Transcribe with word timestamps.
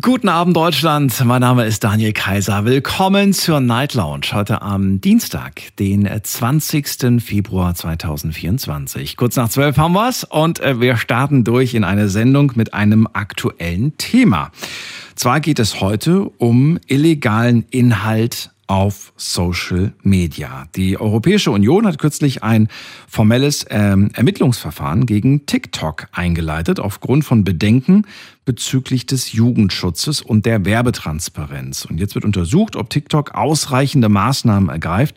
Guten 0.00 0.30
Abend 0.30 0.56
Deutschland, 0.56 1.22
mein 1.26 1.42
Name 1.42 1.66
ist 1.66 1.84
Daniel 1.84 2.14
Kaiser. 2.14 2.64
Willkommen 2.64 3.34
zur 3.34 3.60
Night 3.60 3.92
Lounge 3.92 4.28
heute 4.32 4.62
am 4.62 5.02
Dienstag, 5.02 5.76
den 5.78 6.08
20. 6.22 7.22
Februar 7.22 7.74
2024. 7.74 9.18
Kurz 9.18 9.36
nach 9.36 9.50
zwölf 9.50 9.76
haben 9.76 9.92
wir's 9.92 10.24
und 10.24 10.58
äh, 10.60 10.80
wir 10.80 10.96
starten 10.96 11.44
durch 11.44 11.74
in 11.74 11.84
eine 11.84 12.08
Sendung 12.08 12.52
mit 12.54 12.72
einem 12.72 13.06
aktuellen 13.12 13.98
Thema. 13.98 14.52
Zwar 15.16 15.40
geht 15.40 15.58
es 15.58 15.82
heute 15.82 16.30
um 16.38 16.78
illegalen 16.86 17.66
Inhalt 17.68 18.53
auf 18.66 19.12
Social 19.16 19.92
Media. 20.02 20.66
Die 20.74 20.98
Europäische 20.98 21.50
Union 21.50 21.86
hat 21.86 21.98
kürzlich 21.98 22.42
ein 22.42 22.68
formelles 23.08 23.66
ähm, 23.70 24.10
Ermittlungsverfahren 24.14 25.06
gegen 25.06 25.46
TikTok 25.46 26.08
eingeleitet 26.12 26.80
aufgrund 26.80 27.24
von 27.24 27.44
Bedenken 27.44 28.06
bezüglich 28.44 29.06
des 29.06 29.32
Jugendschutzes 29.32 30.20
und 30.20 30.46
der 30.46 30.64
Werbetransparenz. 30.64 31.84
Und 31.84 31.98
jetzt 31.98 32.14
wird 32.14 32.24
untersucht, 32.24 32.76
ob 32.76 32.90
TikTok 32.90 33.34
ausreichende 33.34 34.08
Maßnahmen 34.08 34.68
ergreift, 34.68 35.16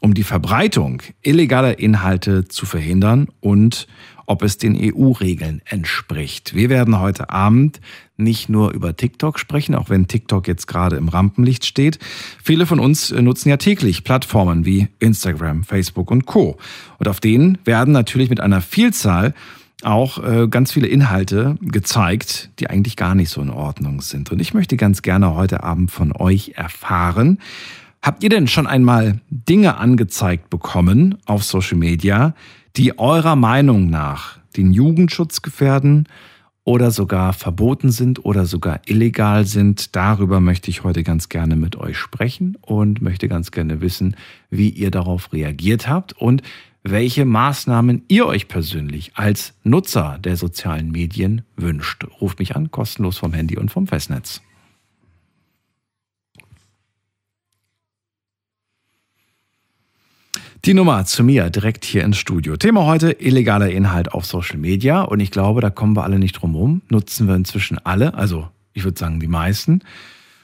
um 0.00 0.14
die 0.14 0.24
Verbreitung 0.24 1.02
illegaler 1.22 1.78
Inhalte 1.78 2.46
zu 2.46 2.66
verhindern 2.66 3.28
und 3.40 3.86
ob 4.28 4.42
es 4.42 4.58
den 4.58 4.76
EU-Regeln 4.78 5.62
entspricht. 5.64 6.54
Wir 6.54 6.68
werden 6.68 7.00
heute 7.00 7.30
Abend 7.30 7.80
nicht 8.18 8.50
nur 8.50 8.72
über 8.72 8.94
TikTok 8.94 9.38
sprechen, 9.38 9.74
auch 9.74 9.88
wenn 9.88 10.06
TikTok 10.06 10.46
jetzt 10.46 10.66
gerade 10.66 10.96
im 10.96 11.08
Rampenlicht 11.08 11.64
steht. 11.64 11.98
Viele 12.42 12.66
von 12.66 12.78
uns 12.78 13.10
äh, 13.10 13.22
nutzen 13.22 13.48
ja 13.48 13.56
täglich 13.56 14.04
Plattformen 14.04 14.66
wie 14.66 14.88
Instagram, 14.98 15.64
Facebook 15.64 16.10
und 16.10 16.26
Co. 16.26 16.58
Und 16.98 17.08
auf 17.08 17.20
denen 17.20 17.56
werden 17.64 17.92
natürlich 17.92 18.28
mit 18.28 18.40
einer 18.40 18.60
Vielzahl 18.60 19.32
auch 19.82 20.22
äh, 20.22 20.46
ganz 20.48 20.72
viele 20.72 20.88
Inhalte 20.88 21.56
gezeigt, 21.62 22.50
die 22.58 22.68
eigentlich 22.68 22.96
gar 22.96 23.14
nicht 23.14 23.30
so 23.30 23.40
in 23.40 23.50
Ordnung 23.50 24.02
sind. 24.02 24.30
Und 24.30 24.40
ich 24.40 24.52
möchte 24.52 24.76
ganz 24.76 25.00
gerne 25.00 25.34
heute 25.36 25.62
Abend 25.62 25.90
von 25.90 26.12
euch 26.12 26.52
erfahren, 26.56 27.38
habt 28.02 28.22
ihr 28.22 28.28
denn 28.28 28.46
schon 28.46 28.66
einmal 28.66 29.20
Dinge 29.30 29.78
angezeigt 29.78 30.50
bekommen 30.50 31.16
auf 31.24 31.44
Social 31.44 31.78
Media, 31.78 32.34
die 32.78 32.96
eurer 32.96 33.34
Meinung 33.34 33.90
nach 33.90 34.38
den 34.56 34.72
Jugendschutz 34.72 35.42
gefährden 35.42 36.06
oder 36.62 36.92
sogar 36.92 37.32
verboten 37.32 37.90
sind 37.90 38.24
oder 38.24 38.46
sogar 38.46 38.80
illegal 38.86 39.46
sind. 39.46 39.96
Darüber 39.96 40.38
möchte 40.38 40.70
ich 40.70 40.84
heute 40.84 41.02
ganz 41.02 41.28
gerne 41.28 41.56
mit 41.56 41.74
euch 41.74 41.98
sprechen 41.98 42.56
und 42.60 43.02
möchte 43.02 43.26
ganz 43.26 43.50
gerne 43.50 43.80
wissen, 43.80 44.14
wie 44.48 44.68
ihr 44.68 44.92
darauf 44.92 45.32
reagiert 45.32 45.88
habt 45.88 46.12
und 46.12 46.42
welche 46.84 47.24
Maßnahmen 47.24 48.04
ihr 48.06 48.26
euch 48.26 48.46
persönlich 48.46 49.10
als 49.16 49.54
Nutzer 49.64 50.20
der 50.22 50.36
sozialen 50.36 50.92
Medien 50.92 51.42
wünscht. 51.56 52.06
Ruft 52.20 52.38
mich 52.38 52.54
an, 52.54 52.70
kostenlos 52.70 53.18
vom 53.18 53.32
Handy 53.32 53.58
und 53.58 53.72
vom 53.72 53.88
Festnetz. 53.88 54.40
Die 60.64 60.74
Nummer 60.74 61.04
zu 61.04 61.22
mir 61.22 61.50
direkt 61.50 61.84
hier 61.84 62.02
ins 62.02 62.18
Studio. 62.18 62.56
Thema 62.56 62.84
heute 62.84 63.12
illegaler 63.12 63.70
Inhalt 63.70 64.12
auf 64.12 64.26
Social 64.26 64.58
Media 64.58 65.02
und 65.02 65.20
ich 65.20 65.30
glaube, 65.30 65.60
da 65.60 65.70
kommen 65.70 65.94
wir 65.96 66.02
alle 66.02 66.18
nicht 66.18 66.32
drum 66.32 66.56
rum. 66.56 66.82
Nutzen 66.88 67.28
wir 67.28 67.36
inzwischen 67.36 67.78
alle, 67.78 68.14
also 68.14 68.48
ich 68.72 68.82
würde 68.82 68.98
sagen 68.98 69.20
die 69.20 69.28
meisten. 69.28 69.82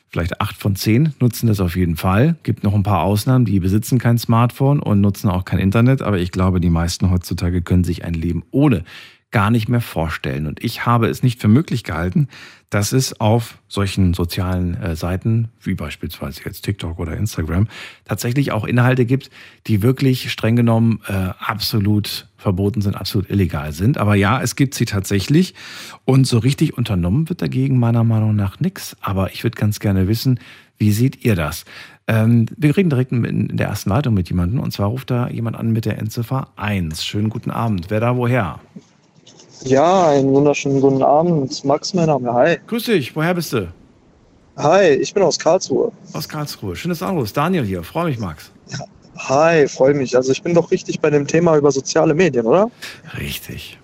Vielleicht 0.08 0.40
acht 0.40 0.56
von 0.56 0.76
zehn 0.76 1.14
nutzen 1.18 1.48
das 1.48 1.58
auf 1.58 1.74
jeden 1.74 1.96
Fall. 1.96 2.36
Gibt 2.44 2.62
noch 2.62 2.74
ein 2.74 2.84
paar 2.84 3.02
Ausnahmen, 3.02 3.44
die 3.44 3.58
besitzen 3.58 3.98
kein 3.98 4.16
Smartphone 4.16 4.78
und 4.78 5.00
nutzen 5.00 5.28
auch 5.28 5.44
kein 5.44 5.58
Internet, 5.58 6.00
aber 6.00 6.18
ich 6.18 6.30
glaube, 6.30 6.60
die 6.60 6.70
meisten 6.70 7.10
heutzutage 7.10 7.60
können 7.60 7.82
sich 7.82 8.04
ein 8.04 8.14
Leben 8.14 8.44
ohne 8.52 8.84
gar 9.32 9.50
nicht 9.50 9.68
mehr 9.68 9.80
vorstellen. 9.80 10.46
Und 10.46 10.62
ich 10.62 10.86
habe 10.86 11.08
es 11.08 11.24
nicht 11.24 11.40
für 11.40 11.48
möglich 11.48 11.82
gehalten, 11.82 12.28
dass 12.74 12.90
es 12.90 13.20
auf 13.20 13.58
solchen 13.68 14.14
sozialen 14.14 14.74
äh, 14.74 14.96
Seiten, 14.96 15.48
wie 15.62 15.74
beispielsweise 15.74 16.40
jetzt 16.44 16.62
TikTok 16.62 16.98
oder 16.98 17.16
Instagram, 17.16 17.68
tatsächlich 18.04 18.50
auch 18.50 18.64
Inhalte 18.64 19.06
gibt, 19.06 19.30
die 19.68 19.80
wirklich 19.80 20.32
streng 20.32 20.56
genommen 20.56 20.98
äh, 21.06 21.12
absolut 21.38 22.26
verboten 22.36 22.80
sind, 22.80 22.96
absolut 22.96 23.30
illegal 23.30 23.70
sind. 23.70 23.96
Aber 23.96 24.16
ja, 24.16 24.42
es 24.42 24.56
gibt 24.56 24.74
sie 24.74 24.86
tatsächlich. 24.86 25.54
Und 26.04 26.26
so 26.26 26.38
richtig 26.38 26.76
unternommen 26.76 27.28
wird 27.28 27.42
dagegen 27.42 27.78
meiner 27.78 28.02
Meinung 28.02 28.34
nach 28.34 28.58
nichts. 28.58 28.96
Aber 29.00 29.32
ich 29.32 29.44
würde 29.44 29.56
ganz 29.56 29.78
gerne 29.78 30.08
wissen, 30.08 30.40
wie 30.76 30.90
seht 30.90 31.24
ihr 31.24 31.36
das? 31.36 31.66
Ähm, 32.08 32.46
wir 32.56 32.76
reden 32.76 32.90
direkt 32.90 33.12
in 33.12 33.56
der 33.56 33.68
ersten 33.68 33.90
Leitung 33.90 34.14
mit 34.14 34.28
jemandem. 34.28 34.58
Und 34.58 34.72
zwar 34.72 34.88
ruft 34.88 35.12
da 35.12 35.28
jemand 35.28 35.54
an 35.54 35.70
mit 35.70 35.84
der 35.84 35.98
Endziffer 35.98 36.48
1. 36.56 37.04
Schönen 37.04 37.30
guten 37.30 37.52
Abend. 37.52 37.86
Wer 37.90 38.00
da 38.00 38.16
woher? 38.16 38.58
Ja, 39.62 40.08
einen 40.08 40.32
wunderschönen 40.32 40.80
guten 40.80 41.02
Abend. 41.02 41.64
Max, 41.64 41.94
mein 41.94 42.06
Name. 42.06 42.32
Hi. 42.32 42.58
Grüß 42.66 42.84
dich. 42.84 43.14
Woher 43.16 43.34
bist 43.34 43.52
du? 43.52 43.72
Hi, 44.56 44.88
ich 44.88 45.14
bin 45.14 45.22
aus 45.22 45.38
Karlsruhe. 45.38 45.90
Aus 46.12 46.28
Karlsruhe. 46.28 46.76
Schönes 46.76 47.02
Anruf. 47.02 47.32
Daniel 47.32 47.64
hier. 47.64 47.82
Freue 47.82 48.06
mich, 48.06 48.18
Max. 48.18 48.50
Ja. 48.68 48.78
Hi, 49.16 49.66
freue 49.68 49.94
mich. 49.94 50.16
Also 50.16 50.32
ich 50.32 50.42
bin 50.42 50.54
doch 50.54 50.70
richtig 50.70 51.00
bei 51.00 51.10
dem 51.10 51.26
Thema 51.26 51.56
über 51.56 51.70
soziale 51.70 52.14
Medien, 52.14 52.46
oder? 52.46 52.70
Richtig. 53.18 53.78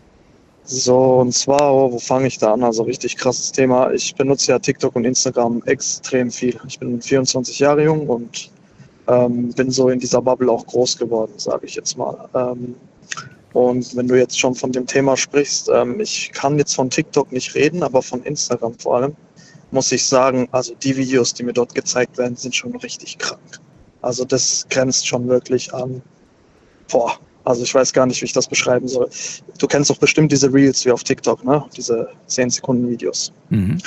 So, 0.65 1.17
und 1.17 1.33
zwar, 1.33 1.75
oh, 1.75 1.93
wo 1.93 1.99
fange 1.99 2.29
ich 2.29 2.39
da 2.39 2.53
an? 2.53 2.63
Also 2.63 2.85
richtig 2.85 3.17
krasses 3.17 3.51
Thema. 3.51 3.91
Ich 3.93 4.15
benutze 4.15 4.53
ja 4.53 4.59
TikTok 4.59 4.95
und 4.95 5.05
Instagram 5.05 5.63
extrem 5.67 6.31
viel. 6.31 6.57
Ich 6.69 6.79
bin 6.79 7.01
24 7.01 7.59
Jahre 7.59 7.85
jung 7.85 8.09
und 8.09 8.51
ähm, 9.09 9.53
bin 9.55 9.71
so 9.71 9.89
in 9.89 9.99
dieser 9.99 10.23
Bubble 10.23 10.51
auch 10.51 10.67
groß 10.67 10.97
geworden, 10.99 11.33
sage 11.37 11.67
ich 11.67 11.75
jetzt 11.75 11.97
mal. 11.97 12.29
Ähm, 12.35 12.77
und 13.53 13.97
wenn 13.97 14.07
du 14.07 14.17
jetzt 14.17 14.39
schon 14.39 14.55
von 14.55 14.73
dem 14.73 14.87
Thema 14.87 15.17
sprichst, 15.17 15.71
ähm, 15.73 16.01
ich 16.01 16.31
kann 16.33 16.59
jetzt 16.59 16.75
von 16.75 16.89
TikTok 16.89 17.33
nicht 17.33 17.55
reden, 17.55 17.83
aber 17.83 18.03
von 18.03 18.23
Instagram 18.23 18.75
vor 18.79 18.97
allem, 18.97 19.17
muss 19.73 19.91
ich 19.93 20.05
sagen, 20.05 20.49
also 20.53 20.75
die 20.83 20.97
Videos, 20.97 21.35
die 21.35 21.43
mir 21.43 21.53
dort 21.53 21.75
gezeigt 21.75 22.19
werden, 22.19 22.37
sind 22.37 22.55
schon 22.55 22.75
richtig 22.77 23.19
krank. 23.19 23.61
Also 24.03 24.25
das 24.25 24.67
grenzt 24.71 25.07
schon 25.07 25.29
wirklich 25.29 25.73
an, 25.75 26.03
boah, 26.91 27.19
also 27.45 27.63
ich 27.63 27.75
weiß 27.75 27.93
gar 27.93 28.07
nicht, 28.07 28.21
wie 28.21 28.27
ich 28.27 28.33
das 28.33 28.47
beschreiben 28.47 28.87
soll. 28.89 29.09
Du 29.59 29.67
kennst 29.67 29.91
doch 29.91 29.99
bestimmt 29.99 30.31
diese 30.33 30.53
Reels 30.53 30.85
wie 30.85 30.91
auf 30.91 31.03
TikTok, 31.03 31.45
ne? 31.45 31.65
Diese 31.77 32.09
10 32.27 32.51
Sekunden 32.51 32.89
Videos. 32.89 33.33
Mhm. 33.49 33.79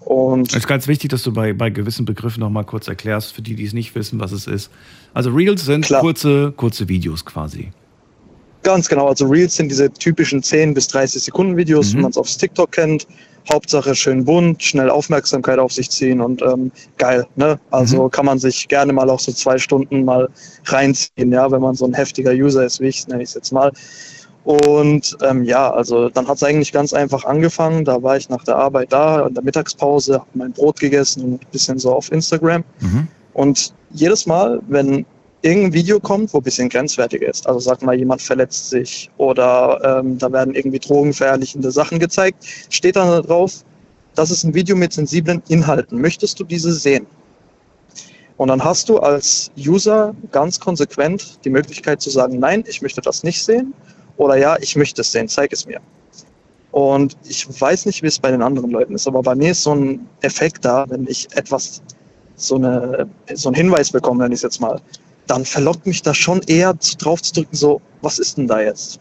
Und 0.00 0.50
es 0.50 0.56
ist 0.56 0.66
ganz 0.66 0.86
wichtig, 0.86 1.10
dass 1.10 1.22
du 1.22 1.32
bei, 1.32 1.52
bei 1.52 1.70
gewissen 1.70 2.04
Begriffen 2.04 2.40
noch 2.40 2.50
mal 2.50 2.64
kurz 2.64 2.88
erklärst, 2.88 3.32
für 3.32 3.42
die, 3.42 3.54
die 3.54 3.64
es 3.64 3.72
nicht 3.72 3.94
wissen, 3.94 4.18
was 4.18 4.32
es 4.32 4.46
ist. 4.46 4.70
Also 5.14 5.30
Reels 5.30 5.64
sind 5.64 5.88
kurze, 5.88 6.52
kurze 6.56 6.88
Videos 6.88 7.24
quasi. 7.24 7.70
Ganz 8.62 8.88
genau. 8.88 9.08
Also 9.08 9.26
Reels 9.26 9.56
sind 9.56 9.70
diese 9.70 9.90
typischen 9.90 10.42
10 10.42 10.74
bis 10.74 10.88
30 10.88 11.22
Sekunden 11.22 11.56
Videos, 11.56 11.92
mhm. 11.92 11.98
wie 11.98 12.02
man 12.02 12.10
es 12.10 12.18
aufs 12.18 12.36
TikTok 12.36 12.72
kennt. 12.72 13.06
Hauptsache 13.50 13.94
schön 13.94 14.24
bunt, 14.24 14.62
schnell 14.62 14.90
Aufmerksamkeit 14.90 15.58
auf 15.58 15.72
sich 15.72 15.90
ziehen 15.90 16.20
und 16.20 16.42
ähm, 16.42 16.70
geil. 16.98 17.26
Ne? 17.36 17.58
Also 17.70 18.04
mhm. 18.04 18.10
kann 18.10 18.26
man 18.26 18.38
sich 18.38 18.68
gerne 18.68 18.92
mal 18.92 19.08
auch 19.08 19.18
so 19.18 19.32
zwei 19.32 19.58
Stunden 19.58 20.04
mal 20.04 20.28
reinziehen, 20.66 21.32
ja, 21.32 21.50
wenn 21.50 21.62
man 21.62 21.74
so 21.74 21.86
ein 21.86 21.94
heftiger 21.94 22.32
User 22.32 22.64
ist 22.64 22.80
wie 22.80 22.88
ich, 22.88 23.08
nenne 23.08 23.22
ich 23.22 23.30
es 23.30 23.34
jetzt 23.34 23.52
mal. 23.52 23.72
Und 24.44 25.16
ähm, 25.22 25.44
ja, 25.44 25.70
also 25.70 26.08
dann 26.08 26.26
hat 26.26 26.36
es 26.36 26.42
eigentlich 26.42 26.72
ganz 26.72 26.92
einfach 26.92 27.24
angefangen. 27.24 27.84
Da 27.84 28.02
war 28.02 28.16
ich 28.16 28.28
nach 28.28 28.44
der 28.44 28.56
Arbeit 28.56 28.92
da, 28.92 29.26
in 29.26 29.34
der 29.34 29.42
Mittagspause, 29.42 30.14
habe 30.14 30.26
mein 30.34 30.52
Brot 30.52 30.80
gegessen 30.80 31.24
und 31.24 31.42
ein 31.42 31.46
bisschen 31.52 31.78
so 31.78 31.92
auf 31.92 32.10
Instagram. 32.12 32.64
Mhm. 32.80 33.08
Und 33.34 33.74
jedes 33.90 34.26
Mal, 34.26 34.60
wenn 34.68 35.04
irgendein 35.42 35.72
Video 35.72 36.00
kommt, 36.00 36.32
wo 36.34 36.38
ein 36.38 36.42
bisschen 36.42 36.68
grenzwertig 36.68 37.22
ist. 37.22 37.46
Also 37.46 37.60
sag 37.60 37.82
mal, 37.82 37.96
jemand 37.96 38.22
verletzt 38.22 38.70
sich 38.70 39.10
oder 39.16 40.00
ähm, 40.00 40.18
da 40.18 40.30
werden 40.32 40.54
irgendwie 40.54 40.78
drogenverherrlichende 40.78 41.70
Sachen 41.70 41.98
gezeigt, 41.98 42.44
steht 42.68 42.96
dann 42.96 43.08
da 43.08 43.20
drauf, 43.22 43.64
das 44.14 44.30
ist 44.30 44.44
ein 44.44 44.54
Video 44.54 44.76
mit 44.76 44.92
sensiblen 44.92 45.42
Inhalten. 45.48 46.00
Möchtest 46.00 46.38
du 46.40 46.44
diese 46.44 46.72
sehen? 46.72 47.06
Und 48.36 48.48
dann 48.48 48.64
hast 48.64 48.88
du 48.88 48.98
als 48.98 49.50
User 49.58 50.14
ganz 50.32 50.58
konsequent 50.58 51.44
die 51.44 51.50
Möglichkeit 51.50 52.00
zu 52.00 52.10
sagen, 52.10 52.38
nein, 52.38 52.64
ich 52.66 52.80
möchte 52.80 53.00
das 53.00 53.22
nicht 53.22 53.42
sehen 53.42 53.74
oder 54.16 54.36
ja, 54.36 54.56
ich 54.60 54.76
möchte 54.76 55.02
es 55.02 55.12
sehen, 55.12 55.28
zeig 55.28 55.52
es 55.52 55.66
mir. 55.66 55.80
Und 56.70 57.16
ich 57.28 57.46
weiß 57.60 57.86
nicht, 57.86 58.02
wie 58.02 58.06
es 58.06 58.18
bei 58.18 58.30
den 58.30 58.42
anderen 58.42 58.70
Leuten 58.70 58.94
ist, 58.94 59.06
aber 59.06 59.22
bei 59.22 59.34
mir 59.34 59.50
ist 59.50 59.62
so 59.62 59.74
ein 59.74 60.08
Effekt 60.22 60.64
da, 60.64 60.86
wenn 60.88 61.06
ich 61.06 61.28
etwas, 61.36 61.82
so, 62.36 62.54
eine, 62.54 63.08
so 63.34 63.48
einen 63.48 63.56
Hinweis 63.56 63.90
bekomme, 63.90 64.24
wenn 64.24 64.32
ich 64.32 64.38
es 64.38 64.42
jetzt 64.42 64.60
mal, 64.60 64.80
dann 65.30 65.44
verlockt 65.44 65.86
mich 65.86 66.02
das 66.02 66.16
schon 66.16 66.40
eher 66.42 66.74
drauf 66.98 67.22
zu 67.22 67.32
drücken, 67.32 67.56
so, 67.56 67.80
was 68.02 68.18
ist 68.18 68.36
denn 68.36 68.48
da 68.48 68.60
jetzt? 68.60 68.98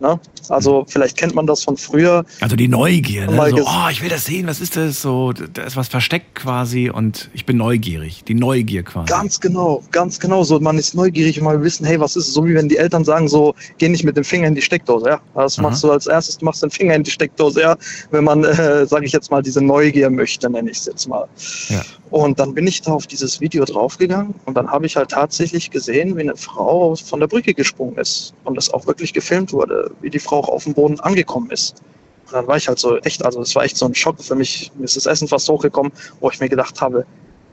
Ne? 0.00 0.18
Also 0.48 0.86
vielleicht 0.88 1.18
kennt 1.18 1.34
man 1.34 1.46
das 1.46 1.64
von 1.64 1.76
früher. 1.76 2.24
Also 2.40 2.56
die 2.56 2.68
Neugier, 2.68 3.26
ne? 3.30 3.50
So, 3.50 3.64
oh, 3.66 3.88
ich 3.90 4.02
will 4.02 4.08
das 4.08 4.24
sehen, 4.24 4.46
was 4.46 4.60
ist 4.60 4.76
das? 4.76 5.02
So, 5.02 5.32
da 5.32 5.62
ist 5.62 5.76
was 5.76 5.88
versteckt 5.88 6.34
quasi 6.34 6.88
und 6.88 7.28
ich 7.34 7.44
bin 7.44 7.58
neugierig. 7.58 8.24
Die 8.24 8.34
Neugier 8.34 8.82
quasi. 8.82 9.06
Ganz 9.06 9.38
genau, 9.40 9.82
ganz 9.90 10.18
genau. 10.18 10.42
So, 10.42 10.58
man 10.58 10.78
ist 10.78 10.94
neugierig 10.94 11.38
und 11.38 11.44
mal 11.44 11.62
wissen, 11.62 11.84
hey, 11.84 12.00
was 12.00 12.16
ist 12.16 12.28
es? 12.28 12.34
So 12.34 12.46
wie 12.46 12.54
wenn 12.54 12.68
die 12.68 12.78
Eltern 12.78 13.04
sagen, 13.04 13.28
so, 13.28 13.54
geh 13.76 13.90
nicht 13.90 14.04
mit 14.04 14.16
dem 14.16 14.24
Finger 14.24 14.48
in 14.48 14.54
die 14.54 14.62
Steckdose, 14.62 15.06
ja. 15.06 15.20
Das 15.34 15.58
Aha. 15.58 15.68
machst 15.68 15.84
du 15.84 15.90
als 15.90 16.06
erstes, 16.06 16.38
du 16.38 16.46
machst 16.46 16.62
den 16.62 16.70
Finger 16.70 16.94
in 16.94 17.02
die 17.02 17.10
Steckdose, 17.10 17.60
ja. 17.60 17.76
Wenn 18.10 18.24
man, 18.24 18.44
äh, 18.44 18.86
sage 18.86 19.04
ich 19.04 19.12
jetzt 19.12 19.30
mal, 19.30 19.42
diese 19.42 19.62
Neugier 19.62 20.08
möchte, 20.08 20.48
nenne 20.48 20.70
ich 20.70 20.78
es 20.78 20.86
jetzt 20.86 21.08
mal. 21.08 21.28
Ja. 21.68 21.82
Und 22.10 22.40
dann 22.40 22.54
bin 22.54 22.66
ich 22.66 22.82
da 22.82 22.92
auf 22.92 23.06
dieses 23.06 23.40
Video 23.40 23.64
draufgegangen 23.64 24.34
und 24.44 24.54
dann 24.54 24.68
habe 24.68 24.84
ich 24.86 24.96
halt 24.96 25.10
tatsächlich 25.10 25.70
gesehen, 25.70 26.16
wie 26.16 26.22
eine 26.22 26.36
Frau 26.36 26.96
von 26.96 27.20
der 27.20 27.28
Brücke 27.28 27.54
gesprungen 27.54 27.96
ist 27.98 28.34
und 28.44 28.56
das 28.56 28.70
auch 28.70 28.86
wirklich 28.86 29.12
gefilmt 29.12 29.52
wurde, 29.52 29.89
wie 30.00 30.10
die 30.10 30.18
Frau 30.18 30.38
auch 30.38 30.48
auf 30.48 30.64
dem 30.64 30.74
Boden 30.74 30.98
angekommen 31.00 31.50
ist. 31.50 31.82
Und 32.26 32.34
dann 32.34 32.46
war 32.46 32.56
ich 32.56 32.68
halt 32.68 32.78
so 32.78 32.98
echt, 32.98 33.24
also 33.24 33.40
es 33.40 33.54
war 33.54 33.64
echt 33.64 33.76
so 33.76 33.86
ein 33.86 33.94
Schock 33.94 34.22
für 34.22 34.34
mich. 34.34 34.70
Mir 34.76 34.84
ist 34.84 34.96
das 34.96 35.06
Essen 35.06 35.28
fast 35.28 35.48
hochgekommen, 35.48 35.92
wo 36.20 36.30
ich 36.30 36.40
mir 36.40 36.48
gedacht 36.48 36.80
habe, 36.80 37.04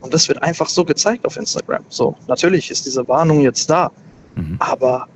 und 0.01 0.13
das 0.13 0.27
wird 0.27 0.43
einfach 0.43 0.69
so 0.69 0.85
gezeigt 0.85 1.25
auf 1.25 1.37
Instagram. 1.37 1.83
So, 1.89 2.15
natürlich 2.27 2.69
ist 2.69 2.85
diese 2.85 3.07
Warnung 3.07 3.41
jetzt 3.41 3.69
da, 3.69 3.91
Mhm. 4.37 4.57
aber 4.59 5.07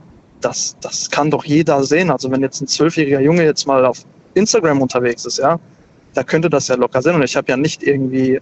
das, 0.41 0.75
das 0.81 1.09
kann 1.09 1.29
doch 1.29 1.45
jeder 1.45 1.83
sehen. 1.83 2.09
Also 2.09 2.31
wenn 2.31 2.41
jetzt 2.41 2.59
ein 2.61 2.67
zwölfjähriger 2.67 3.21
Junge 3.21 3.43
jetzt 3.43 3.67
mal 3.67 3.85
auf 3.85 3.99
Instagram 4.33 4.81
unterwegs 4.81 5.25
ist, 5.25 5.37
ja, 5.37 5.59
da 6.15 6.23
könnte 6.23 6.49
das 6.49 6.67
ja 6.67 6.75
locker 6.75 7.01
sein. 7.01 7.15
Und 7.15 7.21
ich 7.23 7.35
habe 7.35 7.47
ja 7.49 7.57
nicht 7.57 7.83
irgendwie 7.83 8.41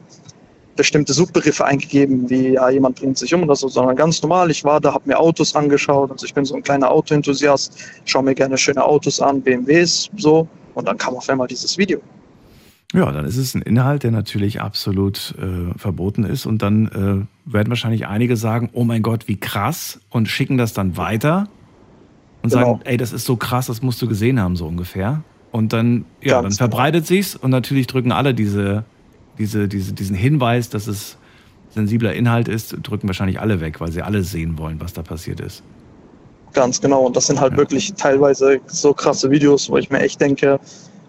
bestimmte 0.79 1.11
Suchbegriffe 1.11 1.65
eingegeben, 1.65 2.29
wie 2.29 2.53
ja, 2.53 2.69
jemand 2.69 2.95
bringt 3.01 3.17
sich 3.17 3.33
um 3.33 3.43
oder 3.43 3.57
so, 3.57 3.67
sondern 3.67 3.97
ganz 3.97 4.21
normal. 4.21 4.49
Ich 4.49 4.63
war 4.63 4.79
da, 4.79 4.93
habe 4.93 5.03
mir 5.09 5.19
Autos 5.19 5.53
angeschaut. 5.53 6.09
Also 6.09 6.25
ich 6.25 6.33
bin 6.33 6.45
so 6.45 6.55
ein 6.55 6.63
kleiner 6.63 6.89
Autoenthusiast, 6.89 7.77
schaue 8.05 8.23
mir 8.23 8.33
gerne 8.33 8.57
schöne 8.57 8.81
Autos 8.81 9.19
an, 9.19 9.41
BMWs 9.41 10.09
so. 10.15 10.47
Und 10.75 10.87
dann 10.87 10.97
kam 10.97 11.15
auf 11.17 11.29
einmal 11.29 11.47
dieses 11.47 11.77
Video. 11.77 11.99
Ja, 12.93 13.11
dann 13.11 13.25
ist 13.25 13.35
es 13.35 13.53
ein 13.55 13.61
Inhalt, 13.61 14.03
der 14.03 14.11
natürlich 14.11 14.61
absolut 14.61 15.35
äh, 15.37 15.77
verboten 15.77 16.23
ist. 16.23 16.45
Und 16.45 16.61
dann 16.61 16.87
äh, 16.87 17.51
werden 17.53 17.69
wahrscheinlich 17.69 18.07
einige 18.07 18.37
sagen, 18.37 18.69
oh 18.71 18.85
mein 18.85 19.01
Gott, 19.01 19.27
wie 19.27 19.37
krass, 19.37 19.99
und 20.09 20.29
schicken 20.29 20.57
das 20.57 20.71
dann 20.71 20.95
weiter 20.95 21.49
und 22.41 22.53
Genau. 22.53 22.65
sagen, 22.65 22.79
ey, 22.85 22.95
das 22.95 23.11
ist 23.11 23.25
so 23.25 23.35
krass, 23.35 23.67
das 23.67 23.81
musst 23.81 24.01
du 24.01 24.07
gesehen 24.07 24.39
haben, 24.39 24.55
so 24.55 24.65
ungefähr. 24.65 25.23
Und 25.51 25.73
dann, 25.73 26.05
ja, 26.21 26.41
Ganz 26.41 26.55
dann 26.57 26.67
genau. 26.69 26.77
verbreitet 26.77 27.05
sich's 27.05 27.35
und 27.35 27.51
natürlich 27.51 27.87
drücken 27.87 28.13
alle 28.13 28.33
diese, 28.33 28.85
diese, 29.39 29.67
diese, 29.67 29.93
diesen 29.93 30.15
Hinweis, 30.15 30.69
dass 30.69 30.85
es 30.87 31.17
sensibler 31.73 32.13
Inhalt 32.13 32.47
ist, 32.47 32.75
drücken 32.83 33.07
wahrscheinlich 33.07 33.39
alle 33.39 33.61
weg, 33.61 33.79
weil 33.79 33.91
sie 33.91 34.01
alle 34.01 34.23
sehen 34.23 34.57
wollen, 34.57 34.79
was 34.81 34.93
da 34.93 35.01
passiert 35.01 35.39
ist. 35.39 35.63
Ganz 36.53 36.81
genau. 36.81 37.05
Und 37.05 37.15
das 37.15 37.27
sind 37.27 37.39
halt 37.39 37.53
Ja. 37.53 37.57
wirklich 37.57 37.93
teilweise 37.93 38.59
so 38.67 38.93
krasse 38.93 39.29
Videos, 39.31 39.69
wo 39.69 39.77
ich 39.77 39.89
mir 39.89 39.99
echt 39.99 40.19
denke, 40.19 40.59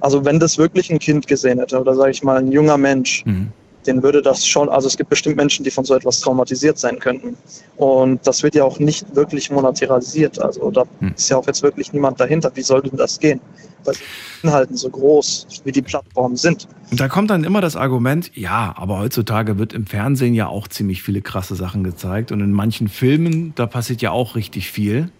also 0.00 0.24
wenn 0.24 0.38
das 0.38 0.58
wirklich 0.58 0.90
ein 0.90 0.98
Kind 0.98 1.26
gesehen 1.26 1.58
hätte 1.58 1.80
oder 1.80 1.94
sage 1.94 2.10
ich 2.12 2.22
mal 2.22 2.38
ein 2.38 2.52
junger 2.52 2.78
Mensch, 2.78 3.24
Mhm. 3.26 3.48
Den 3.86 4.02
würde 4.02 4.20
das 4.22 4.46
schon, 4.46 4.68
also 4.68 4.86
es 4.88 4.96
gibt 4.96 5.10
bestimmt 5.10 5.36
Menschen, 5.36 5.64
die 5.64 5.70
von 5.70 5.84
so 5.84 5.94
etwas 5.94 6.20
traumatisiert 6.20 6.78
sein 6.78 6.98
könnten. 6.98 7.36
Und 7.76 8.26
das 8.26 8.42
wird 8.42 8.54
ja 8.54 8.64
auch 8.64 8.78
nicht 8.78 9.14
wirklich 9.16 9.50
monetarisiert. 9.50 10.38
Also 10.40 10.70
da 10.70 10.84
Hm. 11.00 11.14
ist 11.16 11.30
ja 11.30 11.36
auch 11.38 11.46
jetzt 11.46 11.62
wirklich 11.62 11.92
niemand 11.92 12.20
dahinter. 12.20 12.50
Wie 12.54 12.62
soll 12.62 12.82
denn 12.82 12.96
das 12.96 13.18
gehen? 13.18 13.40
Weil 13.84 13.94
die 13.94 14.46
Inhalten 14.46 14.76
so 14.76 14.90
groß, 14.90 15.46
wie 15.64 15.72
die 15.72 15.80
Plattformen 15.82 16.36
sind. 16.36 16.68
Und 16.90 17.00
da 17.00 17.08
kommt 17.08 17.30
dann 17.30 17.44
immer 17.44 17.60
das 17.62 17.76
Argument, 17.76 18.30
ja, 18.34 18.74
aber 18.76 18.98
heutzutage 18.98 19.58
wird 19.58 19.72
im 19.72 19.86
Fernsehen 19.86 20.34
ja 20.34 20.48
auch 20.48 20.68
ziemlich 20.68 21.02
viele 21.02 21.22
krasse 21.22 21.54
Sachen 21.54 21.82
gezeigt 21.82 22.32
und 22.32 22.40
in 22.40 22.52
manchen 22.52 22.88
Filmen, 22.88 23.52
da 23.54 23.66
passiert 23.66 24.02
ja 24.02 24.10
auch 24.10 24.34
richtig 24.36 24.70
viel. 24.70 25.10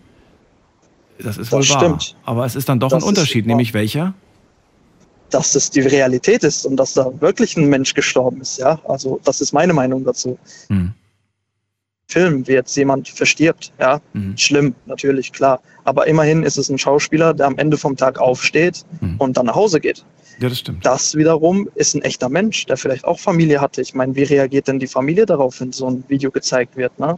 Das 1.23 1.39
ist 1.39 1.53
wohl 1.53 1.61
Das 1.61 1.71
wahr. 1.71 1.79
stimmt. 1.85 2.17
Aber 2.25 2.45
es 2.45 2.57
ist 2.57 2.69
dann 2.69 2.81
doch 2.81 2.91
Das 2.91 3.03
ein 3.03 3.09
Unterschied, 3.09 3.45
wahr. 3.45 3.49
nämlich 3.49 3.73
welcher? 3.75 4.15
Dass 5.31 5.53
das 5.53 5.71
die 5.71 5.81
Realität 5.81 6.45
ist 6.45 6.67
und 6.67 6.77
dass 6.77 6.95
da 6.95 7.11
wirklich 7.21 7.57
ein 7.57 7.67
Mensch 7.67 7.95
gestorben 7.95 8.41
ist, 8.41 8.59
ja. 8.59 8.81
Also 8.85 9.21
das 9.25 9.41
ist 9.41 9.53
meine 9.53 9.73
Meinung 9.73 10.05
dazu. 10.05 10.39
Hm. 10.69 10.93
Film, 12.09 12.47
wie 12.49 12.53
jetzt 12.53 12.77
jemand 12.77 13.09
verstirbt, 13.09 13.73
ja. 13.79 14.01
Mhm. 14.13 14.37
Schlimm, 14.37 14.75
natürlich, 14.87 15.33
klar. 15.33 15.61
Aber 15.85 16.09
immerhin 16.09 16.43
ist 16.43 16.59
es 16.59 16.69
ein 16.69 16.79
Schauspieler, 16.79 17.33
der 17.35 17.47
am 17.47 17.57
Ende 17.57 17.77
vom 17.77 17.97
Tag 17.97 18.19
aufsteht 18.19 18.85
Mhm. 19.01 19.15
und 19.19 19.37
dann 19.37 19.47
nach 19.47 19.55
Hause 19.55 19.79
geht. 19.79 20.05
Ja, 20.41 20.49
das 20.49 20.59
stimmt. 20.59 20.85
Das 20.85 21.15
wiederum 21.15 21.69
ist 21.77 21.95
ein 21.95 22.03
echter 22.03 22.29
Mensch, 22.29 22.67
der 22.67 22.77
vielleicht 22.77 23.05
auch 23.05 23.21
Familie 23.21 23.61
hatte. 23.61 23.81
Ich 23.81 23.95
meine, 23.95 24.17
wie 24.17 24.25
reagiert 24.25 24.67
denn 24.67 24.81
die 24.81 24.87
Familie 24.89 25.27
darauf, 25.27 25.61
wenn 25.61 25.71
so 25.71 25.87
ein 25.89 26.03
Video 26.09 26.31
gezeigt 26.33 26.77
wird? 26.77 26.99
Ne? 26.99 27.17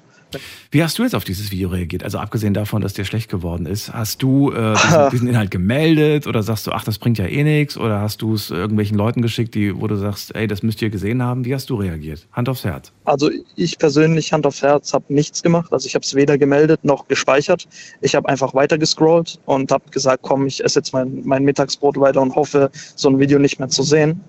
Wie 0.71 0.83
hast 0.83 0.99
du 0.99 1.03
jetzt 1.03 1.15
auf 1.15 1.25
dieses 1.25 1.51
Video 1.51 1.69
reagiert? 1.69 2.05
Also 2.05 2.19
abgesehen 2.19 2.55
davon, 2.55 2.83
dass 2.83 2.95
dir 2.95 3.05
schlecht 3.05 3.31
geworden 3.31 3.67
ist, 3.67 3.93
hast 3.93 4.23
du 4.23 4.53
äh, 4.53 4.75
diesen, 4.75 5.11
diesen 5.13 5.29
Inhalt 5.29 5.51
gemeldet 5.51 6.27
oder 6.27 6.43
sagst 6.43 6.67
du, 6.67 6.73
ach, 6.73 6.85
das 6.85 6.99
bringt 6.99 7.19
ja 7.19 7.27
eh 7.27 7.43
nichts? 7.45 7.77
Oder 7.77 8.01
hast 8.01 8.23
du 8.23 8.35
es 8.35 8.51
irgendwelchen 8.51 8.97
Leuten 8.97 9.23
geschickt, 9.23 9.55
die, 9.55 9.79
wo 9.79 9.87
du 9.87 9.97
sagst, 9.97 10.35
ey, 10.35 10.47
das 10.47 10.63
müsst 10.63 10.83
ihr 10.83 10.91
gesehen 10.91 11.23
haben? 11.23 11.45
Wie 11.45 11.55
hast 11.55 11.71
du 11.71 11.77
reagiert? 11.77 12.27
Hand 12.33 12.49
aufs 12.49 12.65
Herz. 12.65 12.93
Also 13.05 13.31
ich 13.57 13.79
persönlich, 13.79 14.33
Hand 14.33 14.47
aufs 14.47 14.63
Herz, 14.63 14.93
habe 14.93 15.05
nichts 15.09 15.43
gemacht. 15.43 15.73
Also 15.73 15.87
ich 15.87 15.95
habe 15.95 16.05
es 16.05 16.15
weder 16.15 16.39
gemeldet 16.39 16.85
noch 16.85 17.09
gespeichert. 17.09 17.69
Ich 18.01 18.15
habe 18.15 18.29
einfach 18.29 18.55
weiter 18.55 18.79
gescrollt 18.79 19.39
und 19.47 19.71
habe 19.71 19.85
gesagt, 19.91 20.23
komm, 20.23 20.47
ich 20.47 20.65
esse 20.65 20.79
jetzt 20.79 20.93
mein, 20.93 21.23
mein 21.25 21.45
Mittagsbrot 21.45 21.99
weiter 21.99 22.21
und 22.21 22.35
hoffe, 22.35 22.71
so 22.97 23.09
ein 23.09 23.19
Video 23.19 23.39
nicht 23.39 23.59
mehr 23.59 23.69
zu 23.69 23.83
sehen. 23.83 24.21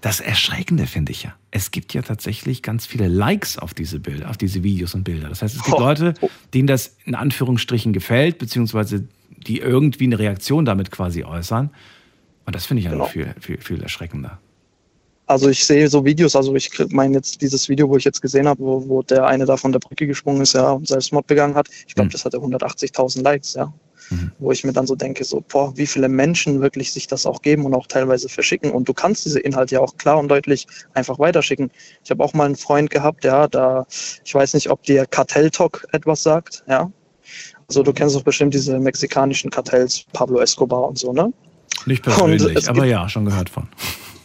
Das 0.00 0.20
Erschreckende 0.20 0.86
finde 0.86 1.10
ich 1.12 1.24
ja. 1.24 1.34
Es 1.50 1.70
gibt 1.72 1.92
ja 1.92 2.02
tatsächlich 2.02 2.62
ganz 2.62 2.86
viele 2.86 3.08
Likes 3.08 3.58
auf 3.58 3.74
diese 3.74 3.98
Bilder, 3.98 4.30
auf 4.30 4.36
diese 4.36 4.62
Videos 4.62 4.94
und 4.94 5.02
Bilder. 5.04 5.28
Das 5.28 5.42
heißt, 5.42 5.56
es 5.56 5.64
gibt 5.64 5.76
Oh. 5.76 5.80
Leute, 5.80 6.14
denen 6.54 6.68
das 6.68 6.96
in 7.04 7.14
Anführungsstrichen 7.16 7.92
gefällt, 7.92 8.38
beziehungsweise 8.38 9.08
die 9.30 9.58
irgendwie 9.58 10.04
eine 10.04 10.18
Reaktion 10.18 10.64
damit 10.64 10.90
quasi 10.90 11.24
äußern. 11.24 11.70
Und 12.46 12.54
das 12.54 12.66
finde 12.66 12.80
ich 12.80 12.84
ja 12.86 12.94
noch 12.94 13.12
Genau. 13.12 13.32
viel, 13.32 13.34
viel, 13.40 13.60
viel 13.60 13.82
erschreckender. 13.82 14.38
Also 15.26 15.48
ich 15.50 15.64
sehe 15.66 15.88
so 15.88 16.04
Videos, 16.04 16.34
also 16.36 16.54
ich 16.54 16.70
meine 16.90 17.16
jetzt 17.16 17.42
dieses 17.42 17.68
Video, 17.68 17.88
wo 17.90 17.96
ich 17.98 18.04
jetzt 18.04 18.22
gesehen 18.22 18.48
habe, 18.48 18.60
wo, 18.62 18.88
wo 18.88 19.02
der 19.02 19.26
eine 19.26 19.44
da 19.44 19.56
von 19.58 19.72
der 19.72 19.78
Brücke 19.78 20.06
gesprungen 20.06 20.40
ist, 20.40 20.54
ja, 20.54 20.70
und 20.70 20.88
Selbstmord 20.88 21.26
begangen 21.26 21.54
hat. 21.54 21.68
Ich 21.86 21.94
glaube, 21.94 22.06
Mhm. 22.08 22.12
das 22.12 22.24
hatte 22.24 22.38
180.000 22.40 23.22
Likes, 23.22 23.52
ja. 23.54 23.72
Mhm. 24.10 24.32
Wo 24.38 24.52
ich 24.52 24.64
mir 24.64 24.72
dann 24.72 24.86
so 24.86 24.94
denke, 24.94 25.24
so, 25.24 25.42
boah, 25.46 25.76
wie 25.76 25.86
viele 25.86 26.08
Menschen 26.08 26.60
wirklich 26.60 26.92
sich 26.92 27.06
das 27.06 27.26
auch 27.26 27.42
geben 27.42 27.64
und 27.64 27.74
auch 27.74 27.86
teilweise 27.86 28.28
verschicken. 28.28 28.70
Und 28.70 28.88
du 28.88 28.94
kannst 28.94 29.24
diese 29.24 29.40
Inhalte 29.40 29.76
ja 29.76 29.80
auch 29.80 29.96
klar 29.96 30.18
und 30.18 30.28
deutlich 30.28 30.66
einfach 30.94 31.18
weiterschicken. 31.18 31.70
Ich 32.04 32.10
habe 32.10 32.24
auch 32.24 32.34
mal 32.34 32.46
einen 32.46 32.56
Freund 32.56 32.90
gehabt, 32.90 33.24
ja, 33.24 33.48
da, 33.48 33.86
ich 34.24 34.34
weiß 34.34 34.54
nicht, 34.54 34.70
ob 34.70 34.82
dir 34.82 35.06
Kartell 35.06 35.50
Talk 35.50 35.86
etwas 35.92 36.22
sagt, 36.22 36.64
ja. 36.68 36.90
Also 37.68 37.82
du 37.82 37.92
kennst 37.92 38.16
doch 38.16 38.22
bestimmt 38.22 38.54
diese 38.54 38.78
mexikanischen 38.78 39.50
Kartells, 39.50 40.04
Pablo 40.12 40.40
Escobar 40.40 40.88
und 40.88 40.98
so, 40.98 41.12
ne? 41.12 41.32
Nicht 41.84 42.02
persönlich, 42.02 42.68
aber 42.68 42.84
ja, 42.86 43.08
schon 43.08 43.26
gehört 43.26 43.50
von. 43.50 43.68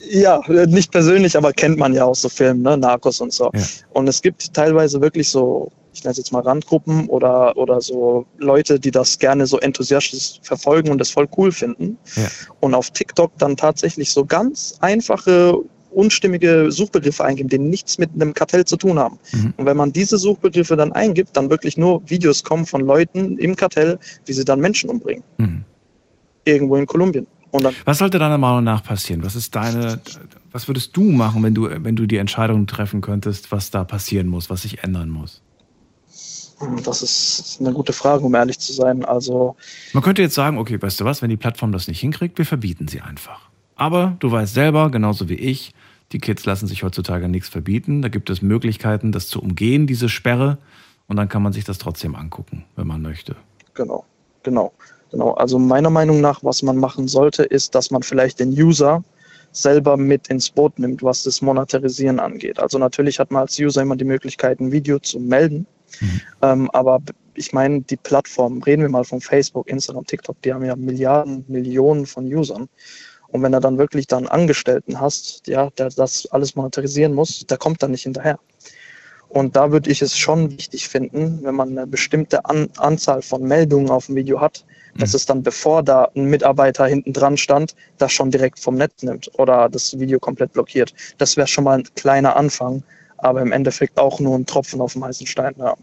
Ja, 0.10 0.42
nicht 0.68 0.92
persönlich, 0.92 1.38
aber 1.38 1.54
kennt 1.54 1.78
man 1.78 1.94
ja 1.94 2.04
aus 2.06 2.22
so 2.22 2.30
Filmen, 2.30 2.62
ne? 2.62 2.78
Narcos 2.78 3.22
und 3.22 3.32
so. 3.32 3.50
Ja. 3.54 3.62
Und 3.92 4.08
es 4.08 4.22
gibt 4.22 4.54
teilweise 4.54 5.02
wirklich 5.02 5.30
so, 5.30 5.72
ich 5.94 6.04
nenne 6.04 6.12
es 6.12 6.18
jetzt 6.18 6.32
mal 6.32 6.42
Randgruppen 6.42 7.08
oder, 7.08 7.56
oder 7.56 7.80
so 7.80 8.26
Leute, 8.38 8.80
die 8.80 8.92
das 8.92 9.20
gerne 9.20 9.46
so 9.46 9.60
enthusiastisch 9.60 10.40
verfolgen 10.42 10.92
und 10.92 10.98
das 10.98 11.12
voll 11.12 11.28
cool 11.38 11.52
finden. 11.52 11.98
Ja. 12.16 12.28
Und 12.60 12.74
auf 12.74 12.92
TikTok 12.92 13.32
dann 13.38 13.56
tatsächlich 13.56 14.12
so 14.12 14.26
ganz 14.26 14.78
einfache, 14.82 15.58
unstimmige 15.92 16.72
Suchbegriffe 16.72 17.24
eingeben, 17.24 17.50
die 17.50 17.60
nichts 17.60 17.98
mit 17.98 18.10
einem 18.16 18.34
Kartell 18.34 18.66
zu 18.66 18.78
tun 18.78 19.00
haben. 19.00 19.20
Mhm. 19.32 19.54
Und 19.58 19.66
wenn 19.66 19.78
man 19.78 19.94
diese 19.94 20.18
Suchbegriffe 20.18 20.76
dann 20.76 20.92
eingibt, 20.92 21.38
dann 21.38 21.50
wirklich 21.50 21.78
nur 21.78 22.02
Videos 22.10 22.44
kommen 22.44 22.66
von 22.66 22.82
Leuten 22.82 23.38
im 23.38 23.56
Kartell, 23.56 24.00
wie 24.26 24.34
sie 24.34 24.44
dann 24.44 24.60
Menschen 24.60 24.90
umbringen. 24.90 25.24
Mhm. 25.38 25.64
Irgendwo 26.46 26.76
in 26.76 26.88
Kolumbien. 26.88 27.28
Was 27.86 28.00
sollte 28.00 28.20
deiner 28.20 28.38
Meinung 28.38 28.64
nach 28.64 28.84
passieren? 28.84 29.24
Was 29.24 29.36
ist 29.36 29.56
deine, 29.56 30.00
was 30.52 30.68
würdest 30.68 30.96
du 30.98 31.04
machen, 31.04 31.44
wenn 31.44 31.54
du, 31.54 31.70
wenn 31.70 31.96
du 31.96 32.08
die 32.08 32.18
Entscheidung 32.18 32.66
treffen 32.66 33.02
könntest, 33.02 33.52
was 33.52 33.70
da 33.70 33.84
passieren 33.84 34.28
muss, 34.28 34.50
was 34.50 34.64
sich 34.64 34.84
ändern 34.84 35.10
muss? 35.10 35.42
Das 36.84 37.02
ist 37.02 37.58
eine 37.60 37.74
gute 37.74 37.94
Frage, 37.94 38.24
um 38.24 38.34
ehrlich 38.36 38.58
zu 38.60 38.74
sein. 38.74 39.04
Also, 39.06 39.56
Man 39.92 40.04
könnte 40.04 40.22
jetzt 40.22 40.36
sagen, 40.36 40.58
okay, 40.58 40.82
weißt 40.82 41.00
du 41.00 41.06
was, 41.06 41.22
wenn 41.22 41.30
die 41.30 41.38
Plattform 41.38 41.72
das 41.72 41.88
nicht 41.88 42.00
hinkriegt, 42.00 42.38
wir 42.38 42.46
verbieten 42.46 42.88
sie 42.88 43.02
einfach. 43.02 43.50
Aber 43.76 44.16
du 44.20 44.32
weißt 44.32 44.54
selber, 44.54 44.90
genauso 44.90 45.30
wie 45.30 45.36
ich, 45.36 45.74
die 46.12 46.20
Kids 46.20 46.46
lassen 46.46 46.68
sich 46.68 46.84
heutzutage 46.84 47.28
nichts 47.28 47.50
verbieten. 47.50 48.02
Da 48.02 48.08
gibt 48.08 48.30
es 48.30 48.42
Möglichkeiten, 48.42 49.12
das 49.12 49.28
zu 49.28 49.42
umgehen, 49.42 49.88
diese 49.88 50.10
Sperre. 50.10 50.58
Und 51.08 51.18
dann 51.18 51.28
kann 51.28 51.42
man 51.44 51.54
sich 51.54 51.66
das 51.66 51.80
trotzdem 51.80 52.16
angucken, 52.16 52.66
wenn 52.76 52.88
man 52.88 53.02
möchte. 53.02 53.36
genau, 53.74 54.06
genau, 54.44 54.72
genau. 55.14 55.32
Also 55.36 55.58
meiner 55.58 55.90
Meinung 55.90 56.20
nach, 56.20 56.44
was 56.44 56.62
man 56.62 56.78
machen 56.78 57.08
sollte, 57.08 57.44
ist, 57.44 57.74
dass 57.76 57.90
man 57.92 58.04
vielleicht 58.04 58.40
den 58.40 58.50
User 58.50 59.04
selber 59.54 59.96
mit 59.96 60.28
ins 60.28 60.50
Boot 60.50 60.78
nimmt, 60.80 61.04
was 61.04 61.24
das 61.24 61.42
Monetarisieren 61.42 62.20
angeht. 62.20 62.60
Also 62.60 62.78
natürlich 62.80 63.20
hat 63.20 63.32
man 63.32 63.44
als 63.44 63.58
User 63.60 63.82
immer 63.82 63.96
die 63.96 64.04
Möglichkeit, 64.04 64.60
ein 64.60 64.72
Video 64.72 65.00
zu 65.00 65.20
melden. 65.20 65.66
Mhm. 66.02 66.22
Ähm, 66.42 66.72
aber 66.72 67.00
ich 67.36 67.54
meine, 67.54 67.82
die 67.82 67.98
Plattformen, 67.98 68.62
reden 68.64 68.82
wir 68.82 68.90
mal 68.90 69.04
von 69.04 69.22
Facebook, 69.22 69.70
Instagram, 69.70 70.06
TikTok, 70.06 70.42
die 70.42 70.54
haben 70.54 70.66
ja 70.66 70.76
Milliarden, 70.76 71.46
Millionen 71.48 72.06
von 72.06 72.26
Usern. 72.26 72.68
Und 73.28 73.42
wenn 73.42 73.54
er 73.54 73.62
dann 73.62 73.78
wirklich 73.78 74.08
dann 74.08 74.28
Angestellten 74.28 75.00
hast, 75.00 75.48
ja, 75.48 75.70
der 75.72 75.90
das 75.90 76.28
alles 76.32 76.56
monetarisieren 76.56 77.14
muss, 77.14 77.46
der 77.48 77.58
kommt 77.58 77.82
dann 77.82 77.92
nicht 77.92 78.04
hinterher. 78.04 78.40
Und 79.30 79.56
da 79.56 79.72
würde 79.72 79.90
ich 79.90 80.04
es 80.04 80.16
schon 80.16 80.52
wichtig 80.52 80.88
finden, 80.88 81.40
wenn 81.42 81.56
man 81.56 81.70
eine 81.70 81.88
bestimmte 81.88 82.46
An 82.46 82.70
Anzahl 82.78 83.24
von 83.24 83.42
Meldungen 83.42 83.90
auf 83.90 84.06
dem 84.06 84.16
Video 84.16 84.40
hat, 84.40 84.64
dass 84.96 85.14
es 85.14 85.26
dann, 85.26 85.44
bevor 85.44 85.84
da 85.84 86.10
ein 86.16 86.26
Mitarbeiter 86.26 86.86
hinten 86.86 87.14
dran 87.14 87.38
stand, 87.38 87.76
das 87.98 88.12
schon 88.12 88.32
direkt 88.32 88.60
vom 88.60 88.76
Netz 88.76 89.04
nimmt 89.04 89.30
oder 89.38 89.70
das 89.70 89.98
Video 90.00 90.20
komplett 90.20 90.54
blockiert. 90.54 90.94
Das 91.18 91.38
wäre 91.38 91.48
schon 91.48 91.64
mal 91.64 91.80
ein 91.80 91.88
kleiner 91.96 92.36
Anfang, 92.36 92.84
aber 93.18 93.42
im 93.42 93.52
Endeffekt 93.52 93.98
auch 93.98 94.20
nur 94.20 94.38
ein 94.38 94.46
Tropfen 94.46 94.82
auf 94.82 94.94
dem 94.94 95.04
heißen 95.04 95.28
Stein. 95.28 95.54
Ja. 95.58 95.76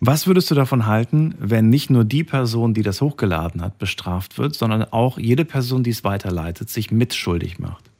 Was 0.00 0.26
würdest 0.26 0.50
du 0.50 0.54
davon 0.54 0.86
halten, 0.86 1.34
wenn 1.38 1.70
nicht 1.70 1.90
nur 1.90 2.04
die 2.04 2.22
Person, 2.22 2.72
die 2.72 2.82
das 2.82 3.00
hochgeladen 3.00 3.62
hat, 3.62 3.78
bestraft 3.78 4.38
wird, 4.38 4.54
sondern 4.54 4.84
auch 4.84 5.18
jede 5.18 5.44
Person, 5.44 5.82
die 5.82 5.90
es 5.90 6.04
weiterleitet, 6.04 6.70
sich 6.70 6.90
mitschuldig 6.90 7.58
macht? 7.58 7.90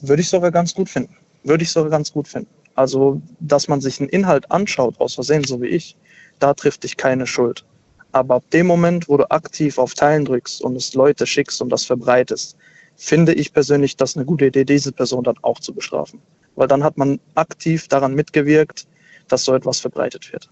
Würde 0.00 0.22
ich 0.22 0.28
sogar 0.28 0.50
ganz 0.50 0.74
gut 0.74 0.88
finden. 0.88 1.14
Würde 1.44 1.64
ich 1.64 1.70
sogar 1.70 1.90
ganz 1.90 2.12
gut 2.12 2.28
finden. 2.28 2.48
Also, 2.74 3.20
dass 3.40 3.68
man 3.68 3.80
sich 3.80 4.00
einen 4.00 4.08
Inhalt 4.08 4.50
anschaut, 4.50 4.98
aus 5.00 5.14
Versehen, 5.14 5.44
so 5.44 5.60
wie 5.62 5.68
ich, 5.68 5.96
da 6.38 6.54
trifft 6.54 6.84
dich 6.84 6.96
keine 6.96 7.26
Schuld. 7.26 7.64
Aber 8.16 8.36
ab 8.36 8.44
dem 8.50 8.66
Moment, 8.66 9.10
wo 9.10 9.18
du 9.18 9.30
aktiv 9.30 9.76
auf 9.76 9.92
Teilen 9.92 10.24
drückst 10.24 10.62
und 10.62 10.74
es 10.74 10.94
Leute 10.94 11.26
schickst 11.26 11.60
und 11.60 11.68
das 11.68 11.84
verbreitest, 11.84 12.56
finde 12.96 13.34
ich 13.34 13.52
persönlich 13.52 13.94
das 13.98 14.16
eine 14.16 14.24
gute 14.24 14.46
Idee, 14.46 14.64
diese 14.64 14.90
Person 14.90 15.22
dann 15.22 15.36
auch 15.42 15.60
zu 15.60 15.74
bestrafen. 15.74 16.20
Weil 16.54 16.66
dann 16.66 16.82
hat 16.82 16.96
man 16.96 17.20
aktiv 17.34 17.88
daran 17.88 18.14
mitgewirkt, 18.14 18.86
dass 19.28 19.44
so 19.44 19.54
etwas 19.54 19.80
verbreitet 19.80 20.32
wird. 20.32 20.48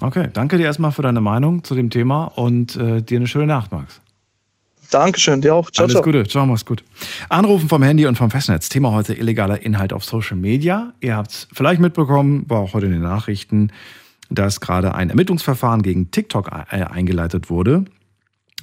Okay, 0.00 0.30
danke 0.32 0.56
dir 0.56 0.64
erstmal 0.64 0.90
für 0.90 1.02
deine 1.02 1.20
Meinung 1.20 1.64
zu 1.64 1.74
dem 1.74 1.90
Thema 1.90 2.24
und 2.24 2.76
äh, 2.76 3.02
dir 3.02 3.18
eine 3.18 3.26
schöne 3.26 3.46
Nacht, 3.46 3.70
Max. 3.70 4.00
Dankeschön, 4.90 5.42
dir 5.42 5.54
auch. 5.54 5.70
Ciao, 5.70 5.84
Alles 5.84 5.92
ciao. 5.92 6.02
Gute, 6.02 6.26
ciao, 6.26 6.46
mach's 6.46 6.64
gut. 6.64 6.82
Anrufen 7.28 7.68
vom 7.68 7.82
Handy 7.82 8.06
und 8.06 8.16
vom 8.16 8.30
Festnetz. 8.30 8.70
Thema 8.70 8.92
heute 8.92 9.12
illegaler 9.12 9.60
Inhalt 9.60 9.92
auf 9.92 10.02
Social 10.02 10.38
Media. 10.38 10.94
Ihr 11.00 11.14
habt 11.14 11.30
es 11.30 11.48
vielleicht 11.52 11.82
mitbekommen, 11.82 12.46
war 12.48 12.60
auch 12.60 12.72
heute 12.72 12.86
in 12.86 12.92
den 12.92 13.02
Nachrichten, 13.02 13.70
dass 14.30 14.60
gerade 14.60 14.94
ein 14.94 15.10
Ermittlungsverfahren 15.10 15.82
gegen 15.82 16.10
TikTok 16.10 16.50
äh, 16.70 16.82
eingeleitet 16.84 17.50
wurde. 17.50 17.84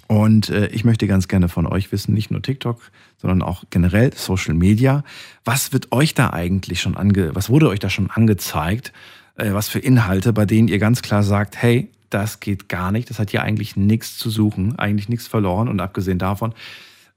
Und 0.07 0.49
äh, 0.49 0.67
ich 0.67 0.85
möchte 0.85 1.07
ganz 1.07 1.27
gerne 1.27 1.49
von 1.49 1.65
euch 1.65 1.91
wissen, 1.91 2.13
nicht 2.13 2.29
nur 2.29 2.41
TikTok, 2.41 2.79
sondern 3.17 3.41
auch 3.41 3.63
generell 3.71 4.13
Social 4.13 4.53
Media. 4.53 5.03
Was 5.43 5.73
wird 5.73 5.91
euch 5.91 6.13
da 6.13 6.29
eigentlich 6.29 6.81
schon 6.81 6.95
ange, 6.95 7.33
was 7.33 7.49
wurde 7.49 7.69
euch 7.69 7.79
da 7.79 7.89
schon 7.89 8.11
angezeigt? 8.11 8.93
Äh, 9.35 9.53
was 9.53 9.67
für 9.67 9.79
Inhalte, 9.79 10.31
bei 10.33 10.45
denen 10.45 10.67
ihr 10.67 10.79
ganz 10.79 11.01
klar 11.01 11.23
sagt, 11.23 11.57
hey, 11.61 11.89
das 12.11 12.39
geht 12.39 12.69
gar 12.69 12.91
nicht, 12.91 13.09
das 13.09 13.17
hat 13.17 13.31
hier 13.31 13.41
eigentlich 13.41 13.75
nichts 13.75 14.17
zu 14.17 14.29
suchen, 14.29 14.77
eigentlich 14.77 15.09
nichts 15.09 15.27
verloren 15.27 15.67
und 15.67 15.79
abgesehen 15.79 16.19
davon 16.19 16.53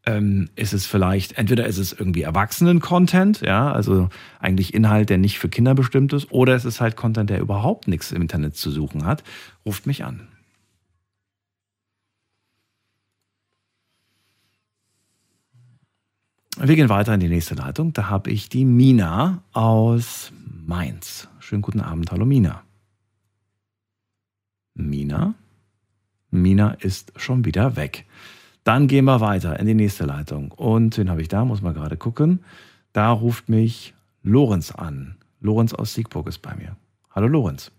ähm, 0.08 0.48
ist 0.56 0.72
es 0.72 0.86
vielleicht, 0.86 1.36
entweder 1.36 1.66
ist 1.66 1.76
es 1.76 1.92
irgendwie 1.92 2.22
Erwachsenen-Content, 2.22 3.42
ja, 3.42 3.70
also 3.70 4.08
eigentlich 4.40 4.72
Inhalt, 4.72 5.10
der 5.10 5.18
nicht 5.18 5.38
für 5.38 5.50
Kinder 5.50 5.74
bestimmt 5.74 6.14
ist, 6.14 6.32
oder 6.32 6.54
es 6.54 6.64
ist 6.64 6.80
halt 6.80 6.96
Content, 6.96 7.28
der 7.28 7.40
überhaupt 7.40 7.88
nichts 7.88 8.10
im 8.10 8.22
Internet 8.22 8.56
zu 8.56 8.70
suchen 8.70 9.04
hat. 9.04 9.22
Ruft 9.66 9.86
mich 9.86 10.04
an. 10.04 10.28
Wir 16.58 16.74
gehen 16.74 16.88
weiter 16.88 17.12
in 17.12 17.20
die 17.20 17.28
nächste 17.28 17.54
Leitung. 17.54 17.92
Da 17.92 18.08
habe 18.08 18.30
ich 18.30 18.48
die 18.48 18.64
Mina 18.64 19.42
aus 19.52 20.32
Mainz. 20.66 21.28
Schönen 21.38 21.62
guten 21.62 21.80
Abend, 21.80 22.10
hallo 22.10 22.24
Mina. 22.24 22.62
Mina? 24.74 25.34
Mina 26.30 26.72
ist 26.72 27.12
schon 27.16 27.44
wieder 27.44 27.76
weg. 27.76 28.06
Dann 28.64 28.86
gehen 28.86 29.04
wir 29.06 29.20
weiter 29.20 29.58
in 29.58 29.66
die 29.66 29.74
nächste 29.74 30.04
Leitung. 30.04 30.52
Und 30.52 30.98
wen 30.98 31.10
habe 31.10 31.22
ich 31.22 31.28
da? 31.28 31.44
Muss 31.44 31.62
man 31.62 31.74
gerade 31.74 31.96
gucken. 31.96 32.44
Da 32.92 33.10
ruft 33.10 33.48
mich 33.48 33.94
Lorenz 34.22 34.72
an. 34.72 35.16
Lorenz 35.40 35.72
aus 35.72 35.94
Siegburg 35.94 36.26
ist 36.26 36.38
bei 36.38 36.54
mir. 36.54 36.76
Hallo 37.10 37.28
Lorenz. 37.28 37.70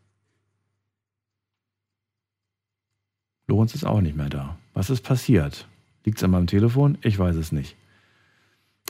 Lorenz 3.47 3.75
ist 3.75 3.85
auch 3.85 4.01
nicht 4.01 4.15
mehr 4.15 4.29
da. 4.29 4.57
Was 4.73 4.89
ist 4.89 5.03
passiert? 5.03 5.67
Liegt 6.05 6.17
es 6.17 6.23
an 6.23 6.31
meinem 6.31 6.47
Telefon? 6.47 6.97
Ich 7.01 7.17
weiß 7.17 7.35
es 7.35 7.51
nicht. 7.51 7.75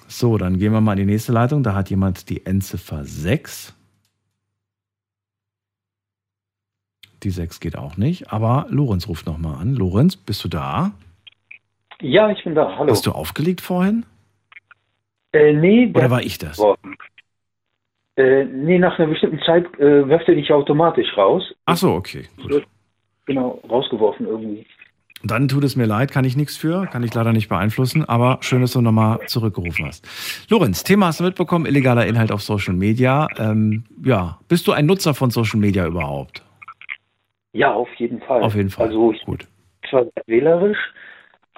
So, 0.08 0.38
dann 0.38 0.58
gehen 0.60 0.72
wir 0.72 0.82
mal 0.82 0.94
in 0.94 1.08
die 1.08 1.14
nächste 1.14 1.32
Leitung. 1.32 1.64
Da 1.64 1.74
hat 1.74 1.90
jemand 1.90 2.30
die 2.30 2.46
Endziffer 2.46 3.06
6. 3.06 3.74
Die 7.24 7.32
6 7.32 7.60
geht 7.60 7.76
auch 7.76 7.98
nicht, 7.98 8.32
aber 8.32 8.68
Lorenz 8.70 9.08
ruft 9.08 9.26
nochmal 9.26 9.56
an. 9.56 9.76
Lorenz, 9.76 10.16
bist 10.16 10.44
du 10.44 10.48
da? 10.48 10.94
Ja, 12.02 12.30
ich 12.30 12.44
bin 12.44 12.56
da. 12.56 12.78
Hallo. 12.78 12.92
Hast 12.92 13.06
du 13.06 13.12
aufgelegt 13.12 13.62
vorhin? 13.62 14.06
Äh, 15.34 15.54
nee. 15.54 15.92
Oder 15.94 16.10
war 16.10 16.22
ich 16.22 16.38
das? 16.38 16.62
Äh, 18.16 18.46
nee, 18.46 18.80
nach 18.80 18.98
einer 18.98 19.08
bestimmten 19.08 19.40
Zeit 19.46 19.66
äh, 19.80 20.08
wirft 20.08 20.28
er 20.28 20.36
dich 20.36 20.52
automatisch 20.52 21.16
raus. 21.16 21.44
Ach 21.66 21.78
so, 21.78 21.94
okay. 21.94 22.28
Gut. 22.42 22.66
Genau, 23.26 23.62
rausgeworfen 23.70 24.26
irgendwie. 24.26 24.66
Dann 25.24 25.50
tut 25.50 25.66
es 25.66 25.76
mir 25.76 25.86
leid, 25.86 26.12
kann 26.12 26.24
ich 26.24 26.38
nichts 26.38 26.56
für, 26.56 26.86
kann 26.86 27.04
ich 27.04 27.14
leider 27.14 27.34
nicht 27.34 27.50
beeinflussen, 27.50 28.08
aber 28.08 28.38
schön, 28.42 28.62
dass 28.62 28.72
du 28.72 28.82
nochmal 28.82 29.20
zurückgerufen 29.28 29.86
hast. 29.86 30.08
Lorenz, 30.50 30.84
Thema 30.84 31.08
hast 31.08 31.20
du 31.20 31.26
mitbekommen, 31.26 31.66
illegaler 31.66 32.08
Inhalt 32.08 32.32
auf 32.32 32.42
Social 32.42 32.74
Media. 32.74 33.28
Ähm, 33.38 33.84
ja, 34.04 34.40
bist 34.48 34.66
du 34.68 34.72
ein 34.72 34.86
Nutzer 34.86 35.14
von 35.14 35.30
Social 35.30 35.60
Media 35.60 35.86
überhaupt? 35.86 36.42
Ja, 37.52 37.74
auf 37.74 37.94
jeden 37.98 38.22
Fall. 38.22 38.42
Auf 38.42 38.56
jeden 38.56 38.70
Fall. 38.70 38.88
Also 38.88 39.12
ich 39.12 39.22
Gut. 39.24 39.46
zwar 39.90 40.06
wählerisch, 40.26 40.78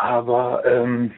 aber 0.01 0.63
ähm, 0.65 1.11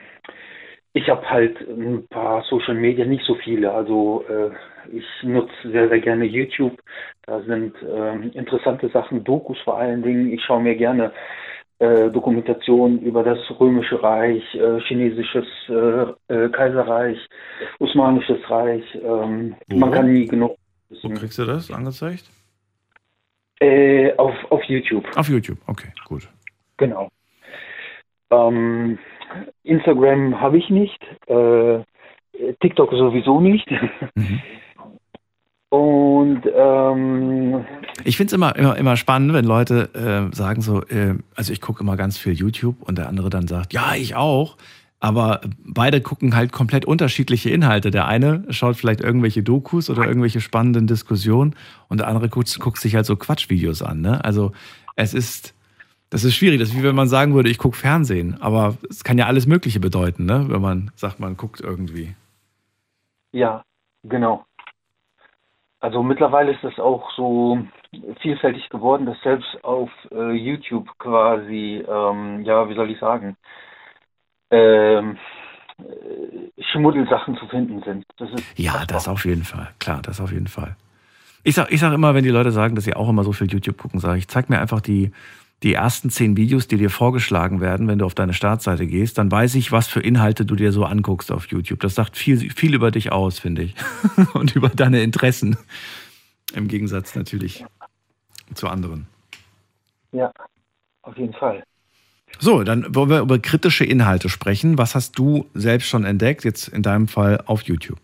ich 0.91 1.09
habe 1.09 1.27
halt 1.29 1.59
ein 1.61 2.05
paar 2.09 2.43
Social 2.43 2.75
Media, 2.75 3.05
nicht 3.05 3.25
so 3.25 3.35
viele. 3.35 3.71
Also 3.71 4.25
äh, 4.29 4.51
ich 4.95 5.05
nutze 5.23 5.53
sehr, 5.63 5.87
sehr 5.87 5.99
gerne 5.99 6.25
YouTube. 6.25 6.77
Da 7.25 7.41
sind 7.41 7.73
äh, 7.81 8.27
interessante 8.37 8.89
Sachen, 8.89 9.23
Dokus 9.23 9.57
vor 9.61 9.77
allen 9.77 10.03
Dingen. 10.03 10.31
Ich 10.31 10.43
schaue 10.43 10.61
mir 10.61 10.75
gerne 10.75 11.13
äh, 11.79 12.09
Dokumentationen 12.09 13.01
über 13.01 13.23
das 13.23 13.39
Römische 13.59 14.03
Reich, 14.03 14.43
äh, 14.55 14.79
chinesisches 14.81 15.47
äh, 15.69 16.33
äh, 16.33 16.49
Kaiserreich, 16.49 17.17
Osmanisches 17.79 18.49
Reich. 18.49 18.83
Ähm, 18.95 19.55
man 19.69 19.91
kann 19.91 20.11
nie 20.11 20.27
genug. 20.27 20.57
Wissen. 20.89 21.09
Wo 21.09 21.19
kriegst 21.19 21.39
du 21.39 21.45
das 21.45 21.71
angezeigt? 21.71 22.25
Äh, 23.59 24.13
auf, 24.17 24.35
auf 24.51 24.61
YouTube. 24.65 25.05
Auf 25.15 25.29
YouTube, 25.29 25.57
okay, 25.67 25.87
gut. 26.05 26.27
Genau. 26.77 27.09
Ähm, 28.33 28.97
Instagram 29.63 30.39
habe 30.39 30.57
ich 30.57 30.69
nicht. 30.69 31.01
Äh, 31.27 31.79
TikTok 32.61 32.91
sowieso 32.91 33.39
nicht. 33.39 33.69
Mhm. 34.15 34.41
Und 35.73 36.43
ähm, 36.55 37.65
ich 38.03 38.15
finde 38.15 38.27
es 38.27 38.33
immer, 38.33 38.55
immer, 38.55 38.77
immer 38.77 38.95
spannend, 38.95 39.33
wenn 39.33 39.43
Leute 39.43 39.89
äh, 39.95 40.35
sagen 40.35 40.61
so, 40.61 40.83
äh, 40.83 41.15
also 41.35 41.51
ich 41.51 41.61
gucke 41.61 41.81
immer 41.81 41.97
ganz 41.97 42.15
viel 42.15 42.33
YouTube 42.33 42.75
und 42.81 42.99
der 42.99 43.09
andere 43.09 43.31
dann 43.31 43.47
sagt, 43.47 43.73
ja, 43.73 43.95
ich 43.95 44.15
auch. 44.15 44.55
Aber 44.99 45.41
beide 45.65 45.99
gucken 45.99 46.35
halt 46.35 46.51
komplett 46.51 46.85
unterschiedliche 46.85 47.49
Inhalte. 47.49 47.89
Der 47.89 48.07
eine 48.07 48.45
schaut 48.51 48.75
vielleicht 48.75 49.01
irgendwelche 49.01 49.41
Dokus 49.41 49.89
oder 49.89 50.05
irgendwelche 50.05 50.41
spannenden 50.41 50.85
Diskussionen 50.85 51.55
und 51.89 52.01
der 52.01 52.07
andere 52.07 52.29
guckt, 52.29 52.55
guckt 52.59 52.77
sich 52.77 52.93
halt 52.93 53.07
so 53.07 53.15
Quatschvideos 53.15 53.81
an. 53.81 54.01
Ne? 54.01 54.23
Also 54.23 54.51
es 54.95 55.15
ist, 55.15 55.55
das 56.13 56.23
ist 56.23 56.35
schwierig. 56.35 56.59
Das 56.59 56.69
ist 56.69 56.77
wie 56.77 56.83
wenn 56.83 56.95
man 56.95 57.07
sagen 57.07 57.33
würde, 57.33 57.49
ich 57.49 57.57
gucke 57.57 57.75
Fernsehen. 57.75 58.37
Aber 58.39 58.75
es 58.87 59.03
kann 59.03 59.17
ja 59.17 59.25
alles 59.25 59.47
Mögliche 59.47 59.79
bedeuten, 59.79 60.25
ne? 60.25 60.45
wenn 60.47 60.61
man 60.61 60.91
sagt, 60.95 61.19
man 61.19 61.35
guckt 61.37 61.59
irgendwie. 61.59 62.15
Ja, 63.31 63.63
genau. 64.03 64.45
Also 65.79 66.03
mittlerweile 66.03 66.51
ist 66.51 66.63
es 66.63 66.77
auch 66.79 67.09
so 67.15 67.57
vielfältig 68.21 68.69
geworden, 68.69 69.07
dass 69.07 69.19
selbst 69.21 69.63
auf 69.63 69.89
äh, 70.11 70.33
YouTube 70.33 70.87
quasi, 70.99 71.83
ähm, 71.87 72.43
ja, 72.43 72.69
wie 72.69 72.75
soll 72.75 72.91
ich 72.91 72.99
sagen, 72.99 73.35
ähm, 74.51 75.17
äh, 75.79 76.61
Schmuddelsachen 76.71 77.37
zu 77.37 77.47
finden 77.47 77.81
sind. 77.83 78.05
Das 78.17 78.29
ja, 78.55 78.85
das 78.85 79.07
auf 79.07 79.25
jeden 79.25 79.43
Fall. 79.43 79.69
Klar, 79.79 80.01
das 80.03 80.21
auf 80.21 80.31
jeden 80.31 80.47
Fall. 80.47 80.75
Ich 81.43 81.55
sage 81.55 81.73
ich 81.73 81.79
sag 81.79 81.91
immer, 81.91 82.13
wenn 82.13 82.23
die 82.23 82.29
Leute 82.29 82.51
sagen, 82.51 82.75
dass 82.75 82.83
sie 82.83 82.95
auch 82.95 83.09
immer 83.09 83.23
so 83.23 83.33
viel 83.33 83.51
YouTube 83.51 83.77
gucken, 83.77 83.99
sage 83.99 84.19
ich, 84.19 84.27
zeig 84.27 84.49
mir 84.49 84.59
einfach 84.59 84.79
die, 84.79 85.11
die 85.61 85.73
ersten 85.73 86.09
zehn 86.09 86.35
Videos, 86.35 86.67
die 86.67 86.77
dir 86.77 86.89
vorgeschlagen 86.89 87.61
werden, 87.61 87.87
wenn 87.87 87.99
du 87.99 88.05
auf 88.05 88.15
deine 88.15 88.33
Startseite 88.33 88.85
gehst, 88.85 89.17
dann 89.17 89.31
weiß 89.31 89.55
ich, 89.55 89.71
was 89.71 89.87
für 89.87 90.01
Inhalte 90.01 90.45
du 90.45 90.55
dir 90.55 90.71
so 90.71 90.83
anguckst 90.83 91.31
auf 91.31 91.47
YouTube. 91.47 91.79
Das 91.79 91.95
sagt 91.95 92.17
viel, 92.17 92.37
viel 92.51 92.73
über 92.73 92.91
dich 92.91 93.11
aus, 93.11 93.39
finde 93.39 93.63
ich. 93.63 93.75
Und 94.33 94.55
über 94.55 94.69
deine 94.69 95.01
Interessen. 95.01 95.57
Im 96.53 96.67
Gegensatz 96.67 97.15
natürlich 97.15 97.65
zu 98.53 98.67
anderen. 98.67 99.07
Ja, 100.11 100.31
auf 101.01 101.17
jeden 101.17 101.33
Fall. 101.33 101.63
So, 102.39 102.63
dann 102.63 102.93
wollen 102.95 103.09
wir 103.09 103.19
über 103.19 103.39
kritische 103.39 103.85
Inhalte 103.85 104.29
sprechen. 104.29 104.77
Was 104.77 104.95
hast 104.95 105.17
du 105.17 105.45
selbst 105.53 105.87
schon 105.87 106.03
entdeckt, 106.03 106.43
jetzt 106.43 106.67
in 106.67 106.81
deinem 106.83 107.07
Fall 107.07 107.41
auf 107.45 107.61
YouTube? 107.63 107.99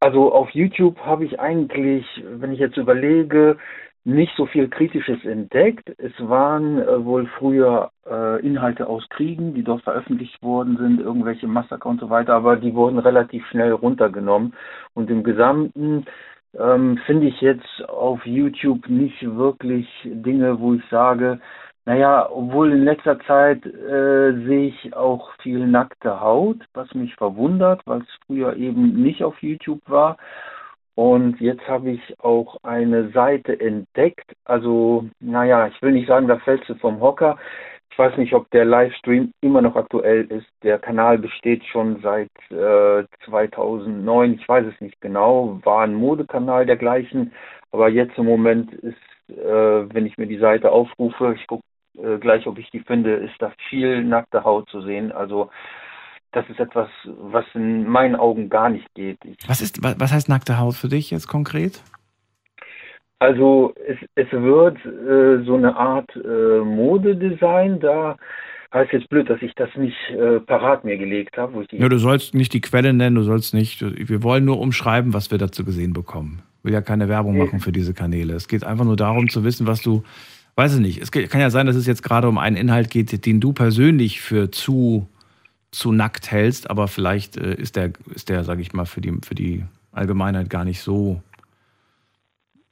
Also 0.00 0.32
auf 0.32 0.50
YouTube 0.50 0.98
habe 1.00 1.24
ich 1.24 1.38
eigentlich, 1.38 2.04
wenn 2.24 2.52
ich 2.52 2.58
jetzt 2.58 2.76
überlege, 2.76 3.56
nicht 4.04 4.34
so 4.36 4.46
viel 4.46 4.68
Kritisches 4.68 5.24
entdeckt. 5.24 5.92
Es 5.98 6.12
waren 6.18 6.78
äh, 6.78 7.04
wohl 7.04 7.26
früher 7.38 7.90
äh, 8.10 8.44
Inhalte 8.44 8.86
aus 8.88 9.08
Kriegen, 9.10 9.54
die 9.54 9.62
dort 9.62 9.82
veröffentlicht 9.82 10.42
worden 10.42 10.76
sind, 10.76 11.00
irgendwelche 11.00 11.46
Massaker 11.46 11.88
und 11.88 12.00
so 12.00 12.10
weiter, 12.10 12.34
aber 12.34 12.56
die 12.56 12.74
wurden 12.74 12.98
relativ 12.98 13.46
schnell 13.46 13.72
runtergenommen. 13.72 14.54
Und 14.94 15.10
im 15.10 15.22
Gesamten 15.22 16.04
ähm, 16.58 16.98
finde 17.06 17.28
ich 17.28 17.40
jetzt 17.40 17.84
auf 17.88 18.26
YouTube 18.26 18.88
nicht 18.88 19.22
wirklich 19.22 19.88
Dinge, 20.04 20.58
wo 20.60 20.74
ich 20.74 20.82
sage, 20.90 21.38
Naja, 21.84 22.28
obwohl 22.30 22.72
in 22.72 22.84
letzter 22.84 23.18
Zeit 23.20 23.66
äh, 23.66 24.32
sehe 24.46 24.68
ich 24.68 24.94
auch 24.94 25.32
viel 25.42 25.66
nackte 25.66 26.20
Haut, 26.20 26.58
was 26.74 26.94
mich 26.94 27.14
verwundert, 27.16 27.82
weil 27.86 28.02
es 28.02 28.18
früher 28.26 28.56
eben 28.56 29.02
nicht 29.02 29.24
auf 29.24 29.42
YouTube 29.42 29.80
war. 29.88 30.16
Und 30.94 31.40
jetzt 31.40 31.66
habe 31.68 31.90
ich 31.90 32.20
auch 32.20 32.56
eine 32.62 33.10
Seite 33.10 33.58
entdeckt. 33.58 34.34
Also, 34.44 35.08
naja, 35.20 35.68
ich 35.68 35.80
will 35.80 35.92
nicht 35.92 36.08
sagen, 36.08 36.28
da 36.28 36.38
fällst 36.38 36.68
du 36.68 36.74
vom 36.74 37.00
Hocker. 37.00 37.38
Ich 37.90 37.98
weiß 37.98 38.16
nicht, 38.16 38.34
ob 38.34 38.50
der 38.50 38.64
Livestream 38.64 39.32
immer 39.40 39.62
noch 39.62 39.76
aktuell 39.76 40.24
ist. 40.24 40.46
Der 40.62 40.78
Kanal 40.78 41.18
besteht 41.18 41.64
schon 41.64 42.00
seit 42.00 42.30
äh, 42.50 43.04
2009. 43.26 44.34
Ich 44.34 44.48
weiß 44.48 44.66
es 44.66 44.80
nicht 44.80 45.00
genau. 45.00 45.60
War 45.62 45.84
ein 45.84 45.94
Modekanal 45.94 46.66
dergleichen. 46.66 47.32
Aber 47.70 47.88
jetzt 47.88 48.16
im 48.18 48.26
Moment 48.26 48.72
ist, 48.72 48.96
äh, 49.28 49.94
wenn 49.94 50.06
ich 50.06 50.18
mir 50.18 50.26
die 50.26 50.38
Seite 50.38 50.72
aufrufe, 50.72 51.34
ich 51.38 51.46
gucke 51.46 51.64
äh, 51.98 52.18
gleich, 52.18 52.46
ob 52.46 52.58
ich 52.58 52.70
die 52.70 52.80
finde, 52.80 53.14
ist 53.14 53.34
da 53.40 53.52
viel 53.68 54.04
nackte 54.04 54.44
Haut 54.44 54.68
zu 54.70 54.82
sehen. 54.82 55.12
Also 55.12 55.50
das 56.32 56.48
ist 56.48 56.58
etwas, 56.58 56.88
was 57.04 57.44
in 57.54 57.88
meinen 57.88 58.16
Augen 58.16 58.48
gar 58.48 58.68
nicht 58.68 58.86
geht. 58.94 59.18
Ich 59.24 59.36
was 59.46 59.60
ist, 59.60 59.82
was 59.82 60.12
heißt 60.12 60.28
nackte 60.28 60.58
Haut 60.58 60.74
für 60.74 60.88
dich 60.88 61.10
jetzt 61.10 61.28
konkret? 61.28 61.82
Also 63.18 63.74
es, 63.86 63.98
es 64.16 64.32
wird 64.32 64.78
äh, 64.84 65.44
so 65.44 65.54
eine 65.54 65.76
Art 65.76 66.10
äh, 66.16 66.60
Modedesign 66.64 67.78
da. 67.80 68.16
Heißt 68.74 68.92
jetzt 68.92 69.10
blöd, 69.10 69.28
dass 69.28 69.42
ich 69.42 69.54
das 69.54 69.68
nicht 69.76 69.96
äh, 70.10 70.40
parat 70.40 70.82
mir 70.84 70.96
gelegt 70.96 71.36
habe. 71.36 71.66
ja, 71.70 71.88
du 71.88 71.98
sollst 71.98 72.34
nicht 72.34 72.54
die 72.54 72.62
Quelle 72.62 72.94
nennen, 72.94 73.16
du 73.16 73.22
sollst 73.22 73.52
nicht. 73.52 73.82
Wir 73.82 74.22
wollen 74.22 74.46
nur 74.46 74.58
umschreiben, 74.58 75.12
was 75.12 75.30
wir 75.30 75.36
dazu 75.36 75.64
gesehen 75.64 75.92
bekommen. 75.92 76.42
Ich 76.58 76.64
will 76.64 76.72
ja 76.72 76.80
keine 76.80 77.08
Werbung 77.08 77.36
machen 77.36 77.60
für 77.60 77.70
diese 77.70 77.92
Kanäle. 77.92 78.32
Es 78.32 78.48
geht 78.48 78.64
einfach 78.64 78.86
nur 78.86 78.96
darum 78.96 79.28
zu 79.28 79.44
wissen, 79.44 79.66
was 79.66 79.82
du 79.82 80.02
weiß 80.56 80.74
ich 80.74 80.80
nicht. 80.80 81.00
Es 81.00 81.10
kann 81.10 81.40
ja 81.40 81.50
sein, 81.50 81.66
dass 81.66 81.76
es 81.76 81.86
jetzt 81.86 82.02
gerade 82.02 82.28
um 82.28 82.38
einen 82.38 82.56
Inhalt 82.56 82.90
geht, 82.90 83.24
den 83.26 83.40
du 83.40 83.52
persönlich 83.52 84.20
für 84.20 84.50
zu, 84.50 85.06
zu 85.72 85.90
nackt 85.90 86.30
hältst, 86.30 86.70
aber 86.70 86.86
vielleicht 86.86 87.36
äh, 87.36 87.54
ist 87.54 87.76
der, 87.76 87.92
ist 88.14 88.28
der, 88.28 88.44
sag 88.44 88.60
ich 88.60 88.72
mal, 88.72 88.84
für 88.84 89.00
die, 89.00 89.12
für 89.22 89.34
die 89.34 89.64
Allgemeinheit 89.90 90.48
gar 90.50 90.64
nicht 90.64 90.82
so, 90.82 91.22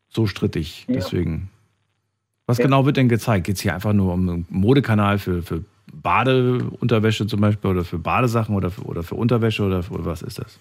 so 0.08 0.26
strittig. 0.26 0.84
Ja. 0.86 0.94
Deswegen. 0.94 1.50
Was 2.46 2.58
ja. 2.58 2.64
genau 2.64 2.84
wird 2.84 2.98
denn 2.98 3.08
gezeigt? 3.08 3.46
Geht 3.46 3.56
es 3.56 3.62
hier 3.62 3.74
einfach 3.74 3.94
nur 3.94 4.12
um 4.12 4.28
einen 4.28 4.46
Modekanal 4.50 5.18
für, 5.18 5.42
für 5.42 5.64
Badeunterwäsche 5.92 7.26
zum 7.26 7.40
Beispiel 7.40 7.70
oder 7.70 7.84
für 7.84 7.98
Badesachen 7.98 8.54
oder 8.54 8.70
für, 8.70 8.82
oder 8.82 9.02
für 9.02 9.14
Unterwäsche 9.14 9.64
oder, 9.64 9.82
oder 9.90 10.04
was 10.04 10.22
ist 10.22 10.38
das? 10.38 10.58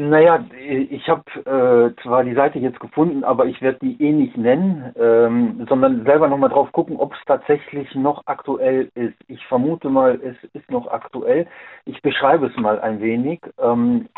Naja, 0.00 0.44
ich 0.56 1.08
habe 1.08 1.24
äh, 1.40 2.02
zwar 2.04 2.22
die 2.22 2.34
Seite 2.34 2.60
jetzt 2.60 2.78
gefunden, 2.78 3.24
aber 3.24 3.46
ich 3.46 3.60
werde 3.60 3.80
die 3.82 4.00
eh 4.00 4.12
nicht 4.12 4.36
nennen, 4.36 4.94
ähm, 4.96 5.66
sondern 5.68 6.04
selber 6.04 6.28
nochmal 6.28 6.50
drauf 6.50 6.70
gucken, 6.70 6.96
ob 6.98 7.14
es 7.14 7.18
tatsächlich 7.26 7.92
noch 7.96 8.22
aktuell 8.26 8.92
ist. 8.94 9.16
Ich 9.26 9.44
vermute 9.46 9.90
mal, 9.90 10.20
es 10.22 10.36
ist 10.52 10.70
noch 10.70 10.86
aktuell. 10.86 11.48
Ich 11.84 12.00
beschreibe 12.00 12.46
es 12.46 12.56
mal 12.58 12.78
ein 12.78 13.00
wenig. 13.00 13.40
Ähm, 13.58 14.08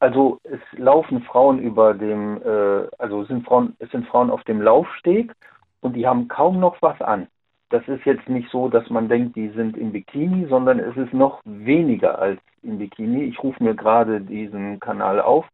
also 0.00 0.38
es 0.44 0.60
laufen 0.72 1.22
Frauen 1.22 1.60
über 1.60 1.94
dem, 1.94 2.36
äh, 2.42 2.88
also 2.98 3.24
sind 3.24 3.46
Frauen, 3.46 3.74
es 3.78 3.90
sind 3.90 4.06
Frauen 4.08 4.30
auf 4.30 4.44
dem 4.44 4.60
Laufsteg 4.60 5.32
und 5.80 5.96
die 5.96 6.06
haben 6.06 6.28
kaum 6.28 6.60
noch 6.60 6.76
was 6.82 7.00
an 7.00 7.26
das 7.72 7.86
ist 7.88 8.04
jetzt 8.04 8.28
nicht 8.28 8.50
so, 8.50 8.68
dass 8.68 8.88
man 8.90 9.08
denkt, 9.08 9.34
die 9.34 9.48
sind 9.48 9.76
im 9.76 9.92
Bikini, 9.92 10.46
sondern 10.46 10.78
es 10.78 10.96
ist 10.96 11.12
noch 11.12 11.40
weniger 11.44 12.18
als 12.18 12.38
im 12.62 12.78
Bikini. 12.78 13.24
Ich 13.24 13.42
rufe 13.42 13.62
mir 13.62 13.74
gerade 13.74 14.20
diesen 14.20 14.78
Kanal 14.78 15.20
auf 15.20 15.46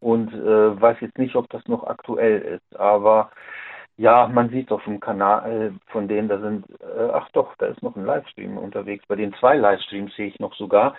und 0.00 0.32
äh, 0.32 0.80
weiß 0.80 0.98
jetzt 1.00 1.18
nicht, 1.18 1.34
ob 1.34 1.50
das 1.50 1.66
noch 1.66 1.84
aktuell 1.84 2.40
ist. 2.40 2.80
Aber 2.80 3.30
ja, 3.96 4.28
man 4.28 4.48
sieht 4.50 4.70
auf 4.70 4.84
dem 4.84 5.00
Kanal 5.00 5.74
von 5.88 6.06
denen, 6.06 6.28
da 6.28 6.38
sind, 6.38 6.64
äh, 6.80 7.10
ach 7.12 7.28
doch, 7.32 7.56
da 7.58 7.66
ist 7.66 7.82
noch 7.82 7.96
ein 7.96 8.04
Livestream 8.04 8.56
unterwegs. 8.56 9.04
Bei 9.08 9.16
den 9.16 9.34
zwei 9.34 9.56
Livestreams 9.56 10.14
sehe 10.14 10.28
ich 10.28 10.38
noch 10.38 10.54
sogar. 10.54 10.94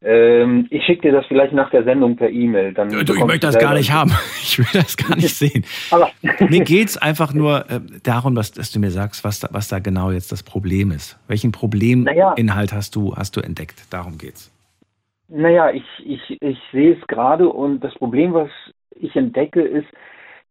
Ähm, 0.00 0.68
ich 0.70 0.84
schicke 0.84 1.02
dir 1.02 1.12
das 1.12 1.26
vielleicht 1.26 1.52
nach 1.52 1.70
der 1.70 1.82
Sendung 1.82 2.14
per 2.14 2.30
E-Mail. 2.30 2.72
Du, 2.72 2.84
ich 3.14 3.24
möchte 3.24 3.46
das 3.48 3.58
gar 3.58 3.74
nicht 3.74 3.92
haben. 3.92 4.12
Ich 4.40 4.58
will 4.58 4.80
das 4.80 4.96
gar 4.96 5.14
nicht 5.14 5.34
sehen. 5.34 5.64
Aber 5.90 6.10
Mir 6.48 6.64
geht 6.64 6.88
es 6.88 6.96
einfach 6.96 7.34
nur 7.34 7.68
äh, 7.70 7.80
darum, 8.02 8.34
dass, 8.34 8.52
dass, 8.52 8.72
du 8.72 8.80
mir 8.80 8.90
sagst, 8.90 9.22
was 9.22 9.40
da, 9.40 9.48
was 9.52 9.68
da 9.68 9.78
genau 9.78 10.10
jetzt 10.10 10.32
das 10.32 10.42
Problem 10.42 10.90
ist. 10.90 11.18
Welchen 11.28 11.52
Probleminhalt 11.52 12.38
naja. 12.38 12.66
hast, 12.72 12.96
du, 12.96 13.14
hast 13.14 13.36
du 13.36 13.40
entdeckt? 13.40 13.92
Darum 13.92 14.16
geht's. 14.16 14.50
Naja, 15.28 15.70
ich, 15.70 15.84
ich, 16.04 16.40
ich 16.40 16.58
sehe 16.72 16.96
es 16.98 17.06
gerade 17.06 17.48
und 17.48 17.80
das 17.80 17.94
Problem, 17.94 18.32
was 18.32 18.48
ich 18.98 19.14
entdecke, 19.14 19.60
ist, 19.60 19.86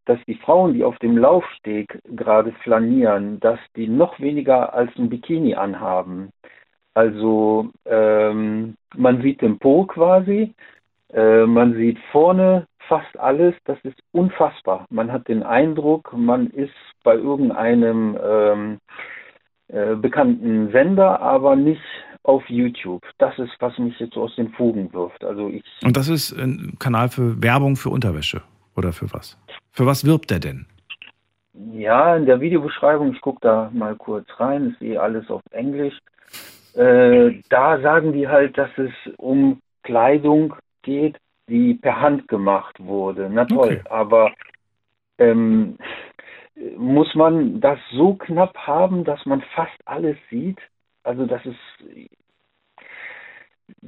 dass 0.05 0.19
die 0.27 0.35
Frauen, 0.35 0.73
die 0.73 0.83
auf 0.83 0.97
dem 0.99 1.17
Laufsteg 1.17 1.99
gerade 2.15 2.53
flanieren, 2.63 3.39
dass 3.39 3.59
die 3.75 3.87
noch 3.87 4.19
weniger 4.19 4.73
als 4.73 4.91
ein 4.97 5.09
Bikini 5.09 5.55
anhaben. 5.55 6.29
Also 6.97 7.69
ähm, 7.85 8.73
man 8.95 9.21
sieht 9.21 9.43
den 9.43 9.59
Po 9.59 9.85
quasi, 9.85 10.55
äh, 11.13 11.45
man 11.45 11.75
sieht 11.75 11.99
vorne 12.11 12.65
fast 12.87 13.19
alles, 13.19 13.53
das 13.65 13.77
ist 13.83 13.99
unfassbar. 14.13 14.87
Man 14.89 15.11
hat 15.11 15.27
den 15.27 15.43
Eindruck, 15.43 16.11
man 16.17 16.47
ist 16.47 16.73
bei 17.03 17.13
irgendeinem 17.13 18.17
ähm, 18.19 18.79
äh, 19.67 19.93
bekannten 19.93 20.71
Sender, 20.71 21.21
aber 21.21 21.55
nicht 21.55 21.83
auf 22.23 22.43
YouTube. 22.49 23.03
Das 23.19 23.37
ist, 23.37 23.51
was 23.59 23.77
mich 23.77 23.99
jetzt 23.99 24.17
aus 24.17 24.35
den 24.35 24.49
Fugen 24.53 24.91
wirft. 24.91 25.23
Also 25.23 25.49
ich 25.49 25.63
Und 25.83 25.95
das 25.95 26.09
ist 26.09 26.31
ein 26.31 26.77
Kanal 26.79 27.09
für 27.09 27.39
Werbung 27.43 27.75
für 27.75 27.91
Unterwäsche 27.91 28.41
oder 28.75 28.91
für 28.91 29.13
was? 29.13 29.37
Für 29.69 29.85
was 29.85 30.03
wirbt 30.03 30.31
der 30.31 30.39
denn? 30.39 30.65
Ja, 31.73 32.15
in 32.15 32.25
der 32.25 32.41
Videobeschreibung, 32.41 33.13
ich 33.13 33.21
gucke 33.21 33.41
da 33.41 33.69
mal 33.71 33.95
kurz 33.95 34.27
rein, 34.39 34.71
ist 34.71 34.81
eh 34.81 34.97
alles 34.97 35.29
auf 35.29 35.43
Englisch. 35.51 35.99
Äh, 36.77 37.41
da 37.49 37.81
sagen 37.81 38.13
die 38.13 38.27
halt, 38.27 38.57
dass 38.57 38.69
es 38.77 38.91
um 39.17 39.61
Kleidung 39.81 40.55
geht, 40.83 41.17
die 41.49 41.73
per 41.73 41.99
Hand 41.99 42.27
gemacht 42.27 42.79
wurde. 42.79 43.29
Na 43.31 43.45
toll, 43.45 43.79
okay. 43.79 43.89
aber 43.89 44.31
ähm, 45.17 45.77
muss 46.77 47.13
man 47.15 47.61
das 47.61 47.79
so 47.91 48.13
knapp 48.13 48.55
haben, 48.57 49.03
dass 49.03 49.25
man 49.25 49.41
fast 49.55 49.77
alles 49.85 50.17
sieht? 50.29 50.59
Also 51.03 51.25
das 51.25 51.43
ist 51.45 52.09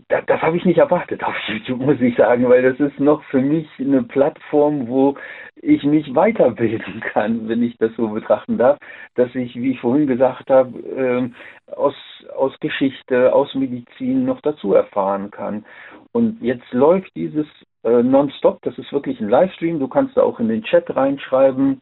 das, 0.10 0.26
das 0.26 0.42
habe 0.42 0.58
ich 0.58 0.66
nicht 0.66 0.78
erwartet 0.78 1.24
auf 1.24 1.36
YouTube, 1.48 1.80
muss 1.80 2.02
ich 2.02 2.16
sagen, 2.16 2.48
weil 2.50 2.62
das 2.62 2.80
ist 2.80 3.00
noch 3.00 3.24
für 3.26 3.42
mich 3.42 3.68
eine 3.80 4.04
Plattform, 4.04 4.88
wo 4.88 5.16
ich 5.56 5.84
mich 5.84 6.14
weiterbilden 6.16 7.00
kann, 7.14 7.48
wenn 7.48 7.64
ich 7.64 7.78
das 7.78 7.92
so 7.96 8.10
betrachten 8.10 8.58
darf, 8.58 8.78
dass 9.16 9.34
ich, 9.36 9.56
wie 9.56 9.72
ich 9.72 9.80
vorhin 9.80 10.08
gesagt 10.08 10.50
habe, 10.50 10.78
äh, 10.80 11.72
aus, 11.72 11.96
aus 12.36 12.58
Geschichte, 12.60 13.34
aus 13.34 13.54
Medizin 13.56 14.26
noch 14.26 14.42
dazu 14.42 14.74
erfahren 14.74 15.32
kann. 15.32 15.66
Und 16.12 16.42
jetzt 16.42 16.72
läuft 16.72 17.16
dieses 17.16 17.48
äh, 17.84 18.04
nonstop, 18.04 18.62
das 18.64 18.78
ist 18.78 18.92
wirklich 18.92 19.20
ein 19.20 19.30
Livestream, 19.30 19.80
du 19.80 19.88
kannst 19.88 20.18
da 20.18 20.24
auch 20.24 20.40
in 20.40 20.50
den 20.50 20.64
Chat 20.64 20.96
reinschreiben, 20.96 21.82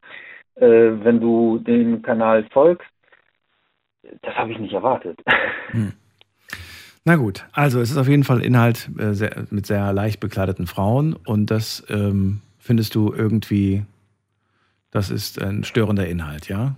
äh, 0.55 0.65
wenn 0.65 1.19
du 1.19 1.59
den 1.59 2.01
Kanal 2.01 2.45
folgst. 2.51 2.87
Das 4.21 4.35
habe 4.35 4.51
ich 4.51 4.59
nicht 4.59 4.73
erwartet. 4.73 5.19
Hm. 5.71 5.93
Na 7.07 7.15
gut, 7.15 7.45
also 7.53 7.79
es 7.79 7.89
ist 7.89 7.97
auf 7.97 8.09
jeden 8.09 8.25
Fall 8.25 8.43
Inhalt 8.43 8.89
äh, 8.99 9.13
sehr, 9.13 9.45
mit 9.49 9.65
sehr 9.65 9.93
leicht 9.93 10.19
bekleideten 10.19 10.67
Frauen 10.67 11.15
und 11.25 11.49
das 11.49 11.87
ähm, 11.89 12.41
findest 12.59 12.95
du 12.95 13.13
irgendwie, 13.13 13.83
das 14.91 15.09
ist 15.09 15.41
ein 15.41 15.63
störender 15.63 16.05
Inhalt, 16.05 16.49
ja? 16.49 16.75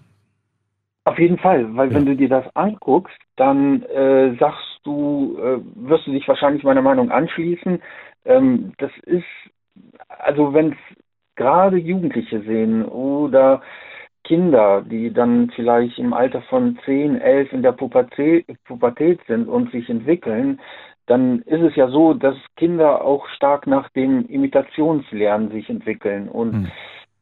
Auf 1.05 1.17
jeden 1.17 1.39
Fall, 1.39 1.75
weil 1.75 1.89
ja. 1.89 1.95
wenn 1.95 2.05
du 2.05 2.15
dir 2.15 2.29
das 2.29 2.45
anguckst, 2.55 3.17
dann 3.37 3.81
äh, 3.81 4.35
sagst 4.39 4.81
du, 4.83 5.35
äh, 5.41 5.61
wirst 5.89 6.05
du 6.05 6.11
dich 6.11 6.27
wahrscheinlich 6.27 6.63
meiner 6.63 6.83
Meinung 6.83 7.09
anschließen. 7.09 7.81
Ähm, 8.25 8.73
das 8.77 8.91
ist, 9.07 9.25
also 10.09 10.53
wenn 10.53 10.73
es 10.73 10.77
gerade 11.37 11.77
Jugendliche 11.77 12.41
sehen 12.43 12.85
oder 12.85 13.63
Kinder, 14.29 14.83
die 14.83 15.11
dann 15.11 15.49
vielleicht 15.55 15.97
im 15.97 16.13
Alter 16.13 16.43
von 16.43 16.77
10, 16.85 17.19
11 17.19 17.51
in 17.51 17.63
der 17.63 17.71
Pubertät, 17.71 18.45
Pubertät 18.65 19.19
sind 19.27 19.47
und 19.47 19.71
sich 19.71 19.89
entwickeln, 19.89 20.61
dann 21.07 21.39
ist 21.47 21.63
es 21.63 21.75
ja 21.75 21.89
so, 21.89 22.13
dass 22.13 22.35
Kinder 22.55 23.03
auch 23.03 23.27
stark 23.29 23.65
nach 23.65 23.89
dem 23.89 24.27
Imitationslernen 24.27 25.49
sich 25.49 25.67
entwickeln. 25.67 26.29
Und 26.29 26.53
hm. 26.53 26.67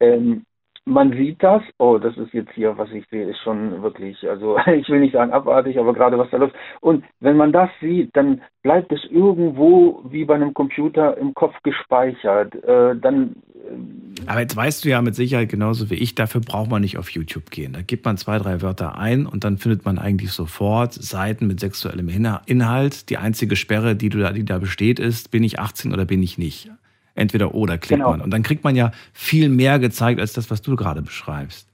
ähm, 0.01 0.45
man 0.87 1.11
sieht 1.11 1.43
das, 1.43 1.61
oh, 1.77 1.97
das 1.97 2.15
ist 2.17 2.33
jetzt 2.33 2.51
hier, 2.53 2.77
was 2.77 2.89
ich 2.91 3.05
sehe, 3.09 3.29
ist 3.29 3.39
schon 3.43 3.81
wirklich, 3.83 4.17
also 4.27 4.57
ich 4.67 4.87
will 4.89 5.01
nicht 5.01 5.13
sagen 5.13 5.33
abartig, 5.33 5.77
aber 5.77 5.93
gerade 5.93 6.17
was 6.17 6.29
da 6.31 6.37
läuft. 6.37 6.55
Und 6.79 7.03
wenn 7.19 7.35
man 7.35 7.51
das 7.51 7.69
sieht, 7.81 8.15
dann 8.15 8.41
bleibt 8.63 8.91
es 8.91 9.01
irgendwo 9.09 10.01
wie 10.09 10.25
bei 10.25 10.35
einem 10.35 10.53
Computer 10.53 11.17
im 11.17 11.33
Kopf 11.33 11.55
gespeichert. 11.63 12.55
Äh, 12.63 12.95
dann. 12.95 13.35
Äh, 13.53 14.29
aber 14.29 14.39
jetzt 14.39 14.55
weißt 14.55 14.85
du 14.85 14.89
ja 14.89 15.01
mit 15.01 15.15
Sicherheit 15.15 15.49
genauso 15.49 15.89
wie 15.89 15.95
ich, 15.95 16.15
dafür 16.15 16.41
braucht 16.41 16.71
man 16.71 16.81
nicht 16.81 16.97
auf 16.97 17.09
YouTube 17.09 17.51
gehen. 17.51 17.73
Da 17.73 17.81
gibt 17.81 18.05
man 18.05 18.17
zwei, 18.17 18.39
drei 18.39 18.61
Wörter 18.61 18.97
ein 18.97 19.25
und 19.25 19.43
dann 19.43 19.57
findet 19.57 19.85
man 19.85 19.99
eigentlich 19.99 20.31
sofort 20.31 20.93
Seiten 20.93 21.47
mit 21.47 21.59
sexuellem 21.59 22.07
Inhalt. 22.45 23.09
Die 23.09 23.17
einzige 23.17 23.55
Sperre, 23.55 23.95
die, 23.95 24.09
du 24.09 24.19
da, 24.19 24.31
die 24.31 24.45
da 24.45 24.57
besteht, 24.57 24.99
ist, 24.99 25.31
bin 25.31 25.43
ich 25.43 25.59
18 25.59 25.93
oder 25.93 26.05
bin 26.05 26.23
ich 26.23 26.37
nicht 26.37 26.71
entweder 27.17 27.53
oder 27.53 27.77
klickt 27.77 27.99
genau. 27.99 28.11
man. 28.11 28.21
Und 28.21 28.31
dann 28.31 28.43
kriegt 28.43 28.63
man 28.63 28.75
ja 28.75 28.91
viel 29.13 29.49
mehr 29.49 29.79
gezeigt 29.79 30.19
als 30.19 30.33
das, 30.33 30.49
was 30.51 30.61
du 30.61 30.75
gerade 30.75 31.01
beschreibst. 31.01 31.69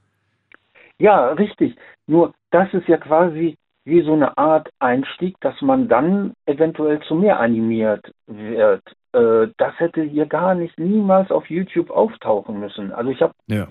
Ja, 1.00 1.30
richtig. 1.34 1.76
Nur 2.08 2.34
das 2.52 2.74
ist 2.74 2.88
ja 2.88 2.98
quasi 2.98 3.58
wie 3.86 4.02
so 4.04 4.14
eine 4.14 4.38
Art 4.38 4.70
Einstieg, 4.80 5.36
dass 5.42 5.62
man 5.62 5.90
dann 5.90 6.34
eventuell 6.46 7.02
zu 7.02 7.16
mehr 7.16 7.40
animiert 7.40 8.14
wird. 8.28 8.84
Äh, 9.12 9.48
das 9.58 9.74
hätte 9.78 10.04
hier 10.04 10.26
gar 10.26 10.56
nicht 10.56 10.80
niemals 10.80 11.32
auf 11.32 11.50
YouTube 11.50 11.90
auftauchen 11.90 12.60
müssen. 12.60 12.92
Also 12.94 13.12
ich 13.12 13.22
habe 13.22 13.34
ja. 13.48 13.68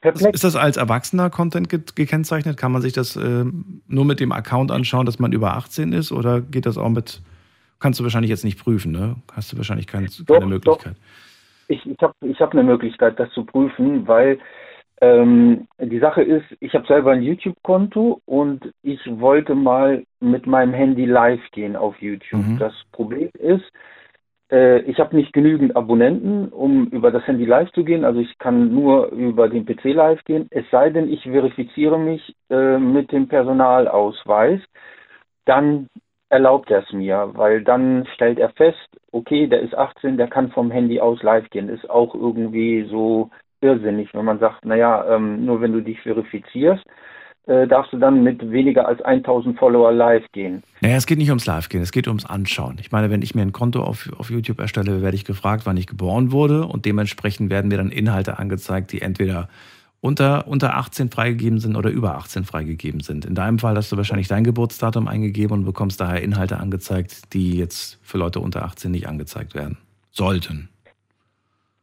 perplex. 0.00 0.34
Ist 0.34 0.44
das 0.44 0.56
als 0.56 0.76
erwachsener 0.76 1.28
Content 1.28 1.68
ge 1.68 1.80
gekennzeichnet? 1.94 2.56
Kann 2.56 2.72
man 2.72 2.82
sich 2.82 2.92
das 2.92 3.16
äh, 3.16 3.44
nur 3.88 4.04
mit 4.04 4.20
dem 4.20 4.32
Account 4.32 4.70
anschauen, 4.70 5.06
dass 5.06 5.18
man 5.18 5.32
über 5.32 5.54
18 5.54 5.92
ist 5.92 6.12
oder 6.12 6.40
geht 6.40 6.66
das 6.66 6.78
auch 6.78 6.88
mit 6.88 7.20
kannst 7.80 7.98
du 7.98 8.04
wahrscheinlich 8.04 8.30
jetzt 8.30 8.44
nicht 8.44 8.62
prüfen, 8.62 8.92
ne? 8.92 9.16
Hast 9.34 9.52
du 9.52 9.56
wahrscheinlich 9.56 9.86
kein, 9.86 10.08
doch, 10.26 10.34
keine 10.34 10.46
Möglichkeit. 10.46 10.94
Doch. 10.94 11.68
Ich, 11.68 11.86
ich 11.86 11.98
habe 12.00 12.14
ich 12.22 12.40
hab 12.40 12.52
eine 12.52 12.62
Möglichkeit, 12.62 13.18
das 13.18 13.30
zu 13.32 13.44
prüfen, 13.44 14.06
weil 14.06 14.38
ähm, 15.00 15.66
die 15.78 15.98
Sache 15.98 16.22
ist, 16.22 16.44
ich 16.60 16.74
habe 16.74 16.86
selber 16.86 17.12
ein 17.12 17.22
YouTube-Konto 17.22 18.20
und 18.26 18.72
ich 18.82 19.00
wollte 19.06 19.54
mal 19.54 20.04
mit 20.20 20.46
meinem 20.46 20.74
Handy 20.74 21.06
live 21.06 21.40
gehen 21.52 21.74
auf 21.74 21.96
YouTube. 22.00 22.46
Mhm. 22.46 22.58
Das 22.58 22.74
Problem 22.92 23.30
ist, 23.38 23.64
äh, 24.50 24.80
ich 24.82 24.98
habe 24.98 25.16
nicht 25.16 25.32
genügend 25.32 25.74
Abonnenten, 25.74 26.48
um 26.48 26.88
über 26.88 27.10
das 27.10 27.26
Handy 27.26 27.46
live 27.46 27.70
zu 27.72 27.84
gehen. 27.84 28.04
Also 28.04 28.20
ich 28.20 28.36
kann 28.38 28.74
nur 28.74 29.06
über 29.08 29.48
den 29.48 29.64
PC 29.64 29.84
live 29.94 30.22
gehen. 30.24 30.48
Es 30.50 30.64
sei 30.70 30.90
denn, 30.90 31.10
ich 31.10 31.22
verifiziere 31.22 31.98
mich 31.98 32.34
äh, 32.50 32.78
mit 32.78 33.10
dem 33.12 33.28
Personalausweis. 33.28 34.60
Dann 35.46 35.86
erlaubt 36.30 36.70
er 36.70 36.82
es 36.84 36.92
mir, 36.92 37.30
weil 37.34 37.62
dann 37.62 38.06
stellt 38.14 38.38
er 38.38 38.50
fest, 38.50 38.78
okay, 39.12 39.46
der 39.46 39.60
ist 39.60 39.74
18, 39.74 40.16
der 40.16 40.28
kann 40.28 40.50
vom 40.50 40.70
Handy 40.70 41.00
aus 41.00 41.22
live 41.22 41.50
gehen. 41.50 41.68
Ist 41.68 41.90
auch 41.90 42.14
irgendwie 42.14 42.86
so 42.88 43.30
irrsinnig, 43.60 44.14
wenn 44.14 44.24
man 44.24 44.38
sagt, 44.38 44.64
naja, 44.64 45.04
ähm, 45.14 45.44
nur 45.44 45.60
wenn 45.60 45.72
du 45.72 45.82
dich 45.82 46.00
verifizierst, 46.00 46.84
äh, 47.46 47.66
darfst 47.66 47.92
du 47.92 47.98
dann 47.98 48.22
mit 48.22 48.50
weniger 48.50 48.86
als 48.86 49.02
1000 49.02 49.58
Follower 49.58 49.92
live 49.92 50.24
gehen. 50.32 50.62
Naja, 50.80 50.96
es 50.96 51.06
geht 51.06 51.18
nicht 51.18 51.30
ums 51.30 51.46
Live 51.46 51.68
gehen, 51.68 51.82
es 51.82 51.90
geht 51.90 52.06
ums 52.06 52.24
Anschauen. 52.24 52.76
Ich 52.80 52.92
meine, 52.92 53.10
wenn 53.10 53.22
ich 53.22 53.34
mir 53.34 53.42
ein 53.42 53.52
Konto 53.52 53.82
auf, 53.82 54.08
auf 54.18 54.30
YouTube 54.30 54.60
erstelle, 54.60 55.02
werde 55.02 55.16
ich 55.16 55.24
gefragt, 55.24 55.66
wann 55.66 55.76
ich 55.76 55.88
geboren 55.88 56.32
wurde 56.32 56.64
und 56.64 56.86
dementsprechend 56.86 57.50
werden 57.50 57.68
mir 57.68 57.78
dann 57.78 57.90
Inhalte 57.90 58.38
angezeigt, 58.38 58.92
die 58.92 59.02
entweder 59.02 59.48
unter, 60.00 60.46
unter 60.48 60.76
18 60.76 61.10
freigegeben 61.10 61.58
sind 61.58 61.76
oder 61.76 61.90
über 61.90 62.16
18 62.16 62.44
freigegeben 62.44 63.00
sind. 63.00 63.24
In 63.24 63.34
deinem 63.34 63.58
Fall 63.58 63.76
hast 63.76 63.92
du 63.92 63.96
wahrscheinlich 63.96 64.28
dein 64.28 64.44
Geburtsdatum 64.44 65.08
eingegeben 65.08 65.58
und 65.58 65.64
bekommst 65.64 66.00
daher 66.00 66.22
Inhalte 66.22 66.58
angezeigt, 66.58 67.34
die 67.34 67.58
jetzt 67.58 67.98
für 68.02 68.18
Leute 68.18 68.40
unter 68.40 68.64
18 68.64 68.90
nicht 68.90 69.08
angezeigt 69.08 69.54
werden 69.54 69.78
sollten. 70.10 70.68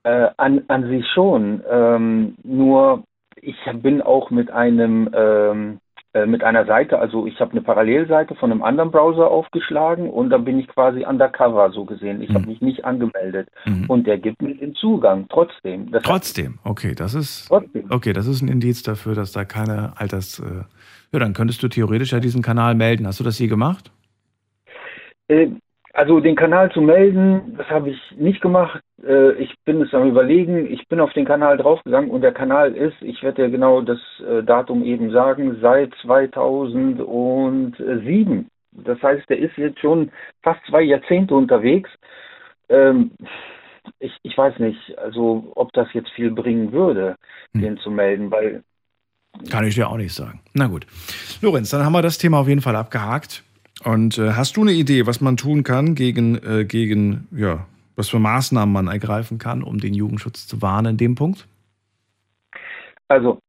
Äh, 0.03 0.29
an, 0.37 0.63
an 0.67 0.87
sich 0.87 1.05
schon. 1.13 1.61
Ähm, 1.69 2.35
nur 2.43 3.03
ich 3.41 3.57
bin 3.81 4.01
auch 4.01 4.31
mit 4.31 4.51
einem 4.51 5.09
ähm, 5.13 5.73
äh, 5.73 5.86
mit 6.25 6.43
einer 6.43 6.65
Seite, 6.65 6.99
also 6.99 7.27
ich 7.27 7.39
habe 7.39 7.51
eine 7.51 7.61
Parallelseite 7.61 8.35
von 8.35 8.51
einem 8.51 8.63
anderen 8.63 8.91
Browser 8.91 9.29
aufgeschlagen 9.29 10.09
und 10.09 10.29
da 10.29 10.37
bin 10.37 10.59
ich 10.59 10.67
quasi 10.67 11.05
undercover 11.05 11.71
so 11.71 11.85
gesehen. 11.85 12.21
Ich 12.21 12.29
mhm. 12.29 12.35
habe 12.35 12.47
mich 12.47 12.61
nicht 12.61 12.85
angemeldet 12.85 13.49
mhm. 13.65 13.85
und 13.87 14.07
der 14.07 14.17
gibt 14.17 14.41
mir 14.41 14.55
den 14.55 14.73
Zugang 14.75 15.27
trotzdem. 15.29 15.91
Das 15.91 16.03
trotzdem, 16.03 16.59
okay, 16.63 16.95
das 16.95 17.13
ist 17.13 17.47
trotzdem. 17.47 17.85
okay, 17.89 18.13
das 18.13 18.27
ist 18.27 18.41
ein 18.41 18.47
Indiz 18.47 18.83
dafür, 18.83 19.15
dass 19.15 19.31
da 19.31 19.45
keine 19.45 19.93
Alters. 19.97 20.39
Äh, 20.39 20.63
ja, 21.11 21.19
dann 21.19 21.33
könntest 21.33 21.61
du 21.63 21.67
theoretisch 21.67 22.11
ja 22.11 22.19
diesen 22.19 22.41
Kanal 22.41 22.75
melden. 22.75 23.07
Hast 23.07 23.19
du 23.19 23.23
das 23.23 23.39
je 23.39 23.47
gemacht? 23.47 23.91
Äh, 25.27 25.47
also 25.97 26.19
den 26.19 26.35
Kanal 26.35 26.71
zu 26.71 26.79
melden, 26.79 27.55
das 27.57 27.67
habe 27.71 27.89
ich 27.89 27.99
nicht 28.17 28.39
gemacht. 28.39 28.83
Äh, 29.03 29.31
ich 29.33 29.51
bin 29.65 29.81
es 29.81 29.91
am 29.95 30.07
überlegen. 30.07 30.71
Ich 30.71 30.87
bin 30.87 30.99
auf 30.99 31.11
den 31.13 31.25
Kanal 31.25 31.57
draufgegangen 31.57 32.11
und 32.11 32.21
der 32.21 32.33
Kanal 32.33 32.75
ist, 32.75 33.01
ich 33.01 33.23
werde 33.23 33.41
ja 33.41 33.49
genau 33.49 33.81
das 33.81 33.97
äh, 34.19 34.43
Datum 34.43 34.83
eben 34.83 35.09
sagen, 35.09 35.57
seit 35.59 35.91
2007. 36.03 38.47
Das 38.73 39.01
heißt, 39.01 39.27
der 39.27 39.39
ist 39.39 39.57
jetzt 39.57 39.79
schon 39.79 40.11
fast 40.43 40.59
zwei 40.69 40.83
Jahrzehnte 40.83 41.33
unterwegs. 41.33 41.89
Ähm, 42.69 43.09
ich, 43.97 44.15
ich 44.21 44.37
weiß 44.37 44.59
nicht, 44.59 44.99
also 44.99 45.51
ob 45.55 45.73
das 45.73 45.87
jetzt 45.93 46.11
viel 46.11 46.29
bringen 46.29 46.73
würde, 46.73 47.15
hm. 47.53 47.61
den 47.61 47.79
zu 47.79 47.89
melden, 47.89 48.29
weil 48.29 48.61
kann 49.49 49.65
ich 49.65 49.73
dir 49.75 49.89
auch 49.89 49.97
nicht 49.97 50.13
sagen. 50.13 50.41
Na 50.53 50.67
gut. 50.67 50.85
Lorenz, 51.41 51.71
dann 51.71 51.83
haben 51.83 51.93
wir 51.93 52.03
das 52.03 52.19
Thema 52.19 52.39
auf 52.39 52.47
jeden 52.47 52.61
Fall 52.61 52.75
abgehakt. 52.75 53.43
Und 53.83 54.17
äh, 54.17 54.31
hast 54.31 54.57
du 54.57 54.61
eine 54.61 54.71
Idee, 54.71 55.05
was 55.05 55.21
man 55.21 55.37
tun 55.37 55.63
kann 55.63 55.95
gegen, 55.95 56.35
äh, 56.35 56.65
gegen, 56.65 57.27
ja, 57.31 57.65
was 57.95 58.09
für 58.09 58.19
Maßnahmen 58.19 58.73
man 58.73 58.87
ergreifen 58.87 59.37
kann, 59.37 59.63
um 59.63 59.79
den 59.79 59.93
Jugendschutz 59.93 60.47
zu 60.47 60.61
wahren 60.61 60.85
in 60.85 60.97
dem 60.97 61.15
Punkt? 61.15 61.47
Also, 63.07 63.39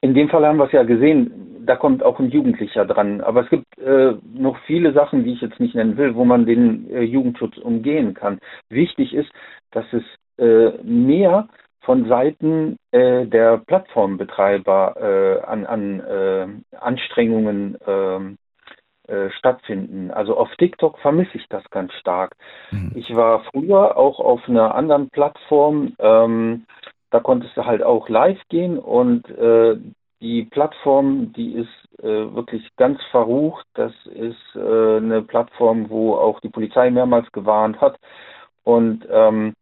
in 0.00 0.14
dem 0.14 0.28
Fall 0.28 0.46
haben 0.46 0.58
wir 0.58 0.66
es 0.66 0.72
ja 0.72 0.84
gesehen, 0.84 1.64
da 1.66 1.76
kommt 1.76 2.02
auch 2.02 2.18
ein 2.18 2.30
Jugendlicher 2.30 2.86
dran. 2.86 3.20
Aber 3.20 3.44
es 3.44 3.50
gibt 3.50 3.78
äh, 3.78 4.14
noch 4.32 4.58
viele 4.66 4.92
Sachen, 4.92 5.24
die 5.24 5.34
ich 5.34 5.40
jetzt 5.40 5.60
nicht 5.60 5.74
nennen 5.74 5.96
will, 5.96 6.14
wo 6.14 6.24
man 6.24 6.46
den 6.46 6.90
äh, 6.90 7.02
Jugendschutz 7.02 7.58
umgehen 7.58 8.14
kann. 8.14 8.38
Wichtig 8.70 9.12
ist, 9.12 9.30
dass 9.72 9.84
es 9.92 10.02
äh, 10.38 10.70
mehr 10.82 11.48
von 11.80 12.08
Seiten 12.08 12.76
äh, 12.92 13.26
der 13.26 13.58
Plattformbetreiber 13.58 14.94
äh, 14.96 15.46
an, 15.46 15.66
an 15.66 16.00
äh, 16.00 16.46
Anstrengungen 16.76 17.76
ähm, 17.86 18.37
äh, 19.08 19.30
stattfinden. 19.30 20.10
Also 20.10 20.36
auf 20.36 20.48
TikTok 20.56 20.98
vermisse 20.98 21.36
ich 21.36 21.48
das 21.48 21.68
ganz 21.70 21.92
stark. 21.94 22.36
Mhm. 22.70 22.92
Ich 22.94 23.14
war 23.14 23.44
früher 23.52 23.96
auch 23.96 24.20
auf 24.20 24.48
einer 24.48 24.74
anderen 24.74 25.10
Plattform, 25.10 25.94
ähm, 25.98 26.66
da 27.10 27.20
konntest 27.20 27.56
du 27.56 27.64
halt 27.64 27.82
auch 27.82 28.08
live 28.08 28.40
gehen 28.48 28.78
und 28.78 29.28
äh, 29.30 29.76
die 30.20 30.44
Plattform, 30.44 31.32
die 31.32 31.54
ist 31.54 32.02
äh, 32.02 32.34
wirklich 32.34 32.68
ganz 32.76 33.00
verrucht. 33.10 33.66
Das 33.74 33.92
ist 34.06 34.56
äh, 34.56 34.96
eine 34.96 35.22
Plattform, 35.22 35.88
wo 35.90 36.14
auch 36.14 36.40
die 36.40 36.48
Polizei 36.48 36.90
mehrmals 36.90 37.30
gewarnt 37.32 37.80
hat. 37.80 37.98
Und 38.64 39.06
ähm, 39.10 39.54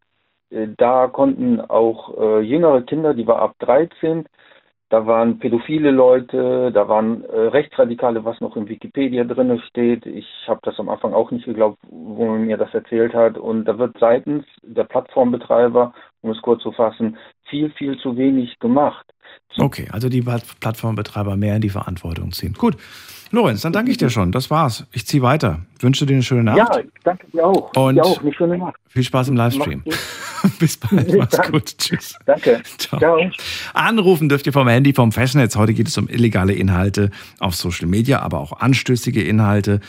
äh, 0.50 0.68
da 0.76 1.08
konnten 1.08 1.60
auch 1.60 2.16
äh, 2.18 2.40
jüngere 2.40 2.82
Kinder, 2.82 3.14
die 3.14 3.26
war 3.26 3.38
ab 3.40 3.54
13, 3.60 4.26
da 4.88 5.04
waren 5.06 5.38
pädophile 5.38 5.90
Leute, 5.90 6.70
da 6.72 6.88
waren 6.88 7.24
äh, 7.24 7.48
Rechtsradikale, 7.48 8.24
was 8.24 8.40
noch 8.40 8.56
in 8.56 8.68
Wikipedia 8.68 9.24
drin 9.24 9.60
steht. 9.68 10.06
Ich 10.06 10.26
habe 10.46 10.60
das 10.62 10.78
am 10.78 10.88
Anfang 10.88 11.12
auch 11.12 11.32
nicht 11.32 11.44
geglaubt, 11.44 11.78
wo 11.90 12.26
man 12.26 12.46
mir 12.46 12.56
das 12.56 12.72
erzählt 12.72 13.12
hat. 13.12 13.36
Und 13.36 13.64
da 13.64 13.78
wird 13.78 13.96
seitens 13.98 14.44
der 14.62 14.84
Plattformbetreiber, 14.84 15.92
um 16.22 16.30
es 16.30 16.40
kurz 16.40 16.62
zu 16.62 16.70
fassen, 16.70 17.16
viel, 17.48 17.70
viel 17.70 17.98
zu 17.98 18.16
wenig 18.16 18.58
gemacht. 18.60 19.04
Okay, 19.58 19.88
also 19.90 20.08
die 20.08 20.22
Plattformbetreiber 20.22 21.36
mehr 21.36 21.56
in 21.56 21.62
die 21.62 21.70
Verantwortung 21.70 22.30
ziehen. 22.30 22.54
Gut, 22.54 22.76
Lorenz, 23.30 23.62
dann 23.62 23.72
danke 23.72 23.90
ich 23.90 23.96
dir 23.96 24.10
schon. 24.10 24.32
Das 24.32 24.50
war's. 24.50 24.86
Ich 24.92 25.06
ziehe 25.06 25.22
weiter. 25.22 25.60
Wünsche 25.80 26.06
dir 26.06 26.14
eine 26.14 26.22
schöne 26.22 26.44
Nacht. 26.44 26.58
Ja, 26.58 26.70
danke 27.04 27.26
dir 27.32 27.44
auch. 27.44 27.74
Und 27.76 27.96
dir 27.96 28.04
auch. 28.04 28.20
Eine 28.20 28.32
schöne 28.32 28.56
Nacht. 28.56 28.76
Viel 28.88 29.02
Spaß 29.02 29.28
im 29.28 29.36
Livestream. 29.36 29.82
Bis 30.58 30.76
bald. 30.76 31.14
Mach's 31.18 31.50
gut. 31.50 31.76
Tschüss. 31.76 32.14
Danke. 32.24 32.62
Ciao. 32.78 32.98
Ciao. 32.98 33.18
Anrufen 33.74 34.28
dürft 34.28 34.46
ihr 34.46 34.52
vom 34.52 34.68
Handy, 34.68 34.94
vom 34.94 35.12
Festnetz. 35.12 35.56
Heute 35.56 35.74
geht 35.74 35.88
es 35.88 35.98
um 35.98 36.08
illegale 36.08 36.54
Inhalte 36.54 37.10
auf 37.38 37.54
Social 37.56 37.88
Media, 37.88 38.20
aber 38.20 38.40
auch 38.40 38.52
anstößige 38.60 39.22
Inhalte. 39.22 39.80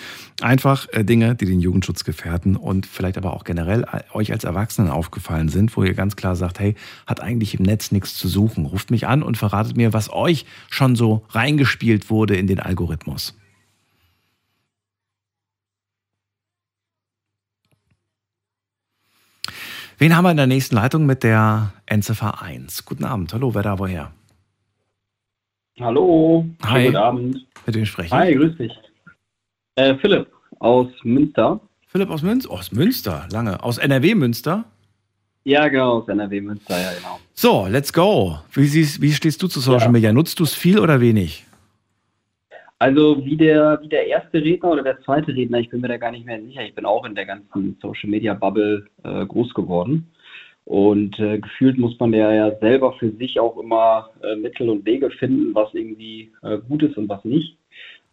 Einfach 0.41 0.87
äh, 0.91 1.03
Dinge, 1.03 1.35
die 1.35 1.45
den 1.45 1.61
Jugendschutz 1.61 2.03
gefährden 2.03 2.55
und 2.55 2.85
vielleicht 2.85 3.17
aber 3.17 3.33
auch 3.33 3.43
generell 3.43 3.83
äh, 3.83 4.01
euch 4.13 4.31
als 4.31 4.43
Erwachsenen 4.43 4.89
aufgefallen 4.89 5.49
sind, 5.49 5.77
wo 5.77 5.83
ihr 5.83 5.93
ganz 5.93 6.15
klar 6.15 6.35
sagt, 6.35 6.59
hey, 6.59 6.75
hat 7.05 7.21
eigentlich 7.21 7.57
im 7.57 7.63
Netz 7.63 7.91
nichts 7.91 8.15
zu 8.17 8.27
suchen. 8.27 8.65
Ruft 8.65 8.91
mich 8.91 9.07
an 9.07 9.23
und 9.23 9.37
verratet 9.37 9.77
mir, 9.77 9.93
was 9.93 10.11
euch 10.11 10.45
schon 10.69 10.95
so 10.95 11.23
reingespielt 11.29 12.09
wurde 12.09 12.35
in 12.35 12.47
den 12.47 12.59
Algorithmus. 12.59 13.36
Wen 19.99 20.15
haben 20.15 20.25
wir 20.25 20.31
in 20.31 20.37
der 20.37 20.45
nächsten 20.45 20.75
Leitung 20.75 21.07
mit 21.07 21.23
der 21.23 21.73
Endziffer 21.87 22.39
1? 22.39 22.85
Guten 22.85 23.03
Abend. 23.03 23.33
Hallo, 23.33 23.55
wer 23.55 23.63
da 23.63 23.79
woher? 23.79 24.11
Hallo. 25.79 26.45
Hi. 26.63 26.85
Guten 26.85 26.95
Abend. 26.97 27.47
Mit 27.65 27.75
wem 27.75 27.85
spreche 27.85 28.07
ich? 28.07 28.13
Hi, 28.13 28.35
grüß 28.35 28.57
dich. 28.57 28.71
Äh, 29.73 29.95
Philipp 29.95 30.27
aus 30.59 30.87
Münster. 31.03 31.59
Philipp 31.87 32.11
aus 32.11 32.21
Münster? 32.21 32.51
Aus 32.51 32.71
Münster, 32.71 33.27
lange. 33.31 33.63
Aus 33.63 33.79
NRW 33.79 34.13
Münster? 34.13 34.65
Ja, 35.45 35.67
genau, 35.67 36.01
aus 36.01 36.07
NRW 36.07 36.41
Münster, 36.41 36.79
ja, 36.79 36.93
genau. 36.93 37.19
So, 37.33 37.65
let's 37.67 37.91
go. 37.91 38.37
Wie, 38.53 38.67
siehst, 38.67 39.01
wie 39.01 39.13
stehst 39.13 39.41
du 39.41 39.47
zu 39.47 39.59
Social 39.59 39.87
ja. 39.87 39.91
Media? 39.91 40.13
Nutzt 40.13 40.39
du 40.39 40.43
es 40.43 40.53
viel 40.53 40.77
oder 40.77 41.01
wenig? 41.01 41.46
Also 42.79 43.25
wie 43.25 43.35
der, 43.35 43.79
wie 43.81 43.87
der 43.87 44.07
erste 44.07 44.37
Redner 44.43 44.71
oder 44.71 44.83
der 44.83 45.01
zweite 45.01 45.35
Redner, 45.35 45.59
ich 45.59 45.69
bin 45.69 45.81
mir 45.81 45.87
da 45.87 45.97
gar 45.97 46.11
nicht 46.11 46.25
mehr 46.25 46.41
sicher. 46.41 46.63
Ich 46.63 46.75
bin 46.75 46.85
auch 46.85 47.05
in 47.05 47.15
der 47.15 47.25
ganzen 47.25 47.75
Social 47.81 48.09
Media 48.09 48.35
Bubble 48.35 48.85
äh, 49.03 49.25
groß 49.25 49.53
geworden. 49.53 50.07
Und 50.65 51.17
äh, 51.19 51.39
gefühlt 51.39 51.77
muss 51.77 51.97
man 51.99 52.13
ja, 52.13 52.31
ja 52.33 52.55
selber 52.59 52.93
für 52.93 53.09
sich 53.11 53.39
auch 53.39 53.57
immer 53.57 54.09
äh, 54.21 54.35
Mittel 54.35 54.69
und 54.69 54.85
Wege 54.85 55.09
finden, 55.09 55.55
was 55.55 55.73
irgendwie 55.73 56.31
äh, 56.43 56.57
gut 56.57 56.83
ist 56.83 56.97
und 56.97 57.09
was 57.09 57.23
nicht, 57.23 57.57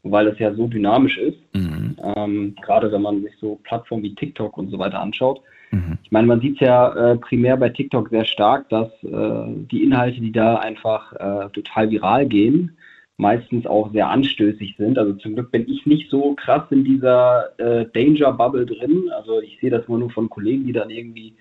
weil 0.03 0.27
das 0.27 0.38
ja 0.38 0.55
so 0.55 0.66
dynamisch 0.66 1.18
ist. 1.18 1.38
Mhm. 1.53 1.96
Ähm, 2.16 2.57
gerade 2.62 2.90
wenn 2.92 3.03
man 3.03 3.22
sich 3.22 3.33
so 3.40 3.59
Plattformen 3.64 4.05
wie 4.05 4.14
TikTok 4.14 4.57
und 4.57 4.70
so 4.70 4.79
weiter 4.79 5.00
anschaut. 5.00 5.42
Mhm. 5.72 5.98
Ich 6.05 6.12
meine, 6.12 6.29
man 6.29 6.40
sieht 6.40 6.55
es 6.55 6.61
ja 6.61 6.94
äh, 6.94 7.16
primär 7.16 7.57
bei 7.57 7.68
TikTok 7.68 8.09
sehr 8.09 8.24
stark, 8.24 8.68
dass 8.70 8.88
äh, 9.03 9.53
die 9.70 9.83
Inhalte, 9.83 10.20
die 10.20 10.33
da 10.33 10.57
einfach 10.57 11.12
total 11.53 11.90
viral 11.90 12.27
gehen, 12.27 12.77
meistens 13.16 13.66
auch 13.66 13.92
sehr 13.92 14.09
anstößig 14.09 14.74
sind. 14.77 14.98
Also 14.98 15.12
zum 15.14 15.35
Glück 15.35 15.53
bin 15.53 15.68
ich 15.68 15.87
nicht 15.87 16.11
so 16.11 16.35
krass 16.35 16.64
in 16.70 16.85
dieser 16.85 17.59
äh, 17.59 17.87
Danger-Bubble 17.92 18.66
drin. 18.66 19.11
Also 19.16 19.40
ich 19.40 19.59
sehe 19.61 19.70
das 19.70 19.87
immer 19.87 19.98
nur 19.98 20.11
von 20.11 20.29
Kollegen, 20.29 20.66
die 20.66 20.72
dann 20.72 20.90
irgendwie 20.90 21.35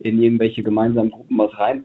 in 0.00 0.20
irgendwelche 0.20 0.62
gemeinsamen 0.62 1.10
Gruppen 1.10 1.38
was 1.38 1.56
rein, 1.58 1.84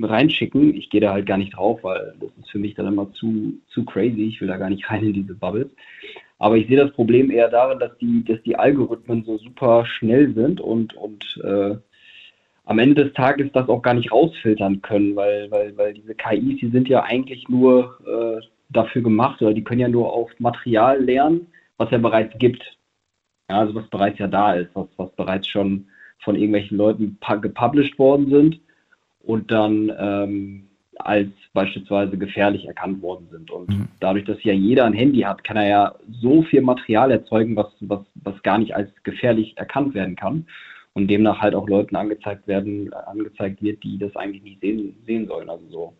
reinschicken. 0.00 0.74
Ich 0.74 0.88
gehe 0.88 1.00
da 1.00 1.12
halt 1.12 1.26
gar 1.26 1.36
nicht 1.36 1.56
drauf, 1.56 1.82
weil 1.82 2.14
das 2.20 2.30
ist 2.40 2.50
für 2.50 2.58
mich 2.58 2.74
dann 2.74 2.86
immer 2.86 3.12
zu, 3.12 3.54
zu 3.68 3.84
crazy. 3.84 4.22
Ich 4.28 4.40
will 4.40 4.48
da 4.48 4.56
gar 4.56 4.70
nicht 4.70 4.88
rein 4.88 5.04
in 5.04 5.12
diese 5.12 5.34
Bubbles. 5.34 5.68
Aber 6.38 6.56
ich 6.56 6.68
sehe 6.68 6.76
das 6.76 6.92
Problem 6.92 7.30
eher 7.30 7.48
darin, 7.48 7.78
dass 7.78 7.96
die, 7.98 8.24
dass 8.24 8.40
die 8.42 8.56
Algorithmen 8.56 9.24
so 9.24 9.38
super 9.38 9.84
schnell 9.86 10.32
sind 10.34 10.60
und, 10.60 10.94
und 10.94 11.24
äh, 11.42 11.76
am 12.66 12.78
Ende 12.78 13.04
des 13.04 13.14
Tages 13.14 13.50
das 13.52 13.68
auch 13.68 13.82
gar 13.82 13.94
nicht 13.94 14.12
rausfiltern 14.12 14.82
können, 14.82 15.16
weil, 15.16 15.50
weil, 15.50 15.76
weil 15.76 15.94
diese 15.94 16.14
KIs, 16.14 16.60
die 16.60 16.70
sind 16.70 16.88
ja 16.88 17.04
eigentlich 17.04 17.48
nur 17.48 17.98
äh, 18.06 18.44
dafür 18.68 19.02
gemacht 19.02 19.40
oder 19.42 19.54
die 19.54 19.64
können 19.64 19.80
ja 19.80 19.88
nur 19.88 20.12
auf 20.12 20.30
Material 20.38 21.02
lernen, 21.02 21.46
was 21.76 21.90
ja 21.90 21.98
bereits 21.98 22.36
gibt. 22.38 22.62
Ja, 23.48 23.60
also 23.60 23.74
was 23.74 23.88
bereits 23.88 24.18
ja 24.18 24.26
da 24.26 24.54
ist, 24.54 24.70
was, 24.74 24.88
was 24.96 25.10
bereits 25.12 25.48
schon 25.48 25.86
von 26.20 26.34
irgendwelchen 26.34 26.76
Leuten 26.76 27.18
gepublished 27.40 27.98
worden 27.98 28.30
sind 28.30 28.60
und 29.20 29.50
dann 29.50 29.92
ähm, 29.98 30.66
als 30.98 31.28
beispielsweise 31.52 32.16
gefährlich 32.16 32.66
erkannt 32.66 33.02
worden 33.02 33.28
sind. 33.30 33.50
Und 33.50 33.68
mhm. 33.68 33.88
dadurch, 34.00 34.24
dass 34.24 34.42
ja 34.42 34.52
jeder 34.52 34.84
ein 34.84 34.94
Handy 34.94 35.20
hat, 35.20 35.44
kann 35.44 35.56
er 35.56 35.68
ja 35.68 35.94
so 36.10 36.42
viel 36.42 36.62
Material 36.62 37.10
erzeugen, 37.10 37.54
was, 37.54 37.68
was, 37.80 38.00
was 38.14 38.42
gar 38.42 38.58
nicht 38.58 38.74
als 38.74 38.90
gefährlich 39.02 39.56
erkannt 39.56 39.94
werden 39.94 40.16
kann 40.16 40.46
und 40.94 41.08
demnach 41.08 41.40
halt 41.40 41.54
auch 41.54 41.68
Leuten 41.68 41.96
angezeigt 41.96 42.46
werden, 42.46 42.92
angezeigt 42.92 43.62
wird, 43.62 43.82
die 43.82 43.98
das 43.98 44.16
eigentlich 44.16 44.42
nicht 44.42 44.60
sehen, 44.60 44.96
sehen 45.06 45.26
sollen. 45.26 45.50
Also 45.50 45.64
so 45.68 45.94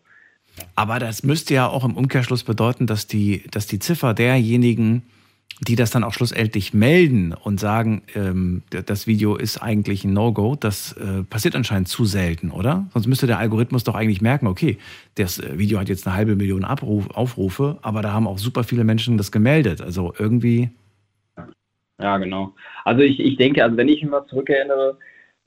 aber 0.75 0.99
das 0.99 1.23
müsste 1.23 1.53
ja 1.53 1.67
auch 1.67 1.83
im 1.83 1.95
Umkehrschluss 1.95 2.43
bedeuten, 2.43 2.87
dass 2.87 3.07
die, 3.07 3.43
dass 3.51 3.67
die 3.67 3.79
Ziffer 3.79 4.13
derjenigen, 4.13 5.03
die 5.61 5.75
das 5.75 5.89
dann 5.89 6.03
auch 6.03 6.13
schlussendlich 6.13 6.73
melden 6.73 7.33
und 7.33 7.59
sagen, 7.59 8.03
ähm, 8.13 8.61
das 8.69 9.07
Video 9.07 9.35
ist 9.35 9.57
eigentlich 9.57 10.03
ein 10.03 10.13
No-Go, 10.13 10.55
das 10.55 10.93
äh, 10.93 11.23
passiert 11.23 11.55
anscheinend 11.55 11.87
zu 11.87 12.05
selten, 12.05 12.51
oder? 12.51 12.85
Sonst 12.93 13.07
müsste 13.07 13.25
der 13.25 13.39
Algorithmus 13.39 13.83
doch 13.83 13.95
eigentlich 13.95 14.21
merken, 14.21 14.47
okay, 14.47 14.77
das 15.15 15.39
äh, 15.39 15.57
Video 15.57 15.79
hat 15.79 15.89
jetzt 15.89 16.05
eine 16.05 16.15
halbe 16.15 16.35
Million 16.35 16.63
Abruf, 16.63 17.09
Aufrufe, 17.09 17.79
aber 17.81 18.01
da 18.01 18.11
haben 18.13 18.27
auch 18.27 18.37
super 18.37 18.63
viele 18.63 18.83
Menschen 18.83 19.17
das 19.17 19.31
gemeldet. 19.31 19.81
Also 19.81 20.13
irgendwie. 20.19 20.69
Ja, 21.99 22.17
genau. 22.17 22.53
Also 22.85 23.01
ich, 23.01 23.19
ich 23.19 23.37
denke, 23.37 23.63
also 23.63 23.77
wenn 23.77 23.87
ich 23.87 24.03
mich 24.03 24.11
mal 24.11 24.27
zurückerinnere, 24.27 24.97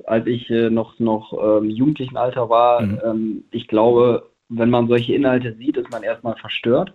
als 0.07 0.27
ich 0.27 0.51
äh, 0.51 0.71
noch, 0.71 0.99
noch 0.99 1.33
ähm, 1.41 1.71
Jugendlichenalter 1.71 2.49
war, 2.49 2.83
mhm. 2.83 3.01
ähm, 3.05 3.45
ich 3.53 3.69
glaube, 3.69 4.30
wenn 4.51 4.71
man 4.71 4.89
solche 4.89 5.15
Inhalte 5.15 5.55
sieht, 5.55 5.77
ist 5.77 5.91
man 5.91 6.03
erstmal 6.03 6.37
verstört 6.37 6.93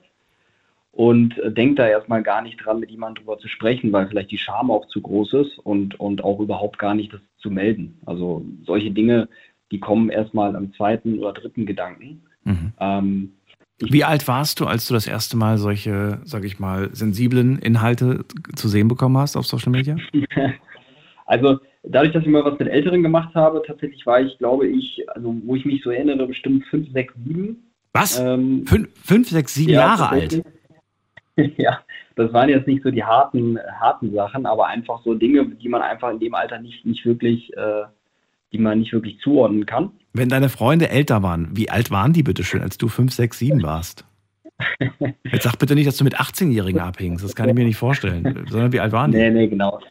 und 0.92 1.38
äh, 1.40 1.52
denkt 1.52 1.80
da 1.80 1.88
erstmal 1.88 2.22
gar 2.22 2.42
nicht 2.42 2.64
dran, 2.64 2.80
mit 2.80 2.92
jemandem 2.92 3.24
drüber 3.24 3.40
zu 3.40 3.48
sprechen, 3.48 3.92
weil 3.92 4.08
vielleicht 4.08 4.32
die 4.32 4.38
Scham 4.38 4.70
auch 4.70 4.88
zu 4.88 5.02
groß 5.02 5.34
ist 5.34 5.60
und, 5.60 6.00
und 6.00 6.24
auch 6.24 6.40
überhaupt 6.40 6.78
gar 6.78 6.94
nicht 6.94 7.14
das 7.14 7.22
zu 7.38 7.50
melden. 7.50 8.00
Also 8.06 8.46
solche 8.66 8.92
Dinge, 8.92 9.30
die 9.72 9.80
kommen 9.80 10.10
erstmal 10.10 10.56
am 10.56 10.74
zweiten 10.74 11.20
oder 11.20 11.34
dritten 11.34 11.66
Gedanken. 11.66 12.24
Mhm. 12.44 12.74
Ähm, 12.80 13.34
Wie 13.80 14.04
alt 14.04 14.28
warst 14.28 14.60
du, 14.60 14.68
als 14.68 14.88
du 14.88 14.94
das 14.94 15.08
erste 15.08 15.38
Mal 15.38 15.58
solche, 15.58 16.20
sag 16.24 16.44
ich 16.44 16.60
mal, 16.60 16.94
sensiblen 16.94 17.60
Inhalte 17.60 18.26
zu 18.56 18.68
sehen 18.68 18.88
bekommen 18.88 19.18
hast 19.18 19.36
auf 19.36 19.46
Social 19.48 19.72
Media? 19.72 19.98
also 21.26 21.60
dadurch, 21.88 22.14
dass 22.14 22.24
ich 22.24 22.30
mal 22.30 22.44
was 22.44 22.60
mit 22.60 22.68
Älteren 22.68 23.04
gemacht 23.04 23.34
habe, 23.36 23.62
tatsächlich 23.66 24.06
war 24.06 24.22
ich, 24.22 24.38
glaube 24.38 24.68
ich, 24.68 25.06
also 25.10 25.36
wo 25.46 25.56
ich 25.56 25.66
mich 25.66 25.84
so 25.84 25.92
erinnere, 25.92 26.28
bestimmt 26.28 26.66
5, 26.66 26.92
6, 26.92 27.14
7. 27.26 27.72
Was? 27.94 28.18
5, 28.20 29.30
6, 29.30 29.54
7 29.54 29.70
Jahre 29.72 30.10
alt? 30.10 30.44
ja, 31.58 31.80
das 32.16 32.32
waren 32.34 32.50
jetzt 32.50 32.68
nicht 32.68 32.84
so 32.84 32.92
die 32.92 33.04
harten, 33.04 33.60
harten 33.80 34.14
Sachen, 34.14 34.46
aber 34.46 34.68
einfach 34.68 35.02
so 35.04 35.14
Dinge, 35.14 35.46
die 35.46 35.70
man 35.70 35.82
einfach 35.82 36.12
in 36.12 36.20
dem 36.20 36.34
Alter 36.34 36.60
nicht, 36.60 36.86
nicht 36.86 37.06
wirklich, 37.06 37.56
äh, 37.56 37.84
die 38.52 38.58
man 38.58 38.80
nicht 38.80 38.94
wirklich 38.94 39.20
zuordnen 39.20 39.66
kann. 39.66 39.92
Wenn 40.14 40.30
deine 40.30 40.50
Freunde 40.50 40.90
älter 40.90 41.24
waren, 41.24 41.50
wie 41.54 41.70
alt 41.70 41.92
waren 41.92 42.14
die 42.14 42.24
bitte 42.24 42.44
schön, 42.44 42.62
als 42.62 42.78
du 42.78 42.88
5, 42.88 43.14
6, 43.14 43.40
7 43.40 43.64
warst? 43.64 44.06
Jetzt 45.24 45.44
sag 45.44 45.58
bitte 45.58 45.76
nicht, 45.76 45.88
dass 45.88 45.98
du 45.98 46.06
mit 46.06 46.18
18-Jährigen 46.18 46.80
abhängst, 46.80 47.24
das 47.24 47.36
kann 47.36 47.50
ich 47.50 47.56
mir 47.56 47.66
nicht 47.66 47.76
vorstellen. 47.76 48.46
Sondern 48.50 48.72
wie 48.72 48.80
alt 48.80 48.94
waren 48.94 49.12
die? 49.12 49.18
Nee, 49.18 49.32
nee, 49.32 49.48
genau. 49.48 49.82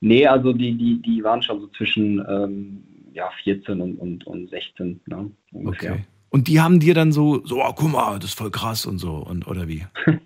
Nee, 0.00 0.26
also 0.26 0.52
die, 0.52 0.76
die, 0.76 1.00
die 1.00 1.22
waren 1.24 1.42
schon 1.42 1.60
so 1.60 1.66
zwischen 1.68 2.24
ähm, 2.28 2.82
ja, 3.12 3.30
14 3.42 3.80
und, 3.80 3.96
und, 3.96 4.26
und 4.26 4.50
16, 4.50 5.00
ne, 5.06 5.30
ungefähr. 5.52 5.92
Okay. 5.92 6.04
Und 6.30 6.48
die 6.48 6.60
haben 6.60 6.80
dir 6.80 6.94
dann 6.94 7.12
so, 7.12 7.46
so, 7.46 7.62
oh, 7.62 7.72
guck 7.76 7.92
mal, 7.92 8.18
das 8.18 8.30
ist 8.30 8.38
voll 8.38 8.50
krass 8.50 8.86
und 8.86 8.98
so, 8.98 9.14
und, 9.18 9.46
oder 9.46 9.68
wie? 9.68 9.86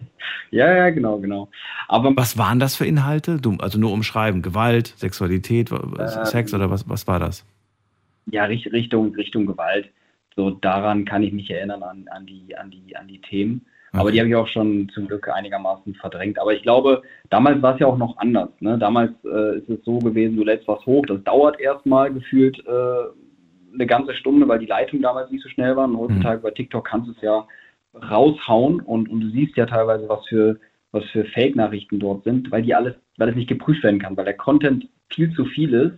ja, 0.51 0.75
ja, 0.75 0.89
genau, 0.89 1.19
genau. 1.19 1.51
Aber 1.87 2.17
was 2.17 2.39
waren 2.39 2.59
das 2.59 2.77
für 2.77 2.87
Inhalte? 2.87 3.37
Du, 3.37 3.57
also 3.59 3.79
nur 3.79 3.93
umschreiben, 3.93 4.41
Gewalt, 4.41 4.95
Sexualität, 4.97 5.71
ähm, 5.71 5.97
Sex 6.25 6.55
oder 6.55 6.71
was, 6.71 6.89
was 6.89 7.07
war 7.07 7.19
das? 7.19 7.45
Ja, 8.31 8.45
Richtung, 8.45 9.15
Richtung 9.15 9.45
Gewalt. 9.45 9.91
So 10.35 10.51
daran 10.51 11.05
kann 11.05 11.23
ich 11.23 11.33
mich 11.33 11.51
erinnern 11.51 11.83
an, 11.83 12.07
an, 12.09 12.25
die, 12.25 12.57
an, 12.57 12.71
die, 12.71 12.97
an 12.97 13.07
die 13.07 13.21
Themen. 13.21 13.67
Okay. 13.91 14.01
Aber 14.01 14.13
die 14.13 14.21
habe 14.21 14.29
ich 14.29 14.37
auch 14.37 14.47
schon 14.47 14.89
zum 14.91 15.09
Glück 15.09 15.29
einigermaßen 15.29 15.95
verdrängt. 15.95 16.39
Aber 16.39 16.53
ich 16.53 16.63
glaube, 16.63 17.03
damals 17.31 17.63
war 17.63 17.75
es 17.75 17.81
ja 17.81 17.87
auch 17.87 17.97
noch 17.97 18.19
anders. 18.19 18.51
Ne? 18.61 18.79
Damals 18.79 19.13
äh, 19.25 19.59
ist 19.59 19.69
es 19.69 19.85
so 19.85 19.99
gewesen, 19.99 20.37
du 20.37 20.45
lädst 20.45 20.69
was 20.69 20.85
hoch, 20.85 21.07
das 21.07 21.23
dauert 21.25 21.59
erstmal 21.59 22.13
gefühlt 22.13 22.59
äh, 22.67 23.73
eine 23.73 23.87
ganze 23.87 24.15
Stunde, 24.15 24.47
weil 24.47 24.59
die 24.59 24.67
Leitungen 24.67 25.03
damals 25.03 25.31
nicht 25.31 25.43
so 25.43 25.49
schnell 25.49 25.75
waren. 25.77 25.95
Und 25.95 26.01
heutzutage 26.01 26.39
mhm. 26.39 26.43
bei 26.43 26.51
TikTok 26.51 26.85
kannst 26.87 27.09
du 27.09 27.13
es 27.13 27.23
ja 27.23 27.47
raushauen 27.95 28.81
und, 28.81 29.09
und 29.09 29.21
du 29.21 29.31
siehst 29.31 29.57
ja 29.57 29.67
teilweise, 29.67 30.09
was 30.09 30.27
für, 30.27 30.59
was 30.93 31.05
für 31.07 31.25
Fake-Nachrichten 31.25 31.99
dort 31.99 32.25
sind, 32.25 32.51
weil 32.51 32.63
die 32.63 32.75
alles, 32.75 32.95
weil 33.17 33.31
es 33.31 33.37
nicht 33.37 33.49
geprüft 33.49 33.83
werden 33.83 34.01
kann, 34.01 34.17
weil 34.17 34.27
der 34.27 34.37
Content 34.37 34.89
viel 35.11 35.33
zu 35.33 35.47
viel 35.47 35.73
ist 35.73 35.95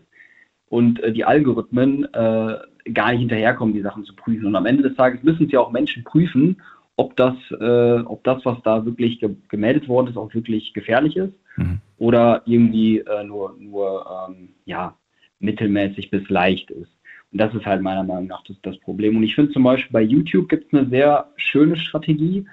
und 0.69 1.03
äh, 1.03 1.13
die 1.13 1.25
Algorithmen 1.25 2.05
äh, 2.15 2.59
gar 2.95 3.11
nicht 3.11 3.21
hinterherkommen, 3.21 3.75
die 3.75 3.83
Sachen 3.83 4.05
zu 4.05 4.15
prüfen. 4.15 4.47
Und 4.47 4.57
am 4.57 4.67
Ende 4.67 4.85
des 4.85 4.97
Tages 4.97 5.23
müssen 5.23 5.47
es 5.47 5.53
ja 5.53 5.61
auch 5.61 5.73
Menschen 5.73 6.05
prüfen 6.05 6.63
ob 7.01 7.17
das, 7.17 7.35
äh, 7.59 8.01
ob 8.05 8.23
das, 8.25 8.45
was 8.45 8.59
da 8.63 8.85
wirklich 8.85 9.21
ge 9.21 9.31
gemeldet 9.49 9.89
worden 9.89 10.09
ist, 10.09 10.19
auch 10.19 10.35
wirklich 10.35 10.75
gefährlich 10.75 11.17
ist 11.17 11.33
mhm. 11.57 11.81
oder 11.97 12.43
irgendwie 12.45 12.99
äh, 12.99 13.25
nur, 13.25 13.57
nur 13.59 14.29
ähm, 14.29 14.51
ja, 14.67 14.95
mittelmäßig 15.39 16.11
bis 16.11 16.29
leicht 16.29 16.71
ist. 16.71 16.93
Und 17.33 17.41
das 17.41 17.55
ist 17.55 17.65
halt 17.65 17.81
meiner 17.81 18.05
Meinung 18.05 18.27
nach 18.27 18.45
das, 18.45 18.57
das 18.61 18.79
Problem. 18.81 19.17
Und 19.17 19.23
ich 19.23 19.35
finde 19.35 19.51
zum 19.53 19.63
Beispiel 19.63 19.91
bei 19.91 20.03
YouTube 20.03 20.51
gibt 20.51 20.67
es 20.67 20.79
eine 20.79 20.91
sehr 20.91 21.31
schöne 21.37 21.77
Strategie, 21.77 22.45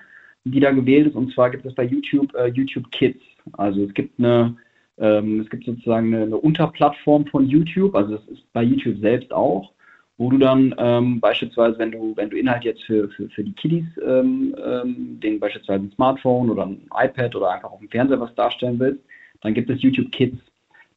die 0.46 0.62
da 0.62 0.72
gewählt 0.72 1.08
ist. 1.08 1.16
Und 1.16 1.34
zwar 1.34 1.50
gibt 1.50 1.66
es 1.66 1.76
bei 1.76 1.84
YouTube 1.84 2.34
äh, 2.36 2.48
YouTube 2.48 2.90
Kids. 2.92 3.22
Also 3.52 3.84
es 3.84 3.94
gibt 3.94 4.18
eine, 4.18 4.56
ähm, 4.98 5.42
es 5.42 5.50
gibt 5.50 5.66
sozusagen 5.66 6.14
eine, 6.14 6.24
eine 6.24 6.38
Unterplattform 6.38 7.26
von 7.26 7.50
YouTube. 7.50 7.96
Also 7.96 8.16
das 8.16 8.26
ist 8.30 8.54
bei 8.54 8.64
YouTube 8.64 9.00
selbst 9.00 9.34
auch 9.34 9.74
wo 10.18 10.30
du 10.32 10.38
dann 10.38 10.74
ähm, 10.78 11.20
beispielsweise, 11.20 11.78
wenn 11.78 11.92
du, 11.92 12.16
wenn 12.16 12.30
du 12.30 12.38
Inhalt 12.38 12.64
jetzt 12.64 12.84
für, 12.84 13.08
für, 13.10 13.30
für 13.30 13.44
die 13.44 13.54
Kiddies, 13.54 13.86
ähm, 14.06 14.56
ähm, 14.64 15.20
den 15.22 15.40
beispielsweise 15.40 15.84
ein 15.84 15.92
Smartphone 15.92 16.50
oder 16.50 16.66
ein 16.66 16.82
iPad 16.94 17.36
oder 17.36 17.52
einfach 17.52 17.72
auf 17.72 17.80
dem 17.80 17.90
Fernseher 17.90 18.20
was 18.20 18.34
darstellen 18.36 18.80
willst, 18.80 19.04
dann 19.42 19.54
gibt 19.54 19.70
es 19.70 19.82
YouTube 19.82 20.12
Kids. 20.12 20.38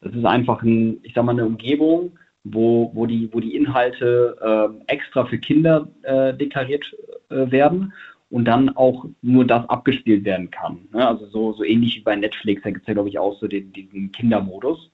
Das 0.01 0.15
ist 0.15 0.25
einfach 0.25 0.63
ein, 0.63 0.99
ich 1.03 1.13
sag 1.15 1.25
mal, 1.25 1.33
eine 1.33 1.45
Umgebung, 1.45 2.13
wo, 2.45 2.91
wo, 2.95 3.05
die, 3.05 3.29
wo 3.33 3.41
die 3.41 3.55
Inhalte 3.55 4.37
äh, 4.41 4.93
extra 4.93 5.27
für 5.27 5.39
Kinder 5.39 5.89
äh, 6.03 6.33
deklariert 6.33 6.85
äh, 7.29 7.51
werden 7.51 7.93
und 8.31 8.47
dann 8.47 8.71
auch 8.71 9.05
nur 9.21 9.45
das 9.45 9.69
abgespielt 9.69 10.25
werden 10.25 10.51
kann. 10.51 10.89
Ne? 10.95 11.07
Also 11.07 11.27
so, 11.27 11.53
so 11.53 11.65
ähnlich 11.65 11.97
wie 11.97 12.03
bei 12.03 12.17
Netflix, 12.17 12.63
da 12.63 12.71
gibt 12.71 12.83
es 12.83 12.89
ja, 12.89 12.95
glaube 12.95 13.11
ich, 13.11 13.19
auch 13.19 13.39
so 13.39 13.47
den, 13.47 13.73
diesen 13.73 14.13
Kindermodus. 14.13 14.91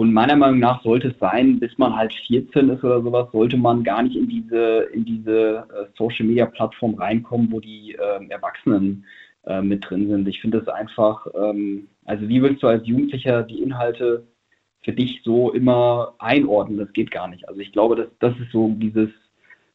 Und 0.00 0.14
meiner 0.14 0.34
Meinung 0.34 0.60
nach 0.60 0.82
sollte 0.82 1.08
es 1.08 1.18
sein, 1.18 1.60
bis 1.60 1.76
man 1.76 1.94
halt 1.94 2.14
14 2.26 2.70
ist 2.70 2.82
oder 2.82 3.02
sowas, 3.02 3.28
sollte 3.32 3.58
man 3.58 3.84
gar 3.84 4.02
nicht 4.02 4.16
in 4.16 4.30
diese, 4.30 4.88
in 4.94 5.04
diese 5.04 5.58
äh, 5.58 5.84
Social 5.94 6.24
Media 6.24 6.46
Plattform 6.46 6.94
reinkommen, 6.94 7.52
wo 7.52 7.60
die 7.60 7.96
äh, 7.96 8.26
Erwachsenen 8.30 9.04
äh, 9.44 9.60
mit 9.60 9.84
drin 9.86 10.08
sind. 10.08 10.26
Ich 10.26 10.40
finde 10.40 10.60
das 10.60 10.68
einfach, 10.68 11.26
ähm, 11.38 11.86
also 12.06 12.26
wie 12.26 12.40
willst 12.40 12.62
du 12.62 12.68
als 12.68 12.86
Jugendlicher 12.86 13.42
die 13.42 13.60
Inhalte 13.60 14.26
für 14.80 14.92
dich 14.92 15.20
so 15.22 15.52
immer 15.52 16.14
einordnen? 16.18 16.78
Das 16.78 16.90
geht 16.94 17.10
gar 17.10 17.28
nicht. 17.28 17.46
Also 17.46 17.60
ich 17.60 17.70
glaube, 17.70 17.96
das, 17.96 18.06
das 18.20 18.32
ist 18.40 18.52
so 18.52 18.74
dieses 18.78 19.10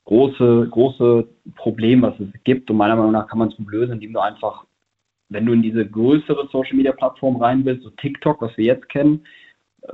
große, 0.05 0.69
große 0.71 1.27
Problem, 1.55 2.01
was 2.01 2.19
es 2.19 2.29
gibt. 2.45 2.71
Und 2.71 2.77
meiner 2.77 2.95
Meinung 2.95 3.11
nach 3.11 3.27
kann 3.27 3.37
man 3.37 3.49
es 3.49 3.57
gut 3.57 3.69
lösen, 3.69 3.93
indem 3.93 4.13
du 4.13 4.21
einfach, 4.21 4.65
wenn 5.29 5.45
du 5.45 5.53
in 5.53 5.61
diese 5.61 5.85
größere 5.85 6.47
Social 6.51 6.77
Media 6.77 6.93
Plattform 6.93 7.35
rein 7.35 7.63
willst, 7.63 7.83
so 7.83 7.91
TikTok, 7.91 8.41
was 8.41 8.57
wir 8.57 8.65
jetzt 8.65 8.89
kennen, 8.89 9.23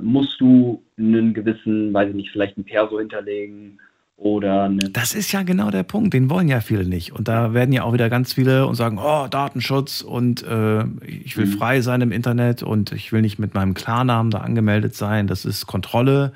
musst 0.00 0.40
du 0.40 0.82
einen 0.98 1.34
gewissen, 1.34 1.92
weiß 1.92 2.10
ich 2.10 2.14
nicht, 2.14 2.30
vielleicht 2.30 2.56
ein 2.56 2.64
Perso 2.64 2.98
hinterlegen 2.98 3.78
oder 4.16 4.64
eine 4.64 4.78
Das 4.78 5.14
ist 5.14 5.32
ja 5.32 5.42
genau 5.42 5.70
der 5.70 5.82
Punkt, 5.82 6.14
den 6.14 6.30
wollen 6.30 6.48
ja 6.48 6.60
viele 6.60 6.84
nicht. 6.84 7.12
Und 7.12 7.28
da 7.28 7.54
werden 7.54 7.72
ja 7.72 7.82
auch 7.82 7.92
wieder 7.92 8.08
ganz 8.08 8.32
viele 8.32 8.66
und 8.66 8.76
sagen, 8.76 8.98
oh, 8.98 9.26
Datenschutz 9.28 10.00
und 10.00 10.42
äh, 10.44 10.84
ich 11.04 11.36
will 11.36 11.46
mhm. 11.46 11.52
frei 11.52 11.80
sein 11.80 12.00
im 12.00 12.12
Internet 12.12 12.62
und 12.62 12.92
ich 12.92 13.12
will 13.12 13.22
nicht 13.22 13.38
mit 13.38 13.54
meinem 13.54 13.74
Klarnamen 13.74 14.30
da 14.30 14.38
angemeldet 14.38 14.94
sein, 14.94 15.26
das 15.26 15.44
ist 15.44 15.66
Kontrolle. 15.66 16.32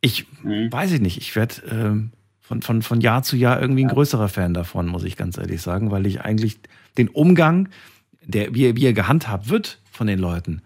Ich 0.00 0.26
mhm. 0.42 0.72
weiß 0.72 0.92
ich 0.92 1.00
nicht, 1.00 1.18
ich 1.18 1.36
werde 1.36 1.54
äh, 1.66 2.08
von, 2.40 2.62
von, 2.62 2.82
von 2.82 3.00
Jahr 3.00 3.22
zu 3.22 3.36
Jahr 3.36 3.60
irgendwie 3.60 3.84
ein 3.84 3.88
größerer 3.88 4.28
Fan 4.28 4.54
davon, 4.54 4.86
muss 4.86 5.04
ich 5.04 5.16
ganz 5.16 5.38
ehrlich 5.38 5.60
sagen, 5.60 5.90
weil 5.90 6.06
ich 6.06 6.22
eigentlich 6.22 6.58
den 6.96 7.08
Umgang, 7.08 7.68
der, 8.24 8.54
wie, 8.54 8.66
er, 8.66 8.76
wie 8.76 8.86
er 8.86 8.92
gehandhabt 8.92 9.48
wird 9.50 9.80
von 9.90 10.06
den 10.06 10.18
Leuten, 10.18 10.62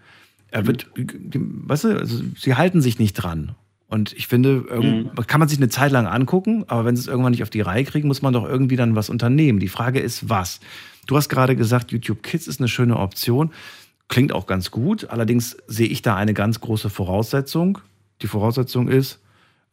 er 0.51 0.67
wird, 0.67 0.89
weißt 0.95 1.85
du, 1.85 1.99
also 1.99 2.23
sie 2.37 2.55
halten 2.55 2.81
sich 2.81 2.99
nicht 2.99 3.15
dran. 3.15 3.55
Und 3.89 4.13
ich 4.15 4.27
finde, 4.27 4.65
mhm. 4.69 5.11
kann 5.27 5.39
man 5.39 5.49
sich 5.49 5.59
eine 5.59 5.69
Zeit 5.69 5.93
lang 5.93 6.07
angucken, 6.07 6.65
aber 6.67 6.85
wenn 6.85 6.97
sie 6.97 7.03
es 7.03 7.07
irgendwann 7.07 7.31
nicht 7.31 7.45
auf 7.45 7.51
die 7.51 7.61
Reihe 7.61 7.85
kriegen, 7.85 8.09
muss 8.09 8.23
man 8.23 8.33
doch 8.33 8.45
irgendwie 8.45 8.77
dann 8.77 8.97
was 8.97 9.11
unternehmen. 9.11 9.61
Die 9.61 9.69
Frage 9.69 10.01
ist, 10.01 10.29
was? 10.29 10.61
Du 11.07 11.17
hast 11.17 11.29
gerade 11.29 11.55
gesagt, 11.55 11.93
YouTube 11.93 12.23
Kids 12.23 12.49
ist 12.49 12.61
eine 12.61 12.69
schöne 12.69 12.97
Option. 12.97 13.53
Klingt 14.09 14.33
auch 14.33 14.47
ganz 14.47 14.73
gut. 14.73 15.09
Allerdings 15.11 15.57
sehe 15.69 15.87
ich 15.87 16.03
da 16.03 16.17
eine 16.17 16.35
ganz 16.35 16.61
große 16.61 16.91
Voraussetzung. 16.91 17.79
Die 18.23 18.27
Voraussetzung 18.27 18.89
ist 18.89 19.21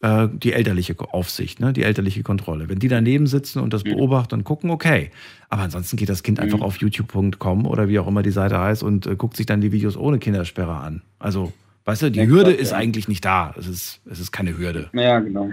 äh, 0.04 0.28
die 0.32 0.54
elterliche 0.54 0.96
Aufsicht, 1.00 1.60
ne? 1.60 1.74
die 1.74 1.84
elterliche 1.84 2.22
Kontrolle. 2.22 2.70
Wenn 2.70 2.80
die 2.80 2.90
daneben 2.90 3.26
sitzen 3.26 3.60
und 3.60 3.74
das 3.74 3.84
mhm. 3.84 3.92
beobachten 3.92 4.36
und 4.36 4.44
gucken, 4.44 4.70
okay. 4.70 5.10
Aber 5.50 5.64
ansonsten 5.64 5.98
geht 5.98 6.10
das 6.10 6.22
Kind 6.22 6.40
einfach 6.40 6.60
mhm. 6.60 6.64
auf 6.64 6.78
youtube.com 6.78 7.66
oder 7.66 7.88
wie 7.88 7.98
auch 8.00 8.08
immer 8.08 8.22
die 8.22 8.32
Seite 8.32 8.60
heißt 8.60 8.84
und 8.84 9.08
äh, 9.08 9.16
guckt 9.16 9.38
sich 9.38 9.46
dann 9.46 9.62
die 9.62 9.72
Videos 9.72 9.98
ohne 9.98 10.20
Kindersperre 10.20 10.76
an. 10.76 11.02
Also 11.20 11.54
Weißt 11.86 12.02
du, 12.02 12.12
die 12.12 12.20
ja, 12.20 12.26
Hürde 12.26 12.52
ist 12.52 12.72
ja. 12.72 12.78
eigentlich 12.78 13.08
nicht 13.08 13.26
da. 13.26 13.54
Es 13.58 13.68
ist, 13.68 14.02
es 14.10 14.20
ist 14.20 14.32
keine 14.32 14.58
Hürde. 14.58 14.90
Ja, 14.94 15.20
genau. 15.20 15.50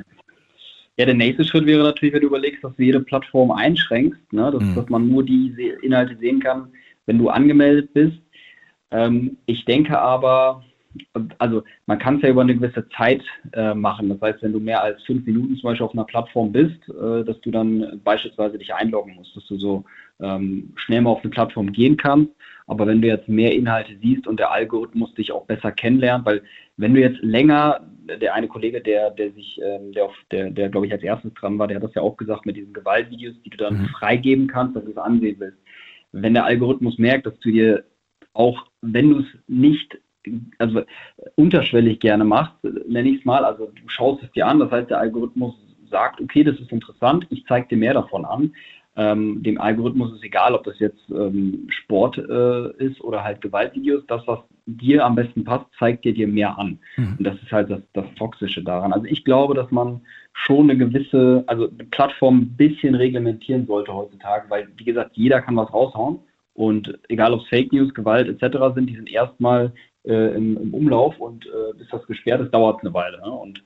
Ja, 0.97 1.07
der 1.07 1.15
nächste 1.15 1.45
Schritt 1.45 1.67
wäre 1.67 1.83
natürlich, 1.83 2.15
wenn 2.15 2.21
du 2.21 2.29
überlegst, 2.29 2.63
dass 2.63 2.75
du 2.77 2.83
jede 2.83 3.01
Plattform 3.01 3.51
einschränkst, 3.51 4.33
ne? 4.33 4.51
dass, 4.53 4.63
mhm. 4.63 4.75
dass 4.75 4.89
man 4.89 5.09
nur 5.09 5.25
die 5.25 5.73
Inhalte 5.83 6.17
sehen 6.19 6.41
kann, 6.41 6.69
wenn 7.07 7.19
du 7.19 7.31
angemeldet 7.31 7.93
bist. 7.95 8.19
Ähm, 8.91 9.39
ich 9.47 9.65
denke 9.65 9.99
aber, 9.99 10.63
also 11.39 11.63
man 11.87 11.99
kann 11.99 12.17
es 12.17 12.23
ja 12.23 12.31
über 12.31 12.41
eine 12.41 12.55
gewisse 12.55 12.89
Zeit 12.91 13.23
äh, 13.53 13.75
machen. 13.75 14.09
Das 14.09 14.21
heißt, 14.21 14.43
wenn 14.43 14.53
du 14.53 14.61
mehr 14.61 14.83
als 14.83 15.03
fünf 15.05 15.25
Minuten 15.25 15.57
zum 15.57 15.71
Beispiel 15.71 15.87
auf 15.87 15.95
einer 15.95 16.05
Plattform 16.05 16.53
bist, 16.53 16.81
äh, 16.89 17.25
dass 17.25 17.41
du 17.41 17.51
dann 17.51 18.01
beispielsweise 18.03 18.59
dich 18.59 18.75
einloggen 18.75 19.15
musst, 19.15 19.37
dass 19.37 19.47
du 19.47 19.57
so 19.57 19.85
ähm, 20.21 20.73
schnell 20.77 21.03
mal 21.03 21.11
auf 21.11 21.23
eine 21.23 21.31
Plattform 21.31 21.73
gehen 21.73 21.97
kannst. 21.97 22.33
Aber 22.67 22.87
wenn 22.87 23.03
du 23.03 23.09
jetzt 23.09 23.29
mehr 23.29 23.53
Inhalte 23.53 23.97
siehst 24.01 24.27
und 24.27 24.39
der 24.39 24.53
Algorithmus 24.53 25.13
dich 25.15 25.33
auch 25.33 25.45
besser 25.47 25.73
kennenlernt, 25.73 26.25
weil 26.25 26.43
wenn 26.77 26.95
du 26.95 27.01
jetzt 27.01 27.21
länger, 27.21 27.81
der 28.21 28.35
eine 28.35 28.49
Kollege, 28.49 28.81
der, 28.81 29.11
der 29.11 29.33
sich, 29.33 29.61
ähm, 29.63 29.93
der, 29.93 30.07
auf, 30.07 30.15
der, 30.31 30.51
der 30.51 30.69
glaube 30.69 30.87
ich 30.87 30.93
als 30.93 31.03
erstes 31.03 31.35
dran 31.35 31.59
war, 31.59 31.69
der 31.69 31.77
hat 31.77 31.85
das 31.85 31.95
ja 31.95 32.03
auch 32.03 32.17
gesagt 32.17 32.47
mit 32.47 32.57
diesen 32.57 32.73
Gewaltvideos, 32.73 33.35
die 33.45 33.51
du 33.51 33.57
dann 33.57 33.83
mhm. 33.83 33.87
freigeben 33.87 34.47
kannst, 34.47 34.77
dass 34.77 34.85
du 34.85 34.91
es 34.91 34.97
ansehen 34.97 35.37
willst. 35.39 35.59
Wenn 36.13 36.35
der 36.35 36.45
Algorithmus 36.45 36.99
merkt, 36.99 37.27
dass 37.27 37.39
du 37.41 37.51
dir 37.51 37.85
auch, 38.33 38.67
wenn 38.81 39.11
du 39.11 39.19
es 39.21 39.27
nicht 39.47 39.99
also 40.59 40.83
unterschwellig 41.37 42.01
gerne 42.01 42.25
machst, 42.25 42.55
nenne 42.89 43.09
ich 43.09 43.21
es 43.21 43.25
mal, 43.25 43.45
also 43.45 43.67
du 43.67 43.89
schaust 43.89 44.23
es 44.23 44.31
dir 44.33 44.47
an, 44.47 44.59
das 44.59 44.71
heißt, 44.71 44.91
der 44.91 44.99
Algorithmus 44.99 45.55
sagt, 45.91 46.21
okay, 46.21 46.45
das 46.45 46.59
ist 46.59 46.73
interessant, 46.73 47.27
ich 47.31 47.45
zeige 47.47 47.69
dir 47.69 47.79
mehr 47.79 47.95
davon 47.95 48.25
an. 48.25 48.53
Ähm, 48.97 49.43
dem 49.43 49.61
Algorithmus 49.61 50.13
ist 50.15 50.25
egal, 50.25 50.55
ob 50.55 50.65
das 50.65 50.79
jetzt 50.81 51.09
ähm, 51.11 51.69
Sport 51.71 52.19
äh, 52.19 52.85
ist 52.85 53.01
oder 53.01 53.23
halt 53.23 53.41
Gewaltvideos. 53.41 54.05
Das, 54.09 54.27
was 54.27 54.41
dir 54.67 55.05
am 55.05 55.15
besten 55.15 55.45
passt, 55.45 55.67
zeigt 55.79 56.05
dir 56.05 56.13
dir 56.13 56.27
mehr 56.27 56.59
an. 56.59 56.79
Mhm. 56.97 57.17
Und 57.19 57.25
das 57.25 57.37
ist 57.41 57.53
halt 57.53 57.71
das, 57.71 57.81
das 57.93 58.05
Toxische 58.17 58.63
daran. 58.63 58.93
Also 58.93 59.07
ich 59.07 59.25
glaube, 59.25 59.55
dass 59.55 59.71
man 59.71 60.01
schon 60.33 60.69
eine 60.69 60.77
gewisse, 60.77 61.45
also 61.47 61.69
eine 61.69 61.85
Plattform 61.85 62.41
ein 62.41 62.57
bisschen 62.57 62.97
reglementieren 62.97 63.67
sollte 63.67 63.95
heutzutage, 63.95 64.51
weil, 64.51 64.69
wie 64.77 64.85
gesagt, 64.85 65.13
jeder 65.15 65.41
kann 65.41 65.57
was 65.57 65.73
raushauen. 65.73 66.19
Und 66.55 66.99
egal 67.09 67.33
ob 67.33 67.43
es 67.43 67.49
Fake 67.49 67.73
News, 67.73 67.95
Gewalt 67.95 68.29
etc. 68.29 68.75
sind, 68.75 68.91
die 68.91 68.97
sind 68.97 69.11
erstmal 69.11 69.73
äh, 70.05 70.35
im, 70.35 70.57
im, 70.57 70.75
Umlauf 70.75 71.19
und 71.19 71.47
äh, 71.47 71.77
bis 71.77 71.89
das 71.89 72.07
gesperrt 72.07 72.41
ist, 72.41 72.53
dauert 72.53 72.79
es 72.79 72.85
eine 72.85 72.95
Weile. 72.95 73.19
Ne? 73.19 73.31
Und 73.31 73.63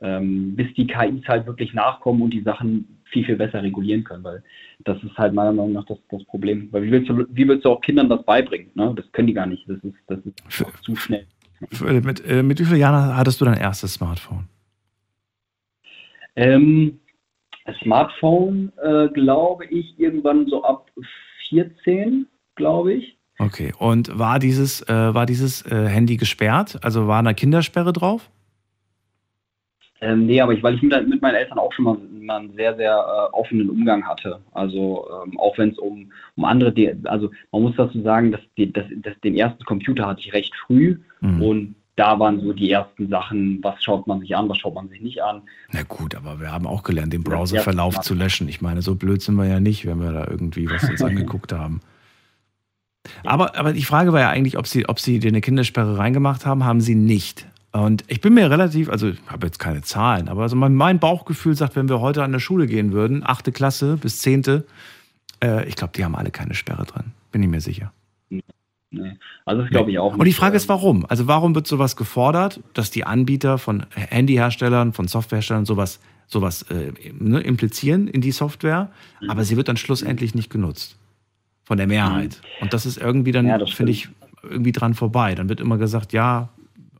ähm, 0.00 0.56
bis 0.56 0.72
die 0.74 0.86
KIs 0.86 1.26
halt 1.26 1.46
wirklich 1.46 1.72
nachkommen 1.72 2.22
und 2.22 2.30
die 2.30 2.42
Sachen 2.42 2.98
viel, 3.04 3.24
viel 3.24 3.36
besser 3.36 3.62
regulieren 3.62 4.04
können, 4.04 4.24
weil 4.24 4.42
das 4.84 5.02
ist 5.02 5.16
halt 5.16 5.32
meiner 5.32 5.52
Meinung 5.52 5.72
nach 5.72 5.86
das, 5.86 5.98
das 6.10 6.24
Problem. 6.24 6.68
Weil 6.72 6.82
wie 6.82 6.90
willst, 6.90 7.08
du, 7.08 7.24
wie 7.30 7.48
willst 7.48 7.64
du 7.64 7.70
auch 7.70 7.80
Kindern 7.80 8.08
das 8.08 8.24
beibringen? 8.24 8.70
Ne? 8.74 8.92
Das 8.96 9.10
können 9.12 9.28
die 9.28 9.34
gar 9.34 9.46
nicht. 9.46 9.68
Das 9.68 9.78
ist, 9.82 9.94
das 10.06 10.18
ist 10.24 10.42
für, 10.48 10.66
zu 10.82 10.96
schnell. 10.96 11.26
Für, 11.72 11.92
mit, 12.00 12.24
äh, 12.26 12.42
mit 12.42 12.60
wie 12.60 12.64
vielen 12.64 12.80
Jahren 12.80 13.16
hattest 13.16 13.40
du 13.40 13.44
dein 13.46 13.56
erstes 13.56 13.94
Smartphone? 13.94 14.48
Ähm, 16.34 17.00
Smartphone, 17.82 18.72
äh, 18.82 19.08
glaube 19.08 19.64
ich, 19.66 19.98
irgendwann 19.98 20.46
so 20.46 20.62
ab 20.62 20.90
14, 21.48 22.26
glaube 22.54 22.94
ich. 22.94 23.15
Okay, 23.38 23.72
und 23.78 24.18
war 24.18 24.38
dieses, 24.38 24.82
äh, 24.88 25.14
war 25.14 25.26
dieses 25.26 25.62
äh, 25.66 25.86
Handy 25.88 26.16
gesperrt? 26.16 26.78
Also 26.82 27.06
war 27.06 27.18
eine 27.18 27.34
Kindersperre 27.34 27.92
drauf? 27.92 28.30
Ähm, 30.00 30.26
nee, 30.26 30.40
aber 30.40 30.52
ich, 30.52 30.62
weil 30.62 30.74
ich 30.74 30.82
mit, 30.82 31.08
mit, 31.08 31.22
meinen 31.22 31.36
Eltern 31.36 31.58
auch 31.58 31.72
schon 31.72 31.84
mal, 31.84 31.96
mal 32.20 32.40
einen 32.40 32.54
sehr, 32.54 32.76
sehr 32.76 32.92
äh, 32.92 33.34
offenen 33.34 33.70
Umgang 33.70 34.06
hatte. 34.06 34.40
Also 34.52 35.06
ähm, 35.24 35.38
auch 35.38 35.56
wenn 35.58 35.70
es 35.70 35.78
um, 35.78 36.12
um 36.36 36.44
andere, 36.44 36.72
also 37.04 37.30
man 37.50 37.62
muss 37.62 37.76
dazu 37.76 38.02
sagen, 38.02 38.32
dass, 38.32 38.40
die, 38.56 38.72
dass, 38.72 38.84
dass 38.96 39.18
den 39.20 39.36
ersten 39.36 39.64
Computer 39.64 40.06
hatte 40.06 40.20
ich 40.20 40.32
recht 40.32 40.54
früh 40.66 40.98
mhm. 41.20 41.42
und 41.42 41.74
da 41.96 42.18
waren 42.18 42.40
so 42.42 42.52
die 42.52 42.70
ersten 42.70 43.08
Sachen, 43.08 43.58
was 43.62 43.82
schaut 43.82 44.06
man 44.06 44.20
sich 44.20 44.36
an, 44.36 44.50
was 44.50 44.58
schaut 44.58 44.74
man 44.74 44.88
sich 44.90 45.00
nicht 45.00 45.22
an. 45.22 45.40
Na 45.72 45.82
gut, 45.82 46.14
aber 46.14 46.40
wir 46.40 46.52
haben 46.52 46.66
auch 46.66 46.82
gelernt, 46.82 47.14
den 47.14 47.24
Browserverlauf 47.24 48.00
zu 48.00 48.14
löschen. 48.14 48.48
Ich 48.48 48.60
meine, 48.60 48.82
so 48.82 48.96
blöd 48.96 49.22
sind 49.22 49.36
wir 49.36 49.46
ja 49.46 49.60
nicht, 49.60 49.86
wenn 49.86 50.00
wir 50.00 50.12
da 50.12 50.26
irgendwie 50.28 50.70
was 50.70 50.86
uns 50.88 51.02
angeguckt 51.02 51.54
haben. 51.54 51.80
Aber, 53.24 53.56
aber 53.56 53.72
die 53.72 53.84
Frage 53.84 54.12
war 54.12 54.20
ja 54.20 54.30
eigentlich, 54.30 54.58
ob 54.58 54.66
Sie, 54.66 54.88
ob 54.88 55.00
Sie 55.00 55.18
dir 55.18 55.28
eine 55.28 55.40
Kindersperre 55.40 55.98
reingemacht 55.98 56.46
haben, 56.46 56.64
haben 56.64 56.80
Sie 56.80 56.94
nicht. 56.94 57.46
Und 57.72 58.04
ich 58.06 58.20
bin 58.20 58.32
mir 58.34 58.50
relativ, 58.50 58.88
also 58.88 59.08
ich 59.08 59.18
habe 59.26 59.46
jetzt 59.46 59.58
keine 59.58 59.82
Zahlen, 59.82 60.28
aber 60.28 60.42
also 60.42 60.56
mein, 60.56 60.98
Bauchgefühl 60.98 61.54
sagt, 61.54 61.76
wenn 61.76 61.88
wir 61.88 62.00
heute 62.00 62.22
an 62.22 62.32
der 62.32 62.38
Schule 62.38 62.66
gehen 62.66 62.92
würden, 62.92 63.22
achte 63.24 63.52
Klasse 63.52 63.98
bis 63.98 64.20
zehnte, 64.20 64.64
äh, 65.44 65.68
ich 65.68 65.76
glaube, 65.76 65.92
die 65.94 66.04
haben 66.04 66.16
alle 66.16 66.30
keine 66.30 66.54
Sperre 66.54 66.84
drin. 66.84 67.12
Bin 67.32 67.42
ich 67.42 67.48
mir 67.48 67.60
sicher. 67.60 67.92
Nee. 68.30 69.18
Also 69.44 69.62
das 69.62 69.70
glaube 69.70 69.90
ich 69.90 69.98
auch. 69.98 70.12
Nicht. 70.12 70.20
Und 70.20 70.24
die 70.24 70.32
Frage 70.32 70.56
ist, 70.56 70.68
warum? 70.70 71.04
Also 71.06 71.26
warum 71.26 71.54
wird 71.54 71.66
sowas 71.66 71.96
gefordert, 71.96 72.60
dass 72.72 72.90
die 72.90 73.04
Anbieter 73.04 73.58
von 73.58 73.84
Handyherstellern, 73.94 74.94
von 74.94 75.06
Softwareherstellern 75.06 75.66
sowas, 75.66 76.00
sowas 76.28 76.62
äh, 76.70 76.92
ne, 77.18 77.40
implizieren 77.40 78.08
in 78.08 78.22
die 78.22 78.32
Software, 78.32 78.90
mhm. 79.20 79.30
aber 79.30 79.44
sie 79.44 79.56
wird 79.58 79.68
dann 79.68 79.76
schlussendlich 79.76 80.34
nicht 80.34 80.48
genutzt 80.48 80.96
von 81.66 81.76
der 81.76 81.86
Mehrheit. 81.86 82.40
Mhm. 82.40 82.62
Und 82.62 82.72
das 82.72 82.86
ist 82.86 82.96
irgendwie 82.96 83.32
dann, 83.32 83.46
ja, 83.46 83.66
finde 83.66 83.92
ich, 83.92 84.08
irgendwie 84.42 84.72
dran 84.72 84.94
vorbei. 84.94 85.34
Dann 85.34 85.48
wird 85.48 85.60
immer 85.60 85.76
gesagt, 85.76 86.12
ja, 86.12 86.48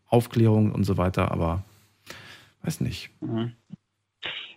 Aufklärung 0.09 0.73
und 0.73 0.85
so 0.85 0.99
weiter, 0.99 1.31
aber 1.31 1.63
weiß 2.63 2.81
nicht. 2.81 3.11
Mhm. 3.21 3.53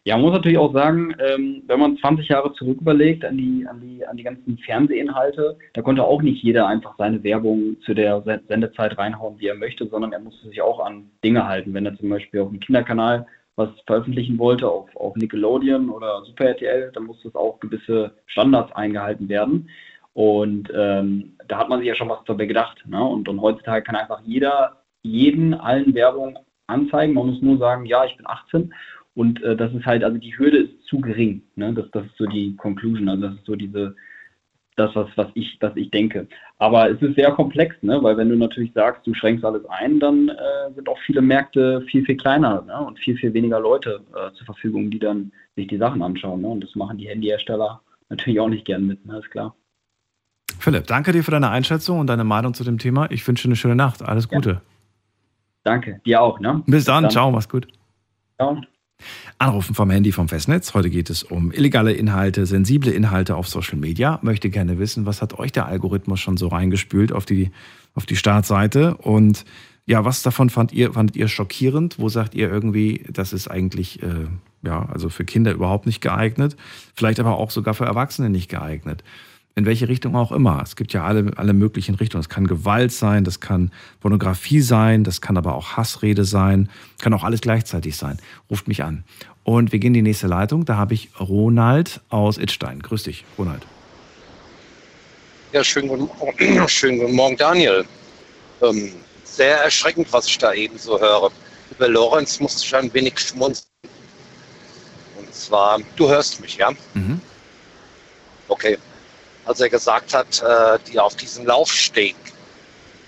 Ja, 0.06 0.16
man 0.16 0.26
muss 0.26 0.34
natürlich 0.34 0.58
auch 0.58 0.74
sagen, 0.74 1.14
ähm, 1.20 1.62
wenn 1.68 1.80
man 1.80 1.98
20 1.98 2.30
Jahre 2.30 2.54
zurück 2.54 2.80
überlegt 2.82 3.24
an 3.26 3.38
die, 3.38 3.68
an, 3.68 3.80
die, 3.82 4.06
an 4.08 4.18
die 4.18 4.24
ganzen 4.24 4.58
Fernsehinhalte, 4.58 5.58
da 5.74 5.82
konnte 5.82 6.04
auch 6.04 6.22
nicht 6.22 6.42
jeder 6.42 6.66
einfach 6.68 6.96
seine 6.98 7.22
Werbung 7.24 7.78
zu 7.86 7.94
der 7.94 8.24
Sendezeit 8.48 8.98
reinhauen, 8.98 9.40
wie 9.40 9.48
er 9.48 9.56
möchte, 9.56 9.88
sondern 9.88 10.14
er 10.14 10.20
musste 10.20 10.48
sich 10.48 10.62
auch 10.62 10.80
an 10.80 11.12
Dinge 11.24 11.46
halten. 11.46 11.74
Wenn 11.74 11.86
er 11.86 11.98
zum 11.98 12.10
Beispiel 12.10 12.40
auf 12.40 12.50
dem 12.50 12.60
Kinderkanal 12.60 13.28
was 13.56 13.70
veröffentlichen 13.86 14.40
wollte, 14.40 14.68
auf, 14.68 14.90
auf 14.96 15.16
Nickelodeon 15.18 15.90
oder 15.90 16.24
Super 16.26 16.46
RTL, 16.46 16.92
dann 16.94 17.04
musste 17.04 17.28
es 17.28 17.36
auch 17.36 17.60
gewisse 17.60 18.14
Standards 18.26 18.72
eingehalten 18.72 19.28
werden. 19.28 19.70
Und 20.14 20.72
ähm, 20.76 21.36
da 21.48 21.60
hat 21.60 21.70
man 21.70 21.80
sich 21.80 21.88
ja 21.88 21.96
schon 21.96 22.10
was 22.10 22.24
dabei 22.26 22.46
gedacht. 22.46 22.84
Ne? 22.88 23.02
Und, 23.04 23.30
und 23.30 23.42
heutzutage 23.42 23.84
kann 23.84 23.96
einfach 23.96 24.22
jeder 24.26 24.84
jeden 25.02 25.54
allen 25.54 25.94
Werbung 25.94 26.38
anzeigen. 26.68 27.14
Man 27.14 27.28
muss 27.28 27.42
nur 27.42 27.58
sagen, 27.58 27.86
ja, 27.86 28.06
ich 28.06 28.18
bin 28.18 28.28
18 28.28 28.74
und 29.16 29.42
äh, 29.44 29.56
das 29.56 29.74
ist 29.74 29.86
halt, 29.86 30.04
also 30.04 30.18
die 30.18 30.38
Hürde 30.38 30.58
ist 30.58 30.86
zu 30.86 31.00
gering. 31.02 31.44
Ne? 31.56 31.74
Das, 31.74 31.90
das 31.92 32.06
ist 32.06 32.18
so 32.18 32.26
die 32.26 32.56
Conclusion, 32.56 33.10
also 33.10 33.28
das 33.28 33.36
ist 33.36 33.46
so 33.46 33.56
diese, 33.56 33.96
das, 34.76 34.96
was, 34.96 35.10
was, 35.16 35.28
ich, 35.34 35.58
was 35.60 35.76
ich 35.76 35.92
denke. 35.92 36.28
Aber 36.58 36.90
es 36.90 37.02
ist 37.02 37.16
sehr 37.16 37.32
komplex, 37.32 37.76
ne? 37.82 38.02
weil 38.02 38.18
wenn 38.18 38.30
du 38.30 38.36
natürlich 38.36 38.72
sagst, 38.74 39.06
du 39.06 39.14
schränkst 39.14 39.44
alles 39.44 39.66
ein, 39.66 40.00
dann 40.00 40.30
äh, 40.30 40.74
sind 40.74 40.88
auch 40.88 41.00
viele 41.00 41.22
Märkte 41.22 41.82
viel, 41.82 42.06
viel 42.06 42.18
kleiner 42.18 42.62
ne? 42.62 42.80
und 42.80 43.00
viel, 43.00 43.18
viel 43.18 43.34
weniger 43.34 43.60
Leute 43.60 44.02
äh, 44.16 44.32
zur 44.34 44.46
Verfügung, 44.46 44.90
die 44.90 45.00
dann 45.00 45.32
sich 45.56 45.68
die 45.68 45.78
Sachen 45.78 46.02
anschauen. 46.02 46.42
Ne? 46.42 46.48
Und 46.48 46.64
das 46.64 46.76
machen 46.76 46.98
die 46.98 47.10
Handyhersteller 47.10 47.82
natürlich 48.10 48.40
auch 48.40 48.50
nicht 48.50 48.66
gern 48.66 48.88
mit, 48.88 49.06
ne? 49.06 49.20
ist 49.20 49.32
klar. 49.32 49.56
Philipp, 50.60 50.88
danke 50.88 51.14
dir 51.14 51.24
für 51.24 51.32
deine 51.32 51.50
Einschätzung 51.50 52.00
und 52.00 52.08
deine 52.08 52.26
Meinung 52.26 52.54
zu 52.54 52.64
dem 52.64 52.78
Thema. 52.78 53.10
Ich 53.12 53.26
wünsche 53.28 53.48
eine 53.48 53.56
schöne 53.56 53.76
Nacht. 53.76 54.02
Alles 54.02 54.28
Gute. 54.28 54.50
Ja. 54.50 54.62
Danke, 55.64 56.02
dir 56.06 56.22
auch. 56.22 56.40
Ne? 56.40 56.64
Bis 56.68 56.86
dann, 56.86 57.04
dann. 57.04 57.12
ciao, 57.12 57.32
mach's 57.32 57.50
gut. 57.50 57.68
Ciao. 58.36 58.62
Anrufen 59.38 59.74
vom 59.74 59.90
Handy 59.90 60.12
vom 60.12 60.28
Festnetz. 60.28 60.74
Heute 60.74 60.90
geht 60.90 61.10
es 61.10 61.24
um 61.24 61.54
illegale 61.54 61.94
Inhalte, 61.94 62.46
sensible 62.46 62.92
Inhalte 62.92 63.38
auf 63.38 63.48
Social 63.48 63.78
Media. 63.78 64.20
Möchte 64.22 64.50
gerne 64.50 64.78
wissen, 64.80 65.06
was 65.06 65.22
hat 65.22 65.40
euch 65.40 65.54
der 65.54 65.68
Algorithmus 65.68 66.20
schon 66.20 66.36
so 66.36 66.50
reingespült 66.50 67.14
auf 67.14 67.26
die, 67.26 67.52
auf 67.96 68.06
die 68.06 68.18
Startseite? 68.18 68.98
Und 68.98 69.46
ja, 69.86 70.04
was 70.04 70.22
davon 70.22 70.50
fand 70.50 70.74
ihr, 70.74 70.92
fandet 70.94 71.16
ihr 71.16 71.30
schockierend? 71.30 72.00
Wo 72.00 72.10
sagt 72.10 72.36
ihr 72.36 72.50
irgendwie, 72.50 73.06
das 73.10 73.32
ist 73.32 73.48
eigentlich, 73.48 74.04
äh, 74.04 74.28
ja, 74.62 74.86
also 74.92 75.08
für 75.08 75.24
Kinder 75.24 75.54
überhaupt 75.54 75.86
nicht 75.86 76.02
geeignet? 76.02 76.58
Vielleicht 76.94 77.22
aber 77.22 77.38
auch 77.38 77.52
sogar 77.52 77.74
für 77.74 77.86
Erwachsene 77.86 78.30
nicht 78.30 78.50
geeignet. 78.50 79.04
In 79.56 79.66
welche 79.66 79.88
Richtung 79.90 80.16
auch 80.16 80.32
immer. 80.32 80.62
Es 80.64 80.76
gibt 80.76 80.94
ja 80.94 81.04
alle, 81.04 81.32
alle 81.36 81.54
möglichen 81.54 81.96
Richtungen. 81.96 82.22
Es 82.22 82.30
kann 82.30 82.48
Gewalt 82.48 82.92
sein, 82.92 83.24
das 83.24 83.40
kann 83.40 83.72
Pornografie 84.00 84.62
sein, 84.62 85.04
das 85.04 85.22
kann 85.22 85.38
aber 85.38 85.56
auch 85.56 85.76
Hassrede 85.76 86.24
sein, 86.24 86.70
kann 87.02 87.14
auch 87.14 87.24
alles 87.24 87.42
gleichzeitig 87.42 87.98
sein. 87.98 88.18
Ruft 88.50 88.68
mich 88.68 88.84
an. 88.84 89.04
Und 89.44 89.72
wir 89.72 89.80
gehen 89.80 89.90
in 89.90 90.06
die 90.06 90.10
nächste 90.10 90.28
Leitung. 90.28 90.66
Da 90.66 90.78
habe 90.78 90.94
ich 90.94 91.10
Ronald 91.20 92.02
aus 92.10 92.38
Ittstein. 92.38 92.82
Grüß 92.82 93.04
dich, 93.04 93.26
Ronald. 93.38 93.66
Ja, 95.52 95.64
schönen 95.64 95.88
guten, 95.88 96.10
schönen 96.68 97.00
guten 97.00 97.16
Morgen, 97.16 97.36
Daniel. 97.36 97.84
Ähm, 98.62 98.94
sehr 99.24 99.58
erschreckend, 99.64 100.12
was 100.12 100.28
ich 100.28 100.38
da 100.38 100.54
eben 100.54 100.78
so 100.78 101.00
höre. 101.00 101.32
Über 101.72 101.88
Lorenz 101.88 102.40
musste 102.40 102.66
ich 102.66 102.76
ein 102.76 102.94
wenig 102.94 103.20
schmunzeln. 103.20 103.66
Und 105.18 105.34
zwar, 105.34 105.80
du 105.96 106.08
hörst 106.08 106.40
mich, 106.42 106.58
ja? 106.58 106.72
Mhm. 106.94 107.20
Okay. 108.48 108.78
Als 109.50 109.60
er 109.62 109.70
gesagt 109.70 110.14
hat, 110.14 110.44
äh, 110.44 110.78
die 110.88 111.00
auf 111.00 111.16
diesem 111.16 111.48
Laufsteg 111.48 112.16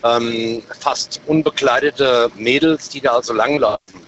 ähm, 0.04 0.64
fast 0.80 1.22
unbekleidete 1.28 2.32
Mädels, 2.36 2.89
die 2.89 3.00
da 3.00 3.12
also 3.12 3.32
langlaufen. 3.32 4.02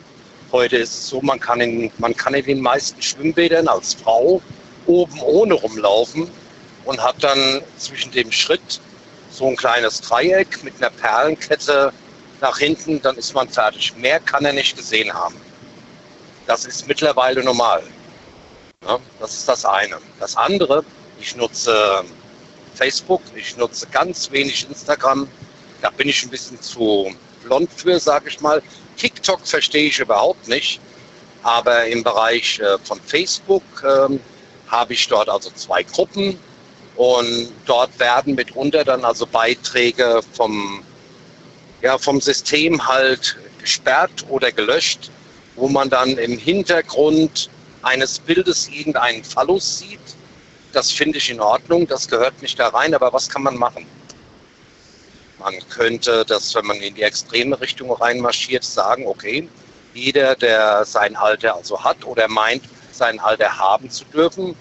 Heute 0.51 0.77
ist 0.77 0.95
es 0.95 1.09
so, 1.09 1.21
man 1.21 1.39
kann, 1.39 1.61
in, 1.61 1.91
man 1.99 2.17
kann 2.17 2.33
in 2.33 2.43
den 2.43 2.59
meisten 2.59 2.99
Schwimmbädern 2.99 3.67
als 3.67 3.93
Frau 3.93 4.41
oben 4.87 5.21
ohne 5.21 5.53
rumlaufen 5.53 6.27
und 6.85 7.03
hat 7.03 7.23
dann 7.23 7.61
zwischen 7.77 8.11
dem 8.11 8.31
Schritt 8.31 8.81
so 9.29 9.45
ein 9.45 9.55
kleines 9.55 10.01
Dreieck 10.01 10.63
mit 10.63 10.73
einer 10.77 10.89
Perlenkette 10.89 11.93
nach 12.41 12.57
hinten, 12.57 12.99
dann 13.03 13.15
ist 13.15 13.35
man 13.35 13.47
fertig. 13.47 13.95
Mehr 13.95 14.19
kann 14.19 14.43
er 14.43 14.53
nicht 14.53 14.75
gesehen 14.75 15.13
haben. 15.13 15.35
Das 16.47 16.65
ist 16.65 16.87
mittlerweile 16.87 17.43
normal. 17.43 17.83
Ja, 18.87 18.97
das 19.19 19.35
ist 19.35 19.47
das 19.47 19.65
eine. 19.65 19.97
Das 20.19 20.35
andere, 20.35 20.83
ich 21.19 21.35
nutze 21.35 22.03
Facebook, 22.75 23.21
ich 23.35 23.57
nutze 23.57 23.87
ganz 23.87 24.31
wenig 24.31 24.67
Instagram. 24.69 25.27
Da 25.81 25.89
bin 25.89 26.09
ich 26.09 26.23
ein 26.23 26.29
bisschen 26.29 26.61
zu 26.61 27.13
blond 27.43 27.69
für, 27.75 27.99
sage 27.99 28.29
ich 28.29 28.39
mal. 28.39 28.61
TikTok 28.97 29.45
verstehe 29.45 29.87
ich 29.87 29.99
überhaupt 29.99 30.47
nicht. 30.47 30.79
Aber 31.43 31.85
im 31.85 32.03
Bereich 32.03 32.59
äh, 32.59 32.77
von 32.83 32.99
Facebook 33.01 33.63
ähm, 33.83 34.19
habe 34.67 34.93
ich 34.93 35.07
dort 35.07 35.29
also 35.29 35.51
zwei 35.51 35.83
Gruppen 35.83 36.39
und 36.95 37.51
dort 37.65 37.99
werden 37.99 38.35
mitunter 38.35 38.83
dann 38.83 39.03
also 39.03 39.25
Beiträge 39.25 40.21
vom, 40.33 40.83
ja, 41.81 41.97
vom 41.97 42.21
System 42.21 42.87
halt 42.87 43.37
gesperrt 43.59 44.25
oder 44.29 44.51
gelöscht, 44.51 45.11
wo 45.55 45.67
man 45.67 45.89
dann 45.89 46.17
im 46.17 46.37
Hintergrund 46.37 47.49
eines 47.81 48.19
Bildes 48.19 48.69
irgendeinen 48.69 49.23
Phallus 49.23 49.79
sieht. 49.79 49.99
Das 50.73 50.91
finde 50.91 51.19
ich 51.19 51.29
in 51.29 51.39
Ordnung, 51.39 51.87
das 51.87 52.07
gehört 52.07 52.41
nicht 52.41 52.59
da 52.59 52.69
rein, 52.69 52.95
aber 52.95 53.13
was 53.13 53.29
kann 53.29 53.43
man 53.43 53.55
machen? 53.55 53.85
Man 55.39 55.55
könnte 55.69 56.25
das, 56.25 56.53
wenn 56.55 56.65
man 56.65 56.77
in 56.77 56.95
die 56.95 57.03
extreme 57.03 57.59
Richtung 57.61 57.91
reinmarschiert, 57.91 58.63
sagen, 58.63 59.05
okay, 59.05 59.47
jeder, 59.93 60.35
der 60.35 60.83
sein 60.83 61.15
Alter 61.15 61.55
also 61.55 61.83
hat 61.83 62.03
oder 62.05 62.27
meint, 62.27 62.63
sein 62.91 63.19
Alter 63.19 63.55
haben 63.55 63.89
zu 63.91 64.03
dürfen, 64.05 64.55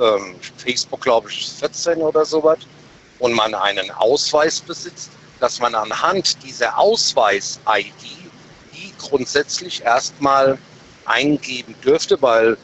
ähm, 0.00 0.36
Facebook, 0.56 1.02
glaube 1.02 1.28
ich, 1.30 1.46
14 1.58 1.98
oder 1.98 2.24
sowas, 2.24 2.60
und 3.18 3.34
man 3.34 3.54
einen 3.54 3.90
Ausweis 3.90 4.60
besitzt, 4.60 5.10
dass 5.40 5.60
man 5.60 5.74
anhand 5.74 6.42
dieser 6.42 6.78
Ausweis-ID 6.78 7.92
die 8.72 8.94
grundsätzlich 8.98 9.82
erstmal 9.82 10.56
eingeben 11.04 11.74
dürfte, 11.84 12.20
weil 12.22 12.56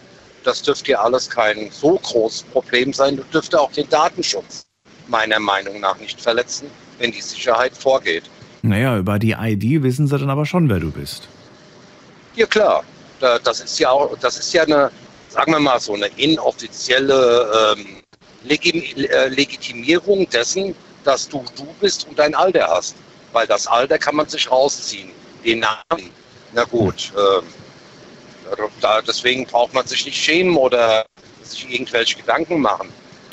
das 0.47 0.63
dürfte 0.63 0.93
ja 0.93 1.01
alles 1.01 1.29
kein 1.29 1.71
so 1.71 1.99
großes 1.99 2.45
Problem 2.45 2.93
sein. 2.93 3.17
Du 3.17 3.25
dürfte 3.25 3.61
auch 3.61 3.73
den 3.73 3.89
Datenschutz 3.89 4.65
meiner 5.09 5.41
Meinung 5.41 5.81
nach 5.81 5.99
nicht 5.99 6.21
verletzen, 6.21 6.71
wenn 6.99 7.11
die 7.11 7.21
Sicherheit 7.21 7.77
vorgeht. 7.77 8.25
Naja, 8.63 8.97
über 8.97 9.19
die 9.19 9.33
ID 9.33 9.83
wissen 9.83 10.07
sie 10.07 10.19
dann 10.19 10.31
aber 10.31 10.47
schon, 10.47 10.69
wer 10.69 10.81
du 10.81 10.91
bist. 10.91 11.29
Ja 12.35 12.47
klar, 12.47 12.85
das 13.21 13.61
ist 13.61 13.79
ja 13.79 13.91
auch, 13.91 14.17
das 14.19 14.39
ist 14.39 14.53
ja 14.53 14.63
eine, 14.63 14.91
sagen 15.29 15.53
wir 15.53 15.61
mal 15.61 15.81
so 15.81 15.95
eine 15.95 16.07
inoffizielle 16.17 17.75
ähm, 17.77 17.87
Legim 18.45 18.83
äh, 18.97 19.29
Legitimierung 19.29 20.29
dessen, 20.31 20.75
dass 21.05 21.29
du 21.29 21.45
du 21.57 21.67
bist 21.81 22.07
und 22.09 22.19
dein 22.19 22.35
Alter 22.35 22.69
hast. 22.69 22.97
Weil 23.33 23.47
das 23.47 23.67
Alter 23.67 23.99
kann 23.99 24.17
man 24.17 24.29
sich 24.29 24.51
rausziehen. 24.51 25.11
Den 25.45 25.61
Namen, 25.61 26.11
na 26.53 26.65
gut, 26.65 27.13
äh, 27.17 27.43
da, 28.81 29.03
deswegen 29.03 29.47
braucht 29.47 29.75
man 29.75 29.87
sich 29.87 30.05
nicht 30.05 30.17
schämen 30.17 30.57
oder 30.57 31.05
sich 31.43 31.71
irgendwelche 31.71 32.17
Gedanken 32.17 32.61
machen. 32.61 32.89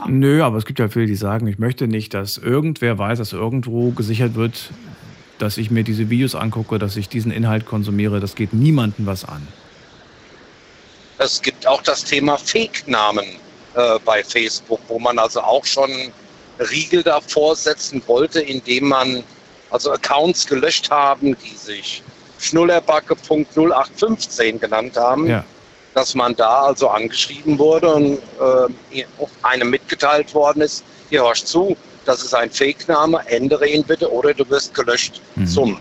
Nö, 0.07 0.43
aber 0.43 0.57
es 0.57 0.65
gibt 0.65 0.79
ja 0.79 0.89
viele, 0.89 1.05
die 1.05 1.15
sagen, 1.15 1.47
ich 1.47 1.59
möchte 1.59 1.87
nicht, 1.87 2.13
dass 2.13 2.37
irgendwer 2.37 2.97
weiß, 2.97 3.19
dass 3.19 3.33
irgendwo 3.33 3.91
gesichert 3.91 4.35
wird, 4.35 4.71
dass 5.39 5.57
ich 5.57 5.71
mir 5.71 5.83
diese 5.83 6.09
Videos 6.09 6.35
angucke, 6.35 6.79
dass 6.79 6.95
ich 6.97 7.09
diesen 7.09 7.31
Inhalt 7.31 7.65
konsumiere. 7.65 8.19
Das 8.19 8.35
geht 8.35 8.53
niemandem 8.53 9.05
was 9.05 9.25
an. 9.25 9.47
Es 11.19 11.41
gibt 11.41 11.65
auch 11.67 11.81
das 11.81 12.03
Thema 12.03 12.37
Fake-Namen 12.37 13.25
äh, 13.75 13.99
bei 14.03 14.23
Facebook, 14.23 14.79
wo 14.87 14.99
man 14.99 15.17
also 15.19 15.41
auch 15.41 15.65
schon 15.65 15.89
Riegel 16.59 17.03
davor 17.03 17.55
setzen 17.55 18.01
wollte, 18.07 18.41
indem 18.41 18.89
man 18.89 19.23
also 19.69 19.91
Accounts 19.91 20.45
gelöscht 20.45 20.91
haben, 20.91 21.35
die 21.43 21.55
sich 21.55 22.03
Schnullerbacke.0815 22.43 24.59
genannt 24.59 24.97
haben, 24.97 25.27
ja. 25.27 25.45
dass 25.93 26.15
man 26.15 26.35
da 26.35 26.63
also 26.63 26.89
angeschrieben 26.89 27.57
wurde 27.57 27.93
und 27.93 28.19
äh, 28.93 29.05
einem 29.41 29.69
mitgeteilt 29.69 30.33
worden 30.33 30.61
ist, 30.61 30.83
hier 31.09 31.23
hörst 31.23 31.47
zu, 31.47 31.77
das 32.05 32.23
ist 32.23 32.33
ein 32.33 32.51
Fake-Name, 32.51 33.21
ändere 33.27 33.67
ihn 33.67 33.83
bitte 33.83 34.11
oder 34.11 34.33
du 34.33 34.49
wirst 34.49 34.73
gelöscht 34.73 35.21
mhm. 35.35 35.47
zum. 35.47 35.77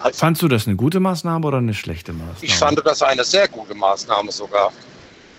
Also, 0.00 0.18
Fandst 0.18 0.42
du 0.42 0.48
das 0.48 0.66
eine 0.66 0.76
gute 0.76 1.00
Maßnahme 1.00 1.46
oder 1.46 1.58
eine 1.58 1.74
schlechte 1.74 2.12
Maßnahme? 2.12 2.36
Ich 2.42 2.54
fand 2.54 2.80
das 2.84 3.02
eine 3.02 3.24
sehr 3.24 3.48
gute 3.48 3.74
Maßnahme 3.74 4.30
sogar. 4.30 4.72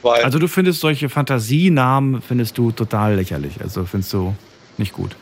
also 0.03 0.37
du 0.37 0.47
findest 0.47 0.81
solche 0.81 1.07
Fantasienamen 1.07 2.21
findest 2.21 2.57
du 2.57 2.71
total 2.71 3.15
lächerlich. 3.15 3.61
Also 3.61 3.85
findest 3.85 4.11
du 4.11 4.35
nicht 4.77 4.91
gut. 4.91 5.15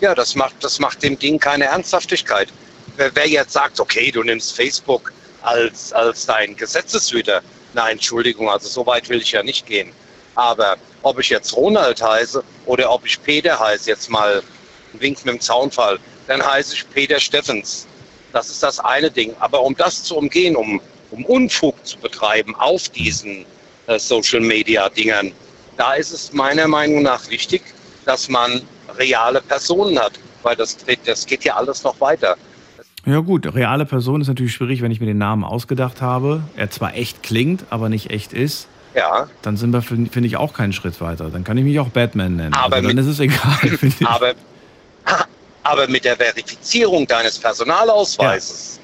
Ja, 0.00 0.14
das 0.14 0.34
macht, 0.34 0.56
das 0.60 0.78
macht 0.78 1.02
dem 1.02 1.18
Ding 1.18 1.38
keine 1.38 1.64
Ernsthaftigkeit. 1.64 2.48
Wer, 2.96 3.28
jetzt 3.28 3.52
sagt, 3.52 3.78
okay, 3.78 4.10
du 4.10 4.22
nimmst 4.22 4.56
Facebook 4.56 5.12
als, 5.42 5.92
als 5.92 6.26
dein 6.26 6.56
Gesetzeshüter, 6.56 7.42
nein, 7.74 7.92
Entschuldigung, 7.92 8.48
also 8.48 8.68
so 8.68 8.86
weit 8.86 9.08
will 9.08 9.20
ich 9.20 9.32
ja 9.32 9.42
nicht 9.42 9.66
gehen. 9.66 9.92
Aber 10.34 10.76
ob 11.02 11.18
ich 11.18 11.28
jetzt 11.28 11.54
Ronald 11.54 12.02
heiße 12.02 12.42
oder 12.64 12.90
ob 12.90 13.04
ich 13.06 13.22
Peter 13.22 13.58
heiße, 13.58 13.90
jetzt 13.90 14.10
mal 14.10 14.42
ein 14.92 15.00
Wink 15.00 15.24
mit 15.24 15.34
dem 15.34 15.40
Zaunfall, 15.40 15.98
dann 16.26 16.44
heiße 16.44 16.74
ich 16.74 16.90
Peter 16.90 17.20
Steffens. 17.20 17.86
Das 18.32 18.48
ist 18.48 18.62
das 18.62 18.80
eine 18.80 19.10
Ding. 19.10 19.34
Aber 19.40 19.62
um 19.62 19.76
das 19.76 20.02
zu 20.02 20.16
umgehen, 20.16 20.56
um, 20.56 20.80
um 21.10 21.24
Unfug 21.26 21.74
zu 21.86 21.98
betreiben 21.98 22.54
auf 22.56 22.88
diesen 22.88 23.46
äh, 23.86 23.98
Social-Media-Dingern, 23.98 25.32
da 25.76 25.94
ist 25.94 26.12
es 26.12 26.32
meiner 26.32 26.66
Meinung 26.66 27.02
nach 27.02 27.28
wichtig, 27.28 27.62
dass 28.04 28.28
man 28.28 28.62
reale 28.96 29.40
Personen 29.42 29.98
hat, 29.98 30.12
weil 30.42 30.56
das, 30.56 30.76
das 31.04 31.26
geht 31.26 31.44
ja 31.44 31.56
alles 31.56 31.82
noch 31.82 32.00
weiter. 32.00 32.36
Ja 33.06 33.20
gut, 33.20 33.54
reale 33.54 33.86
Person 33.86 34.20
ist 34.20 34.26
natürlich 34.26 34.52
schwierig, 34.52 34.82
wenn 34.82 34.90
ich 34.90 34.98
mir 34.98 35.06
den 35.06 35.18
Namen 35.18 35.44
ausgedacht 35.44 36.02
habe. 36.02 36.42
Er 36.56 36.70
zwar 36.70 36.94
echt 36.94 37.22
klingt, 37.22 37.64
aber 37.70 37.88
nicht 37.88 38.10
echt 38.10 38.32
ist. 38.32 38.66
Ja. 38.96 39.28
Dann 39.42 39.56
sind 39.56 39.72
wir, 39.72 39.80
finde 39.82 40.26
ich, 40.26 40.36
auch 40.36 40.52
keinen 40.54 40.72
Schritt 40.72 41.00
weiter. 41.00 41.30
Dann 41.30 41.44
kann 41.44 41.56
ich 41.56 41.64
mich 41.64 41.78
auch 41.78 41.88
Batman 41.88 42.34
nennen. 42.34 42.54
Aber 42.54 42.76
also 42.76 42.88
dann 42.88 42.96
mit, 42.96 43.04
ist 43.04 43.12
es 43.12 43.20
egal. 43.20 43.78
Aber, 44.06 44.32
aber 45.62 45.88
mit 45.88 46.04
der 46.04 46.16
Verifizierung 46.16 47.06
deines 47.06 47.38
Personalausweises. 47.38 48.80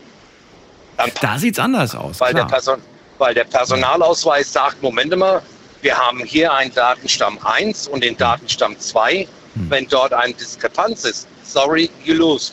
Ja. 0.98 1.06
da 1.20 1.38
sieht 1.38 1.54
es 1.54 1.58
anders 1.58 1.94
aus. 1.94 2.20
Weil 2.20 2.34
der, 2.34 2.44
Person, 2.44 2.78
weil 3.18 3.34
der, 3.34 3.44
Personalausweis 3.44 4.52
sagt, 4.52 4.82
Moment 4.82 5.16
mal, 5.16 5.42
wir 5.80 5.96
haben 5.96 6.20
hier 6.20 6.52
einen 6.52 6.72
Datenstamm 6.72 7.38
1 7.42 7.88
und 7.88 8.04
den 8.04 8.16
Datenstamm 8.16 8.78
2. 8.78 9.26
Hm. 9.54 9.70
Wenn 9.70 9.88
dort 9.88 10.12
eine 10.12 10.34
Diskrepanz 10.34 11.04
ist, 11.04 11.26
sorry, 11.42 11.90
you 12.04 12.14
lose. 12.14 12.52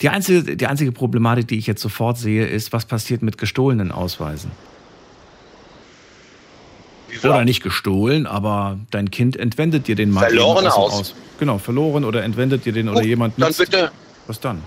Die 0.00 0.08
einzige, 0.08 0.56
die 0.56 0.66
einzige 0.66 0.92
Problematik, 0.92 1.48
die 1.48 1.58
ich 1.58 1.66
jetzt 1.66 1.82
sofort 1.82 2.18
sehe, 2.18 2.46
ist, 2.46 2.72
was 2.72 2.84
passiert 2.84 3.22
mit 3.22 3.38
gestohlenen 3.38 3.92
Ausweisen? 3.92 4.50
Oder 7.22 7.44
nicht 7.44 7.62
gestohlen, 7.62 8.26
aber 8.26 8.78
dein 8.90 9.10
Kind 9.10 9.36
entwendet 9.36 9.88
dir 9.88 9.94
den 9.94 10.10
mal. 10.10 10.26
Verloren 10.26 10.66
aus. 10.66 10.92
aus. 10.92 11.14
Genau, 11.38 11.58
verloren 11.58 12.04
oder 12.04 12.22
entwendet 12.22 12.64
dir 12.64 12.72
den 12.72 12.88
oder 12.88 13.00
Gut, 13.00 13.08
jemand 13.08 13.34
dann 13.40 13.56
wird 13.58 13.74
er, 13.74 13.90
Was 14.26 14.40
dann? 14.40 14.62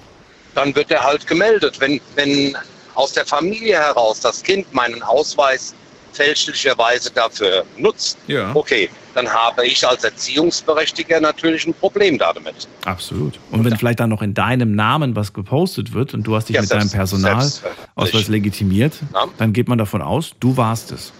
Dann 0.55 0.75
wird 0.75 0.91
er 0.91 1.03
halt 1.03 1.27
gemeldet. 1.27 1.79
Wenn, 1.79 2.01
wenn 2.15 2.55
aus 2.95 3.13
der 3.13 3.25
Familie 3.25 3.77
heraus 3.77 4.19
das 4.21 4.41
Kind 4.41 4.71
meinen 4.73 5.01
Ausweis 5.03 5.73
fälschlicherweise 6.13 7.11
dafür 7.11 7.63
nutzt, 7.77 8.17
ja. 8.27 8.51
okay, 8.55 8.89
dann 9.15 9.27
habe 9.27 9.65
ich 9.65 9.85
als 9.87 10.03
Erziehungsberechtigter 10.03 11.19
natürlich 11.19 11.65
ein 11.65 11.73
Problem 11.73 12.17
damit. 12.17 12.67
Absolut. 12.85 13.39
Und 13.51 13.65
wenn 13.65 13.75
vielleicht 13.77 13.99
dann 13.99 14.09
noch 14.09 14.21
in 14.21 14.33
deinem 14.33 14.75
Namen 14.75 15.15
was 15.15 15.33
gepostet 15.33 15.93
wird 15.93 16.13
und 16.13 16.23
du 16.23 16.35
hast 16.35 16.49
dich 16.49 16.55
ja, 16.55 16.61
mit 16.61 16.69
selbst, 16.69 16.93
deinem 16.93 16.99
Personalausweis 16.99 18.27
legitimiert, 18.27 18.93
ja. 19.13 19.25
dann 19.37 19.53
geht 19.53 19.67
man 19.67 19.77
davon 19.77 20.01
aus, 20.01 20.33
du 20.39 20.55
warst 20.57 20.91
es. 20.91 21.11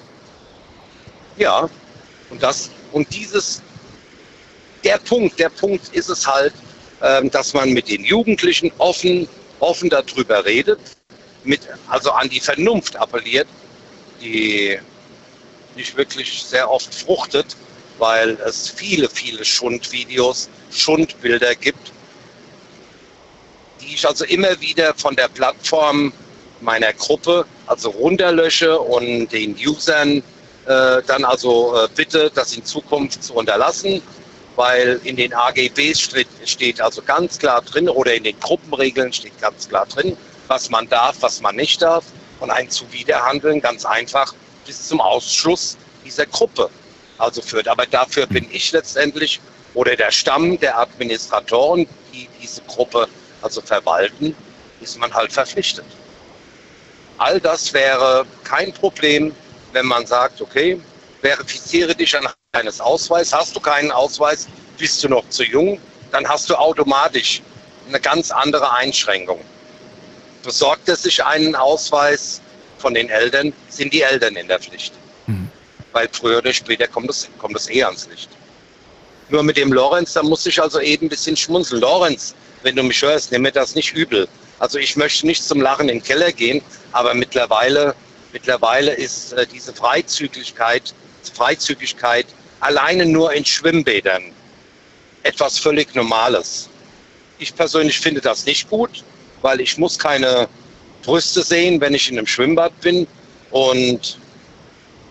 Ja, 1.38 1.70
und 2.30 2.44
das 2.44 2.70
und 2.92 3.14
dieses 3.14 3.62
der 4.84 4.98
Punkt, 4.98 5.40
der 5.40 5.50
Punkt 5.50 5.90
ist 5.94 6.10
es 6.10 6.26
halt, 6.26 6.54
ähm, 7.02 7.30
dass 7.32 7.54
man 7.54 7.72
mit 7.72 7.90
den 7.90 8.04
Jugendlichen 8.04 8.72
offen, 8.78 9.28
offen 9.60 9.90
darüber 9.90 10.46
redet, 10.46 10.80
mit, 11.44 11.62
also 11.88 12.12
an 12.12 12.30
die 12.30 12.40
Vernunft 12.40 12.96
appelliert, 12.96 13.48
die 14.22 14.78
nicht 15.76 15.96
wirklich 15.96 16.44
sehr 16.44 16.70
oft 16.70 16.94
fruchtet, 16.94 17.56
weil 18.00 18.38
es 18.46 18.70
viele, 18.70 19.10
viele 19.10 19.46
Schundvideos, 19.46 20.50
Schundbilder 20.72 21.54
gibt, 21.56 21.92
die 23.82 23.94
ich 23.94 24.08
also 24.08 24.26
immer 24.26 24.60
wieder 24.60 24.94
von 24.96 25.16
der 25.16 25.28
Plattform 25.28 26.12
meiner 26.62 26.94
Gruppe 26.94 27.46
also 27.68 27.90
runterlösche 27.92 28.80
und 28.80 29.32
den 29.32 29.56
Usern 29.56 30.24
äh, 30.66 31.02
dann 31.06 31.24
also 31.24 31.76
äh, 31.76 31.88
bitte, 31.96 32.32
das 32.34 32.56
in 32.56 32.66
Zukunft 32.66 33.24
zu 33.24 33.34
unterlassen, 33.36 34.02
weil 34.56 35.00
in 35.04 35.16
den 35.16 35.34
AGBs 35.34 36.00
steht, 36.02 36.28
steht 36.46 36.82
also 36.82 37.02
ganz 37.02 37.40
klar 37.40 37.62
drin 37.62 37.88
oder 37.88 38.14
in 38.14 38.24
den 38.24 38.40
Gruppenregeln 38.40 39.14
steht 39.14 39.40
ganz 39.40 39.70
klar 39.70 39.86
drin, 39.86 40.18
was 40.48 40.70
man 40.70 40.88
darf, 40.90 41.18
was 41.22 41.42
man 41.42 41.56
nicht 41.56 41.82
darf. 41.82 42.06
Und 42.40 42.52
ein 42.52 42.70
Zuwiderhandeln 42.70 43.62
ganz 43.62 43.86
einfach 43.86 44.34
bis 44.66 44.88
zum 44.88 45.02
Ausschluss 45.02 45.78
dieser 46.06 46.26
Gruppe 46.26 46.70
also 47.20 47.42
führt. 47.42 47.68
Aber 47.68 47.86
dafür 47.86 48.26
bin 48.26 48.48
ich 48.52 48.72
letztendlich 48.72 49.40
oder 49.74 49.96
der 49.96 50.12
Stamm 50.12 50.60
der 50.60 50.78
Administratoren, 50.80 51.88
die 52.14 52.28
diese 52.42 52.62
Gruppe 52.62 53.08
also 53.42 53.62
verwalten, 53.62 54.36
ist 54.82 54.98
man 54.98 55.14
halt 55.14 55.32
verpflichtet. 55.32 55.86
All 57.18 57.40
das 57.40 57.74
wäre 57.74 58.26
kein 58.44 58.74
Problem, 58.74 59.36
wenn 59.74 59.86
man 59.86 60.06
sagt, 60.06 60.42
okay, 60.42 60.80
verifiziere 61.22 61.94
dich 61.94 62.18
anhand 62.18 62.36
deines 62.54 62.80
Ausweises. 62.80 63.34
Hast 63.34 63.56
du 63.56 63.60
keinen 63.60 63.92
Ausweis, 63.92 64.48
bist 64.78 65.04
du 65.04 65.10
noch 65.10 65.28
zu 65.30 65.44
jung, 65.44 65.80
dann 66.12 66.28
hast 66.28 66.50
du 66.50 66.56
automatisch 66.56 67.42
eine 67.88 68.00
ganz 68.00 68.32
andere 68.32 68.72
Einschränkung. 68.74 69.42
Besorgt 70.44 70.88
er 70.88 70.96
sich 70.96 71.24
einen 71.24 71.56
Ausweis 71.56 72.42
von 72.78 72.94
den 72.94 73.10
Eltern, 73.10 73.52
sind 73.68 73.94
die 73.94 74.02
Eltern 74.02 74.36
in 74.36 74.48
der 74.48 74.60
Pflicht. 74.60 74.94
Mhm. 75.28 75.50
Weil 75.92 76.08
früher 76.12 76.38
oder 76.40 76.54
später 76.54 76.88
kommt 76.88 77.10
es, 77.10 77.28
kommt 77.38 77.56
es 77.56 77.70
eh 77.70 77.84
ans 77.84 78.08
Licht. 78.08 78.30
Nur 79.30 79.44
mit 79.44 79.58
dem 79.58 79.72
Lorenz, 79.72 80.14
da 80.14 80.24
muss 80.24 80.46
ich 80.46 80.62
also 80.62 80.80
eben 80.80 81.06
ein 81.06 81.10
bisschen 81.10 81.36
schmunzeln. 81.36 81.82
Lorenz, 81.82 82.34
wenn 82.64 82.76
du 82.76 82.84
mich 82.84 83.02
hörst, 83.02 83.32
nimm 83.32 83.44
mir 83.44 83.52
das 83.52 83.76
nicht 83.76 83.94
übel. 83.94 84.28
Also 84.60 84.78
ich 84.78 84.96
möchte 84.96 85.26
nicht 85.26 85.44
zum 85.44 85.62
Lachen 85.62 85.88
in 85.90 86.00
den 86.00 86.04
Keller 86.04 86.32
gehen, 86.32 86.62
aber 86.92 87.14
mittlerweile, 87.14 87.96
mittlerweile 88.34 88.94
ist 88.94 89.34
äh, 89.34 89.48
diese 89.48 89.74
Freizügigkeit, 89.74 90.94
Freizügigkeit 91.34 92.26
alleine 92.60 93.06
nur 93.06 93.32
in 93.34 93.46
Schwimmbädern 93.46 94.34
etwas 95.24 95.58
völlig 95.58 95.94
Normales. 95.96 96.70
Ich 97.38 97.56
persönlich 97.56 98.00
finde 98.00 98.22
das 98.22 98.46
nicht 98.46 98.70
gut, 98.70 99.04
weil 99.42 99.62
ich 99.62 99.78
muss 99.78 99.98
keine 99.98 100.48
Brüste 101.04 101.42
sehen, 101.42 101.80
wenn 101.80 101.94
ich 101.94 102.10
in 102.10 102.18
einem 102.18 102.28
Schwimmbad 102.28 102.78
bin 102.82 103.08
und 103.52 104.18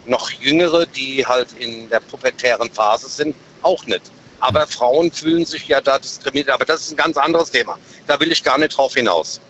noch 0.08 0.30
Jüngere, 0.30 0.86
die 0.86 1.24
halt 1.24 1.48
in 1.58 1.88
der 1.88 2.00
pubertären 2.00 2.70
Phase 2.70 3.08
sind, 3.08 3.34
auch 3.62 3.84
nicht. 3.86 4.02
Aber 4.40 4.66
Frauen 4.66 5.10
fühlen 5.10 5.44
sich 5.44 5.66
ja 5.68 5.80
da 5.80 5.98
diskriminiert. 5.98 6.50
Aber 6.50 6.64
das 6.64 6.82
ist 6.82 6.92
ein 6.92 6.96
ganz 6.96 7.16
anderes 7.16 7.50
Thema. 7.50 7.78
Da 8.06 8.18
will 8.20 8.30
ich 8.30 8.42
gar 8.42 8.58
nicht 8.58 8.76
drauf 8.76 8.94
hinaus. 8.94 9.40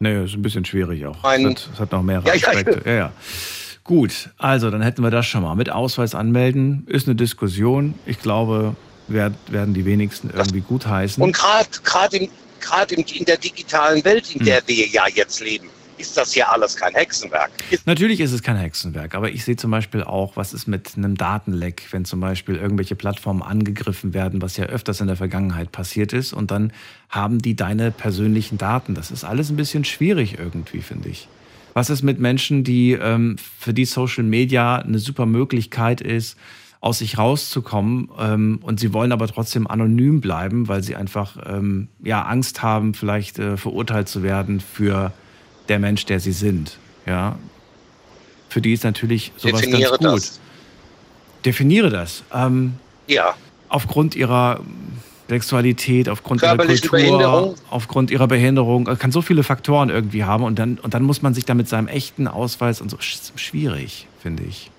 Nee, 0.00 0.24
ist 0.24 0.34
ein 0.34 0.42
bisschen 0.42 0.64
schwierig 0.64 1.04
auch. 1.06 1.16
es, 1.16 1.44
hat, 1.44 1.68
es 1.74 1.80
hat 1.80 1.92
noch 1.92 2.02
mehrere 2.02 2.26
ja, 2.28 2.34
Aspekte. 2.34 2.82
Ja, 2.84 2.94
ja. 2.94 3.12
Gut, 3.82 4.30
also 4.36 4.70
dann 4.70 4.82
hätten 4.82 5.02
wir 5.02 5.10
das 5.10 5.26
schon 5.26 5.42
mal. 5.42 5.54
Mit 5.54 5.70
Ausweis 5.70 6.14
anmelden 6.14 6.86
ist 6.86 7.08
eine 7.08 7.16
Diskussion. 7.16 7.94
Ich 8.04 8.20
glaube, 8.20 8.76
werden 9.08 9.74
die 9.74 9.86
wenigsten 9.86 10.30
irgendwie 10.30 10.60
gutheißen. 10.60 11.22
Und 11.22 11.32
gerade 11.32 12.94
in, 12.94 13.02
in 13.04 13.24
der 13.24 13.38
digitalen 13.38 14.04
Welt, 14.04 14.30
in 14.34 14.40
hm. 14.40 14.46
der 14.46 14.62
wir 14.66 14.86
ja 14.86 15.06
jetzt 15.08 15.40
leben, 15.40 15.70
ist 15.98 16.16
das 16.16 16.34
ja 16.34 16.48
alles 16.48 16.76
kein 16.76 16.94
Hexenwerk. 16.94 17.50
Natürlich 17.84 18.20
ist 18.20 18.32
es 18.32 18.42
kein 18.42 18.56
Hexenwerk, 18.56 19.14
aber 19.14 19.30
ich 19.30 19.44
sehe 19.44 19.56
zum 19.56 19.70
Beispiel 19.70 20.02
auch, 20.02 20.36
was 20.36 20.54
ist 20.54 20.66
mit 20.66 20.96
einem 20.96 21.16
Datenleck, 21.16 21.86
wenn 21.90 22.04
zum 22.04 22.20
Beispiel 22.20 22.56
irgendwelche 22.56 22.94
Plattformen 22.94 23.42
angegriffen 23.42 24.14
werden, 24.14 24.40
was 24.42 24.56
ja 24.56 24.66
öfters 24.66 25.00
in 25.00 25.06
der 25.06 25.16
Vergangenheit 25.16 25.72
passiert 25.72 26.12
ist, 26.12 26.32
und 26.32 26.50
dann 26.50 26.72
haben 27.08 27.40
die 27.40 27.56
deine 27.56 27.90
persönlichen 27.90 28.58
Daten. 28.58 28.94
Das 28.94 29.10
ist 29.10 29.24
alles 29.24 29.50
ein 29.50 29.56
bisschen 29.56 29.84
schwierig 29.84 30.38
irgendwie, 30.38 30.80
finde 30.80 31.08
ich. 31.08 31.28
Was 31.74 31.90
ist 31.90 32.02
mit 32.02 32.18
Menschen, 32.18 32.64
die 32.64 32.92
ähm, 32.92 33.36
für 33.58 33.72
die 33.72 33.84
Social 33.84 34.24
Media 34.24 34.76
eine 34.76 34.98
super 34.98 35.26
Möglichkeit 35.26 36.00
ist, 36.00 36.36
aus 36.80 36.98
sich 36.98 37.18
rauszukommen 37.18 38.08
ähm, 38.18 38.60
und 38.62 38.78
sie 38.78 38.92
wollen 38.92 39.12
aber 39.12 39.26
trotzdem 39.26 39.66
anonym 39.66 40.20
bleiben, 40.20 40.68
weil 40.68 40.82
sie 40.82 40.96
einfach 40.96 41.36
ähm, 41.44 41.88
ja 42.02 42.22
Angst 42.22 42.62
haben, 42.62 42.94
vielleicht 42.94 43.38
äh, 43.38 43.56
verurteilt 43.56 44.08
zu 44.08 44.22
werden 44.22 44.60
für 44.60 45.12
der 45.68 45.78
Mensch, 45.78 46.06
der 46.06 46.20
sie 46.20 46.32
sind. 46.32 46.78
Ja, 47.06 47.38
für 48.48 48.60
die 48.60 48.72
ist 48.72 48.84
natürlich 48.84 49.32
sowas 49.36 49.60
Definiere 49.60 49.90
ganz 49.90 49.98
gut. 49.98 50.22
Das. 50.22 50.40
Definiere 51.44 51.90
das. 51.90 52.22
Ähm, 52.32 52.74
ja. 53.06 53.34
Aufgrund 53.68 54.14
ihrer 54.14 54.60
Sexualität, 55.28 56.08
aufgrund 56.08 56.42
ihrer 56.42 56.56
Kultur, 56.56 57.54
aufgrund 57.70 58.10
ihrer 58.10 58.26
Behinderung, 58.26 58.84
kann 58.84 59.12
so 59.12 59.20
viele 59.20 59.42
Faktoren 59.42 59.90
irgendwie 59.90 60.24
haben 60.24 60.42
und 60.42 60.58
dann, 60.58 60.78
und 60.78 60.94
dann 60.94 61.02
muss 61.02 61.20
man 61.20 61.34
sich 61.34 61.44
da 61.44 61.54
mit 61.54 61.68
seinem 61.68 61.86
echten 61.86 62.26
Ausweis 62.26 62.80
und 62.80 62.90
so 62.90 62.96
schwierig, 63.00 64.06
finde 64.22 64.44
ich. 64.44 64.70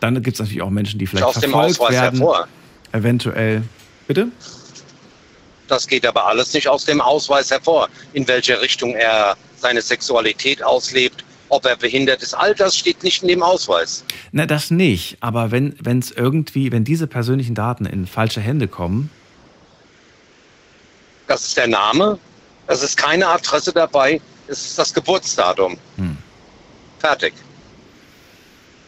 Dann 0.00 0.14
gibt 0.22 0.36
es 0.36 0.40
natürlich 0.40 0.62
auch 0.62 0.70
Menschen, 0.70 0.98
die 0.98 1.06
vielleicht 1.06 1.26
aus 1.26 1.38
verfolgt 1.38 1.80
werden. 1.90 2.18
Hervor. 2.20 2.48
Eventuell. 2.92 3.62
Bitte? 4.06 4.28
Das 5.68 5.86
geht 5.86 6.06
aber 6.06 6.26
alles 6.26 6.54
nicht 6.54 6.66
aus 6.66 6.84
dem 6.84 7.00
Ausweis 7.00 7.50
hervor, 7.50 7.88
in 8.14 8.26
welche 8.26 8.60
Richtung 8.60 8.94
er 8.94 9.36
seine 9.56 9.82
Sexualität 9.82 10.62
auslebt. 10.62 11.24
Ob 11.50 11.64
er 11.64 11.76
behindert 11.76 12.22
ist, 12.22 12.34
all 12.34 12.54
das 12.54 12.76
steht 12.76 13.02
nicht 13.02 13.22
in 13.22 13.28
dem 13.28 13.42
Ausweis. 13.42 14.04
Na, 14.32 14.44
das 14.44 14.70
nicht. 14.70 15.16
Aber 15.20 15.50
wenn 15.50 15.98
es 15.98 16.10
irgendwie, 16.10 16.72
wenn 16.72 16.84
diese 16.84 17.06
persönlichen 17.06 17.54
Daten 17.54 17.86
in 17.86 18.06
falsche 18.06 18.40
Hände 18.40 18.68
kommen. 18.68 19.10
Das 21.26 21.44
ist 21.46 21.56
der 21.56 21.68
Name, 21.68 22.18
es 22.66 22.82
ist 22.82 22.98
keine 22.98 23.26
Adresse 23.26 23.72
dabei, 23.72 24.20
es 24.46 24.62
ist 24.62 24.78
das 24.78 24.92
Geburtsdatum. 24.92 25.78
Hm. 25.96 26.18
Fertig. 26.98 27.32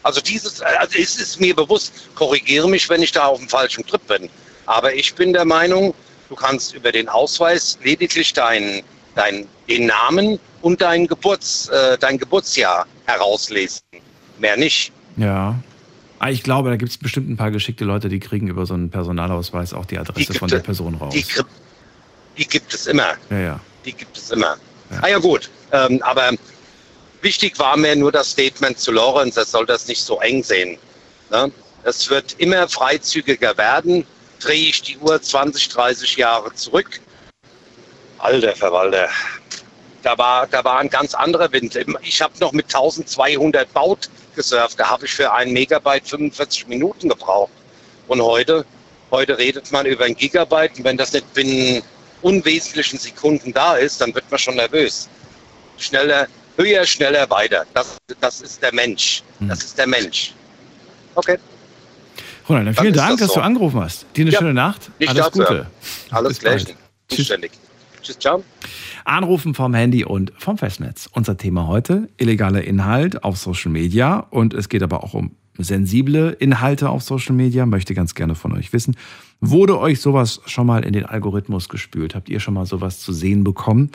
Also 0.02 0.20
dieses, 0.20 0.60
also 0.60 0.98
es 0.98 1.18
ist 1.18 1.40
mir 1.40 1.54
bewusst, 1.54 1.92
korrigiere 2.14 2.68
mich, 2.68 2.88
wenn 2.88 3.02
ich 3.02 3.12
da 3.12 3.26
auf 3.26 3.38
dem 3.38 3.48
falschen 3.48 3.86
Trip 3.86 4.06
bin. 4.06 4.28
Aber 4.66 4.94
ich 4.94 5.14
bin 5.14 5.32
der 5.32 5.44
Meinung, 5.44 5.94
du 6.30 6.36
kannst 6.36 6.74
über 6.74 6.92
den 6.92 7.08
Ausweis 7.08 7.78
lediglich 7.82 8.32
deinen 8.32 8.82
dein, 9.14 9.46
den 9.68 9.86
Namen 9.86 10.38
und 10.62 10.80
dein, 10.80 11.06
Geburts, 11.06 11.68
äh, 11.68 11.98
dein 11.98 12.18
Geburtsjahr 12.18 12.86
herauslesen. 13.06 13.82
Mehr 14.38 14.56
nicht. 14.56 14.92
Ja. 15.16 15.58
Ah, 16.18 16.30
ich 16.30 16.42
glaube, 16.42 16.70
da 16.70 16.76
gibt 16.76 16.90
es 16.90 16.98
bestimmt 16.98 17.28
ein 17.30 17.36
paar 17.36 17.50
geschickte 17.50 17.84
Leute, 17.84 18.08
die 18.08 18.20
kriegen 18.20 18.46
über 18.48 18.66
so 18.66 18.74
einen 18.74 18.90
Personalausweis 18.90 19.72
auch 19.72 19.86
die 19.86 19.98
Adresse 19.98 20.32
die 20.32 20.38
von 20.38 20.48
der 20.48 20.58
Person 20.58 20.94
raus. 20.94 21.12
Die, 21.12 21.24
die, 22.36 22.46
gibt 22.46 22.72
es 22.72 22.86
immer. 22.86 23.14
Ja, 23.30 23.38
ja. 23.38 23.60
Die 23.84 23.92
gibt 23.92 24.16
es 24.16 24.30
immer. 24.30 24.56
Ja. 24.90 24.98
Ah 25.02 25.08
ja 25.08 25.18
gut, 25.18 25.50
ähm, 25.72 26.02
aber 26.02 26.32
wichtig 27.22 27.58
war 27.58 27.76
mir 27.76 27.96
nur 27.96 28.12
das 28.12 28.32
Statement 28.32 28.78
zu 28.78 28.92
Lorenz, 28.92 29.36
er 29.36 29.44
soll 29.44 29.64
das 29.64 29.88
nicht 29.88 30.02
so 30.02 30.20
eng 30.20 30.42
sehen. 30.42 30.76
Ne? 31.30 31.50
Es 31.84 32.10
wird 32.10 32.34
immer 32.38 32.68
freizügiger 32.68 33.56
werden. 33.56 34.04
Drehe 34.40 34.70
ich 34.70 34.82
die 34.82 34.98
Uhr 34.98 35.20
20, 35.20 35.68
30 35.68 36.16
Jahre 36.16 36.52
zurück, 36.54 37.00
Alter 38.20 38.54
Verwalter, 38.54 39.08
da 40.02 40.16
war, 40.18 40.46
da 40.46 40.62
war 40.62 40.78
ein 40.78 40.90
ganz 40.90 41.14
anderer 41.14 41.50
Wind. 41.52 41.78
Ich 42.02 42.20
habe 42.20 42.34
noch 42.38 42.52
mit 42.52 42.66
1200 42.66 43.72
Baut 43.72 44.10
gesurft. 44.34 44.78
Da 44.78 44.88
habe 44.88 45.06
ich 45.06 45.12
für 45.12 45.32
einen 45.32 45.52
Megabyte 45.52 46.06
45 46.06 46.68
Minuten 46.68 47.08
gebraucht. 47.08 47.52
Und 48.08 48.20
heute, 48.20 48.66
heute 49.10 49.38
redet 49.38 49.72
man 49.72 49.86
über 49.86 50.04
ein 50.04 50.14
Gigabyte. 50.14 50.78
Und 50.78 50.84
wenn 50.84 50.98
das 50.98 51.12
nicht 51.12 51.32
binnen 51.32 51.82
unwesentlichen 52.22 52.98
Sekunden 52.98 53.54
da 53.54 53.76
ist, 53.76 54.00
dann 54.00 54.14
wird 54.14 54.30
man 54.30 54.38
schon 54.38 54.56
nervös. 54.56 55.08
Schneller, 55.78 56.26
höher, 56.56 56.84
schneller, 56.84 57.28
weiter. 57.30 57.64
Das, 57.72 57.96
das 58.20 58.42
ist 58.42 58.62
der 58.62 58.74
Mensch. 58.74 59.22
Das 59.40 59.64
ist 59.64 59.78
der 59.78 59.86
Mensch. 59.86 60.34
Okay. 61.14 61.38
Ronald, 62.50 62.66
dann 62.66 62.74
vielen 62.74 62.94
Dank, 62.94 63.10
das 63.12 63.20
dass 63.20 63.28
so. 63.28 63.40
du 63.40 63.46
angerufen 63.46 63.80
hast. 63.80 64.06
Dir 64.16 64.22
eine 64.22 64.32
ja, 64.32 64.38
schöne 64.38 64.54
Nacht. 64.54 64.90
Alles 65.06 65.30
Gute. 65.30 65.66
Alles 66.10 66.40
Gleich. 66.40 66.66
Zuständig. 67.08 67.52
Tschüss, 68.02 68.18
ciao. 68.18 68.42
Anrufen 69.04 69.54
vom 69.54 69.72
Handy 69.74 70.04
und 70.04 70.32
vom 70.36 70.58
Festnetz. 70.58 71.08
Unser 71.12 71.36
Thema 71.36 71.66
heute, 71.68 72.08
illegaler 72.16 72.64
Inhalt 72.64 73.24
auf 73.24 73.36
Social 73.36 73.70
Media. 73.70 74.26
Und 74.30 74.52
es 74.54 74.68
geht 74.68 74.82
aber 74.82 75.04
auch 75.04 75.14
um 75.14 75.32
sensible 75.58 76.30
Inhalte 76.32 76.90
auf 76.90 77.02
Social 77.02 77.34
Media. 77.34 77.66
Möchte 77.66 77.94
ganz 77.94 78.14
gerne 78.14 78.34
von 78.34 78.52
euch 78.52 78.72
wissen. 78.72 78.96
Wurde 79.40 79.78
euch 79.78 80.00
sowas 80.00 80.40
schon 80.46 80.66
mal 80.66 80.84
in 80.84 80.92
den 80.92 81.06
Algorithmus 81.06 81.68
gespült? 81.68 82.14
Habt 82.14 82.28
ihr 82.28 82.40
schon 82.40 82.54
mal 82.54 82.66
sowas 82.66 83.00
zu 83.00 83.12
sehen 83.12 83.44
bekommen? 83.44 83.90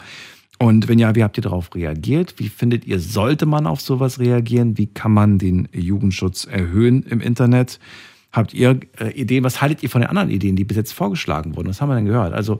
Und 0.58 0.88
wenn 0.88 1.00
ja, 1.00 1.14
wie 1.16 1.24
habt 1.24 1.38
ihr 1.38 1.44
darauf 1.44 1.76
reagiert? 1.76 2.36
Wie 2.38 2.48
findet 2.48 2.86
ihr, 2.86 3.00
sollte 3.00 3.46
man 3.46 3.68
auf 3.68 3.82
sowas 3.82 4.20
reagieren? 4.20 4.78
Wie 4.78 4.88
kann 4.88 5.12
man 5.12 5.38
den 5.38 5.68
Jugendschutz 5.74 6.46
erhöhen 6.46 7.04
im 7.04 7.20
Internet? 7.20 7.80
Habt 8.36 8.54
ihr 8.54 8.82
äh, 9.00 9.12
Ideen? 9.12 9.46
Was 9.46 9.62
haltet 9.62 9.82
ihr 9.82 9.90
von 9.90 10.02
den 10.02 10.10
anderen 10.10 10.30
Ideen, 10.30 10.58
die 10.58 10.66
bis 10.66 10.76
jetzt 10.76 10.92
vorgeschlagen 10.92 11.56
wurden? 11.56 11.70
Was 11.70 11.80
haben 11.80 11.88
wir 11.88 11.96
denn 11.96 12.06
gehört? 12.06 12.34
Also 12.34 12.60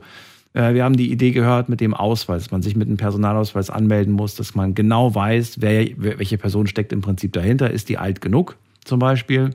äh, 0.54 0.72
wir 0.72 0.82
haben 0.82 0.96
die 0.96 1.12
Idee 1.12 1.32
gehört 1.32 1.68
mit 1.68 1.82
dem 1.82 1.92
Ausweis, 1.92 2.44
dass 2.44 2.50
man 2.50 2.62
sich 2.62 2.76
mit 2.76 2.88
einem 2.88 2.96
Personalausweis 2.96 3.68
anmelden 3.68 4.14
muss, 4.14 4.34
dass 4.34 4.54
man 4.54 4.74
genau 4.74 5.14
weiß, 5.14 5.60
wer, 5.60 5.86
welche 5.98 6.38
Person 6.38 6.66
steckt 6.66 6.94
im 6.94 7.02
Prinzip 7.02 7.34
dahinter. 7.34 7.70
Ist 7.70 7.90
die 7.90 7.98
alt 7.98 8.22
genug 8.22 8.56
zum 8.86 9.00
Beispiel? 9.00 9.50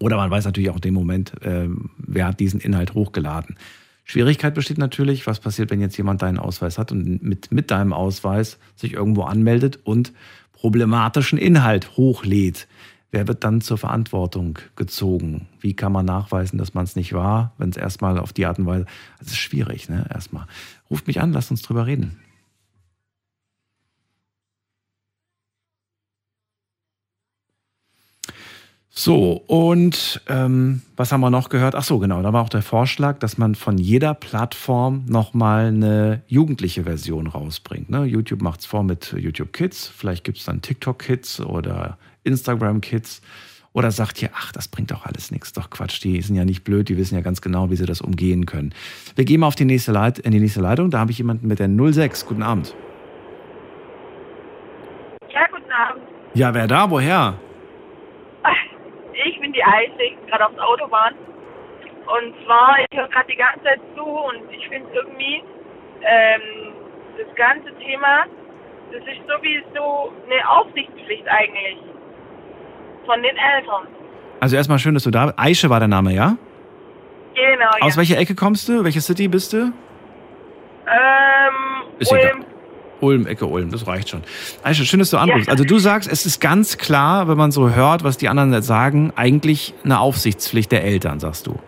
Oder 0.00 0.16
man 0.16 0.32
weiß 0.32 0.46
natürlich 0.46 0.70
auch 0.70 0.76
in 0.76 0.80
dem 0.80 0.94
Moment, 0.94 1.32
äh, 1.42 1.68
wer 1.98 2.26
hat 2.26 2.40
diesen 2.40 2.58
Inhalt 2.58 2.94
hochgeladen. 2.94 3.54
Schwierigkeit 4.02 4.52
besteht 4.52 4.78
natürlich, 4.78 5.28
was 5.28 5.38
passiert, 5.38 5.70
wenn 5.70 5.80
jetzt 5.80 5.96
jemand 5.96 6.22
deinen 6.22 6.38
Ausweis 6.38 6.76
hat 6.76 6.90
und 6.90 7.22
mit, 7.22 7.52
mit 7.52 7.70
deinem 7.70 7.92
Ausweis 7.92 8.58
sich 8.74 8.94
irgendwo 8.94 9.22
anmeldet 9.22 9.78
und 9.84 10.12
problematischen 10.52 11.38
Inhalt 11.38 11.96
hochlädt. 11.96 12.66
Wer 13.10 13.28
wird 13.28 13.44
dann 13.44 13.60
zur 13.60 13.78
Verantwortung 13.78 14.58
gezogen? 14.74 15.46
Wie 15.60 15.74
kann 15.74 15.92
man 15.92 16.04
nachweisen, 16.04 16.58
dass 16.58 16.74
man 16.74 16.84
es 16.84 16.96
nicht 16.96 17.12
war, 17.12 17.52
wenn 17.58 17.70
es 17.70 17.76
erstmal 17.76 18.18
auf 18.18 18.32
die 18.32 18.46
Art 18.46 18.58
und 18.58 18.66
Weise. 18.66 18.86
Das 19.18 19.28
ist 19.28 19.38
schwierig, 19.38 19.88
ne? 19.88 20.06
Erstmal. 20.12 20.46
Ruft 20.90 21.06
mich 21.06 21.20
an, 21.20 21.32
lasst 21.32 21.50
uns 21.50 21.62
drüber 21.62 21.86
reden. 21.86 22.18
So, 28.98 29.42
und 29.46 30.22
ähm, 30.26 30.80
was 30.96 31.12
haben 31.12 31.20
wir 31.20 31.28
noch 31.28 31.50
gehört? 31.50 31.74
Ach 31.74 31.84
so, 31.84 31.98
genau, 31.98 32.22
da 32.22 32.32
war 32.32 32.42
auch 32.42 32.48
der 32.48 32.62
Vorschlag, 32.62 33.18
dass 33.18 33.36
man 33.36 33.54
von 33.54 33.76
jeder 33.76 34.14
Plattform 34.14 35.04
nochmal 35.06 35.66
eine 35.66 36.22
jugendliche 36.28 36.84
Version 36.84 37.26
rausbringt. 37.26 37.90
Ne? 37.90 38.04
YouTube 38.04 38.40
macht 38.40 38.60
es 38.60 38.66
vor 38.66 38.82
mit 38.84 39.14
YouTube 39.16 39.52
Kids, 39.52 39.86
vielleicht 39.86 40.24
gibt 40.24 40.38
es 40.38 40.46
dann 40.46 40.62
TikTok 40.62 40.98
Kids 40.98 41.40
oder 41.40 41.98
Instagram 42.26 42.80
Kids. 42.80 43.22
Oder 43.72 43.90
sagt 43.90 44.22
ihr, 44.22 44.30
ach, 44.34 44.52
das 44.52 44.68
bringt 44.68 44.90
doch 44.90 45.04
alles 45.04 45.30
nichts, 45.30 45.52
doch 45.52 45.68
Quatsch, 45.68 46.02
die 46.02 46.20
sind 46.22 46.34
ja 46.34 46.46
nicht 46.46 46.64
blöd, 46.64 46.88
die 46.88 46.96
wissen 46.96 47.14
ja 47.14 47.20
ganz 47.20 47.42
genau, 47.42 47.70
wie 47.70 47.76
sie 47.76 47.84
das 47.84 48.00
umgehen 48.00 48.46
können. 48.46 48.74
Wir 49.16 49.26
gehen 49.26 49.40
mal 49.40 49.48
auf 49.48 49.54
die 49.54 49.66
nächste, 49.66 49.92
Leit 49.92 50.18
in 50.18 50.30
die 50.30 50.40
nächste 50.40 50.62
Leitung, 50.62 50.90
da 50.90 50.98
habe 50.98 51.10
ich 51.10 51.18
jemanden 51.18 51.46
mit 51.46 51.58
der 51.58 51.68
06. 51.68 52.24
Guten 52.24 52.42
Abend. 52.42 52.74
Ja, 55.28 55.46
guten 55.48 55.70
Abend. 55.70 56.02
Ja, 56.32 56.54
wer 56.54 56.66
da? 56.66 56.90
Woher? 56.90 57.38
Ich 59.12 59.40
bin 59.40 59.52
die 59.52 59.62
bin 59.98 60.26
gerade 60.26 60.46
auf 60.46 60.54
der 60.54 60.66
Autobahn. 60.66 61.14
Und 62.06 62.34
zwar, 62.44 62.78
ich 62.80 62.96
höre 62.96 63.08
gerade 63.08 63.26
die 63.30 63.36
ganze 63.36 63.62
Zeit 63.64 63.80
zu 63.94 64.04
und 64.04 64.50
ich 64.52 64.68
finde 64.68 64.88
irgendwie, 64.94 65.42
ähm, 66.02 66.72
das 67.18 67.34
ganze 67.34 67.74
Thema, 67.78 68.24
das 68.92 69.02
ist 69.02 69.20
so 69.26 69.42
wie 69.42 69.62
so 69.74 70.12
eine 70.24 70.48
Aufsichtspflicht 70.48 71.26
eigentlich. 71.28 71.78
Von 73.06 73.22
den 73.22 73.36
Eltern. 73.36 73.86
Also 74.40 74.56
erstmal 74.56 74.78
schön, 74.78 74.94
dass 74.94 75.04
du 75.04 75.10
da 75.10 75.26
bist. 75.26 75.38
Aische 75.38 75.70
war 75.70 75.78
der 75.78 75.88
Name, 75.88 76.12
ja? 76.12 76.36
Genau, 77.34 77.70
Aus 77.80 77.94
ja. 77.94 77.96
welcher 77.98 78.18
Ecke 78.18 78.34
kommst 78.34 78.68
du? 78.68 78.82
Welche 78.84 79.00
City 79.00 79.28
bist 79.28 79.52
du? 79.52 79.56
Ähm, 79.56 79.72
Ist 81.98 82.12
Ulm. 82.12 82.20
egal. 82.20 82.44
Ulm, 83.00 83.26
Ecke 83.26 83.44
Ulm, 83.46 83.70
das 83.70 83.86
reicht 83.86 84.08
schon. 84.08 84.22
Aisha, 84.62 84.84
schön, 84.84 85.00
dass 85.00 85.10
du 85.10 85.18
anrufst. 85.18 85.50
Also 85.50 85.64
du 85.64 85.78
sagst, 85.78 86.10
es 86.10 86.24
ist 86.24 86.40
ganz 86.40 86.78
klar, 86.78 87.28
wenn 87.28 87.36
man 87.36 87.50
so 87.50 87.70
hört, 87.70 88.04
was 88.04 88.16
die 88.16 88.28
anderen 88.28 88.62
sagen, 88.62 89.12
eigentlich 89.16 89.74
eine 89.84 90.00
Aufsichtspflicht 90.00 90.72
der 90.72 90.82
Eltern, 90.82 91.20
sagst 91.20 91.46
du. 91.46 91.58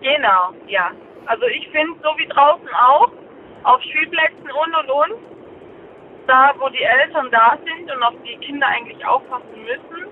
Genau, 0.00 0.52
ja. 0.66 0.90
Also 1.26 1.44
ich 1.46 1.68
finde, 1.68 1.94
so 2.02 2.08
wie 2.18 2.26
draußen 2.26 2.68
auch, 2.74 3.08
auf 3.64 3.80
Spielplätzen 3.82 4.50
und 4.50 4.74
und 4.74 4.90
und, 4.90 5.20
da 6.26 6.52
wo 6.58 6.68
die 6.70 6.82
Eltern 6.82 7.28
da 7.30 7.56
sind 7.64 7.90
und 7.90 8.02
auf 8.02 8.14
die 8.24 8.36
Kinder 8.44 8.66
eigentlich 8.66 9.04
aufpassen 9.06 9.62
müssen, 9.62 10.06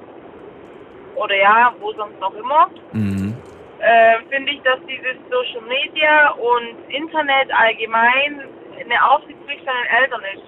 oder 1.17 1.37
ja, 1.37 1.73
wo 1.81 1.93
sonst 1.93 2.21
auch 2.23 2.35
immer, 2.35 2.69
Mhm. 2.93 3.35
äh, 3.81 4.15
finde 4.31 4.53
ich, 4.53 4.61
dass 4.62 4.79
dieses 4.89 5.17
Social 5.31 5.62
Media 5.69 6.31
und 6.31 6.93
Internet 6.93 7.49
allgemein 7.57 8.41
eine 8.81 9.11
Aufsichtspflicht 9.11 9.65
von 9.65 9.75
den 9.83 10.03
Eltern 10.03 10.21
ist. 10.35 10.45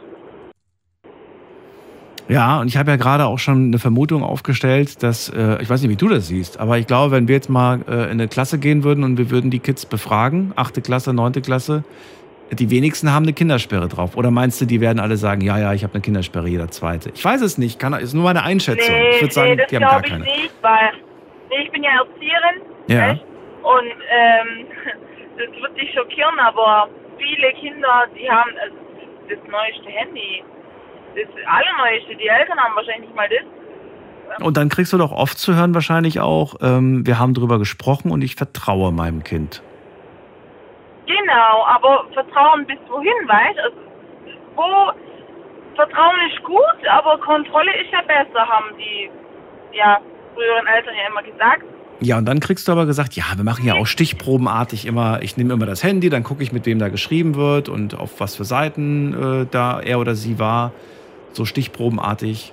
Ja, 2.29 2.61
und 2.61 2.67
ich 2.67 2.77
habe 2.77 2.91
ja 2.91 2.97
gerade 2.97 3.25
auch 3.27 3.39
schon 3.39 3.67
eine 3.69 3.79
Vermutung 3.79 4.25
aufgestellt, 4.25 5.01
dass, 5.05 5.29
äh, 5.29 5.63
ich 5.63 5.71
weiß 5.71 5.81
nicht, 5.83 5.91
wie 5.91 5.97
du 5.97 6.09
das 6.09 6.27
siehst, 6.27 6.59
aber 6.59 6.77
ich 6.77 6.89
glaube, 6.89 7.13
wenn 7.13 7.29
wir 7.29 7.37
jetzt 7.37 7.49
mal 7.49 7.83
äh, 7.89 8.05
in 8.07 8.13
eine 8.13 8.27
Klasse 8.27 8.59
gehen 8.59 8.83
würden 8.83 9.05
und 9.05 9.17
wir 9.17 9.31
würden 9.31 9.51
die 9.53 9.61
Kids 9.61 9.87
befragen, 9.87 10.53
achte 10.57 10.83
Klasse, 10.83 11.13
neunte 11.13 11.41
Klasse, 11.41 11.85
die 12.53 12.71
wenigsten 12.71 13.13
haben 13.13 13.25
eine 13.25 13.33
Kindersperre 13.33 13.89
drauf. 13.89 14.17
Oder 14.17 14.31
meinst 14.31 14.61
du, 14.61 14.67
die 14.67 14.81
werden 14.81 15.01
alle 15.01 15.17
sagen, 15.17 15.41
ja, 15.41 15.59
ja, 15.59 15.73
ich 15.73 15.83
habe 15.83 15.95
eine 15.95 16.03
Kindersperre, 16.03 16.49
jeder 16.49 16.69
zweite? 16.69 17.11
Ich 17.15 17.25
weiß 17.25 17.41
es 17.41 17.59
nicht, 17.59 17.79
kann, 17.79 17.93
ist 17.95 18.15
nur 18.15 18.25
meine 18.25 18.43
Einschätzung. 18.45 18.95
ich 19.13 19.21
würde 19.21 19.35
sagen, 19.35 19.51
nee, 19.51 19.57
das 19.57 19.67
die 19.67 19.77
haben 19.77 19.83
gar 19.83 20.01
glaube 20.01 20.07
ich 20.07 20.13
keine. 20.13 20.25
nicht, 20.25 20.55
weil 20.63 20.93
nee, 21.51 21.65
ich 21.65 21.71
bin 21.73 21.83
ja 21.83 21.91
Erzieherin 21.91 22.63
Ja. 22.89 23.13
echt, 23.13 23.25
und 23.63 23.91
ähm, 24.11 24.67
das 25.37 25.63
wird 25.63 25.81
dich 25.81 25.93
schockieren, 25.93 26.39
aber 26.39 26.89
viele 27.19 27.53
Kinder, 27.61 28.07
die 28.17 28.31
haben 28.31 28.51
also, 28.63 28.77
das 29.29 29.39
neueste 29.51 29.89
Handy, 29.91 30.45
das 31.17 31.27
allerneueste, 31.47 32.15
die 32.17 32.29
Eltern 32.29 32.59
haben 32.59 32.77
wahrscheinlich 32.77 33.09
nicht 33.09 33.17
mal 33.17 33.29
das. 33.29 34.45
Und 34.45 34.57
dann 34.57 34.69
kriegst 34.69 34.93
du 34.93 34.99
doch 34.99 35.13
oft 35.13 35.39
zu 35.39 35.55
hören 35.55 35.75
wahrscheinlich 35.75 36.21
auch, 36.21 36.57
ähm, 36.61 37.07
wir 37.07 37.19
haben 37.19 37.35
drüber 37.35 37.59
gesprochen 37.59 38.11
und 38.11 38.23
ich 38.23 38.35
vertraue 38.35 38.93
meinem 38.93 39.25
Kind. 39.25 39.63
Genau, 41.07 41.65
aber 41.65 42.05
Vertrauen 42.13 42.67
bis 42.67 42.79
wohin, 42.89 43.29
weißt 43.29 43.59
also, 43.59 43.77
wo 44.57 44.93
Vertrauen 45.77 46.17
ist 46.33 46.43
gut, 46.43 46.89
aber 46.91 47.19
Kontrolle 47.19 47.71
ist 47.81 47.93
ja 47.93 48.01
besser, 48.03 48.47
haben 48.47 48.77
die 48.79 49.11
ja, 49.77 50.01
früheren 50.35 50.67
Eltern 50.67 50.95
ja 50.95 51.09
immer 51.09 51.23
gesagt. 51.23 51.65
Ja, 52.01 52.19
und 52.19 52.27
dann 52.27 52.41
kriegst 52.41 52.69
du 52.69 52.73
aber 52.73 52.85
gesagt, 52.87 53.15
ja, 53.15 53.25
wir 53.37 53.45
machen 53.45 53.65
ja 53.65 53.75
auch 53.75 53.87
stichprobenartig 53.87 54.87
immer, 54.87 55.23
ich 55.23 55.37
nehme 55.37 55.55
immer 55.55 55.65
das 55.65 55.83
Handy, 55.83 56.11
dann 56.11 56.25
gucke 56.25 56.43
ich, 56.43 56.53
mit 56.53 56.67
wem 56.67 56.79
da 56.79 56.89
geschrieben 56.89 57.37
wird 57.37 57.69
und 57.69 57.99
auf 57.99 58.21
was 58.21 58.37
für 58.37 58.45
Seiten 58.45 59.43
äh, 59.43 59.47
da 59.51 59.81
er 59.81 59.99
oder 59.99 60.15
sie 60.15 60.39
war. 60.39 60.73
So 61.33 61.45
stichprobenartig. 61.45 62.53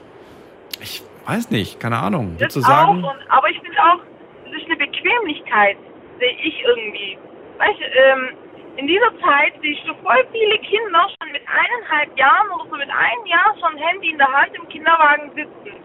Ich 0.82 1.02
weiß 1.26 1.52
nicht, 1.52 1.80
keine 1.80 1.98
Ahnung. 2.00 2.36
Das 2.40 2.54
du 2.54 2.62
auch, 2.62 2.68
sagen? 2.68 3.04
und, 3.04 3.06
aber 3.30 3.50
ich 3.50 3.60
finde 3.60 3.78
auch, 3.80 4.00
das 4.46 4.62
ist 4.62 4.66
eine 4.66 4.78
Bequemlichkeit, 4.78 5.78
sehe 6.20 6.38
ich 6.44 6.64
irgendwie. 6.66 7.18
Weißt 7.58 7.80
du, 7.80 7.84
ähm, 7.84 8.38
in 8.78 8.88
dieser 8.88 9.20
Zeit 9.22 9.54
siehst 9.62 9.88
du 9.88 9.94
voll 9.96 10.26
viele 10.32 10.58
Kinder 10.60 11.08
schon 11.20 11.32
mit 11.32 11.44
eineinhalb 11.48 12.18
Jahren 12.18 12.50
oder 12.52 12.66
so 12.70 12.76
mit 12.76 12.90
einem 12.90 13.26
Jahr 13.26 13.56
schon 13.60 13.78
Handy 13.78 14.10
in 14.10 14.18
der 14.18 14.32
Hand 14.32 14.54
im 14.56 14.68
Kinderwagen 14.70 15.32
sitzen. 15.36 15.84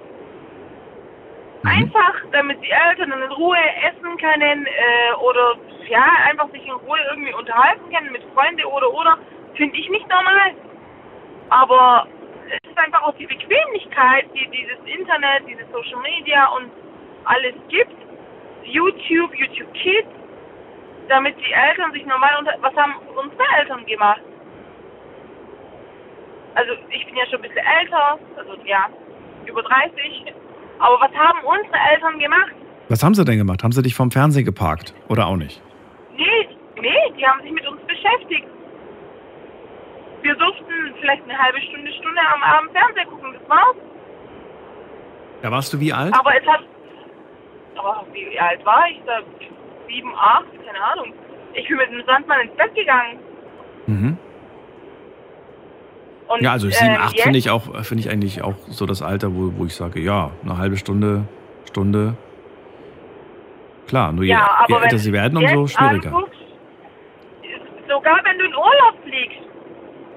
Einfach, 1.65 2.15
damit 2.33 2.63
die 2.63 2.71
Eltern 2.71 3.13
in 3.13 3.33
Ruhe 3.33 3.59
essen 3.83 4.17
können 4.17 4.67
äh, 4.67 5.15
oder 5.21 5.57
ja, 5.89 6.05
einfach 6.29 6.51
sich 6.51 6.65
in 6.65 6.73
Ruhe 6.73 6.99
irgendwie 7.11 7.35
unterhalten 7.35 7.93
können 7.93 8.13
mit 8.13 8.23
Freunden 8.33 8.65
oder 8.65 8.91
oder, 8.93 9.19
finde 9.55 9.77
ich 9.77 9.89
nicht 9.91 10.09
normal. 10.09 10.55
Aber 11.51 12.07
es 12.49 12.71
ist 12.71 12.79
einfach 12.79 13.03
auch 13.03 13.15
die 13.17 13.27
Bequemlichkeit, 13.27 14.27
die 14.35 14.49
dieses 14.49 14.79
Internet, 14.87 15.47
dieses 15.47 15.71
Social 15.73 16.01
Media 16.01 16.47
und 16.57 16.71
alles 17.25 17.55
gibt. 17.69 17.97
YouTube, 18.65 19.35
YouTube 19.35 19.73
Kids, 19.75 20.09
damit 21.09 21.37
die 21.39 21.53
Eltern 21.53 21.93
sich 21.93 22.05
normal 22.07 22.31
unter. 22.39 22.55
Was 22.61 22.75
haben 22.77 22.95
unsere 23.17 23.43
Eltern 23.59 23.85
gemacht? 23.87 24.21
Also 26.55 26.73
ich 26.91 27.05
bin 27.07 27.17
ja 27.17 27.25
schon 27.27 27.37
ein 27.37 27.43
bisschen 27.43 27.65
älter, 27.81 28.19
also 28.37 28.55
ja, 28.65 28.89
über 29.47 29.63
30. 29.63 30.35
Aber 30.79 31.01
was 31.01 31.13
haben 31.15 31.39
unsere 31.45 31.77
Eltern 31.93 32.19
gemacht? 32.19 32.53
Was 32.89 33.03
haben 33.03 33.15
sie 33.15 33.25
denn 33.25 33.39
gemacht? 33.39 33.63
Haben 33.63 33.73
sie 33.73 33.83
dich 33.83 33.95
vom 33.95 34.11
Fernsehen 34.11 34.45
geparkt? 34.45 34.95
Oder 35.09 35.27
auch 35.27 35.37
nicht? 35.37 35.61
Nee, 36.17 36.49
nee, 36.81 37.13
die 37.17 37.27
haben 37.27 37.43
sich 37.43 37.53
mit 37.53 37.67
uns 37.67 37.81
beschäftigt. 37.83 38.47
Wir 40.23 40.35
durften 40.35 40.95
vielleicht 41.01 41.23
eine 41.25 41.39
halbe 41.39 41.61
Stunde, 41.61 41.93
Stunde 41.93 42.21
am 42.35 42.43
Abend 42.43 42.73
Fernsehen 42.73 43.09
gucken, 43.09 43.35
das 43.39 43.49
war's. 43.49 43.77
Da 45.43 45.51
warst 45.53 45.73
du 45.73 45.81
wie 45.81 45.93
alt? 45.93 46.13
Aber 46.19 46.35
es 46.35 46.47
hat. 46.47 46.61
Oh, 47.77 48.05
wie 48.13 48.41
alt 48.41 48.65
war 48.67 48.89
ich 48.91 49.01
da? 49.07 49.21
Sieben, 49.89 50.15
acht, 50.17 50.45
keine 50.67 50.83
Ahnung. 50.85 51.13
Ich 51.55 51.67
bin 51.69 51.77
mit 51.79 51.91
dem 51.91 52.05
Sandmann 52.07 52.41
ins 52.43 52.53
Bett 52.57 52.75
gegangen. 52.75 53.19
Mhm. 53.87 54.17
Und, 56.29 56.43
Ja, 56.43 56.53
also 56.53 56.69
7, 56.69 56.87
ähm, 56.95 57.01
8 57.01 57.15
jetzt- 57.15 57.23
finde 57.23 57.39
ich 57.39 57.51
auch, 57.51 57.63
finde 57.85 58.03
ich 58.03 58.11
eigentlich 58.11 58.43
auch 58.43 58.55
so 58.69 58.85
das 58.85 59.01
Alter, 59.03 59.35
wo, 59.35 59.51
wo 59.57 59.65
ich 59.65 59.75
sage, 59.75 60.01
ja, 60.01 60.31
eine 60.45 60.59
halbe 60.59 60.77
Stunde, 60.77 61.25
Stunde. 61.67 62.15
Klar, 63.87 64.13
nur 64.13 64.25
je, 64.25 64.33
Ja, 64.33 64.59
aber 64.65 64.69
je 64.69 64.75
älter 64.77 64.91
wenn 64.93 64.99
sie 64.99 65.13
werden, 65.15 65.39
umso 65.39 65.67
schwieriger. 65.67 66.09
anguckst, 66.15 66.39
sogar 67.89 68.21
wenn 68.25 68.39
du 68.39 68.45
in 68.45 68.55
Urlaub 68.55 68.95
fliegst, 69.05 69.39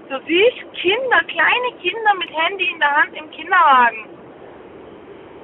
du 0.10 0.20
siehst 0.28 0.74
Kinder, 0.74 1.20
kleine 1.28 1.70
Kinder 1.82 2.14
mit 2.20 2.30
Handy 2.38 2.66
in 2.70 2.80
der 2.80 2.92
Hand 2.92 3.14
im 3.16 3.32
Kinderwagen. 3.32 4.06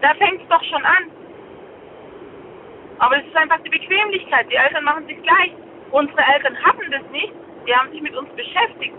Da 0.01 0.13
fängt 0.15 0.41
es 0.41 0.47
doch 0.49 0.63
schon 0.65 0.83
an. 0.83 1.03
Aber 2.99 3.17
es 3.17 3.25
ist 3.25 3.35
einfach 3.35 3.59
die 3.63 3.69
Bequemlichkeit. 3.69 4.49
Die 4.51 4.55
Eltern 4.55 4.83
machen 4.83 5.05
sich 5.07 5.21
gleich. 5.21 5.51
Unsere 5.91 6.21
Eltern 6.33 6.57
hatten 6.63 6.91
das 6.91 7.03
nicht. 7.11 7.31
Die 7.67 7.75
haben 7.75 7.91
sich 7.91 8.01
mit 8.01 8.15
uns 8.15 8.29
beschäftigt. 8.31 8.95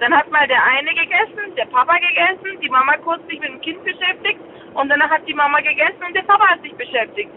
Dann 0.00 0.14
hat 0.14 0.30
mal 0.30 0.46
der 0.48 0.62
eine 0.62 0.90
gegessen, 0.90 1.54
der 1.56 1.66
Papa 1.66 1.96
gegessen, 1.98 2.60
die 2.60 2.68
Mama 2.68 2.96
kurz 2.98 3.24
sich 3.28 3.38
mit 3.40 3.48
dem 3.48 3.60
Kind 3.60 3.82
beschäftigt 3.84 4.40
und 4.74 4.88
danach 4.88 5.08
hat 5.08 5.26
die 5.26 5.34
Mama 5.34 5.60
gegessen 5.60 6.02
und 6.06 6.14
der 6.14 6.22
Papa 6.22 6.48
hat 6.48 6.60
sich 6.62 6.74
beschäftigt. 6.74 7.30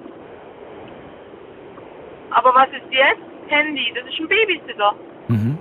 Aber 2.32 2.54
was 2.56 2.68
ist 2.70 2.92
jetzt? 2.92 3.22
Handy, 3.48 3.94
das 3.96 4.06
ist 4.08 4.20
ein 4.20 4.28
Babysitter. 4.28 4.94
Mhm. 5.28 5.58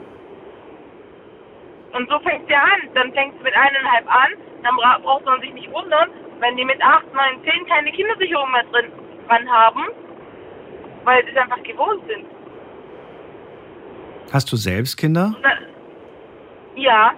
Und 1.93 2.11
so 2.11 2.19
fängt 2.21 2.51
ja 2.51 2.61
an. 2.63 2.89
Dann 2.95 3.13
fängt 3.13 3.37
es 3.37 3.43
mit 3.43 3.55
eineinhalb 3.55 4.07
an, 4.13 4.31
dann 4.63 4.77
bra- 4.77 4.99
braucht 5.03 5.25
man 5.27 5.41
sich 5.41 5.53
nicht 5.53 5.71
wundern, 5.73 6.11
wenn 6.41 6.57
die 6.57 6.65
mit 6.65 6.83
acht, 6.83 7.07
neun, 7.15 7.43
zehn 7.45 7.67
keine 7.67 7.93
Kindersicherung 7.93 8.51
mehr 8.53 8.65
drin 8.73 8.91
dran 9.29 9.49
haben, 9.51 9.85
weil 11.07 11.25
sie 11.25 11.31
es 11.31 11.37
einfach 11.37 11.63
gewohnt 11.63 12.03
sind. 12.07 12.27
Hast 14.33 14.53
du 14.53 14.57
selbst 14.57 14.97
Kinder? 14.97 15.35
Na, 15.41 15.51
ja, 16.77 17.13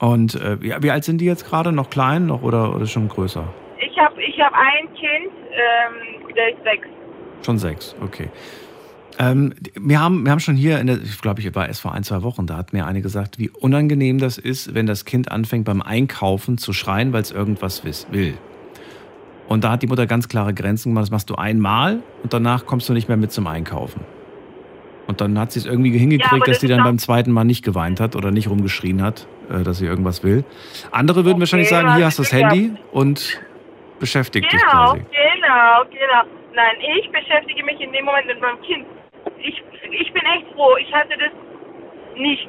Und 0.00 0.34
äh, 0.34 0.60
wie, 0.60 0.90
alt 0.90 1.04
sind 1.04 1.18
die 1.18 1.26
jetzt 1.26 1.44
gerade? 1.46 1.70
Noch 1.70 1.90
klein 1.90 2.26
noch 2.26 2.42
oder, 2.42 2.74
oder 2.74 2.86
schon 2.86 3.06
größer? 3.08 3.44
ich 3.80 3.98
habe 3.98 4.22
ich 4.22 4.40
hab 4.40 4.52
ein 4.52 4.92
Kind, 4.94 5.32
ähm, 5.52 6.34
der 6.34 6.50
ist 6.50 6.64
sechs. 6.64 6.88
Schon 7.44 7.58
sechs, 7.58 7.94
okay. 8.02 8.28
Ähm, 9.18 9.54
wir, 9.74 10.00
haben, 10.00 10.24
wir 10.24 10.32
haben 10.32 10.40
schon 10.40 10.56
hier, 10.56 10.80
in 10.80 10.86
der, 10.86 10.96
ich 11.02 11.20
glaube, 11.20 11.40
ich 11.40 11.54
war 11.54 11.68
erst 11.68 11.82
vor 11.82 11.92
ein, 11.92 12.02
zwei 12.02 12.22
Wochen, 12.22 12.46
da 12.46 12.56
hat 12.56 12.72
mir 12.72 12.86
eine 12.86 13.02
gesagt, 13.02 13.38
wie 13.38 13.50
unangenehm 13.50 14.18
das 14.18 14.38
ist, 14.38 14.74
wenn 14.74 14.86
das 14.86 15.04
Kind 15.04 15.30
anfängt 15.30 15.66
beim 15.66 15.82
Einkaufen 15.82 16.56
zu 16.56 16.72
schreien, 16.72 17.12
weil 17.12 17.22
es 17.22 17.30
irgendwas 17.30 17.84
will. 17.84 18.38
Und 19.50 19.64
da 19.64 19.72
hat 19.72 19.82
die 19.82 19.88
Mutter 19.88 20.06
ganz 20.06 20.28
klare 20.28 20.54
Grenzen 20.54 20.90
gemacht, 20.90 21.02
das 21.02 21.10
machst 21.10 21.28
du 21.28 21.34
einmal 21.34 22.04
und 22.22 22.32
danach 22.32 22.66
kommst 22.66 22.88
du 22.88 22.92
nicht 22.92 23.08
mehr 23.08 23.16
mit 23.16 23.32
zum 23.32 23.48
Einkaufen. 23.48 24.04
Und 25.08 25.20
dann 25.20 25.36
hat 25.40 25.50
sie 25.50 25.58
es 25.58 25.66
irgendwie 25.66 25.90
hingekriegt, 25.98 26.42
dass 26.42 26.54
das 26.54 26.60
sie 26.60 26.66
ist 26.68 26.70
dann 26.76 26.84
beim 26.84 26.98
zweiten 26.98 27.32
Mal 27.32 27.42
nicht 27.42 27.64
geweint 27.64 27.98
hat 27.98 28.14
oder 28.14 28.30
nicht 28.30 28.48
rumgeschrien 28.48 29.02
hat, 29.02 29.26
äh, 29.50 29.64
dass 29.64 29.78
sie 29.78 29.86
irgendwas 29.86 30.22
will. 30.22 30.44
Andere 30.92 31.24
würden 31.24 31.40
wahrscheinlich 31.40 31.68
sagen, 31.68 31.96
hier 31.96 32.06
hast 32.06 32.20
du 32.20 32.22
das. 32.22 32.32
Handy 32.32 32.74
und 32.92 33.40
beschäftig 33.98 34.48
dich 34.48 34.60
Genau, 34.60 34.70
quasi. 34.92 35.00
genau, 35.10 35.82
genau. 35.90 36.22
Nein, 36.54 36.76
ich 37.00 37.10
beschäftige 37.10 37.64
mich 37.64 37.80
in 37.80 37.90
dem 37.92 38.04
Moment 38.04 38.28
mit 38.28 38.40
meinem 38.40 38.62
Kind. 38.62 38.86
Ich, 39.38 39.60
ich 39.90 40.12
bin 40.12 40.22
echt 40.30 40.46
froh, 40.54 40.76
ich 40.76 40.94
hatte 40.94 41.14
das 41.18 41.32
nicht. 42.16 42.48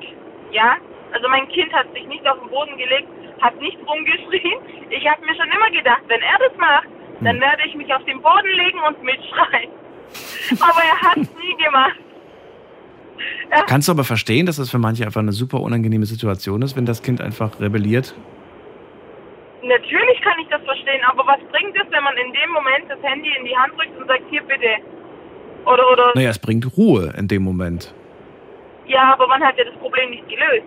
Ja? 0.52 0.76
Also 1.14 1.28
mein 1.30 1.47
Kind 1.49 1.74
hat 1.74 1.91
sich 1.95 2.06
nicht 2.08 2.28
auf 2.30 2.38
den 2.39 2.49
Boden 2.52 2.78
gelegt, 2.78 3.10
hat 3.42 3.60
nicht 3.60 3.78
rumgeschrien. 3.88 4.60
Ich 4.89 5.08
habe 5.10 5.26
mir 5.26 5.36
schon 5.36 5.50
immer 5.52 5.70
gedacht, 5.72 6.02
wenn 6.08 6.22
er 6.22 6.38
das 6.50 6.58
macht, 6.58 6.88
dann 7.22 7.36
Hm. 7.36 7.42
werde 7.42 7.62
ich 7.68 7.76
mich 7.76 7.94
auf 7.94 8.04
den 8.06 8.22
Boden 8.22 8.52
legen 8.56 8.80
und 8.88 9.04
mitschreien. 9.04 9.70
Aber 10.60 10.82
er 10.84 11.00
hat 11.02 11.18
es 11.18 11.30
nie 11.36 11.56
gemacht. 11.64 11.98
Er, 13.52 13.64
Kannst 13.64 13.88
du 13.88 13.92
aber 13.92 14.04
verstehen, 14.04 14.46
dass 14.48 14.56
das 14.56 14.72
für 14.72 14.80
manche 14.80 15.06
einfach 15.06 15.22
eine 15.22 15.32
super 15.32 15.60
unangenehme 15.60 16.06
Situation 16.06 16.62
ist, 16.64 16.76
wenn 16.76 16.86
das 16.86 17.04
Kind 17.04 17.22
einfach 17.22 17.60
rebelliert? 17.60 18.16
natürlich 19.64 20.20
kann 20.22 20.34
ich 20.42 20.48
das 20.48 20.62
verstehen, 20.64 21.02
aber 21.08 21.26
was 21.28 21.39
bringt 21.52 21.76
es, 21.76 21.86
wenn 21.92 22.04
man 22.04 22.18
in 22.18 22.34
dem 22.34 22.50
Moment 22.52 22.86
das 22.89 22.98
Handy 23.04 23.30
in 23.38 23.46
die 23.46 23.56
Hand 23.56 23.74
drückt 23.78 23.96
und 24.00 24.08
sagt, 24.08 24.24
hier 24.30 24.42
bitte. 24.42 24.78
Oder, 25.66 25.92
oder, 25.92 26.12
Naja, 26.16 26.30
es 26.32 26.39
bringt 26.39 26.66
Ruhe 26.78 27.14
in 27.18 27.28
dem 27.28 27.44
Moment. 27.44 27.94
Ja, 28.88 29.14
aber 29.14 29.28
man 29.28 29.44
hat 29.44 29.58
ja 29.58 29.64
das 29.66 29.76
Problem 29.76 30.10
nicht 30.10 30.28
gelöst. 30.28 30.66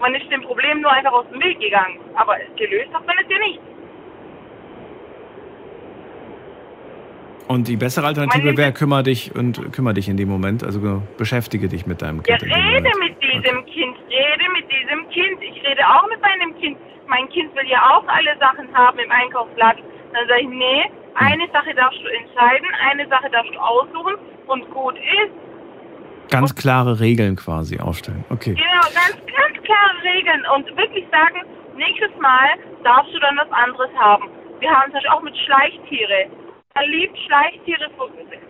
Man 0.00 0.14
ist 0.14 0.30
dem 0.30 0.42
Problem 0.42 0.80
nur 0.80 0.92
einfach 0.92 1.12
aus 1.12 1.26
dem 1.32 1.42
Weg 1.42 1.58
gegangen. 1.60 1.98
Aber 2.14 2.36
gelöst 2.56 2.92
hat 2.92 3.06
man 3.06 3.16
es 3.22 3.30
ja 3.30 3.38
nicht. 3.38 3.60
Und 7.48 7.68
die 7.68 7.76
bessere 7.76 8.06
Alternative 8.06 8.56
wäre, 8.56 8.72
kümmere 8.72 9.04
dich 9.04 9.32
und 9.34 9.72
kümmere 9.72 9.94
dich 9.94 10.08
in 10.08 10.16
dem 10.16 10.28
Moment, 10.28 10.64
also 10.64 11.00
beschäftige 11.16 11.68
dich 11.68 11.86
mit 11.86 12.02
deinem 12.02 12.20
Ja, 12.26 12.36
Kind. 12.36 12.42
in 12.42 12.48
dem 12.50 12.66
rede 12.74 12.90
mit 12.98 13.22
diesem 13.22 13.64
Kind, 13.66 13.96
rede 14.10 14.52
mit 14.52 14.66
diesem 14.70 15.08
Kind. 15.10 15.42
Ich 15.42 15.62
rede 15.64 15.80
auch 15.86 16.08
mit 16.08 16.20
meinem 16.20 16.58
Kind. 16.58 16.76
Mein 17.06 17.28
Kind 17.28 17.54
will 17.54 17.68
ja 17.68 17.78
auch 17.96 18.04
alle 18.08 18.36
Sachen 18.40 18.66
haben 18.74 18.98
im 18.98 19.10
Einkaufsladen. 19.12 19.80
Dann 20.12 20.26
sage 20.26 20.40
ich, 20.40 20.48
nee, 20.48 20.90
eine 21.14 21.46
Sache 21.52 21.72
darfst 21.74 22.00
du 22.02 22.08
entscheiden, 22.08 22.66
eine 22.90 23.06
Sache 23.08 23.30
darfst 23.30 23.54
du 23.54 23.58
aussuchen 23.60 24.14
und 24.48 24.68
gut 24.70 24.96
ist. 24.96 25.32
Ganz 26.30 26.54
klare 26.54 26.98
Regeln 27.00 27.36
quasi 27.36 27.78
aufstellen. 27.78 28.24
Okay. 28.30 28.54
Genau, 28.54 28.82
ganz, 28.94 29.16
ganz 29.26 29.62
klare 29.64 30.02
Regeln 30.02 30.42
und 30.54 30.66
wirklich 30.76 31.06
sagen, 31.10 31.42
nächstes 31.76 32.10
Mal 32.20 32.48
darfst 32.84 33.14
du 33.14 33.18
dann 33.20 33.36
was 33.36 33.50
anderes 33.52 33.90
haben. 33.98 34.28
Wir 34.60 34.70
haben 34.70 34.90
Beispiel 34.92 35.10
auch 35.10 35.22
mit 35.22 35.36
Schleichtiere. 35.36 36.26
Er 36.74 36.86
liebt 36.88 37.16
Schleichtiere 37.26 37.88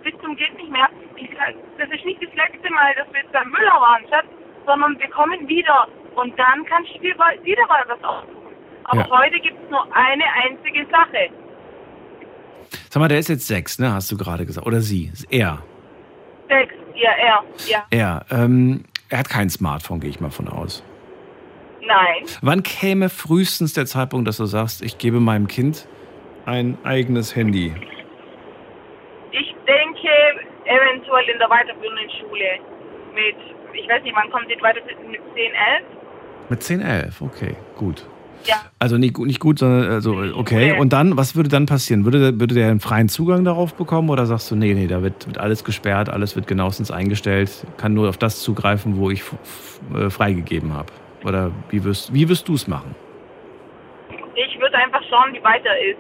bis 0.02 0.14
zum 0.22 0.36
geht 0.36 0.56
nicht 0.56 0.70
mehr. 0.70 0.88
Das 1.78 1.88
ist 1.90 2.04
nicht 2.04 2.22
das 2.22 2.32
letzte 2.34 2.72
Mal, 2.72 2.94
dass 2.96 3.06
wir 3.12 3.20
jetzt 3.20 3.32
beim 3.32 3.48
Müller 3.50 3.78
waren, 3.80 4.02
Schatz, 4.08 4.26
sondern 4.66 4.98
wir 4.98 5.08
kommen 5.08 5.46
wieder 5.48 5.86
und 6.14 6.36
dann 6.38 6.64
kannst 6.66 6.90
du 6.94 6.98
dir 7.00 7.14
wieder 7.42 7.66
mal 7.66 7.84
was 7.88 8.02
aussuchen. 8.02 8.54
Aber 8.84 9.00
Ja. 9.00 9.10
heute 9.10 9.38
gibt 9.40 9.62
es 9.62 9.70
nur 9.70 9.84
eine 9.94 10.24
einzige 10.44 10.86
Sache. 10.90 11.30
Sag 12.90 13.00
mal, 13.00 13.08
der 13.08 13.18
ist 13.18 13.28
jetzt 13.28 13.46
sechs, 13.46 13.78
ne? 13.78 13.92
Hast 13.92 14.10
du 14.10 14.16
gerade 14.16 14.46
gesagt. 14.46 14.66
Oder 14.66 14.80
sie. 14.80 15.12
Er. 15.30 15.62
Sex, 16.48 16.72
ja, 16.96 17.10
er, 17.12 17.44
ja, 17.66 17.86
Er. 17.90 18.26
Ähm, 18.30 18.84
er 19.08 19.18
hat 19.18 19.28
kein 19.28 19.50
Smartphone, 19.50 20.00
gehe 20.00 20.10
ich 20.10 20.20
mal 20.20 20.30
von 20.30 20.48
aus. 20.48 20.82
nein. 21.86 22.24
Wann 22.42 22.62
käme 22.62 23.08
frühestens 23.08 23.72
der 23.74 23.86
Zeitpunkt, 23.86 24.26
dass 24.26 24.38
du 24.38 24.46
sagst, 24.46 24.82
ich 24.82 24.98
gebe 24.98 25.20
meinem 25.20 25.46
Kind 25.46 25.86
ein 26.44 26.76
eigenes 26.84 27.36
Handy? 27.36 27.72
Ich 29.32 29.54
denke, 29.66 30.08
eventuell 30.64 31.28
in 31.28 31.38
der 31.38 31.50
weiterführenden 31.50 32.10
Schule 32.10 32.58
mit, 33.14 33.36
ich 33.74 33.88
weiß 33.88 34.02
nicht, 34.02 34.16
wann 34.16 34.30
kommt 34.30 34.50
die 34.50 34.60
weiterführende 34.62 35.10
mit 35.10 35.20
10, 35.34 35.44
11? 35.44 35.84
Mit 36.48 36.62
10, 36.62 36.80
11, 36.80 37.22
okay, 37.22 37.56
gut. 37.76 38.06
Ja. 38.46 38.56
Also 38.78 38.98
nicht, 38.98 39.14
gut- 39.14 39.26
nicht 39.26 39.40
gut, 39.40 39.58
sondern 39.58 39.90
also 39.90 40.16
okay. 40.34 40.78
Und 40.78 40.92
dann, 40.92 41.16
was 41.16 41.34
würde 41.36 41.48
dann 41.48 41.66
passieren? 41.66 42.04
Würde, 42.04 42.18
der- 42.32 42.40
würde 42.40 42.54
der 42.54 42.68
einen 42.70 42.80
freien 42.80 43.08
Zugang 43.08 43.44
darauf 43.44 43.74
bekommen 43.74 44.08
oder 44.10 44.26
sagst 44.26 44.50
du, 44.50 44.56
nee, 44.56 44.74
nee, 44.74 44.86
da 44.86 45.02
wird, 45.02 45.26
wird 45.26 45.38
alles 45.38 45.64
gesperrt, 45.64 46.08
alles 46.08 46.36
wird 46.36 46.46
genauestens 46.46 46.90
eingestellt, 46.90 47.66
kann 47.76 47.94
nur 47.94 48.08
auf 48.08 48.18
das 48.18 48.40
zugreifen, 48.42 48.96
wo 48.98 49.10
ich 49.10 49.22
äh, 49.94 50.10
freigegeben 50.10 50.72
habe? 50.74 50.92
Oder 51.24 51.50
wie 51.70 51.82
wirst, 51.84 52.12
wie 52.14 52.28
wirst 52.28 52.46
du 52.48 52.54
es 52.54 52.68
machen? 52.68 52.94
Ich 54.34 54.60
würde 54.60 54.76
einfach 54.76 55.02
schauen, 55.08 55.32
wie 55.32 55.42
weit 55.42 55.64
er 55.64 55.78
ist. 55.90 55.98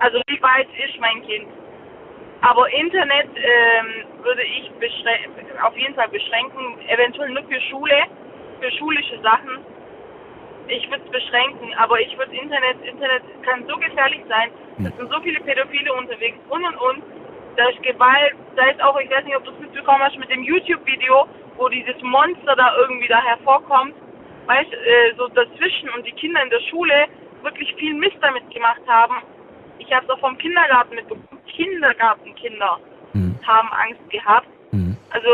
Also 0.00 0.18
wie 0.26 0.40
weit 0.42 0.66
ist 0.84 0.98
mein 1.00 1.20
Kind. 1.26 1.46
Aber 2.40 2.66
Internet 2.72 3.28
ähm, 3.36 4.04
würde 4.22 4.42
ich 4.42 4.70
auf 5.64 5.76
jeden 5.76 5.94
Fall 5.94 6.08
beschränken, 6.08 6.60
eventuell 6.88 7.30
nur 7.30 7.42
für 7.44 7.60
Schule, 7.70 7.94
für 8.60 8.70
schulische 8.78 9.20
Sachen. 9.22 9.64
Ich 10.68 10.88
würde 10.90 11.02
es 11.04 11.10
beschränken, 11.10 11.74
aber 11.74 12.00
ich 12.00 12.16
würde 12.16 12.34
Internet, 12.34 12.76
Internet 12.84 13.22
kann 13.42 13.66
so 13.68 13.76
gefährlich 13.76 14.22
sein. 14.28 14.50
Es 14.78 14.96
sind 14.96 15.10
so 15.10 15.20
viele 15.20 15.40
Pädophile 15.40 15.92
unterwegs 15.92 16.38
und 16.48 16.64
und 16.64 16.76
und. 16.76 17.02
Da 17.56 17.68
ist 17.68 17.82
Gewalt, 17.82 18.34
da 18.56 18.66
ist 18.66 18.82
auch, 18.82 18.98
ich 18.98 19.10
weiß 19.10 19.24
nicht, 19.24 19.36
ob 19.36 19.44
du 19.44 19.52
es 19.52 19.58
mitbekommen 19.60 20.02
hast 20.02 20.18
mit 20.18 20.30
dem 20.30 20.42
YouTube-Video, 20.42 21.28
wo 21.56 21.68
dieses 21.68 22.00
Monster 22.02 22.56
da 22.56 22.74
irgendwie 22.78 23.06
da 23.06 23.22
hervorkommt. 23.22 23.94
Weißt 24.46 24.72
äh, 24.72 25.14
so 25.16 25.28
dazwischen 25.28 25.88
und 25.90 26.04
die 26.06 26.12
Kinder 26.12 26.42
in 26.42 26.50
der 26.50 26.60
Schule 26.60 27.06
wirklich 27.42 27.72
viel 27.76 27.94
Mist 27.94 28.16
damit 28.20 28.50
gemacht 28.50 28.80
haben. 28.88 29.16
Ich 29.78 29.92
habe 29.92 30.04
es 30.06 30.10
auch 30.10 30.18
vom 30.18 30.36
Kindergarten 30.38 30.94
mitbekommen. 30.94 31.28
Kindergartenkinder 31.46 32.78
Hm. 33.12 33.38
haben 33.46 33.68
Angst 33.68 34.10
gehabt. 34.10 34.48
Hm. 34.70 34.96
Also 35.10 35.28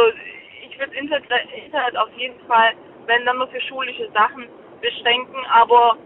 ich 0.69 0.79
würde 0.79 0.95
Internet, 0.95 1.25
Internet 1.65 1.97
auf 1.97 2.11
jeden 2.17 2.39
Fall, 2.47 2.73
wenn 3.07 3.25
dann 3.25 3.39
nur 3.39 3.49
für 3.49 3.61
schulische 3.63 4.11
Sachen 4.13 4.47
beschränken. 4.81 5.45
Aber 5.53 5.97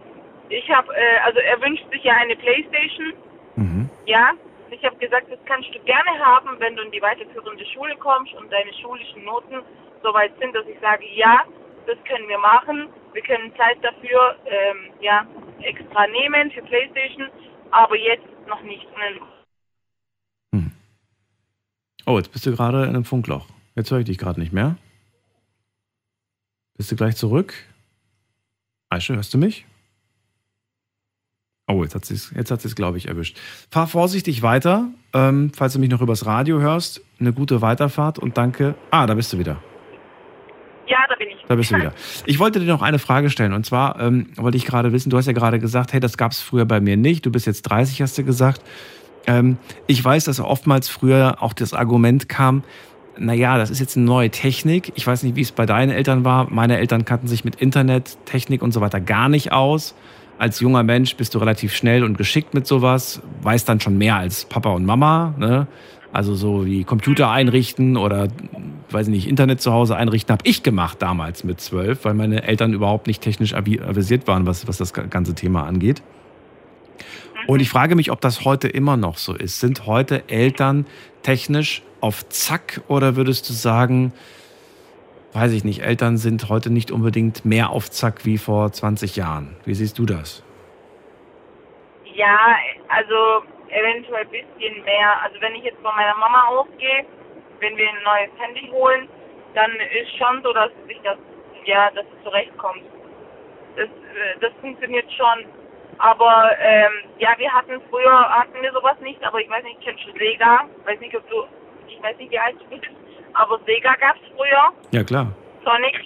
ich 0.48 0.68
habe, 0.70 0.92
äh, 0.94 1.18
also 1.24 1.38
er 1.38 1.60
wünscht 1.60 1.84
sich 1.90 2.02
ja 2.04 2.14
eine 2.14 2.36
Playstation. 2.36 3.12
Mhm. 3.56 3.90
Ja, 4.06 4.32
ich 4.70 4.84
habe 4.84 4.96
gesagt, 4.96 5.30
das 5.30 5.38
kannst 5.46 5.68
du 5.74 5.78
gerne 5.80 6.10
haben, 6.18 6.58
wenn 6.58 6.76
du 6.76 6.82
in 6.82 6.90
die 6.90 7.02
weiterführende 7.02 7.64
Schule 7.66 7.96
kommst 7.96 8.32
und 8.34 8.52
deine 8.52 8.72
schulischen 8.74 9.24
Noten 9.24 9.62
so 10.02 10.12
weit 10.12 10.32
sind, 10.40 10.54
dass 10.54 10.66
ich 10.66 10.78
sage, 10.80 11.04
ja, 11.14 11.42
das 11.86 11.96
können 12.04 12.28
wir 12.28 12.38
machen. 12.38 12.88
Wir 13.12 13.22
können 13.22 13.52
Zeit 13.56 13.78
dafür 13.82 14.36
ähm, 14.46 14.90
ja, 15.00 15.26
extra 15.60 16.06
nehmen 16.08 16.50
für 16.50 16.62
Playstation, 16.62 17.28
aber 17.70 17.96
jetzt 17.96 18.26
noch 18.48 18.62
nicht. 18.62 18.84
Oh, 22.06 22.18
jetzt 22.18 22.32
bist 22.32 22.44
du 22.44 22.52
gerade 22.52 22.82
in 22.82 22.90
einem 22.90 23.04
Funkloch. 23.04 23.46
Jetzt 23.74 23.90
höre 23.90 24.00
ich 24.00 24.04
dich 24.04 24.18
gerade 24.18 24.38
nicht 24.38 24.52
mehr. 24.52 24.76
Bist 26.76 26.92
du 26.92 26.96
gleich 26.96 27.16
zurück? 27.16 27.54
Aische, 28.94 29.16
hörst 29.16 29.34
du 29.34 29.38
mich? 29.38 29.66
Oh, 31.66 31.82
jetzt 31.82 31.94
hat 31.94 32.04
sie 32.04 32.14
es, 32.14 32.30
jetzt 32.36 32.50
hat 32.50 32.60
sie 32.60 32.68
es, 32.68 32.76
glaube 32.76 32.98
ich, 32.98 33.08
erwischt. 33.08 33.38
Fahr 33.70 33.86
vorsichtig 33.86 34.42
weiter, 34.42 34.88
ähm, 35.12 35.50
falls 35.54 35.72
du 35.72 35.78
mich 35.78 35.90
noch 35.90 36.00
übers 36.00 36.26
Radio 36.26 36.60
hörst. 36.60 37.00
Eine 37.18 37.32
gute 37.32 37.62
Weiterfahrt 37.62 38.18
und 38.18 38.36
danke. 38.36 38.74
Ah, 38.90 39.06
da 39.06 39.14
bist 39.14 39.32
du 39.32 39.38
wieder. 39.38 39.56
Ja, 40.86 40.98
da 41.08 41.14
bin 41.16 41.28
ich. 41.28 41.44
Da 41.48 41.54
bist 41.54 41.70
du 41.70 41.76
wieder. 41.76 41.94
Ich 42.26 42.38
wollte 42.38 42.60
dir 42.60 42.66
noch 42.66 42.82
eine 42.82 42.98
Frage 42.98 43.30
stellen. 43.30 43.54
Und 43.54 43.64
zwar 43.64 43.98
ähm, 43.98 44.28
wollte 44.36 44.58
ich 44.58 44.66
gerade 44.66 44.92
wissen, 44.92 45.10
du 45.10 45.16
hast 45.16 45.26
ja 45.26 45.32
gerade 45.32 45.58
gesagt, 45.58 45.92
hey, 45.92 46.00
das 46.00 46.18
gab 46.18 46.32
es 46.32 46.40
früher 46.40 46.66
bei 46.66 46.80
mir 46.80 46.96
nicht. 46.96 47.24
Du 47.24 47.32
bist 47.32 47.46
jetzt 47.46 47.62
30, 47.62 48.02
hast 48.02 48.18
du 48.18 48.24
gesagt. 48.24 48.62
Ähm, 49.26 49.56
ich 49.86 50.04
weiß, 50.04 50.24
dass 50.24 50.38
oftmals 50.38 50.88
früher 50.88 51.42
auch 51.42 51.54
das 51.54 51.72
Argument 51.72 52.28
kam, 52.28 52.62
naja, 53.18 53.58
das 53.58 53.70
ist 53.70 53.80
jetzt 53.80 53.96
eine 53.96 54.06
neue 54.06 54.30
Technik. 54.30 54.92
Ich 54.94 55.06
weiß 55.06 55.22
nicht, 55.22 55.36
wie 55.36 55.40
es 55.40 55.52
bei 55.52 55.66
deinen 55.66 55.90
Eltern 55.90 56.24
war. 56.24 56.48
Meine 56.50 56.78
Eltern 56.78 57.04
kannten 57.04 57.28
sich 57.28 57.44
mit 57.44 57.56
Internet, 57.56 58.16
Technik 58.24 58.62
und 58.62 58.72
so 58.72 58.80
weiter 58.80 59.00
gar 59.00 59.28
nicht 59.28 59.52
aus. 59.52 59.94
Als 60.38 60.60
junger 60.60 60.82
Mensch 60.82 61.16
bist 61.16 61.34
du 61.34 61.38
relativ 61.38 61.74
schnell 61.74 62.02
und 62.02 62.18
geschickt 62.18 62.54
mit 62.54 62.66
sowas, 62.66 63.22
weißt 63.42 63.68
dann 63.68 63.80
schon 63.80 63.96
mehr 63.98 64.16
als 64.16 64.44
Papa 64.46 64.70
und 64.70 64.84
Mama. 64.84 65.34
Ne? 65.38 65.68
Also 66.12 66.34
so 66.34 66.66
wie 66.66 66.84
Computer 66.84 67.30
einrichten 67.30 67.96
oder, 67.96 68.28
weiß 68.90 69.06
ich 69.06 69.14
nicht, 69.14 69.28
Internet 69.28 69.60
zu 69.60 69.72
Hause 69.72 69.96
einrichten, 69.96 70.32
habe 70.32 70.42
ich 70.44 70.62
gemacht 70.62 71.00
damals 71.00 71.44
mit 71.44 71.60
zwölf, 71.60 72.04
weil 72.04 72.14
meine 72.14 72.42
Eltern 72.42 72.72
überhaupt 72.72 73.06
nicht 73.06 73.22
technisch 73.22 73.54
avi- 73.54 73.80
avisiert 73.80 74.26
waren, 74.26 74.46
was, 74.46 74.66
was 74.66 74.76
das 74.76 74.92
ganze 74.92 75.34
Thema 75.34 75.64
angeht. 75.64 76.02
Und 77.46 77.60
ich 77.60 77.68
frage 77.68 77.94
mich, 77.94 78.10
ob 78.10 78.20
das 78.20 78.44
heute 78.44 78.68
immer 78.68 78.96
noch 78.96 79.18
so 79.18 79.34
ist. 79.34 79.60
Sind 79.60 79.86
heute 79.86 80.28
Eltern 80.28 80.86
technisch 81.24 81.82
auf 82.00 82.28
Zack 82.28 82.82
oder 82.86 83.16
würdest 83.16 83.48
du 83.48 83.52
sagen, 83.52 84.12
weiß 85.32 85.52
ich 85.52 85.64
nicht, 85.64 85.82
Eltern 85.82 86.16
sind 86.16 86.48
heute 86.48 86.70
nicht 86.70 86.92
unbedingt 86.92 87.44
mehr 87.44 87.70
auf 87.70 87.90
Zack 87.90 88.24
wie 88.24 88.38
vor 88.38 88.70
20 88.70 89.16
Jahren? 89.16 89.56
Wie 89.64 89.74
siehst 89.74 89.98
du 89.98 90.06
das? 90.06 90.44
Ja, 92.14 92.54
also 92.88 93.42
eventuell 93.68 94.22
ein 94.22 94.30
bisschen 94.30 94.84
mehr. 94.84 95.22
Also 95.22 95.40
wenn 95.40 95.54
ich 95.56 95.64
jetzt 95.64 95.80
von 95.82 95.94
meiner 95.96 96.14
Mama 96.16 96.46
ausgehe, 96.48 97.04
wenn 97.58 97.76
wir 97.76 97.88
ein 97.88 98.02
neues 98.04 98.30
Handy 98.38 98.68
holen, 98.70 99.08
dann 99.54 99.70
ist 99.72 100.16
schon 100.16 100.42
so, 100.42 100.52
dass 100.52 100.70
sich 100.86 101.00
das, 101.02 101.18
ja, 101.64 101.90
dass 101.90 102.04
es 102.04 102.22
zurechtkommt. 102.22 102.82
Das, 103.76 103.88
äh, 103.88 104.38
das 104.40 104.52
funktioniert 104.60 105.10
schon. 105.12 105.46
Aber 105.98 106.50
ähm, 106.60 106.92
ja, 107.18 107.30
wir 107.38 107.52
hatten 107.52 107.80
früher 107.90 108.28
hatten 108.28 108.60
wir 108.60 108.72
sowas 108.72 108.98
nicht, 109.00 109.22
aber 109.24 109.40
ich 109.40 109.48
weiß 109.48 109.62
nicht, 109.64 109.80
kennst 109.82 110.04
du 110.06 110.12
Sega? 110.18 110.64
Weiß 110.84 110.98
nicht, 111.00 111.14
ob 111.16 111.28
du, 111.30 111.44
ich 111.88 112.02
weiß 112.02 112.16
nicht, 112.18 112.30
wie 112.30 112.38
alt 112.38 112.56
du 112.60 112.64
bist, 112.76 112.90
aber 113.34 113.58
Sega 113.66 113.94
gab's 113.94 114.20
früher. 114.36 114.72
Ja, 114.90 115.04
klar. 115.04 115.26
Sonic, 115.64 116.00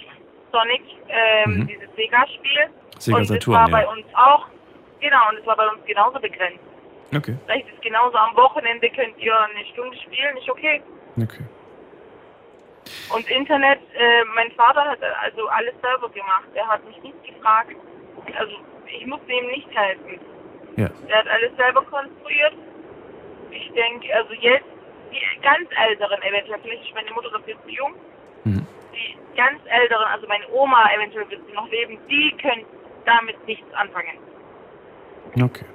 Sonic, 0.51 0.81
ähm, 1.09 1.51
Mhm. 1.59 1.67
dieses 1.67 1.93
Sega-Spiel. 1.95 2.69
Sega 2.97 3.17
und 3.17 3.21
das 3.23 3.27
Saturn, 3.29 3.53
war 3.55 3.69
ja. 3.69 3.77
bei 3.77 3.87
uns 3.87 4.05
auch, 4.15 4.47
genau, 4.99 5.29
und 5.29 5.37
es 5.39 5.45
war 5.45 5.55
bei 5.55 5.67
uns 5.67 5.83
genauso 5.85 6.19
begrenzt. 6.19 6.59
Okay, 7.15 7.35
Vielleicht 7.45 7.67
ist 7.69 7.81
genauso 7.81 8.15
am 8.17 8.35
Wochenende 8.37 8.87
könnt 8.91 9.17
ihr 9.17 9.35
eine 9.39 9.65
Stunde 9.73 9.97
spielen, 9.97 10.37
ist 10.37 10.49
okay. 10.49 10.81
okay. 11.17 11.43
Und 13.13 13.29
Internet, 13.29 13.79
äh, 13.95 14.23
mein 14.35 14.51
Vater 14.51 14.83
hat 14.85 14.99
also 15.23 15.47
alles 15.47 15.73
selber 15.81 16.09
gemacht. 16.09 16.45
Er 16.53 16.67
hat 16.67 16.85
mich 16.85 17.01
nicht 17.01 17.23
gefragt. 17.23 17.75
Also 18.37 18.51
ich 18.97 19.05
musste 19.05 19.31
ihm 19.31 19.47
nicht 19.47 19.67
helfen. 19.75 20.19
Ja. 20.77 20.89
Er 21.07 21.17
hat 21.19 21.27
alles 21.27 21.51
selber 21.57 21.81
konstruiert. 21.83 22.53
Ich 23.51 23.71
denke, 23.73 24.07
also 24.15 24.33
jetzt, 24.33 24.65
die 25.11 25.41
ganz 25.41 25.67
Älteren 25.87 26.21
eventuell, 26.21 26.59
vielleicht 26.61 26.83
ist 26.85 26.93
meine 26.95 27.11
Mutter 27.11 27.29
dafür 27.31 27.55
zu 27.63 27.69
jung, 27.69 27.93
Mhm. 28.45 28.65
die 28.93 29.35
ganz 29.35 29.59
Älteren, 29.65 30.05
also 30.13 30.27
meine 30.27 30.45
Oma 30.51 30.89
eventuell 30.95 31.29
wird 31.29 31.41
sie 31.47 31.53
noch 31.53 31.69
leben, 31.69 31.97
die 32.09 32.33
können 32.41 32.63
damit 33.05 33.35
nichts 33.47 33.65
anfangen. 33.73 34.17
Okay. 35.41 35.65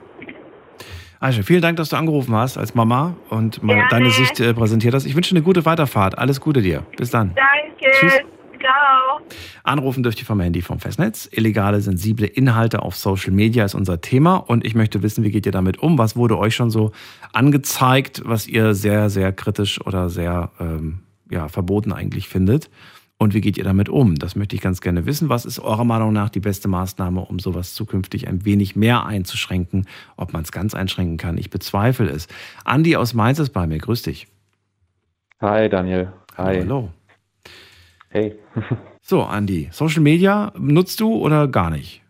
Aisha, 1.21 1.43
vielen 1.43 1.63
Dank, 1.63 1.77
dass 1.79 1.89
du 1.89 1.97
angerufen 1.97 2.35
hast 2.35 2.59
als 2.59 2.75
Mama 2.75 3.17
und 3.31 3.63
mal 3.63 3.75
Gerne. 3.75 3.89
deine 3.91 4.11
Sicht 4.11 4.41
äh, 4.41 4.53
präsentiert 4.53 4.95
hast. 4.95 5.07
Ich 5.07 5.17
wünsche 5.17 5.35
dir 5.35 5.39
eine 5.39 5.45
gute 5.45 5.65
Weiterfahrt. 5.65 6.19
Alles 6.19 6.41
Gute 6.41 6.61
dir. 6.61 6.85
Bis 6.97 7.11
dann. 7.11 7.35
Danke. 7.35 7.91
Tschüss. 7.93 8.21
Ciao. 8.65 9.21
Anrufen 9.63 10.03
dürft 10.03 10.19
ihr 10.21 10.25
vom 10.25 10.41
Handy 10.41 10.63
vom 10.63 10.81
Festnetz. 10.81 11.29
Illegale, 11.31 11.83
sensible 11.83 12.27
Inhalte 12.27 12.81
auf 12.81 12.97
Social 12.97 13.33
Media 13.33 13.63
ist 13.63 13.75
unser 13.75 14.01
Thema 14.01 14.37
und 14.37 14.65
ich 14.65 14.75
möchte 14.75 15.03
wissen, 15.03 15.23
wie 15.23 15.31
geht 15.31 15.45
ihr 15.45 15.53
damit 15.53 15.83
um? 15.83 15.99
Was 15.99 16.17
wurde 16.17 16.39
euch 16.39 16.55
schon 16.55 16.71
so 16.71 16.93
angezeigt, 17.35 18.23
was 18.25 18.47
ihr 18.47 18.75
sehr, 18.75 19.11
sehr 19.11 19.35
kritisch 19.35 19.85
oder 19.85 20.09
sehr 20.09 20.51
ähm, 20.59 21.01
ja, 21.31 21.49
verboten 21.49 21.93
eigentlich 21.93 22.29
findet? 22.29 22.71
Und 23.19 23.35
wie 23.35 23.43
geht 23.43 23.59
ihr 23.59 23.65
damit 23.65 23.91
um? 23.91 24.15
Das 24.15 24.35
möchte 24.35 24.57
ich 24.57 24.63
ganz 24.63 24.81
gerne 24.81 25.05
wissen. 25.05 25.29
Was 25.29 25.45
ist 25.45 25.61
eurer 25.61 25.85
Meinung 25.85 26.15
nach 26.15 26.31
die 26.31 26.41
beste 26.41 26.67
Maßnahme, 26.67 27.21
um 27.21 27.39
sowas 27.39 27.75
zukünftig 27.75 28.29
ein 28.29 28.47
wenig 28.47 28.77
mehr 28.77 29.05
einzuschränken? 29.05 29.87
Ob 30.17 30.33
man 30.33 30.43
es 30.43 30.53
ganz 30.53 30.75
einschränken 30.75 31.19
kann, 31.19 31.37
ich 31.37 31.51
bezweifle 31.51 32.09
es. 32.09 32.29
Andi 32.65 32.97
aus 32.97 33.13
Mainz 33.13 33.39
ist 33.39 33.51
bei 33.51 33.67
mir. 33.67 33.79
Grüß 33.79 34.03
dich. 34.03 34.27
Hi 35.43 35.69
Daniel. 35.69 36.13
Hi. 36.37 36.61
Hallo. 36.61 36.91
Hey. 38.15 38.39
So, 39.07 39.21
Andi, 39.21 39.69
Social 39.71 40.01
Media 40.01 40.51
nutzt 40.57 40.99
du 40.99 41.13
oder 41.17 41.47
gar 41.47 41.69
nicht? 41.69 42.03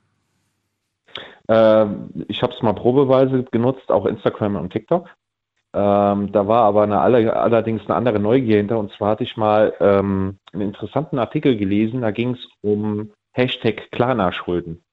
Ähm, 1.49 2.11
ich 2.29 2.41
habe 2.41 2.53
es 2.53 2.63
mal 2.63 2.73
probeweise 2.73 3.43
genutzt, 3.51 3.91
auch 3.91 4.07
Instagram 4.07 4.55
und 4.55 4.73
TikTok. 4.73 5.09
Ähm, 5.73 6.31
da 6.31 6.47
war 6.47 6.63
aber 6.63 6.85
eine, 6.85 7.01
alle, 7.01 7.35
allerdings 7.35 7.83
eine 7.87 7.97
andere 7.97 8.21
Neugier 8.21 8.59
hinter. 8.59 8.79
Und 8.79 8.93
zwar 8.93 9.11
hatte 9.11 9.25
ich 9.25 9.37
mal 9.37 9.73
ähm, 9.81 10.39
einen 10.53 10.63
interessanten 10.63 11.19
Artikel 11.19 11.57
gelesen, 11.57 12.03
da 12.03 12.13
ging 12.13 12.35
es 12.35 12.49
um 12.61 13.11
Hashtag 13.33 13.91
Klarna-Schulden. 13.91 14.85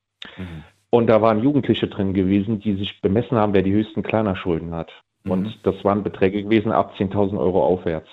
Und 0.90 1.06
da 1.06 1.22
waren 1.22 1.44
Jugendliche 1.44 1.88
drin 1.88 2.16
gewesen, 2.16 2.60
die 2.60 2.74
sich 2.78 3.00
bemessen 3.02 3.38
haben, 3.38 3.54
wer 3.54 3.62
die 3.62 3.74
höchsten 3.74 4.02
Klarna-Schulden 4.02 4.74
hat. 4.74 4.92
Und 5.24 5.60
das 5.62 5.76
waren 5.84 6.02
Beträge 6.02 6.42
gewesen 6.42 6.72
ab 6.72 6.96
10.000 6.98 7.38
Euro 7.38 7.64
aufwärts. 7.64 8.10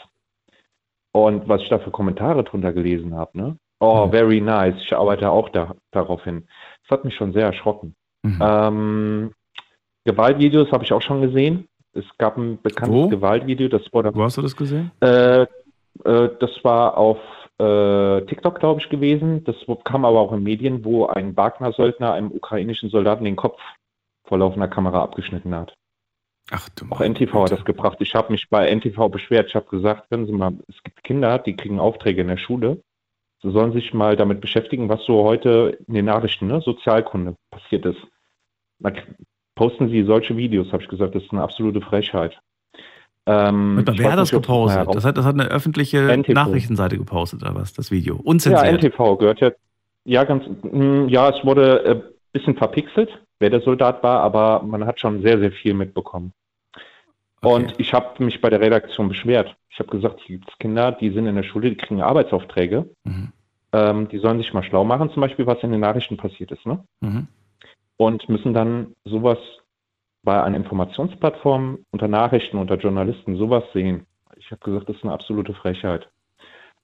Und 1.27 1.49
was 1.49 1.63
ich 1.63 1.69
da 1.69 1.79
für 1.79 1.91
Kommentare 1.91 2.45
drunter 2.45 2.73
gelesen 2.73 3.15
habe, 3.15 3.37
ne? 3.37 3.57
Oh, 3.81 4.09
very 4.09 4.41
nice. 4.41 4.75
Ich 4.83 4.95
arbeite 4.95 5.31
auch 5.31 5.49
da, 5.51 5.75
darauf 5.91 6.25
hin. 6.25 6.47
Das 6.83 6.99
hat 6.99 7.05
mich 7.05 7.15
schon 7.15 7.33
sehr 7.33 7.47
erschrocken. 7.47 7.95
Mhm. 8.23 8.39
Ähm, 8.41 9.31
Gewaltvideos 10.05 10.73
habe 10.73 10.85
ich 10.85 10.93
auch 10.93 11.03
schon 11.03 11.21
gesehen. 11.21 11.69
Es 11.93 12.05
gab 12.19 12.37
ein 12.37 12.61
bekanntes 12.63 12.95
Wo? 12.95 13.09
Gewaltvideo, 13.09 13.69
das 13.69 13.83
wurde, 13.93 14.15
Wo 14.15 14.23
hast 14.23 14.37
du 14.37 14.43
das 14.43 14.57
gesehen? 14.57 14.91
äh, 15.01 15.43
äh, 15.43 15.47
das 16.05 16.51
war 16.63 16.97
auf 16.97 17.19
äh, 17.59 18.23
TikTok, 18.27 18.61
glaube 18.61 18.81
ich, 18.81 18.89
gewesen. 18.89 19.45
Das 19.45 19.57
kam 19.85 20.05
aber 20.05 20.21
auch 20.21 20.33
in 20.33 20.43
Medien, 20.43 20.85
wo 20.85 21.07
ein 21.07 21.37
Wagner-Söldner 21.37 22.13
einem 22.13 22.31
ukrainischen 22.31 22.91
Soldaten 22.91 23.25
den 23.25 23.37
Kopf 23.37 23.61
vor 24.25 24.39
laufender 24.39 24.69
Kamera 24.69 25.03
abgeschnitten 25.03 25.55
hat. 25.55 25.75
Ach 26.51 26.69
du 26.71 26.87
Auch 26.91 27.01
NTV 27.01 27.45
hat 27.45 27.53
das 27.53 27.65
gebracht. 27.65 27.99
Ich 28.01 28.15
habe 28.15 28.33
mich 28.33 28.49
bei 28.49 28.75
NTV 28.75 29.09
beschwert. 29.11 29.49
Ich 29.49 29.55
habe 29.55 29.67
gesagt, 29.69 30.11
hören 30.11 30.27
Sie 30.27 30.33
mal, 30.33 30.55
es 30.69 30.83
gibt 30.83 31.05
Kinder, 31.05 31.39
die 31.39 31.57
kriegen 31.57 31.79
Aufträge 31.79 32.23
in 32.23 32.29
der 32.29 32.39
Schule. 32.39 32.83
Sie 33.43 33.51
sollen 33.51 33.73
sich 33.73 33.95
mal 33.95 34.17
damit 34.17 34.41
beschäftigen, 34.41 34.89
was 34.89 35.05
so 35.05 35.25
heute 35.25 35.79
in 35.87 35.95
den 35.95 36.07
Nachrichten, 36.07 36.49
ne, 36.49 36.61
Sozialkunde 36.61 37.37
passiert 37.51 37.87
ist. 37.87 38.01
Da 38.81 38.93
posten 39.55 39.89
Sie 39.91 40.05
solche 40.05 40.37
Videos, 40.37 40.73
habe 40.73 40.83
ich 40.83 40.89
gesagt, 40.89 41.15
das 41.15 41.23
ist 41.23 41.33
eine 41.33 41.43
absolute 41.43 41.81
Frechheit. 41.81 42.39
Ähm, 43.27 43.85
wer 43.85 44.13
hat 44.13 44.19
das 44.19 44.33
nicht, 44.33 44.43
gepostet? 44.43 44.89
Das 44.95 45.05
hat, 45.05 45.19
das 45.19 45.27
hat 45.27 45.35
eine 45.35 45.51
öffentliche 45.51 46.09
NTV. 46.09 46.33
Nachrichtenseite 46.33 46.97
gepostet, 46.97 47.43
oder 47.43 47.55
was? 47.55 47.75
Das 47.75 47.91
Video. 47.91 48.17
Ja, 48.17 48.21
Unzensiert. 48.25 48.83
NTV 48.83 49.19
gehört 49.19 49.41
ja. 49.41 49.51
Ja, 50.05 50.25
ganz, 50.25 50.45
mm, 50.63 51.09
ja, 51.09 51.29
es 51.29 51.45
wurde 51.45 51.85
äh, 51.85 52.01
bisschen 52.39 52.57
verpixelt, 52.57 53.11
wer 53.39 53.51
der 53.51 53.61
Soldat 53.61 54.03
war, 54.03 54.21
aber 54.21 54.63
man 54.63 54.87
hat 54.87 55.01
schon 55.01 55.23
sehr, 55.23 55.39
sehr 55.39 55.53
viel 55.53 55.75
mitbekommen. 55.75 56.33
Und 57.41 57.79
ich 57.79 57.93
habe 57.93 58.25
mich 58.25 58.41
bei 58.41 58.51
der 58.51 58.61
Redaktion 58.61 59.09
beschwert. 59.09 59.55
Ich 59.71 59.79
habe 59.79 59.91
gesagt, 59.91 60.21
hier 60.21 60.39
gibt 60.39 60.51
es 60.51 60.59
Kinder, 60.59 60.93
die 60.93 61.11
sind 61.11 61.27
in 61.27 61.37
der 61.37 61.45
Schule, 61.45 61.71
die 61.71 61.77
kriegen 61.77 62.03
Arbeitsaufträge. 62.03 62.89
Mhm. 63.05 63.33
Ähm, 63.73 64.09
die 64.09 64.19
sollen 64.19 64.39
sich 64.39 64.53
mal 64.53 64.63
schlau 64.63 64.83
machen, 64.83 65.11
zum 65.11 65.21
Beispiel, 65.21 65.47
was 65.47 65.63
in 65.63 65.71
den 65.71 65.81
Nachrichten 65.81 66.17
passiert 66.17 66.51
ist. 66.51 66.67
Ne? 66.67 66.83
Mhm. 67.01 67.29
Und 67.97 68.29
müssen 68.29 68.55
dann 68.55 68.95
sowas 69.05 69.39
bei 70.23 70.43
einer 70.43 70.57
Informationsplattform 70.57 71.79
unter 71.91 72.09
Nachrichten, 72.09 72.59
unter 72.59 72.77
Journalisten 72.77 73.37
sowas 73.37 73.65
sehen. 73.73 74.07
Ich 74.37 74.51
habe 74.51 74.61
gesagt, 74.65 74.89
das 74.89 74.97
ist 74.97 75.05
eine 75.05 75.13
absolute 75.13 75.55
Frechheit. 75.55 76.09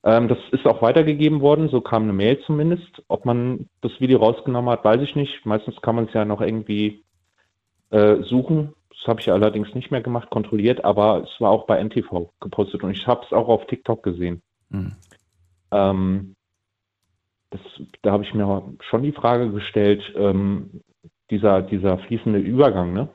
Ähm, 0.05 0.29
das 0.29 0.39
ist 0.53 0.67
auch 0.67 0.83
weitergegeben 0.83 1.41
worden, 1.41 1.69
so 1.71 1.81
kam 1.81 2.03
eine 2.03 2.13
Mail 2.13 2.39
zumindest. 2.47 3.03
Ob 3.09 3.25
man 3.25 3.69
das 3.81 3.93
Video 4.01 4.19
rausgenommen 4.19 4.71
hat, 4.71 4.85
weiß 4.85 5.01
ich 5.01 5.17
nicht. 5.17 5.47
Meistens 5.47 5.81
kann 5.81 5.97
man 5.97 6.05
es 6.07 6.13
ja 6.13 6.25
noch 6.27 6.43
irgendwie 6.43 7.03
äh, 7.91 8.23
suchen. 8.23 8.75
Das 8.91 9.09
habe 9.09 9.21
ich 9.21 9.33
allerdings 9.33 9.75
nicht 9.75 9.91
mehr 9.91 10.03
gemacht, 10.03 10.31
kontrolliert, 10.31 10.85
aber 10.85 11.25
es 11.25 11.41
war 11.41 11.51
auch 11.51 11.67
bei 11.67 11.83
NTV 11.83 12.31
gepostet 12.41 12.83
und 12.83 12.91
ich 12.91 13.07
habe 13.07 13.25
es 13.25 13.33
auch 13.33 13.49
auf 13.49 13.67
TikTok 13.67 14.03
gesehen. 14.03 14.43
Mhm. 14.69 14.93
Ähm, 15.71 16.37
das, 17.51 17.61
da 18.03 18.13
habe 18.13 18.25
ich 18.25 18.35
mir 18.35 18.63
schon 18.81 19.03
die 19.03 19.13
Frage 19.13 19.51
gestellt, 19.51 20.03
ähm, 20.17 20.83
dieser, 21.31 21.63
dieser 21.63 21.99
fließende 21.99 22.39
Übergang 22.39 22.93
ne? 22.93 23.09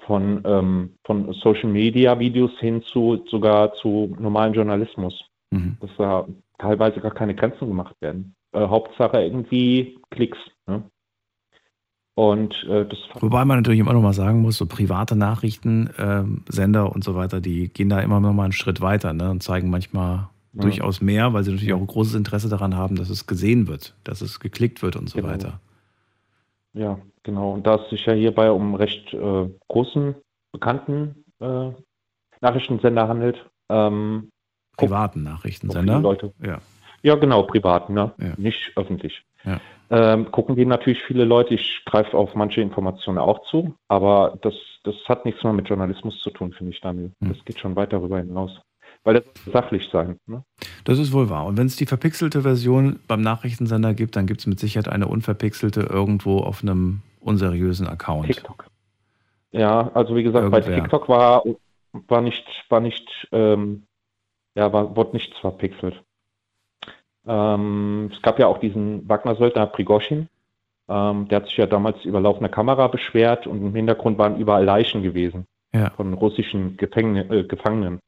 von, 0.00 0.42
ähm, 0.44 0.96
von 1.04 1.32
Social 1.34 1.68
Media 1.68 2.18
Videos 2.18 2.52
hin 2.60 2.82
zu 2.82 3.24
sogar 3.28 3.74
zu 3.74 4.16
normalen 4.18 4.54
Journalismus, 4.54 5.27
Mhm. 5.50 5.76
dass 5.80 5.90
da 5.96 6.26
teilweise 6.58 7.00
gar 7.00 7.12
keine 7.14 7.34
Grenzen 7.34 7.68
gemacht 7.68 7.94
werden. 8.00 8.34
Äh, 8.52 8.66
Hauptsache 8.66 9.22
irgendwie 9.22 9.98
Klicks. 10.10 10.38
Ne? 10.66 10.82
Und 12.14 12.52
äh, 12.68 12.84
das 12.84 12.98
Wobei 13.20 13.44
man 13.44 13.58
natürlich 13.58 13.78
immer 13.80 13.92
noch 13.92 14.02
mal 14.02 14.12
sagen 14.12 14.42
muss, 14.42 14.56
so 14.58 14.66
private 14.66 15.14
Nachrichten, 15.14 15.88
ähm, 15.98 16.44
Sender 16.48 16.92
und 16.92 17.04
so 17.04 17.14
weiter, 17.14 17.40
die 17.40 17.68
gehen 17.72 17.88
da 17.88 18.00
immer 18.00 18.18
noch 18.20 18.32
mal 18.32 18.44
einen 18.44 18.52
Schritt 18.52 18.80
weiter 18.80 19.12
ne, 19.12 19.30
und 19.30 19.42
zeigen 19.42 19.70
manchmal 19.70 20.28
Ja. 20.52 20.62
durchaus 20.62 21.00
mehr, 21.00 21.32
weil 21.32 21.44
sie 21.44 21.52
natürlich 21.52 21.72
auch 21.74 21.80
ein 21.80 21.86
großes 21.86 22.14
Interesse 22.16 22.48
daran 22.48 22.74
haben, 22.76 22.96
dass 22.96 23.08
es 23.08 23.26
gesehen 23.26 23.68
wird, 23.68 23.94
dass 24.02 24.20
es 24.20 24.40
geklickt 24.40 24.82
wird 24.82 24.96
und 24.96 25.08
so 25.08 25.18
Genau. 25.18 25.28
weiter. 25.32 25.60
Ja, 26.74 26.98
genau. 27.22 27.52
Und 27.52 27.66
da 27.66 27.76
es 27.76 27.90
sich 27.90 28.04
ja 28.06 28.14
hierbei 28.14 28.50
um 28.50 28.74
recht 28.74 29.14
äh, 29.14 29.48
großen, 29.68 30.14
bekannten 30.52 31.24
äh, 31.40 31.70
Nachrichtensender 32.40 33.06
handelt. 33.08 33.48
Ähm, 33.68 34.30
Privaten 34.78 35.22
Nachrichtensender. 35.22 36.00
Leute. 36.00 36.32
Ja. 36.42 36.58
Ja, 37.02 37.14
genau, 37.14 37.44
privat, 37.44 37.90
ne? 37.90 38.12
Ja. 38.18 38.32
nicht 38.36 38.72
öffentlich. 38.76 39.22
Ja. 39.44 39.60
ähm, 39.90 40.30
gucken 40.32 40.56
die 40.56 40.66
natürlich 40.66 41.02
viele 41.04 41.24
Leute. 41.24 41.54
Ich 41.54 41.82
greife 41.86 42.16
auf 42.16 42.34
manche 42.34 42.60
Informationen 42.60 43.18
auch 43.18 43.42
zu, 43.50 43.74
aber 43.86 44.36
das, 44.42 44.54
das 44.82 44.96
hat 45.06 45.24
nichts 45.24 45.44
mehr 45.44 45.52
mit 45.52 45.68
Journalismus 45.68 46.18
zu 46.20 46.30
tun, 46.30 46.52
finde 46.52 46.72
ich, 46.72 46.80
Daniel. 46.80 47.12
Hm. 47.20 47.32
Das 47.32 47.44
geht 47.44 47.60
schon 47.60 47.76
weit 47.76 47.92
darüber 47.92 48.18
hinaus. 48.18 48.50
Weil 49.04 49.14
das 49.14 49.24
sachlich 49.52 49.88
sein. 49.92 50.18
Ne? 50.26 50.42
Das 50.84 50.98
ist 50.98 51.12
wohl 51.12 51.30
wahr. 51.30 51.46
Und 51.46 51.56
wenn 51.56 51.66
es 51.68 51.76
die 51.76 51.86
verpixelte 51.86 52.42
Version 52.42 52.98
beim 53.06 53.20
Nachrichtensender 53.20 53.94
gibt, 53.94 54.16
dann 54.16 54.26
gibt 54.26 54.40
es 54.40 54.46
mit 54.46 54.58
Sicherheit 54.58 54.88
eine 54.88 55.06
unverpixelte 55.06 55.82
irgendwo 55.82 56.38
auf 56.38 56.62
einem 56.62 57.02
unseriösen 57.20 57.86
Account. 57.86 58.26
TikTok. 58.26 58.66
Ja, 59.52 59.90
also 59.94 60.16
wie 60.16 60.24
gesagt, 60.24 60.50
bei 60.50 60.58
Irgendwer. 60.58 60.82
TikTok 60.82 61.08
war, 61.08 61.42
war 61.92 62.20
nicht, 62.20 62.44
war 62.68 62.80
nicht, 62.80 63.08
ähm, 63.32 63.84
ja, 64.54 64.72
war, 64.72 64.96
wurde 64.96 65.12
nichts 65.12 65.36
verpixelt. 65.38 66.02
Ähm, 67.26 68.10
es 68.14 68.22
gab 68.22 68.38
ja 68.38 68.46
auch 68.46 68.58
diesen 68.58 69.08
Wagner-Söldner 69.08 69.66
Prigoshin, 69.66 70.28
ähm, 70.88 71.28
der 71.28 71.36
hat 71.36 71.46
sich 71.46 71.56
ja 71.58 71.66
damals 71.66 72.02
über 72.04 72.20
laufende 72.20 72.48
Kamera 72.48 72.86
beschwert 72.88 73.46
und 73.46 73.58
im 73.62 73.74
Hintergrund 73.74 74.16
waren 74.18 74.38
überall 74.38 74.64
Leichen 74.64 75.02
gewesen 75.02 75.46
Ja. 75.74 75.90
von 75.90 76.14
russischen 76.14 76.76
Gefängni 76.78 77.20
äh, 77.20 77.44
Gefangenen. 77.44 77.98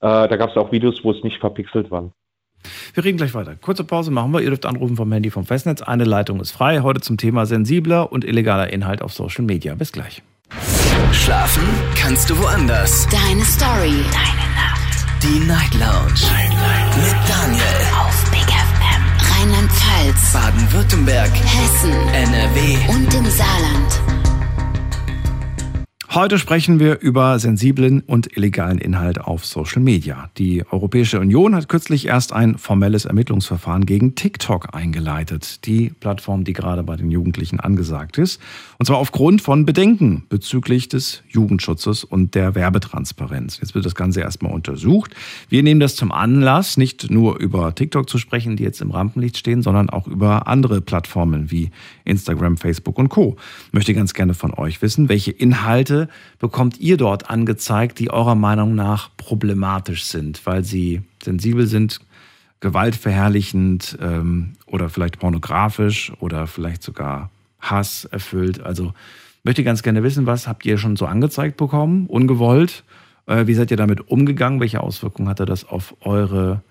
Äh, 0.00 0.28
da 0.28 0.36
gab 0.36 0.50
es 0.50 0.56
auch 0.56 0.70
Videos, 0.70 1.02
wo 1.02 1.10
es 1.10 1.22
nicht 1.24 1.38
verpixelt 1.40 1.90
war. 1.90 2.10
Wir 2.94 3.04
reden 3.04 3.16
gleich 3.18 3.34
weiter. 3.34 3.56
Kurze 3.56 3.84
Pause 3.84 4.10
machen 4.10 4.32
wir. 4.32 4.40
Ihr 4.40 4.48
dürft 4.50 4.64
anrufen 4.64 4.96
vom 4.96 5.10
Handy 5.12 5.30
vom 5.30 5.44
Festnetz. 5.44 5.82
Eine 5.82 6.04
Leitung 6.04 6.40
ist 6.40 6.52
frei. 6.52 6.80
Heute 6.80 7.00
zum 7.00 7.18
Thema 7.18 7.44
sensibler 7.44 8.10
und 8.12 8.24
illegaler 8.24 8.72
Inhalt 8.72 9.02
auf 9.02 9.12
Social 9.12 9.44
Media. 9.44 9.74
Bis 9.74 9.92
gleich. 9.92 10.22
Schlafen 11.12 11.64
kannst 11.96 12.30
du 12.30 12.38
woanders. 12.38 13.06
Deine 13.08 13.42
Story. 13.44 14.02
Deine. 14.12 14.53
Die 15.24 15.40
Night 15.40 15.72
Lounge. 15.72 16.20
Mit 16.96 17.16
Daniel. 17.26 17.64
Auf 17.98 18.30
Big 18.30 18.42
FM. 18.42 19.40
Rheinland-Pfalz. 19.40 20.32
Baden-Württemberg. 20.34 21.30
Hessen. 21.34 21.92
NRW. 22.12 22.76
Und 22.88 23.14
im 23.14 23.24
Saarland. 23.30 24.23
Heute 26.14 26.38
sprechen 26.38 26.78
wir 26.78 27.00
über 27.00 27.40
sensiblen 27.40 28.00
und 28.06 28.36
illegalen 28.36 28.78
Inhalt 28.78 29.20
auf 29.20 29.44
Social 29.44 29.82
Media. 29.82 30.30
Die 30.38 30.64
Europäische 30.70 31.18
Union 31.18 31.56
hat 31.56 31.68
kürzlich 31.68 32.06
erst 32.06 32.32
ein 32.32 32.56
formelles 32.56 33.04
Ermittlungsverfahren 33.04 33.84
gegen 33.84 34.14
TikTok 34.14 34.76
eingeleitet, 34.76 35.66
die 35.66 35.90
Plattform, 35.98 36.44
die 36.44 36.52
gerade 36.52 36.84
bei 36.84 36.94
den 36.94 37.10
Jugendlichen 37.10 37.58
angesagt 37.58 38.18
ist. 38.18 38.40
Und 38.78 38.86
zwar 38.86 38.98
aufgrund 38.98 39.42
von 39.42 39.66
Bedenken 39.66 40.22
bezüglich 40.28 40.88
des 40.88 41.24
Jugendschutzes 41.30 42.04
und 42.04 42.36
der 42.36 42.54
Werbetransparenz. 42.54 43.58
Jetzt 43.60 43.74
wird 43.74 43.84
das 43.84 43.96
Ganze 43.96 44.20
erstmal 44.20 44.52
untersucht. 44.52 45.16
Wir 45.48 45.64
nehmen 45.64 45.80
das 45.80 45.96
zum 45.96 46.12
Anlass, 46.12 46.76
nicht 46.76 47.10
nur 47.10 47.40
über 47.40 47.74
TikTok 47.74 48.08
zu 48.08 48.18
sprechen, 48.18 48.54
die 48.54 48.62
jetzt 48.62 48.80
im 48.80 48.92
Rampenlicht 48.92 49.36
stehen, 49.36 49.62
sondern 49.62 49.90
auch 49.90 50.06
über 50.06 50.46
andere 50.46 50.80
Plattformen 50.80 51.50
wie 51.50 51.72
Instagram, 52.04 52.56
Facebook 52.56 52.98
und 52.98 53.08
Co. 53.08 53.36
Möchte 53.72 53.94
ganz 53.94 54.14
gerne 54.14 54.34
von 54.34 54.52
euch 54.54 54.82
wissen, 54.82 55.08
welche 55.08 55.30
Inhalte 55.30 56.08
bekommt 56.38 56.78
ihr 56.80 56.96
dort 56.96 57.30
angezeigt, 57.30 57.98
die 57.98 58.10
eurer 58.10 58.34
Meinung 58.34 58.74
nach 58.74 59.10
problematisch 59.16 60.04
sind, 60.04 60.44
weil 60.46 60.64
sie 60.64 61.02
sensibel 61.22 61.66
sind, 61.66 62.00
gewaltverherrlichend 62.60 63.98
ähm, 64.00 64.54
oder 64.66 64.88
vielleicht 64.88 65.18
pornografisch 65.18 66.12
oder 66.20 66.46
vielleicht 66.46 66.82
sogar 66.82 67.30
Hass 67.60 68.04
erfüllt. 68.04 68.60
Also 68.60 68.92
möchte 69.42 69.64
ganz 69.64 69.82
gerne 69.82 70.02
wissen, 70.02 70.26
was 70.26 70.46
habt 70.46 70.64
ihr 70.64 70.78
schon 70.78 70.96
so 70.96 71.06
angezeigt 71.06 71.56
bekommen, 71.56 72.06
ungewollt? 72.06 72.84
Äh, 73.26 73.46
wie 73.46 73.54
seid 73.54 73.70
ihr 73.70 73.76
damit 73.76 74.08
umgegangen? 74.08 74.60
Welche 74.60 74.80
Auswirkungen 74.80 75.28
hatte 75.28 75.46
das 75.46 75.64
auf 75.64 75.94
eure 76.00 76.62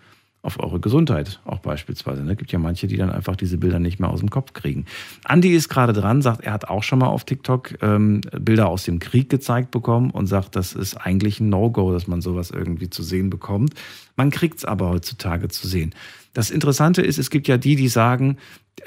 auf 0.43 0.59
eure 0.59 0.81
Gesundheit 0.81 1.39
auch 1.45 1.59
beispielsweise. 1.59 2.21
Es 2.29 2.37
gibt 2.37 2.51
ja 2.51 2.59
manche, 2.59 2.85
die 2.85 2.97
dann 2.97 3.09
einfach 3.09 3.37
diese 3.37 3.57
Bilder 3.57 3.79
nicht 3.79 3.99
mehr 3.99 4.09
aus 4.09 4.19
dem 4.19 4.29
Kopf 4.29 4.51
kriegen. 4.51 4.85
Andi 5.23 5.53
ist 5.53 5.69
gerade 5.69 5.93
dran, 5.93 6.21
sagt, 6.21 6.41
er 6.41 6.51
hat 6.51 6.67
auch 6.67 6.83
schon 6.83 6.99
mal 6.99 7.07
auf 7.07 7.23
TikTok 7.23 7.81
ähm, 7.81 8.19
Bilder 8.37 8.67
aus 8.67 8.83
dem 8.83 8.99
Krieg 8.99 9.29
gezeigt 9.29 9.71
bekommen 9.71 10.11
und 10.11 10.27
sagt, 10.27 10.57
das 10.57 10.73
ist 10.73 10.95
eigentlich 10.97 11.39
ein 11.39 11.47
No-Go, 11.47 11.93
dass 11.93 12.07
man 12.07 12.21
sowas 12.21 12.51
irgendwie 12.51 12.89
zu 12.89 13.03
sehen 13.03 13.29
bekommt. 13.29 13.73
Man 14.17 14.31
kriegt 14.31 14.57
es 14.57 14.65
aber 14.65 14.89
heutzutage 14.89 15.47
zu 15.47 15.65
sehen. 15.65 15.95
Das 16.33 16.51
Interessante 16.51 17.01
ist, 17.01 17.19
es 17.19 17.29
gibt 17.29 17.47
ja 17.47 17.57
die, 17.57 17.77
die 17.77 17.87
sagen, 17.87 18.37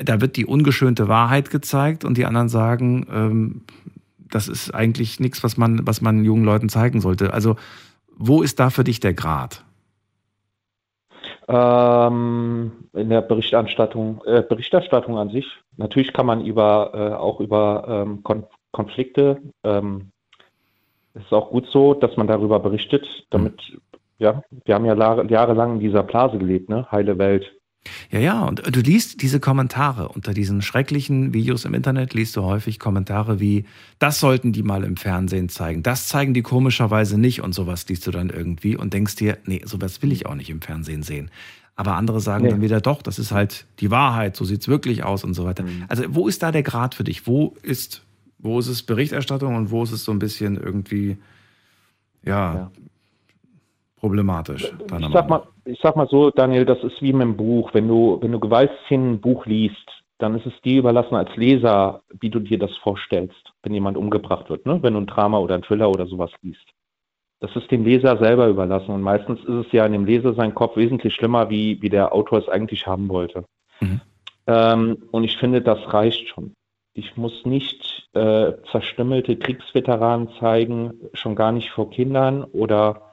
da 0.05 0.21
wird 0.21 0.37
die 0.37 0.45
ungeschönte 0.45 1.09
Wahrheit 1.09 1.49
gezeigt 1.49 2.05
und 2.05 2.19
die 2.19 2.27
anderen 2.27 2.51
sagen, 2.51 3.07
ähm, 3.11 3.63
das 4.31 4.49
ist 4.49 4.75
eigentlich 4.75 5.21
nichts, 5.21 5.43
was 5.43 5.57
man, 5.57 5.87
was 5.87 6.03
man 6.03 6.23
jungen 6.23 6.45
Leuten 6.45 6.69
zeigen 6.69 7.01
sollte. 7.01 7.33
Also 7.33 7.57
wo 8.19 8.43
ist 8.43 8.61
da 8.61 8.69
für 8.69 8.85
dich 8.85 9.01
der 9.01 9.15
Grad? 9.15 9.66
Ähm, 11.49 12.89
in 12.93 13.09
der 13.09 13.21
Berichterstattung, 13.23 14.23
äh, 14.27 14.43
Berichterstattung 14.43 15.17
an 15.17 15.31
sich. 15.31 15.47
Natürlich 15.77 16.13
kann 16.13 16.27
man 16.27 16.45
über 16.45 16.91
äh, 16.93 17.15
auch 17.15 17.41
über 17.41 17.85
ähm, 17.89 18.23
Kon 18.25 18.45
Konflikte. 18.73 19.41
Ähm, 19.63 20.11
es 21.15 21.23
ist 21.23 21.33
auch 21.33 21.51
gut 21.51 21.67
so, 21.71 21.95
dass 21.95 22.17
man 22.17 22.27
darüber 22.27 22.59
berichtet, 22.59 23.07
damit 23.31 23.79
ja, 24.19 24.43
wir 24.65 24.75
haben 24.75 24.85
ja 24.85 24.95
Jahre, 24.95 25.27
jahrelang 25.27 25.75
in 25.75 25.81
dieser 25.81 26.03
Blase 26.03 26.39
gelebt, 26.39 26.69
ne? 26.69 26.91
Heile 26.91 27.19
Welt. 27.19 27.55
Ja, 28.11 28.19
ja, 28.19 28.43
und 28.45 28.63
du 28.75 28.81
liest 28.81 29.23
diese 29.23 29.41
Kommentare 29.41 30.09
unter 30.09 30.33
diesen 30.35 30.63
schrecklichen 30.63 31.33
Videos 31.35 31.65
im 31.65 31.75
Internet, 31.75 32.15
liest 32.15 32.37
du 32.37 32.43
häufig 32.43 32.79
Kommentare 32.79 33.41
wie, 33.41 33.65
das 33.99 34.21
sollten 34.21 34.53
die 34.53 34.63
mal 34.63 34.85
im 34.85 34.97
Fernsehen 34.97 35.49
zeigen, 35.49 35.83
das 35.83 36.09
zeigen 36.09 36.35
die 36.35 36.43
komischerweise 36.43 37.19
nicht 37.19 37.43
und 37.43 37.55
sowas 37.55 37.89
liest 37.89 38.07
du 38.07 38.11
dann 38.11 38.31
irgendwie 38.31 38.77
und 38.77 38.93
denkst 38.95 39.17
dir, 39.17 39.39
nee, 39.47 39.63
sowas 39.65 40.03
will 40.03 40.13
ich 40.13 40.27
auch 40.27 40.35
nicht 40.35 40.51
im 40.51 40.61
Fernsehen 40.63 41.03
sehen. 41.03 41.31
Aber 41.79 41.95
andere 41.97 42.21
sagen 42.21 42.45
Nee. 42.45 42.51
dann 42.51 42.63
wieder, 42.63 42.81
doch, 42.81 43.03
das 43.03 43.19
ist 43.19 43.33
halt 43.33 43.67
die 43.81 43.91
Wahrheit, 43.91 44.35
so 44.35 44.45
sieht's 44.47 44.67
wirklich 44.67 45.05
aus 45.05 45.25
und 45.25 45.35
so 45.35 45.45
weiter. 45.45 45.65
Also 45.89 46.05
wo 46.09 46.27
ist 46.27 46.43
da 46.43 46.51
der 46.51 46.63
Grad 46.63 46.95
für 46.95 47.05
dich? 47.05 47.27
Wo 47.27 47.55
ist, 47.63 48.03
wo 48.39 48.59
ist 48.59 48.69
es 48.69 48.83
Berichterstattung 48.83 49.55
und 49.57 49.71
wo 49.71 49.83
ist 49.83 49.93
es 49.93 50.03
so 50.05 50.11
ein 50.13 50.19
bisschen 50.19 50.57
irgendwie, 50.57 51.19
ja, 52.25 52.55
Ja. 52.55 52.71
problematisch? 53.97 54.65
Ich 54.65 55.13
sag, 55.13 55.29
mal, 55.29 55.43
ich 55.67 55.81
sag 55.83 55.97
mal 55.97 56.09
so, 56.09 56.31
Daniel, 56.31 56.65
das 56.65 56.83
ist 56.83 57.01
wie 57.03 57.13
mit 57.13 57.23
dem 57.23 57.37
Buch. 57.37 57.71
Wenn 57.75 57.89
du, 57.89 58.19
wenn 58.21 58.33
du 58.33 58.41
Gewaltszenen 58.41 59.15
im 59.15 59.21
Buch 59.21 59.47
liest, 59.47 59.91
dann 60.19 60.35
ist 60.37 60.47
es 60.47 60.61
dir 60.63 60.79
überlassen 60.79 61.15
als 61.15 61.35
Leser, 61.37 62.03
wie 62.21 62.31
du 62.31 62.41
dir 62.41 62.59
das 62.59 62.75
vorstellst, 62.79 63.53
wenn 63.63 63.75
jemand 63.75 63.97
umgebracht 63.97 64.49
wird, 64.49 64.65
ne? 64.65 64.83
wenn 64.83 64.95
du 64.95 65.01
ein 65.01 65.07
Drama 65.07 65.39
oder 65.39 65.57
ein 65.57 65.63
Thriller 65.63 65.91
oder 65.91 66.07
sowas 66.07 66.31
liest. 66.43 66.65
Das 67.41 67.55
ist 67.55 67.71
dem 67.71 67.85
Leser 67.85 68.17
selber 68.17 68.49
überlassen 68.49 68.93
und 68.93 69.03
meistens 69.03 69.41
ist 69.41 69.67
es 69.67 69.73
ja 69.73 69.85
in 69.85 69.93
dem 69.93 70.07
Leser 70.07 70.33
sein 70.35 70.55
Kopf 70.55 70.77
wesentlich 70.77 71.15
schlimmer, 71.15 71.51
wie, 71.51 71.83
wie 71.83 71.91
der 71.91 72.15
Autor 72.15 72.39
es 72.39 72.49
eigentlich 72.49 72.87
haben 72.87 73.11
wollte. 73.11 73.45
Mhm. 73.81 74.01
Ähm, 74.47 75.03
und 75.11 75.25
ich 75.25 75.37
finde, 75.37 75.61
das 75.61 75.79
reicht 75.93 76.29
schon. 76.29 76.55
Ich 76.95 77.19
muss 77.19 77.45
nicht 77.45 78.09
äh, 78.15 78.55
zerstümmelte 78.71 79.37
Kriegsveteranen 79.37 80.31
zeigen, 80.41 80.95
schon 81.13 81.35
gar 81.35 81.53
nicht 81.53 81.71
vor 81.71 81.91
Kindern 81.91 82.45
oder 82.45 83.06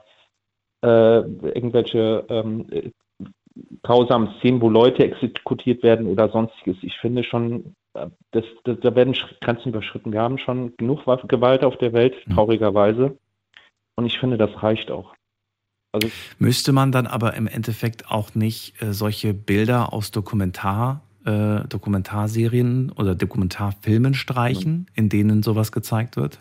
äh, 0.84 1.20
irgendwelche 1.48 2.24
ähm, 2.28 2.66
äh, 2.70 2.90
grausamen 3.82 4.34
Szenen, 4.38 4.60
wo 4.60 4.68
Leute 4.68 5.04
exekutiert 5.04 5.82
werden 5.82 6.06
oder 6.06 6.28
sonstiges. 6.28 6.76
Ich 6.82 6.96
finde 6.98 7.24
schon, 7.24 7.74
äh, 7.94 8.08
das, 8.32 8.44
das, 8.64 8.78
da 8.80 8.94
werden 8.94 9.16
Grenzen 9.40 9.70
überschritten. 9.70 10.12
Wir 10.12 10.20
haben 10.20 10.38
schon 10.38 10.76
genug 10.76 11.04
Gewalt 11.28 11.64
auf 11.64 11.78
der 11.78 11.92
Welt, 11.92 12.14
Mhm. 12.26 12.34
traurigerweise. 12.34 13.16
Und 13.96 14.06
ich 14.06 14.18
finde, 14.18 14.36
das 14.36 14.50
reicht 14.62 14.90
auch. 14.90 15.14
Also 15.92 16.08
Müsste 16.38 16.72
man 16.72 16.90
dann 16.90 17.06
aber 17.06 17.34
im 17.34 17.46
Endeffekt 17.46 18.10
auch 18.10 18.34
nicht 18.34 18.82
äh, 18.82 18.92
solche 18.92 19.32
Bilder 19.32 19.92
aus 19.92 20.10
Dokumentar, 20.10 21.02
äh, 21.24 21.60
Dokumentarserien 21.68 22.90
oder 22.90 23.14
Dokumentarfilmen 23.14 24.14
streichen, 24.14 24.86
in 24.94 25.08
denen 25.08 25.44
sowas 25.44 25.70
gezeigt 25.70 26.16
wird? 26.16 26.40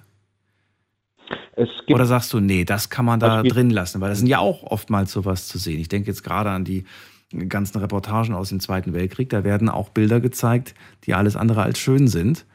Oder 1.87 2.05
sagst 2.05 2.33
du, 2.33 2.39
nee, 2.39 2.65
das 2.65 2.89
kann 2.89 3.05
man 3.05 3.19
da 3.19 3.43
drin 3.43 3.69
lassen? 3.69 4.01
Weil 4.01 4.09
das 4.09 4.19
sind 4.19 4.27
ja 4.27 4.39
auch 4.39 4.63
oftmals 4.63 5.11
sowas 5.11 5.47
zu 5.47 5.57
sehen. 5.57 5.79
Ich 5.79 5.89
denke 5.89 6.07
jetzt 6.07 6.23
gerade 6.23 6.49
an 6.49 6.63
die 6.63 6.85
ganzen 7.47 7.79
Reportagen 7.79 8.33
aus 8.33 8.49
dem 8.49 8.59
Zweiten 8.59 8.93
Weltkrieg. 8.93 9.29
Da 9.29 9.43
werden 9.43 9.69
auch 9.69 9.89
Bilder 9.89 10.19
gezeigt, 10.19 10.75
die 11.05 11.13
alles 11.13 11.35
andere 11.35 11.63
als 11.63 11.79
schön 11.79 12.07
sind. 12.07 12.45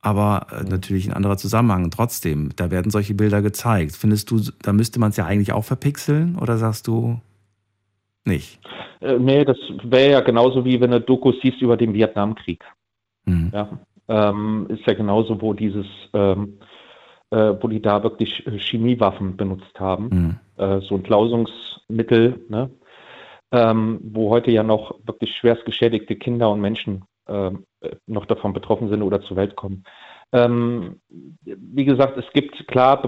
Aber 0.00 0.46
äh, 0.52 0.68
natürlich 0.68 1.08
ein 1.08 1.14
anderer 1.14 1.36
Zusammenhang. 1.36 1.90
Trotzdem, 1.90 2.50
da 2.56 2.70
werden 2.70 2.90
solche 2.90 3.14
Bilder 3.14 3.42
gezeigt. 3.42 3.96
Findest 3.96 4.30
du, 4.30 4.40
da 4.62 4.72
müsste 4.72 5.00
man 5.00 5.10
es 5.10 5.16
ja 5.16 5.26
eigentlich 5.26 5.52
auch 5.52 5.64
verpixeln? 5.64 6.36
Oder 6.38 6.56
sagst 6.56 6.86
du 6.86 7.20
nicht? 8.24 8.60
Äh, 9.00 9.18
nee, 9.18 9.44
das 9.44 9.56
wäre 9.82 10.12
ja 10.12 10.20
genauso 10.20 10.64
wie 10.64 10.80
wenn 10.80 10.90
du 10.90 11.00
Dokus 11.00 11.34
siehst 11.42 11.60
über 11.60 11.76
den 11.76 11.94
Vietnamkrieg. 11.94 12.62
Hm. 13.26 13.50
Ja, 13.52 13.78
ähm, 14.08 14.66
ist 14.68 14.86
ja 14.86 14.94
genauso, 14.94 15.40
wo 15.40 15.52
dieses, 15.52 15.86
ähm, 16.14 16.58
äh, 17.30 17.54
wo 17.60 17.68
die 17.68 17.82
da 17.82 18.02
wirklich 18.02 18.46
äh, 18.46 18.58
Chemiewaffen 18.58 19.36
benutzt 19.36 19.78
haben, 19.78 20.10
Hm. 20.10 20.36
äh, 20.56 20.80
so 20.80 20.96
Entlausungsmittel, 20.96 22.44
ne? 22.48 22.70
ähm, 23.52 24.00
wo 24.02 24.30
heute 24.30 24.50
ja 24.50 24.62
noch 24.62 24.94
wirklich 25.04 25.34
schwerst 25.36 25.64
geschädigte 25.64 26.16
Kinder 26.16 26.50
und 26.50 26.60
Menschen 26.60 27.04
ähm, 27.28 27.64
äh, 27.80 27.96
noch 28.06 28.26
davon 28.26 28.52
betroffen 28.52 28.88
sind 28.88 29.02
oder 29.02 29.20
zur 29.22 29.36
Welt 29.36 29.56
kommen. 29.56 29.84
Ähm, 30.32 31.00
wie 31.44 31.84
gesagt, 31.84 32.18
es 32.18 32.30
gibt 32.32 32.66
klar, 32.68 33.02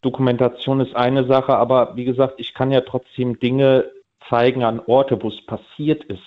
Dokumentation 0.00 0.80
ist 0.80 0.96
eine 0.96 1.26
Sache, 1.26 1.56
aber 1.56 1.96
wie 1.96 2.04
gesagt, 2.04 2.34
ich 2.38 2.54
kann 2.54 2.70
ja 2.70 2.80
trotzdem 2.80 3.38
Dinge 3.38 3.90
zeigen 4.28 4.64
an 4.64 4.80
Orte, 4.86 5.22
wo 5.22 5.28
es 5.28 5.44
passiert 5.46 6.04
ist. 6.04 6.22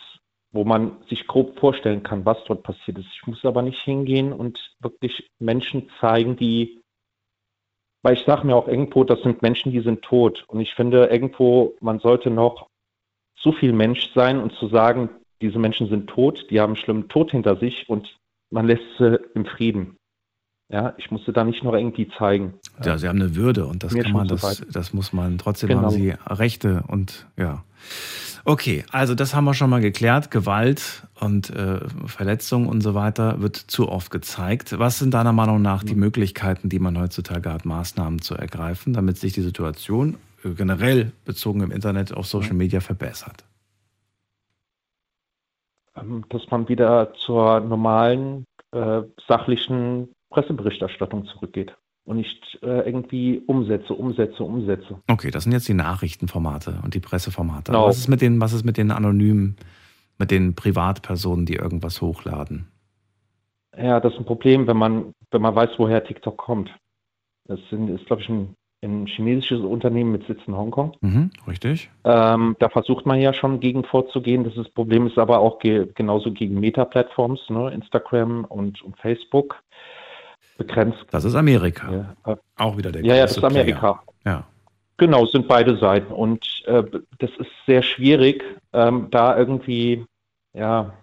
wo 0.51 0.63
man 0.63 0.97
sich 1.09 1.27
grob 1.27 1.59
vorstellen 1.59 2.01
kann, 2.01 2.25
was 2.25 2.43
dort 2.47 2.63
passiert 2.63 2.97
ist. 2.97 3.07
Ich 3.13 3.27
muss 3.27 3.45
aber 3.45 3.61
nicht 3.61 3.79
hingehen 3.81 4.33
und 4.33 4.57
wirklich 4.79 5.29
Menschen 5.37 5.89
zeigen, 6.01 6.37
die, 6.37 6.78
weil 8.01 8.15
ich 8.15 8.25
sage 8.25 8.45
mir 8.45 8.55
auch 8.55 8.67
irgendwo, 8.67 9.03
das 9.03 9.21
sind 9.21 9.41
Menschen, 9.41 9.71
die 9.71 9.81
sind 9.81 10.01
tot. 10.01 10.45
Und 10.47 10.59
ich 10.59 10.73
finde 10.73 11.05
irgendwo, 11.05 11.75
man 11.81 11.99
sollte 11.99 12.29
noch 12.29 12.67
so 13.35 13.51
viel 13.51 13.73
Mensch 13.73 14.11
sein 14.13 14.39
und 14.39 14.53
zu 14.53 14.67
sagen, 14.67 15.09
diese 15.41 15.59
Menschen 15.59 15.87
sind 15.87 16.09
tot, 16.09 16.47
die 16.49 16.59
haben 16.59 16.71
einen 16.71 16.75
schlimmen 16.75 17.07
Tod 17.07 17.31
hinter 17.31 17.55
sich 17.57 17.87
und 17.89 18.17
man 18.49 18.67
lässt 18.67 18.83
sie 18.97 19.19
im 19.35 19.45
Frieden. 19.45 19.98
Ja, 20.71 20.93
ich 20.97 21.09
musste 21.09 21.33
da 21.33 21.43
nicht 21.43 21.63
noch 21.63 21.73
irgendwie 21.73 22.09
zeigen. 22.17 22.53
Ja, 22.83 22.99
sie 22.99 23.07
haben 23.07 23.19
eine 23.19 23.35
Würde 23.35 23.65
und 23.65 23.83
das 23.83 23.95
kann 23.95 24.11
man, 24.11 24.27
das, 24.27 24.61
das 24.71 24.93
muss 24.93 25.13
man, 25.13 25.39
trotzdem 25.39 25.69
genau. 25.69 25.81
haben 25.81 25.89
sie 25.89 26.13
Rechte 26.27 26.83
und 26.87 27.25
ja. 27.37 27.63
Okay, 28.45 28.85
also 28.91 29.15
das 29.15 29.33
haben 29.33 29.45
wir 29.45 29.55
schon 29.55 29.71
mal 29.71 29.81
geklärt. 29.81 30.29
Gewalt 30.29 31.07
und 31.19 31.49
äh, 31.49 31.79
Verletzung 32.05 32.67
und 32.67 32.81
so 32.81 32.93
weiter 32.93 33.41
wird 33.41 33.55
zu 33.55 33.89
oft 33.89 34.11
gezeigt. 34.11 34.77
Was 34.77 34.99
sind 34.99 35.15
deiner 35.15 35.33
Meinung 35.33 35.61
nach 35.61 35.83
die 35.83 35.95
Möglichkeiten, 35.95 36.69
die 36.69 36.79
man 36.79 36.99
heutzutage 36.99 37.51
hat, 37.51 37.65
Maßnahmen 37.65 38.21
zu 38.21 38.35
ergreifen, 38.35 38.93
damit 38.93 39.17
sich 39.17 39.33
die 39.33 39.41
Situation 39.41 40.17
äh, 40.43 40.49
generell 40.51 41.13
bezogen 41.25 41.61
im 41.61 41.71
Internet 41.71 42.13
auf 42.13 42.27
Social 42.27 42.53
Media 42.53 42.79
verbessert? 42.79 43.43
Ähm, 45.95 46.25
dass 46.29 46.43
man 46.51 46.69
wieder 46.69 47.11
zur 47.25 47.59
normalen, 47.59 48.45
äh, 48.71 49.01
sachlichen 49.27 50.09
Presseberichterstattung 50.29 51.25
zurückgeht 51.25 51.75
und 52.05 52.17
nicht 52.17 52.59
äh, 52.63 52.87
irgendwie 52.87 53.43
Umsätze, 53.45 53.93
Umsätze, 53.93 54.43
Umsätze. 54.43 54.99
Okay, 55.07 55.29
das 55.29 55.43
sind 55.43 55.53
jetzt 55.53 55.67
die 55.67 55.75
Nachrichtenformate 55.75 56.79
und 56.83 56.95
die 56.95 56.99
Presseformate. 56.99 57.71
Genau. 57.71 57.85
Was 57.85 57.99
ist 57.99 58.07
mit 58.07 58.21
den, 58.21 58.41
was 58.41 58.53
ist 58.53 58.65
mit 58.65 58.77
den 58.77 58.91
anonymen, 58.91 59.57
mit 60.17 60.31
den 60.31 60.55
Privatpersonen, 60.55 61.45
die 61.45 61.55
irgendwas 61.55 62.01
hochladen? 62.01 62.67
Ja, 63.77 63.99
das 63.99 64.13
ist 64.13 64.19
ein 64.19 64.25
Problem, 64.25 64.65
wenn 64.65 64.77
man, 64.77 65.13
wenn 65.31 65.41
man 65.41 65.55
weiß, 65.55 65.71
woher 65.77 66.03
TikTok 66.03 66.37
kommt. 66.37 66.71
Das 67.45 67.59
sind, 67.69 67.89
ist, 67.89 68.05
glaube 68.07 68.23
ich, 68.23 68.29
ein, 68.29 68.55
ein, 68.83 69.05
chinesisches 69.05 69.61
Unternehmen 69.61 70.11
mit 70.11 70.25
Sitz 70.25 70.39
in 70.47 70.55
Hongkong. 70.55 70.93
Mhm, 71.01 71.31
richtig. 71.47 71.91
Ähm, 72.03 72.55
da 72.59 72.69
versucht 72.69 73.05
man 73.05 73.19
ja 73.19 73.33
schon 73.33 73.59
gegen 73.59 73.83
vorzugehen. 73.83 74.43
Das, 74.43 74.53
ist, 74.53 74.65
das 74.65 74.73
Problem 74.73 75.05
ist 75.07 75.17
aber 75.17 75.39
auch 75.39 75.59
ge 75.59 75.87
genauso 75.93 76.31
gegen 76.31 76.59
Meta-Plattforms, 76.59 77.49
ne? 77.49 77.71
Instagram 77.71 78.45
und, 78.45 78.81
und 78.81 78.97
Facebook 78.97 79.61
begrenzt. 80.59 81.03
Das 81.09 81.23
ist 81.23 81.33
Amerika. 81.33 82.15
Ja. 82.25 82.37
Auch 82.57 82.77
wieder 82.77 82.91
der 82.91 83.03
Ja, 83.03 83.15
ja, 83.15 83.23
das 83.23 83.35
ist 83.35 83.43
Amerika. 83.43 84.03
Ja. 84.23 84.45
Genau, 84.97 85.25
sind 85.25 85.47
beide 85.47 85.77
Seiten. 85.77 86.13
Und 86.13 86.45
äh, 86.65 86.83
das 87.17 87.31
ist 87.39 87.49
sehr 87.65 87.81
schwierig, 87.81 88.43
ähm, 88.73 89.07
da 89.09 89.35
irgendwie, 89.35 90.05
ja, 90.53 90.93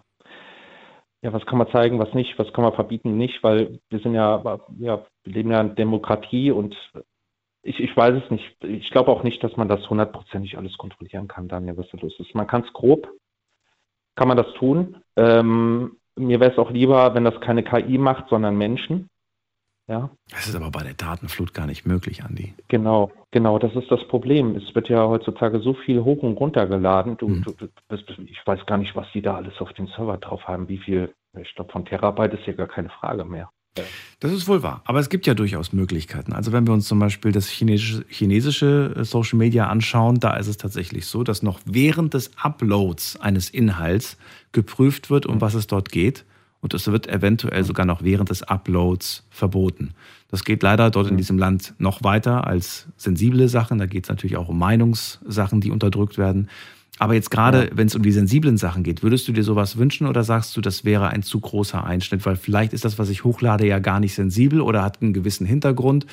ja, 1.22 1.32
was 1.32 1.44
kann 1.46 1.58
man 1.58 1.68
zeigen, 1.72 1.98
was 1.98 2.14
nicht, 2.14 2.38
was 2.38 2.52
kann 2.52 2.62
man 2.62 2.74
verbieten, 2.74 3.16
nicht, 3.16 3.42
weil 3.42 3.80
wir 3.88 3.98
sind 3.98 4.14
ja, 4.14 4.36
ja, 4.78 5.04
wir 5.24 5.32
leben 5.32 5.50
ja 5.50 5.60
in 5.60 5.74
Demokratie 5.74 6.52
und 6.52 6.76
ich, 7.62 7.80
ich 7.80 7.96
weiß 7.96 8.22
es 8.22 8.30
nicht. 8.30 8.62
Ich 8.62 8.90
glaube 8.90 9.10
auch 9.10 9.24
nicht, 9.24 9.42
dass 9.42 9.56
man 9.56 9.66
das 9.66 9.88
hundertprozentig 9.90 10.56
alles 10.56 10.76
kontrollieren 10.78 11.26
kann, 11.26 11.48
Daniel, 11.48 11.76
was 11.76 11.88
da 11.90 11.98
los 11.98 12.14
ist. 12.20 12.34
Man 12.34 12.46
kann 12.46 12.62
es 12.62 12.72
grob, 12.72 13.10
kann 14.14 14.28
man 14.28 14.36
das 14.36 14.52
tun. 14.54 15.02
Ähm, 15.16 15.96
mir 16.16 16.38
wäre 16.38 16.52
es 16.52 16.58
auch 16.58 16.70
lieber, 16.70 17.14
wenn 17.14 17.24
das 17.24 17.40
keine 17.40 17.64
KI 17.64 17.98
macht, 17.98 18.28
sondern 18.28 18.56
Menschen. 18.56 19.08
Ja. 19.88 20.10
Das 20.30 20.48
ist 20.48 20.56
aber 20.56 20.70
bei 20.70 20.82
der 20.82 20.94
Datenflut 20.94 21.54
gar 21.54 21.66
nicht 21.66 21.86
möglich, 21.86 22.24
Andi. 22.24 22.54
Genau, 22.68 23.12
genau, 23.30 23.58
das 23.58 23.74
ist 23.76 23.90
das 23.90 24.06
Problem. 24.08 24.56
Es 24.56 24.74
wird 24.74 24.88
ja 24.88 25.06
heutzutage 25.06 25.60
so 25.60 25.74
viel 25.74 26.02
hoch 26.02 26.22
und 26.22 26.34
runter 26.34 26.66
geladen. 26.66 27.16
Du, 27.16 27.28
mhm. 27.28 27.42
du, 27.42 27.52
du, 27.52 27.68
ich 28.24 28.40
weiß 28.44 28.66
gar 28.66 28.78
nicht, 28.78 28.96
was 28.96 29.06
die 29.14 29.22
da 29.22 29.36
alles 29.36 29.54
auf 29.60 29.72
den 29.74 29.86
Server 29.86 30.16
drauf 30.16 30.42
haben. 30.48 30.68
Wie 30.68 30.78
viel, 30.78 31.14
ich 31.40 31.54
glaube, 31.54 31.70
von 31.70 31.84
Terabyte 31.84 32.34
ist 32.34 32.46
ja 32.46 32.54
gar 32.54 32.66
keine 32.66 32.88
Frage 32.88 33.24
mehr. 33.24 33.48
Das 34.20 34.32
ist 34.32 34.48
wohl 34.48 34.62
wahr. 34.62 34.80
Aber 34.86 34.98
es 34.98 35.10
gibt 35.10 35.26
ja 35.26 35.34
durchaus 35.34 35.72
Möglichkeiten. 35.72 36.32
Also 36.32 36.50
wenn 36.50 36.66
wir 36.66 36.72
uns 36.72 36.88
zum 36.88 36.98
Beispiel 36.98 37.30
das 37.30 37.46
chinesische, 37.48 38.04
chinesische 38.08 38.94
äh, 38.96 39.04
Social 39.04 39.38
Media 39.38 39.68
anschauen, 39.68 40.18
da 40.18 40.36
ist 40.36 40.48
es 40.48 40.56
tatsächlich 40.56 41.06
so, 41.06 41.22
dass 41.22 41.42
noch 41.42 41.60
während 41.64 42.14
des 42.14 42.30
Uploads 42.38 43.20
eines 43.20 43.50
Inhalts 43.50 44.16
geprüft 44.52 45.10
wird, 45.10 45.26
um 45.26 45.40
was 45.40 45.54
es 45.54 45.66
dort 45.66 45.90
geht 45.90 46.24
und 46.66 46.74
es 46.74 46.88
wird 46.88 47.06
eventuell 47.06 47.62
sogar 47.62 47.86
noch 47.86 48.02
während 48.02 48.28
des 48.28 48.42
Uploads 48.42 49.22
verboten. 49.30 49.92
Das 50.32 50.44
geht 50.44 50.64
leider 50.64 50.90
dort 50.90 51.08
in 51.08 51.16
diesem 51.16 51.38
Land 51.38 51.74
noch 51.78 52.02
weiter 52.02 52.44
als 52.44 52.88
sensible 52.96 53.48
Sachen. 53.48 53.78
Da 53.78 53.86
geht 53.86 54.02
es 54.02 54.08
natürlich 54.08 54.36
auch 54.36 54.48
um 54.48 54.58
Meinungssachen, 54.58 55.60
die 55.60 55.70
unterdrückt 55.70 56.18
werden. 56.18 56.48
Aber 56.98 57.14
jetzt 57.14 57.30
gerade, 57.30 57.70
wenn 57.72 57.86
es 57.86 57.94
um 57.94 58.02
die 58.02 58.10
sensiblen 58.10 58.56
Sachen 58.56 58.82
geht, 58.82 59.04
würdest 59.04 59.28
du 59.28 59.32
dir 59.32 59.44
sowas 59.44 59.76
wünschen 59.76 60.08
oder 60.08 60.24
sagst 60.24 60.56
du, 60.56 60.60
das 60.60 60.84
wäre 60.84 61.06
ein 61.06 61.22
zu 61.22 61.38
großer 61.38 61.84
Einschnitt? 61.84 62.26
Weil 62.26 62.34
vielleicht 62.34 62.72
ist 62.72 62.84
das, 62.84 62.98
was 62.98 63.10
ich 63.10 63.22
hochlade, 63.22 63.64
ja 63.64 63.78
gar 63.78 64.00
nicht 64.00 64.16
sensibel 64.16 64.60
oder 64.60 64.82
hat 64.82 65.00
einen 65.00 65.12
gewissen 65.12 65.46
Hintergrund. 65.46 66.04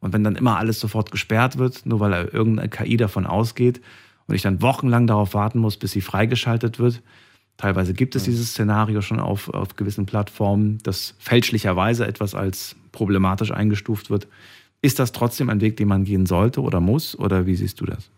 Und 0.00 0.12
wenn 0.12 0.24
dann 0.24 0.34
immer 0.34 0.56
alles 0.56 0.80
sofort 0.80 1.12
gesperrt 1.12 1.56
wird, 1.56 1.86
nur 1.86 2.00
weil 2.00 2.30
irgendeine 2.32 2.68
KI 2.68 2.96
davon 2.96 3.26
ausgeht 3.26 3.80
und 4.26 4.34
ich 4.34 4.42
dann 4.42 4.60
wochenlang 4.60 5.06
darauf 5.06 5.34
warten 5.34 5.60
muss, 5.60 5.76
bis 5.76 5.92
sie 5.92 6.00
freigeschaltet 6.00 6.80
wird, 6.80 7.00
Teilweise 7.60 7.92
gibt 7.92 8.16
es 8.16 8.24
dieses 8.24 8.52
Szenario 8.52 9.02
schon 9.02 9.20
auf, 9.20 9.52
auf 9.52 9.76
gewissen 9.76 10.06
Plattformen, 10.06 10.78
dass 10.82 11.14
fälschlicherweise 11.18 12.06
etwas 12.06 12.34
als 12.34 12.74
problematisch 12.90 13.52
eingestuft 13.52 14.08
wird. 14.08 14.28
Ist 14.80 14.98
das 14.98 15.12
trotzdem 15.12 15.50
ein 15.50 15.60
Weg, 15.60 15.76
den 15.76 15.86
man 15.86 16.04
gehen 16.04 16.24
sollte 16.24 16.62
oder 16.62 16.80
muss? 16.80 17.18
Oder 17.18 17.44
wie 17.44 17.54
siehst 17.54 17.78
du 17.82 17.84
das? 17.84 18.10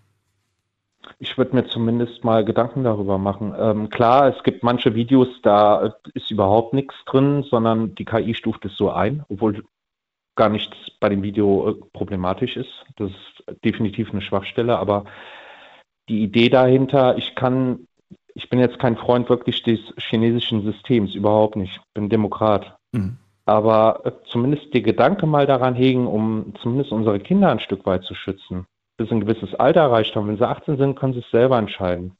Ich 1.18 1.36
würde 1.36 1.56
mir 1.56 1.66
zumindest 1.66 2.22
mal 2.22 2.44
Gedanken 2.44 2.84
darüber 2.84 3.18
machen. 3.18 3.52
Ähm, 3.58 3.88
klar, 3.90 4.28
es 4.28 4.40
gibt 4.44 4.62
manche 4.62 4.94
Videos, 4.94 5.26
da 5.42 5.92
ist 6.14 6.30
überhaupt 6.30 6.72
nichts 6.72 6.94
drin, 7.06 7.42
sondern 7.42 7.96
die 7.96 8.04
KI 8.04 8.36
stuft 8.36 8.64
es 8.64 8.76
so 8.76 8.92
ein, 8.92 9.24
obwohl 9.28 9.64
gar 10.36 10.50
nichts 10.50 10.76
bei 11.00 11.08
dem 11.08 11.24
Video 11.24 11.68
äh, 11.68 11.74
problematisch 11.92 12.56
ist. 12.56 12.70
Das 12.94 13.10
ist 13.10 13.64
definitiv 13.64 14.12
eine 14.12 14.22
Schwachstelle, 14.22 14.78
aber 14.78 15.04
die 16.08 16.22
Idee 16.22 16.48
dahinter, 16.48 17.18
ich 17.18 17.34
kann 17.34 17.88
ich 18.34 18.48
bin 18.48 18.58
jetzt 18.58 18.78
kein 18.78 18.96
Freund 18.96 19.28
wirklich 19.28 19.62
des 19.62 19.80
chinesischen 19.98 20.62
Systems, 20.62 21.14
überhaupt 21.14 21.56
nicht. 21.56 21.76
Ich 21.76 21.94
bin 21.94 22.08
Demokrat. 22.08 22.76
Mhm. 22.92 23.18
Aber 23.44 24.00
äh, 24.04 24.12
zumindest 24.30 24.72
die 24.72 24.82
Gedanke 24.82 25.26
mal 25.26 25.46
daran 25.46 25.74
hegen, 25.74 26.06
um 26.06 26.54
zumindest 26.62 26.92
unsere 26.92 27.18
Kinder 27.18 27.50
ein 27.50 27.60
Stück 27.60 27.84
weit 27.86 28.04
zu 28.04 28.14
schützen. 28.14 28.66
Bis 28.96 29.10
ein 29.10 29.20
gewisses 29.20 29.54
Alter 29.54 29.80
erreicht 29.80 30.14
haben. 30.14 30.28
Wenn 30.28 30.36
sie 30.36 30.46
18 30.46 30.76
sind, 30.76 30.96
können 30.96 31.14
sie 31.14 31.20
es 31.20 31.30
selber 31.30 31.58
entscheiden. 31.58 32.16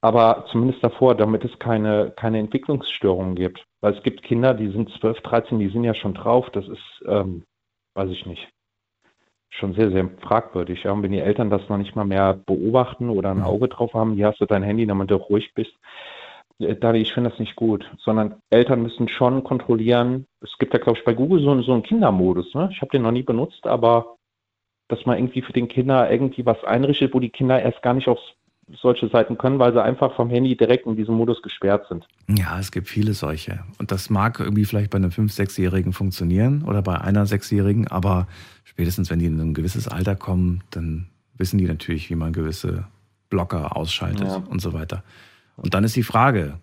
Aber 0.00 0.46
zumindest 0.50 0.82
davor, 0.82 1.14
damit 1.14 1.44
es 1.44 1.58
keine, 1.58 2.12
keine 2.16 2.38
Entwicklungsstörungen 2.38 3.34
gibt. 3.34 3.64
Weil 3.80 3.94
es 3.94 4.02
gibt 4.02 4.22
Kinder, 4.22 4.54
die 4.54 4.68
sind 4.70 4.90
12, 5.00 5.20
13, 5.20 5.58
die 5.58 5.68
sind 5.68 5.84
ja 5.84 5.94
schon 5.94 6.14
drauf. 6.14 6.50
Das 6.50 6.66
ist, 6.66 7.04
ähm, 7.06 7.44
weiß 7.94 8.10
ich 8.10 8.26
nicht 8.26 8.48
schon 9.50 9.74
sehr, 9.74 9.90
sehr 9.90 10.08
fragwürdig. 10.20 10.84
Ja. 10.84 10.92
Und 10.92 11.02
wenn 11.02 11.12
die 11.12 11.20
Eltern 11.20 11.50
das 11.50 11.68
noch 11.68 11.78
nicht 11.78 11.96
mal 11.96 12.04
mehr 12.04 12.34
beobachten 12.46 13.10
oder 13.10 13.30
ein 13.30 13.38
mhm. 13.38 13.44
Auge 13.44 13.68
drauf 13.68 13.94
haben, 13.94 14.14
hier 14.14 14.28
hast 14.28 14.40
du 14.40 14.46
dein 14.46 14.62
Handy, 14.62 14.86
damit 14.86 15.10
du 15.10 15.16
ruhig 15.16 15.52
bist. 15.54 15.72
Äh, 16.58 16.76
Dani, 16.76 16.98
ich 16.98 17.12
finde 17.12 17.30
das 17.30 17.38
nicht 17.38 17.56
gut, 17.56 17.90
sondern 17.98 18.36
Eltern 18.50 18.82
müssen 18.82 19.08
schon 19.08 19.44
kontrollieren. 19.44 20.26
Es 20.40 20.56
gibt 20.58 20.72
ja, 20.72 20.80
glaube 20.80 20.98
ich, 20.98 21.04
bei 21.04 21.14
Google 21.14 21.40
so, 21.40 21.60
so 21.62 21.72
einen 21.72 21.82
Kindermodus. 21.82 22.54
Ne? 22.54 22.68
Ich 22.72 22.80
habe 22.80 22.90
den 22.90 23.02
noch 23.02 23.12
nie 23.12 23.22
benutzt, 23.22 23.66
aber 23.66 24.16
dass 24.88 25.04
man 25.04 25.18
irgendwie 25.18 25.42
für 25.42 25.52
den 25.52 25.68
Kinder 25.68 26.10
irgendwie 26.10 26.46
was 26.46 26.62
einrichtet, 26.64 27.12
wo 27.12 27.20
die 27.20 27.30
Kinder 27.30 27.60
erst 27.60 27.82
gar 27.82 27.94
nicht 27.94 28.08
aufs 28.08 28.34
solche 28.82 29.08
Seiten 29.08 29.38
können, 29.38 29.58
weil 29.58 29.72
sie 29.72 29.82
einfach 29.82 30.14
vom 30.16 30.28
Handy 30.28 30.56
direkt 30.56 30.86
in 30.86 30.96
diesem 30.96 31.14
Modus 31.14 31.40
gesperrt 31.42 31.86
sind. 31.88 32.06
Ja, 32.28 32.58
es 32.58 32.72
gibt 32.72 32.88
viele 32.88 33.14
solche. 33.14 33.60
Und 33.78 33.92
das 33.92 34.10
mag 34.10 34.40
irgendwie 34.40 34.64
vielleicht 34.64 34.90
bei 34.90 34.96
einem 34.96 35.10
5-, 35.10 35.36
6-Jährigen 35.36 35.92
funktionieren 35.92 36.64
oder 36.64 36.82
bei 36.82 37.00
einer 37.00 37.24
6-Jährigen, 37.26 37.86
aber 37.88 38.26
spätestens 38.64 39.08
wenn 39.08 39.20
die 39.20 39.26
in 39.26 39.40
ein 39.40 39.54
gewisses 39.54 39.86
Alter 39.86 40.16
kommen, 40.16 40.62
dann 40.70 41.06
wissen 41.36 41.58
die 41.58 41.66
natürlich, 41.66 42.10
wie 42.10 42.16
man 42.16 42.32
gewisse 42.32 42.86
Blocker 43.30 43.76
ausschaltet 43.76 44.26
ja. 44.26 44.42
und 44.48 44.60
so 44.60 44.72
weiter. 44.72 45.04
Und 45.56 45.74
dann 45.74 45.84
ist 45.84 45.96
die 45.96 46.02
Frage, 46.02 46.58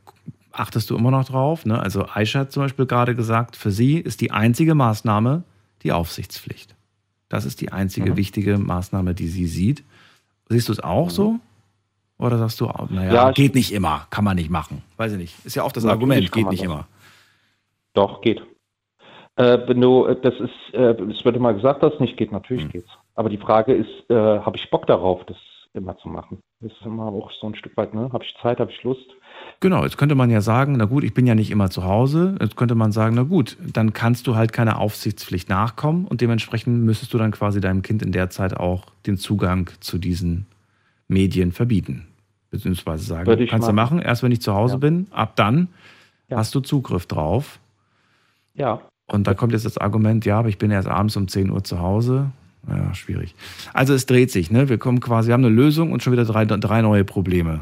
achtest 0.51 0.89
du 0.89 0.97
immer 0.97 1.11
noch 1.11 1.25
drauf? 1.25 1.65
Ne? 1.65 1.79
Also 1.79 2.05
Aisha 2.13 2.41
hat 2.41 2.51
zum 2.51 2.63
Beispiel 2.63 2.85
gerade 2.85 3.15
gesagt, 3.15 3.55
für 3.55 3.71
sie 3.71 3.97
ist 3.97 4.21
die 4.21 4.31
einzige 4.31 4.75
Maßnahme 4.75 5.43
die 5.83 5.91
Aufsichtspflicht. 5.91 6.75
Das 7.29 7.45
ist 7.45 7.61
die 7.61 7.71
einzige 7.71 8.11
mhm. 8.11 8.17
wichtige 8.17 8.57
Maßnahme, 8.57 9.15
die 9.15 9.27
sie 9.27 9.47
sieht. 9.47 9.83
Siehst 10.49 10.67
du 10.67 10.73
es 10.73 10.79
auch 10.79 11.07
mhm. 11.07 11.11
so? 11.11 11.39
Oder 12.17 12.37
sagst 12.37 12.61
du, 12.61 12.69
naja, 12.89 13.13
ja, 13.13 13.31
geht 13.31 13.55
nicht 13.55 13.73
immer, 13.73 14.07
kann 14.09 14.23
man 14.23 14.35
nicht 14.35 14.49
machen? 14.49 14.83
Weiß 14.97 15.11
ich 15.13 15.17
nicht. 15.17 15.45
Ist 15.45 15.55
ja 15.55 15.63
auch 15.63 15.71
das 15.71 15.85
Argument, 15.85 16.31
geht 16.31 16.47
nicht 16.49 16.61
das. 16.61 16.65
immer. 16.65 16.87
Doch, 17.93 18.21
geht. 18.21 18.41
Äh, 19.35 19.59
wenn 19.67 19.81
du, 19.81 20.05
äh, 20.05 20.19
das 20.21 20.33
ist, 20.35 20.73
äh, 20.73 20.93
es 21.11 21.25
wird 21.25 21.35
immer 21.35 21.53
gesagt, 21.53 21.83
dass 21.83 21.93
es 21.93 21.99
nicht 21.99 22.17
geht, 22.17 22.31
natürlich 22.31 22.63
hm. 22.63 22.71
geht's. 22.71 22.89
Aber 23.15 23.29
die 23.29 23.37
Frage 23.37 23.73
ist, 23.73 24.09
äh, 24.09 24.15
habe 24.15 24.57
ich 24.57 24.69
Bock 24.69 24.85
darauf, 24.87 25.23
das 25.25 25.37
immer 25.73 25.97
zu 25.97 26.07
machen? 26.07 26.39
Das 26.61 26.71
ist 26.71 26.85
immer 26.85 27.07
auch 27.07 27.31
so 27.41 27.47
ein 27.47 27.55
Stück 27.55 27.75
weit, 27.77 27.93
ne? 27.93 28.09
Habe 28.13 28.23
ich 28.23 28.35
Zeit, 28.41 28.59
habe 28.59 28.71
ich 28.71 28.83
Lust? 28.83 29.05
Genau, 29.59 29.83
jetzt 29.83 29.97
könnte 29.97 30.15
man 30.15 30.29
ja 30.29 30.41
sagen, 30.41 30.75
na 30.77 30.85
gut, 30.85 31.03
ich 31.03 31.13
bin 31.13 31.25
ja 31.25 31.35
nicht 31.35 31.51
immer 31.51 31.69
zu 31.69 31.83
Hause. 31.83 32.35
Jetzt 32.39 32.55
könnte 32.55 32.75
man 32.75 32.91
sagen, 32.91 33.15
na 33.15 33.23
gut, 33.23 33.57
dann 33.59 33.93
kannst 33.93 34.27
du 34.27 34.35
halt 34.35 34.53
keiner 34.53 34.79
Aufsichtspflicht 34.79 35.49
nachkommen 35.49 36.05
und 36.05 36.21
dementsprechend 36.21 36.83
müsstest 36.83 37.13
du 37.13 37.17
dann 37.17 37.31
quasi 37.31 37.59
deinem 37.59 37.81
Kind 37.81 38.01
in 38.03 38.11
der 38.11 38.29
Zeit 38.29 38.55
auch 38.55 38.85
den 39.05 39.17
Zugang 39.17 39.69
zu 39.79 39.97
diesen 39.97 40.45
Medien 41.07 41.51
verbieten 41.51 42.07
Beziehungsweise 42.49 43.03
sagen, 43.03 43.25
kannst 43.49 43.67
du 43.67 43.73
machen. 43.73 43.97
machen, 43.97 43.99
erst 43.99 44.21
wenn 44.23 44.31
ich 44.31 44.41
zu 44.41 44.53
Hause 44.53 44.75
Ja. 44.75 44.79
bin, 44.79 45.07
ab 45.11 45.35
dann 45.35 45.69
Ja. 46.29 46.37
hast 46.37 46.53
du 46.53 46.59
Zugriff 46.59 47.07
drauf. 47.07 47.59
Ja. 48.53 48.81
Und 49.07 49.25
da 49.27 49.33
kommt 49.33 49.53
jetzt 49.53 49.65
das 49.65 49.77
Argument, 49.77 50.23
ja, 50.25 50.39
aber 50.39 50.49
ich 50.49 50.57
bin 50.59 50.69
erst 50.71 50.87
abends 50.87 51.17
um 51.17 51.27
10 51.27 51.49
Uhr 51.49 51.63
zu 51.63 51.79
Hause. 51.79 52.31
Ja, 52.67 52.93
schwierig. 52.93 53.35
Also 53.73 53.93
es 53.93 54.05
dreht 54.05 54.31
sich, 54.31 54.49
ne? 54.49 54.69
Wir 54.69 54.77
kommen 54.77 54.99
quasi, 55.01 55.27
wir 55.27 55.33
haben 55.33 55.43
eine 55.43 55.53
Lösung 55.53 55.91
und 55.91 56.01
schon 56.01 56.13
wieder 56.13 56.23
drei, 56.25 56.45
drei 56.45 56.81
neue 56.81 57.03
Probleme. 57.03 57.61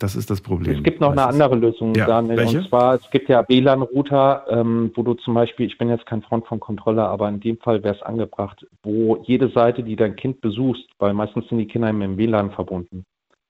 Das 0.00 0.16
ist 0.16 0.28
das 0.28 0.40
Problem. 0.40 0.78
Es 0.78 0.82
gibt 0.82 1.00
noch 1.00 1.12
eine 1.12 1.24
andere 1.24 1.54
Lösung, 1.54 1.94
Ja, 1.94 2.06
Daniel. 2.06 2.36
welche? 2.36 2.58
Und 2.58 2.68
zwar, 2.68 2.94
es 2.94 3.10
gibt 3.10 3.28
ja 3.28 3.44
WLAN-Router, 3.48 4.44
ähm, 4.48 4.90
wo 4.94 5.02
du 5.04 5.14
zum 5.14 5.34
Beispiel, 5.34 5.66
ich 5.66 5.78
bin 5.78 5.88
jetzt 5.88 6.04
kein 6.06 6.22
Freund 6.22 6.44
von 6.46 6.58
Kontrolle, 6.58 7.04
aber 7.04 7.28
in 7.28 7.38
dem 7.38 7.58
Fall 7.58 7.82
wäre 7.84 7.94
es 7.94 8.02
angebracht, 8.02 8.66
wo 8.82 9.22
jede 9.24 9.50
Seite, 9.50 9.84
die 9.84 9.94
dein 9.94 10.16
Kind 10.16 10.40
besuchst, 10.40 10.84
weil 10.98 11.14
meistens 11.14 11.48
sind 11.48 11.58
die 11.58 11.66
Kinder 11.66 11.92
mit 11.92 12.08
dem 12.08 12.18
WLAN 12.18 12.50
verbunden. 12.50 13.04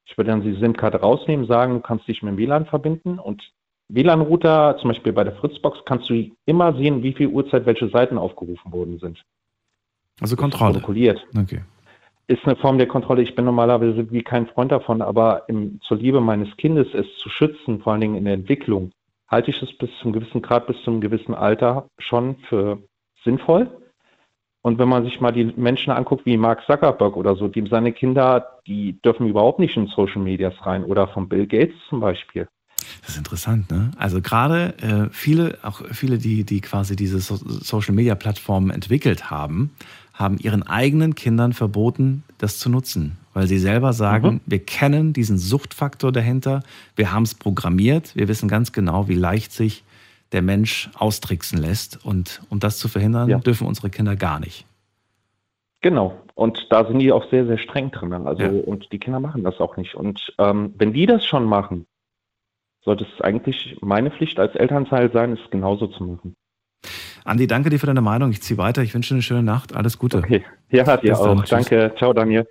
Ich 0.04 0.18
würde 0.18 0.32
dann 0.32 0.42
die 0.42 0.54
SIM-Karte 0.54 1.00
rausnehmen, 1.00 1.46
sagen, 1.46 1.74
du 1.74 1.80
kannst 1.80 2.06
dich 2.06 2.22
mit 2.22 2.32
dem 2.32 2.38
WLAN 2.38 2.66
verbinden 2.66 3.18
und 3.18 3.42
WLAN-Router, 3.88 4.76
zum 4.80 4.88
Beispiel 4.88 5.14
bei 5.14 5.24
der 5.24 5.34
Fritzbox, 5.36 5.78
kannst 5.86 6.10
du 6.10 6.30
immer 6.44 6.74
sehen, 6.74 7.02
wie 7.02 7.14
viel 7.14 7.28
Uhrzeit 7.28 7.64
welche 7.64 7.88
Seiten 7.88 8.18
aufgerufen 8.18 8.70
worden 8.70 8.98
sind. 8.98 9.22
Also 10.20 10.36
Kontrolle. 10.36 10.74
Protokolliert. 10.74 11.26
Okay. 11.38 11.62
Ist 12.26 12.44
eine 12.44 12.56
Form 12.56 12.78
der 12.78 12.86
Kontrolle. 12.86 13.22
Ich 13.22 13.34
bin 13.34 13.44
normalerweise 13.44 14.10
wie 14.10 14.22
kein 14.22 14.46
Freund 14.46 14.72
davon, 14.72 15.02
aber 15.02 15.44
im, 15.48 15.80
zur 15.82 15.98
Liebe 15.98 16.20
meines 16.20 16.56
Kindes 16.56 16.88
es 16.94 17.06
zu 17.18 17.28
schützen, 17.28 17.80
vor 17.80 17.92
allen 17.92 18.00
Dingen 18.00 18.16
in 18.16 18.24
der 18.24 18.34
Entwicklung, 18.34 18.92
halte 19.28 19.50
ich 19.50 19.60
es 19.62 19.76
bis 19.76 19.90
zum 20.00 20.12
gewissen 20.12 20.40
Grad, 20.40 20.66
bis 20.66 20.80
zum 20.84 21.00
gewissen 21.00 21.34
Alter 21.34 21.88
schon 21.98 22.36
für 22.48 22.78
sinnvoll. 23.24 23.70
Und 24.62 24.78
wenn 24.78 24.88
man 24.88 25.04
sich 25.04 25.20
mal 25.20 25.32
die 25.32 25.52
Menschen 25.56 25.92
anguckt, 25.92 26.24
wie 26.24 26.38
Mark 26.38 26.64
Zuckerberg 26.64 27.18
oder 27.18 27.36
so, 27.36 27.48
die 27.48 27.66
seine 27.68 27.92
Kinder, 27.92 28.60
die 28.66 28.98
dürfen 29.02 29.28
überhaupt 29.28 29.58
nicht 29.58 29.76
in 29.76 29.88
Social 29.88 30.22
Medias 30.22 30.54
rein 30.62 30.84
oder 30.84 31.06
von 31.08 31.28
Bill 31.28 31.46
Gates 31.46 31.76
zum 31.90 32.00
Beispiel. 32.00 32.48
Das 33.02 33.10
ist 33.10 33.18
interessant, 33.18 33.70
ne? 33.70 33.90
Also 33.98 34.22
gerade 34.22 34.74
äh, 34.78 35.10
viele, 35.10 35.58
auch 35.62 35.82
viele, 35.92 36.16
die, 36.16 36.44
die 36.44 36.62
quasi 36.62 36.96
diese 36.96 37.18
so 37.18 37.36
Social 37.36 37.94
Media 37.94 38.14
Plattformen 38.14 38.70
entwickelt 38.70 39.30
haben, 39.30 39.70
haben 40.14 40.38
ihren 40.38 40.62
eigenen 40.62 41.14
Kindern 41.14 41.52
verboten, 41.52 42.22
das 42.38 42.58
zu 42.58 42.70
nutzen. 42.70 43.18
Weil 43.34 43.46
sie 43.48 43.58
selber 43.58 43.92
sagen, 43.92 44.34
Mhm. 44.34 44.40
wir 44.46 44.60
kennen 44.64 45.12
diesen 45.12 45.38
Suchtfaktor 45.38 46.12
dahinter, 46.12 46.62
wir 46.96 47.12
haben 47.12 47.24
es 47.24 47.34
programmiert, 47.34 48.14
wir 48.14 48.28
wissen 48.28 48.48
ganz 48.48 48.72
genau, 48.72 49.08
wie 49.08 49.14
leicht 49.16 49.52
sich 49.52 49.82
der 50.32 50.40
Mensch 50.42 50.88
austricksen 50.94 51.58
lässt. 51.58 52.04
Und 52.04 52.42
um 52.48 52.60
das 52.60 52.78
zu 52.78 52.88
verhindern, 52.88 53.28
Ja. 53.28 53.38
dürfen 53.38 53.66
unsere 53.66 53.90
Kinder 53.90 54.14
gar 54.16 54.38
nicht. 54.40 54.64
Genau. 55.80 56.14
Und 56.34 56.66
da 56.70 56.86
sind 56.86 56.98
die 57.00 57.12
auch 57.12 57.28
sehr, 57.30 57.46
sehr 57.46 57.58
streng 57.58 57.90
drin. 57.90 58.12
Also, 58.12 58.42
Ja. 58.42 58.48
und 58.50 58.90
die 58.92 58.98
Kinder 58.98 59.20
machen 59.20 59.44
das 59.44 59.60
auch 59.60 59.76
nicht. 59.76 59.94
Und 59.94 60.32
ähm, 60.38 60.74
wenn 60.78 60.92
die 60.92 61.06
das 61.06 61.24
schon 61.26 61.44
machen, 61.44 61.86
sollte 62.84 63.04
es 63.12 63.20
eigentlich 63.20 63.76
meine 63.80 64.10
Pflicht 64.10 64.38
als 64.38 64.54
Elternteil 64.54 65.10
sein, 65.12 65.32
es 65.32 65.50
genauso 65.50 65.86
zu 65.88 66.04
machen. 66.04 66.34
Andi, 67.24 67.46
danke 67.46 67.70
dir 67.70 67.80
für 67.80 67.86
deine 67.86 68.02
Meinung. 68.02 68.30
Ich 68.30 68.42
ziehe 68.42 68.58
weiter. 68.58 68.82
Ich 68.82 68.94
wünsche 68.94 69.08
dir 69.08 69.16
eine 69.16 69.22
schöne 69.22 69.42
Nacht. 69.42 69.74
Alles 69.74 69.98
Gute. 69.98 70.18
Okay. 70.18 70.44
Ja, 70.70 70.96
Bis 70.96 71.18
dann. 71.18 71.38
auch. 71.38 71.44
Tschüss. 71.44 71.50
Danke. 71.50 71.92
Ciao, 71.96 72.12
Daniel. 72.12 72.46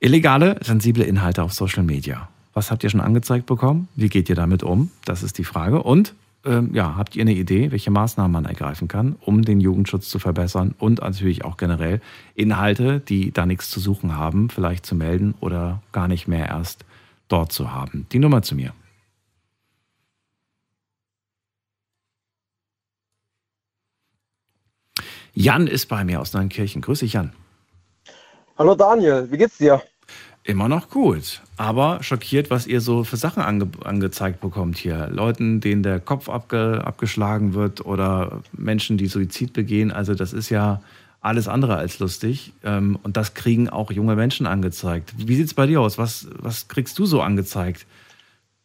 Illegale, 0.00 0.58
sensible 0.60 1.04
Inhalte 1.04 1.42
auf 1.42 1.52
Social 1.52 1.84
Media. 1.84 2.28
Was 2.52 2.70
habt 2.70 2.84
ihr 2.84 2.90
schon 2.90 3.00
angezeigt 3.00 3.46
bekommen? 3.46 3.88
Wie 3.94 4.08
geht 4.08 4.28
ihr 4.28 4.34
damit 4.34 4.62
um? 4.62 4.90
Das 5.04 5.22
ist 5.22 5.38
die 5.38 5.44
Frage. 5.44 5.82
Und 5.82 6.14
ähm, 6.44 6.70
ja, 6.74 6.96
habt 6.96 7.16
ihr 7.16 7.22
eine 7.22 7.32
Idee, 7.34 7.70
welche 7.70 7.90
Maßnahmen 7.90 8.32
man 8.32 8.44
ergreifen 8.44 8.88
kann, 8.88 9.16
um 9.20 9.42
den 9.42 9.60
Jugendschutz 9.60 10.08
zu 10.08 10.18
verbessern 10.18 10.74
und 10.78 11.00
natürlich 11.00 11.44
auch 11.44 11.56
generell 11.56 12.00
Inhalte, 12.34 13.00
die 13.00 13.32
da 13.32 13.46
nichts 13.46 13.70
zu 13.70 13.78
suchen 13.78 14.16
haben, 14.16 14.48
vielleicht 14.50 14.84
zu 14.84 14.94
melden 14.94 15.34
oder 15.40 15.82
gar 15.92 16.08
nicht 16.08 16.28
mehr 16.28 16.46
erst 16.48 16.84
dort 17.28 17.52
zu 17.52 17.72
haben? 17.72 18.06
Die 18.12 18.18
Nummer 18.18 18.42
zu 18.42 18.54
mir. 18.54 18.72
Jan 25.38 25.66
ist 25.66 25.90
bei 25.90 26.02
mir 26.02 26.22
aus 26.22 26.32
Neunkirchen. 26.32 26.80
Grüß 26.80 27.00
dich, 27.00 27.12
Jan. 27.12 27.30
Hallo 28.56 28.74
Daniel, 28.74 29.30
wie 29.30 29.36
geht's 29.36 29.58
dir? 29.58 29.82
Immer 30.44 30.66
noch 30.66 30.88
gut, 30.88 31.42
aber 31.58 32.02
schockiert, 32.02 32.48
was 32.48 32.66
ihr 32.66 32.80
so 32.80 33.04
für 33.04 33.18
Sachen 33.18 33.42
ange 33.42 33.68
angezeigt 33.84 34.40
bekommt 34.40 34.78
hier. 34.78 35.08
Leuten, 35.08 35.60
denen 35.60 35.82
der 35.82 36.00
Kopf 36.00 36.30
abge 36.30 36.80
abgeschlagen 36.82 37.52
wird 37.52 37.84
oder 37.84 38.40
Menschen, 38.52 38.96
die 38.96 39.08
Suizid 39.08 39.52
begehen. 39.52 39.92
Also 39.92 40.14
das 40.14 40.32
ist 40.32 40.48
ja 40.48 40.80
alles 41.20 41.48
andere 41.48 41.76
als 41.76 41.98
lustig. 41.98 42.54
Ähm, 42.64 42.98
und 43.02 43.18
das 43.18 43.34
kriegen 43.34 43.68
auch 43.68 43.90
junge 43.90 44.16
Menschen 44.16 44.46
angezeigt. 44.46 45.12
Wie 45.18 45.36
sieht's 45.36 45.52
bei 45.52 45.66
dir 45.66 45.82
aus? 45.82 45.98
Was, 45.98 46.28
was 46.38 46.68
kriegst 46.68 46.98
du 46.98 47.04
so 47.04 47.20
angezeigt? 47.20 47.84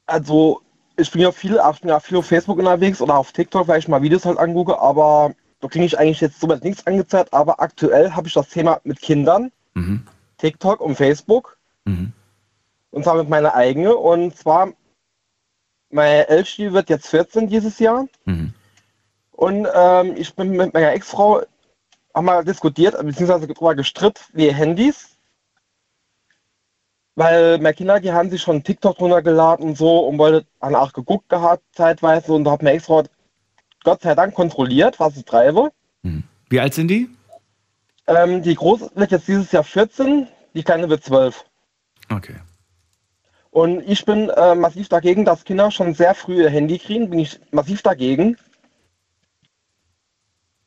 Also, 0.06 0.62
ich 0.96 1.12
bin 1.12 1.20
ja 1.20 1.34
viel, 1.34 1.60
ich 1.74 1.82
bin 1.82 1.90
ja 1.90 2.00
viel 2.00 2.16
auf 2.16 2.28
Facebook 2.28 2.60
unterwegs 2.60 3.02
oder 3.02 3.18
auf 3.18 3.34
TikTok, 3.34 3.68
weil 3.68 3.80
ich 3.80 3.90
mal 3.90 4.02
Videos 4.02 4.24
halt 4.24 4.38
angucke, 4.38 4.80
aber 4.80 5.36
da 5.62 5.68
kriege 5.68 5.86
ich 5.86 5.98
eigentlich 5.98 6.22
jetzt 6.22 6.40
soweit 6.40 6.64
nichts 6.64 6.86
angezeigt, 6.86 7.34
aber 7.34 7.62
aktuell 7.62 8.12
habe 8.12 8.28
ich 8.28 8.34
das 8.34 8.50
Thema 8.50 8.82
mit 8.84 9.02
Kindern, 9.02 9.52
Mhm. 9.74 10.06
TikTok 10.38 10.82
und 10.82 10.96
Facebook. 10.96 11.58
Mhm. 11.86 12.14
Und 12.92 13.04
zwar 13.04 13.16
mit 13.16 13.30
meiner 13.30 13.56
eigenen. 13.56 13.94
Und 13.94 14.36
zwar, 14.36 14.74
meine 15.90 16.28
Elfste 16.28 16.74
wird 16.74 16.90
jetzt 16.90 17.08
14 17.08 17.48
dieses 17.48 17.80
Jahr. 17.80 18.08
Mhm. 18.26 18.54
Und 19.32 19.68
ähm, 19.74 20.16
ich 20.18 20.36
bin 20.36 20.52
mit 20.52 20.74
meiner 20.74 20.92
Ex-Frau, 20.92 21.42
haben 22.14 22.26
wir 22.26 22.44
diskutiert, 22.44 22.98
beziehungsweise 22.98 23.48
darüber 23.48 23.76
gestritten, 23.76 24.22
wie 24.34 24.54
Handys. 24.54 25.18
Weil 27.16 27.58
meine 27.60 27.74
Kinder, 27.74 28.00
die 28.00 28.12
haben 28.12 28.30
sich 28.30 28.42
schon 28.42 28.64
TikTok 28.64 29.00
runtergeladen 29.00 29.66
und 29.66 29.78
so 29.78 30.08
und 30.08 30.18
wollte 30.18 30.46
dann 30.60 30.76
auch 30.76 30.94
geguckt 30.94 31.30
gehabt, 31.30 31.64
zeitweise. 31.74 32.34
Und 32.34 32.44
da 32.44 32.52
hat 32.52 32.64
meine 32.64 32.76
Ex-Frau 32.76 33.04
Gott 33.84 34.02
sei 34.02 34.16
Dank 34.16 34.34
kontrolliert, 34.36 35.00
was 35.00 35.18
ich 35.18 35.26
treibe. 35.26 35.72
Wie 36.52 36.60
alt 36.60 36.74
sind 36.74 36.90
die? 36.90 37.10
Ähm, 38.08 38.44
die 38.44 38.56
Große 38.56 38.92
wird 38.96 39.12
jetzt 39.12 39.28
dieses 39.28 39.52
Jahr 39.54 39.64
14, 39.64 40.28
die 40.54 40.64
Kleine 40.64 40.90
wird 40.90 41.04
12. 41.04 41.46
Okay. 42.12 42.36
Und 43.52 43.82
ich 43.88 44.04
bin 44.04 44.30
äh, 44.30 44.56
massiv 44.56 44.90
dagegen, 44.90 45.24
dass 45.24 45.46
Kinder 45.46 45.72
schon 45.72 45.94
sehr 45.94 46.14
früh 46.14 46.42
ihr 46.42 46.50
Handy 46.50 46.78
kriegen, 46.78 47.10
bin 47.10 47.20
ich 47.20 47.40
massiv 47.52 47.82
dagegen. 47.82 48.38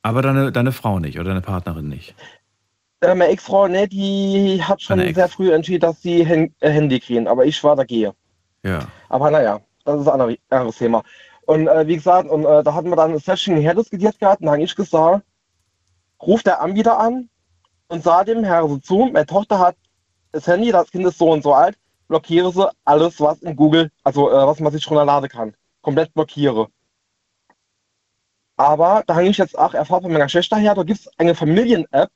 Aber 0.00 0.22
deine, 0.22 0.52
deine 0.52 0.72
Frau 0.72 0.98
nicht 0.98 1.18
oder 1.18 1.28
deine 1.28 1.42
Partnerin 1.42 1.88
nicht? 1.88 2.14
Äh, 3.00 3.14
meine 3.14 3.32
Ex-Frau, 3.32 3.68
ne, 3.68 3.86
die 3.86 4.62
hat 4.62 4.80
schon 4.80 5.00
Ex. 5.00 5.14
sehr 5.14 5.28
früh 5.28 5.52
entschieden, 5.52 5.80
dass 5.80 6.00
sie 6.00 6.22
äh, 6.22 6.50
Handy 6.60 7.00
kriegen, 7.00 7.26
aber 7.26 7.44
ich 7.44 7.62
war 7.62 7.76
dagegen. 7.76 8.12
Ja. 8.62 8.86
Aber 9.10 9.30
naja, 9.30 9.60
das 9.84 10.00
ist 10.00 10.08
ein 10.08 10.38
anderes 10.48 10.78
Thema. 10.78 11.02
Und 11.46 11.68
äh, 11.68 11.86
wie 11.86 11.96
gesagt, 11.96 12.28
und 12.30 12.44
äh, 12.44 12.62
da 12.62 12.74
hatten 12.74 12.88
wir 12.88 12.96
dann 12.96 13.10
eine 13.10 13.20
Session 13.20 13.56
her 13.56 13.74
diskutiert 13.74 14.18
gehabt 14.18 14.40
und 14.40 14.46
dann 14.46 14.54
habe 14.54 14.62
ich 14.62 14.74
gesagt, 14.74 15.24
ruft 16.22 16.46
der 16.46 16.60
Anbieter 16.60 16.98
an 16.98 17.28
und 17.88 18.02
sah 18.02 18.24
dem 18.24 18.44
Herr 18.44 18.66
so 18.66 18.78
zu, 18.78 19.10
meine 19.12 19.26
Tochter 19.26 19.58
hat 19.58 19.76
das 20.32 20.46
Handy, 20.46 20.72
das 20.72 20.90
Kind 20.90 21.06
ist 21.06 21.18
so 21.18 21.30
und 21.30 21.42
so 21.42 21.52
alt, 21.52 21.76
blockiere 22.08 22.50
sie 22.52 22.70
alles, 22.84 23.20
was 23.20 23.42
in 23.42 23.56
Google, 23.56 23.90
also 24.02 24.30
äh, 24.30 24.46
was 24.46 24.60
man 24.60 24.72
sich 24.72 24.88
runterladen 24.90 25.28
kann. 25.28 25.54
Komplett 25.82 26.12
blockiere. 26.14 26.68
Aber 28.56 29.02
da 29.06 29.14
habe 29.16 29.26
ich 29.26 29.36
jetzt 29.36 29.58
auch 29.58 29.74
erfahren 29.74 30.02
von 30.02 30.12
meiner 30.12 30.28
Schwester 30.28 30.56
her, 30.56 30.74
da 30.74 30.82
gibt 30.82 31.00
es 31.00 31.18
eine 31.18 31.34
Familien-App, 31.34 32.10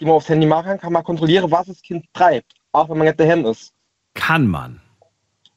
die 0.00 0.04
man 0.04 0.14
aufs 0.14 0.28
Handy 0.28 0.46
machen 0.46 0.66
kann, 0.66 0.80
kann 0.80 0.92
man 0.92 1.04
kontrollieren, 1.04 1.50
was 1.50 1.66
das 1.66 1.80
Kind 1.80 2.04
treibt, 2.12 2.54
auch 2.72 2.88
wenn 2.88 2.98
man 2.98 3.06
nicht 3.06 3.20
daheim 3.20 3.46
ist. 3.46 3.72
Kann 4.14 4.46
man. 4.46 4.80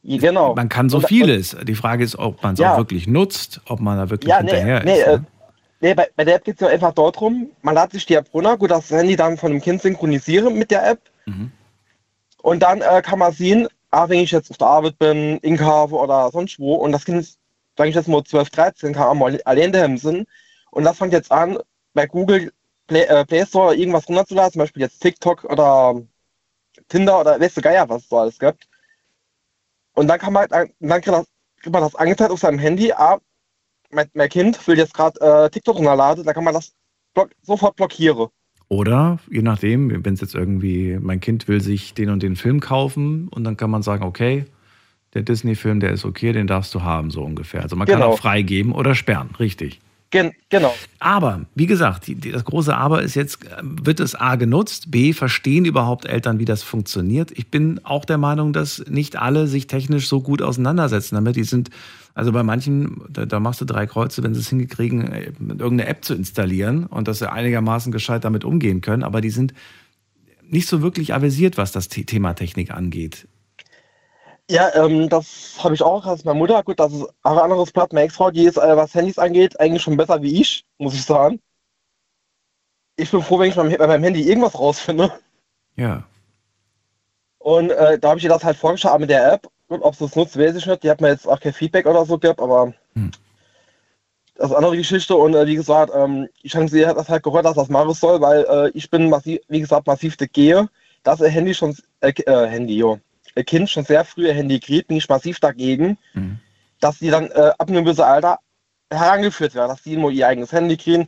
Genau. 0.03 0.55
Man 0.55 0.69
kann 0.69 0.89
so 0.89 0.97
Und- 0.97 1.07
vieles. 1.07 1.55
Die 1.63 1.75
Frage 1.75 2.03
ist, 2.03 2.17
ob 2.17 2.41
man 2.41 2.53
es 2.53 2.59
Ja. 2.59 2.73
auch 2.73 2.77
wirklich 2.77 3.07
nutzt, 3.07 3.61
ob 3.67 3.79
man 3.79 3.97
da 3.97 4.09
wirklich 4.09 4.29
Ja, 4.29 4.41
nee, 4.41 4.51
hinterher 4.51 4.83
nee, 4.83 4.99
ist. 4.99 5.07
äh, 5.07 5.17
ne? 5.17 5.25
nee 5.81 5.93
bei, 5.93 6.09
bei 6.15 6.23
der 6.25 6.35
App 6.35 6.45
geht 6.45 6.55
es 6.55 6.61
ja 6.61 6.67
einfach 6.67 6.93
dort 6.93 7.19
rum, 7.19 7.49
man 7.61 7.75
lädt 7.75 7.91
sich 7.91 8.05
die 8.05 8.13
App 8.13 8.33
runter, 8.33 8.57
gut, 8.57 8.71
das 8.71 8.89
Handy 8.89 9.15
dann 9.15 9.37
von 9.37 9.51
dem 9.51 9.61
Kind 9.61 9.81
synchronisieren 9.81 10.57
mit 10.57 10.71
der 10.71 10.89
App. 10.89 11.01
Mhm. 11.25 11.51
Und 12.41 12.61
dann 12.63 12.81
äh, 12.81 13.01
kann 13.01 13.19
man 13.19 13.33
sehen, 13.33 13.67
ah, 13.91 14.07
wenn 14.07 14.19
ich 14.19 14.31
jetzt 14.31 14.49
auf 14.51 14.57
der 14.57 14.67
Arbeit 14.67 14.97
bin, 14.99 15.37
in 15.39 15.57
Kafe 15.57 15.95
oder 15.95 16.29
sonst 16.31 16.57
wo, 16.59 16.75
und 16.75 16.93
das 16.93 17.03
Kind, 17.03 17.19
ist, 17.19 17.37
sag 17.77 17.87
ich 17.89 17.95
jetzt 17.95 18.07
mal 18.07 18.23
12, 18.23 18.49
13, 18.51 18.93
kann 18.93 19.03
auch 19.07 19.13
mal 19.13 19.41
allein 19.43 19.71
daheim 19.73 19.97
sind. 19.97 20.27
Und 20.71 20.85
das 20.85 20.97
fängt 20.97 21.11
jetzt 21.11 21.31
an, 21.31 21.57
bei 21.93 22.05
Google 22.07 22.53
Play, 22.87 23.03
äh, 23.03 23.25
Play 23.25 23.45
Store 23.45 23.75
irgendwas 23.75 24.07
runterzuladen, 24.07 24.53
zum 24.53 24.59
Beispiel 24.61 24.83
jetzt 24.83 25.01
TikTok 25.01 25.43
oder 25.43 26.01
Tinder 26.87 27.19
oder 27.19 27.39
weißt 27.39 27.57
du 27.57 27.61
Geier, 27.61 27.89
was 27.89 28.03
es 28.03 28.09
so 28.09 28.17
alles 28.19 28.39
gibt. 28.39 28.68
Und 29.99 30.07
dann 30.07 30.17
kann 30.17 30.31
man, 30.31 30.47
dann 30.47 30.69
kriegt, 30.79 31.07
das, 31.09 31.27
kriegt 31.59 31.73
man 31.73 31.83
das 31.83 31.93
angezeigt 31.93 32.31
auf 32.31 32.39
seinem 32.39 32.57
Handy, 32.57 32.93
ah, 32.93 33.19
mein, 33.91 34.07
mein 34.13 34.29
Kind 34.29 34.65
will 34.65 34.77
jetzt 34.77 34.93
gerade 34.93 35.19
äh, 35.19 35.49
TikTok 35.49 35.75
runterladen, 35.75 36.23
dann 36.23 36.33
kann 36.33 36.45
man 36.45 36.53
das 36.53 36.71
block, 37.13 37.31
sofort 37.41 37.75
blockieren. 37.75 38.29
Oder, 38.69 39.19
je 39.29 39.41
nachdem, 39.41 40.05
wenn 40.05 40.13
es 40.13 40.21
jetzt 40.21 40.35
irgendwie, 40.35 40.97
mein 41.01 41.19
Kind 41.19 41.49
will 41.49 41.59
sich 41.59 41.95
den 41.95 42.11
und 42.11 42.23
den 42.23 42.37
Film 42.37 42.61
kaufen 42.61 43.27
und 43.27 43.43
dann 43.43 43.57
kann 43.57 43.71
man 43.71 43.81
sagen, 43.81 44.05
okay, 44.05 44.45
der 45.15 45.23
Disney-Film, 45.23 45.81
der 45.81 45.91
ist 45.91 46.05
okay, 46.05 46.31
den 46.31 46.47
darfst 46.47 46.73
du 46.73 46.81
haben, 46.81 47.11
so 47.11 47.21
ungefähr. 47.21 47.61
Also 47.61 47.75
man 47.75 47.85
kann 47.85 47.99
Genau. 47.99 48.13
auch 48.13 48.19
freigeben 48.19 48.71
oder 48.71 48.95
sperren, 48.95 49.31
richtig. 49.37 49.81
Gen 50.11 50.31
genau. 50.49 50.73
Aber, 50.97 51.45
wie 51.53 51.67
gesagt, 51.67 52.07
die, 52.07 52.15
die, 52.15 52.31
das 52.31 52.43
große 52.43 52.75
Aber 52.75 53.03
ist 53.03 53.15
jetzt, 53.15 53.45
äh, 53.45 53.57
wird 53.61 53.99
es 53.99 54.15
A 54.15 54.37
genutzt, 54.37 54.89
B, 54.89 55.13
verstehen 55.13 55.65
überhaupt 55.65 56.05
Eltern, 56.05 56.39
wie 56.39 56.45
das 56.45 56.63
funktioniert? 56.63 57.31
Ich 57.31 57.51
bin 57.51 57.79
auch 57.83 58.05
der 58.05 58.17
Meinung, 58.17 58.51
dass 58.51 58.83
nicht 58.87 59.17
alle 59.17 59.47
sich 59.47 59.67
technisch 59.67 60.07
so 60.07 60.21
gut 60.21 60.41
auseinandersetzen 60.41 61.13
damit. 61.13 61.35
Die 61.35 61.43
sind, 61.43 61.69
also 62.15 62.31
bei 62.31 62.41
manchen, 62.41 63.01
da, 63.09 63.27
da 63.27 63.39
machst 63.39 63.61
du 63.61 63.65
drei 63.65 63.85
Kreuze, 63.85 64.23
wenn 64.23 64.33
sie 64.33 64.39
es 64.39 64.49
hingekriegen, 64.49 65.11
äh, 65.11 65.25
irgendeine 65.37 65.85
App 65.85 66.03
zu 66.03 66.15
installieren 66.15 66.85
und 66.87 67.07
dass 67.07 67.19
sie 67.19 67.31
einigermaßen 67.31 67.91
gescheit 67.91 68.23
damit 68.23 68.43
umgehen 68.43 68.81
können, 68.81 69.03
aber 69.03 69.21
die 69.21 69.29
sind 69.29 69.53
nicht 70.49 70.67
so 70.67 70.81
wirklich 70.81 71.13
avisiert, 71.13 71.57
was 71.57 71.71
das 71.71 71.87
Thema 71.87 72.33
Technik 72.33 72.71
angeht. 72.71 73.27
Ja, 74.49 74.73
ähm, 74.73 75.09
das 75.09 75.59
habe 75.63 75.75
ich 75.75 75.83
auch 75.83 76.07
als 76.07 76.25
meine 76.25 76.39
Mutter. 76.39 76.63
Gut, 76.63 76.79
das 76.79 76.91
ist 76.91 77.05
ein 77.21 77.37
anderes 77.37 77.71
Blatt. 77.71 77.93
Meine 77.93 78.05
Ex-Frau, 78.05 78.31
die 78.31 78.45
ist, 78.45 78.57
äh, 78.57 78.75
was 78.75 78.95
Handys 78.95 79.19
angeht, 79.19 79.59
eigentlich 79.59 79.83
schon 79.83 79.95
besser 79.95 80.23
wie 80.23 80.41
ich, 80.41 80.65
muss 80.79 80.95
ich 80.95 81.03
sagen. 81.03 81.39
Ich 82.95 83.11
bin 83.11 83.21
froh, 83.21 83.37
wenn 83.37 83.49
ich 83.49 83.55
bei 83.55 83.87
meinem 83.87 84.03
Handy 84.03 84.23
irgendwas 84.23 84.57
rausfinde. 84.57 85.13
Ja. 85.75 86.03
Und 87.37 87.69
äh, 87.69 87.99
da 87.99 88.09
habe 88.09 88.17
ich 88.17 88.23
ihr 88.23 88.31
das 88.31 88.43
halt 88.43 88.57
vorgeschlagen 88.57 89.01
mit 89.01 89.11
der 89.11 89.33
App. 89.33 89.47
Gut, 89.67 89.81
ob 89.83 89.95
sie 89.95 90.05
es 90.05 90.15
nutzt, 90.15 90.35
weiß 90.35 90.55
ich 90.55 90.65
nicht. 90.65 90.83
Die 90.83 90.89
hat 90.89 90.99
mir 90.99 91.09
jetzt 91.09 91.27
auch 91.27 91.39
kein 91.39 91.53
Feedback 91.53 91.85
oder 91.85 92.03
so 92.03 92.17
gegeben, 92.17 92.41
aber 92.41 92.73
hm. 92.95 93.11
das 94.33 94.45
ist 94.45 94.51
eine 94.51 94.57
andere 94.57 94.77
Geschichte. 94.77 95.15
Und 95.15 95.35
äh, 95.35 95.45
wie 95.45 95.55
gesagt, 95.55 95.91
ähm, 95.95 96.27
ich 96.41 96.55
habe 96.55 96.67
sie 96.67 96.81
das 96.81 97.07
halt 97.07 97.21
gehört, 97.21 97.45
dass 97.45 97.55
das 97.55 97.69
machen 97.69 97.93
soll, 97.93 98.19
weil 98.19 98.45
äh, 98.49 98.71
ich 98.73 98.89
bin 98.89 99.11
massiv, 99.11 99.41
wie 99.47 99.61
gesagt, 99.61 99.85
massiv 99.85 100.17
gehe, 100.17 100.67
dass 101.03 101.21
ihr 101.21 101.29
Handy 101.29 101.53
schon, 101.53 101.77
äh 102.01 102.13
Handy, 102.25 102.77
jo, 102.77 102.99
Kind 103.45 103.69
schon 103.69 103.85
sehr 103.85 104.05
früh 104.05 104.27
ihr 104.27 104.33
Handy 104.33 104.59
kriegt, 104.59 104.87
bin 104.87 104.97
ich 104.97 105.09
massiv 105.09 105.39
dagegen, 105.39 105.97
mhm. 106.13 106.39
dass 106.79 106.99
sie 106.99 107.09
dann 107.09 107.31
äh, 107.31 107.51
ab 107.57 107.69
einem 107.69 107.85
gewissen 107.85 108.01
Alter 108.01 108.39
herangeführt 108.91 109.55
werden, 109.55 109.69
dass 109.69 109.83
sie 109.83 109.97
nur 109.97 110.11
ihr 110.11 110.27
eigenes 110.27 110.51
Handy 110.51 110.77
kriegen, 110.77 111.07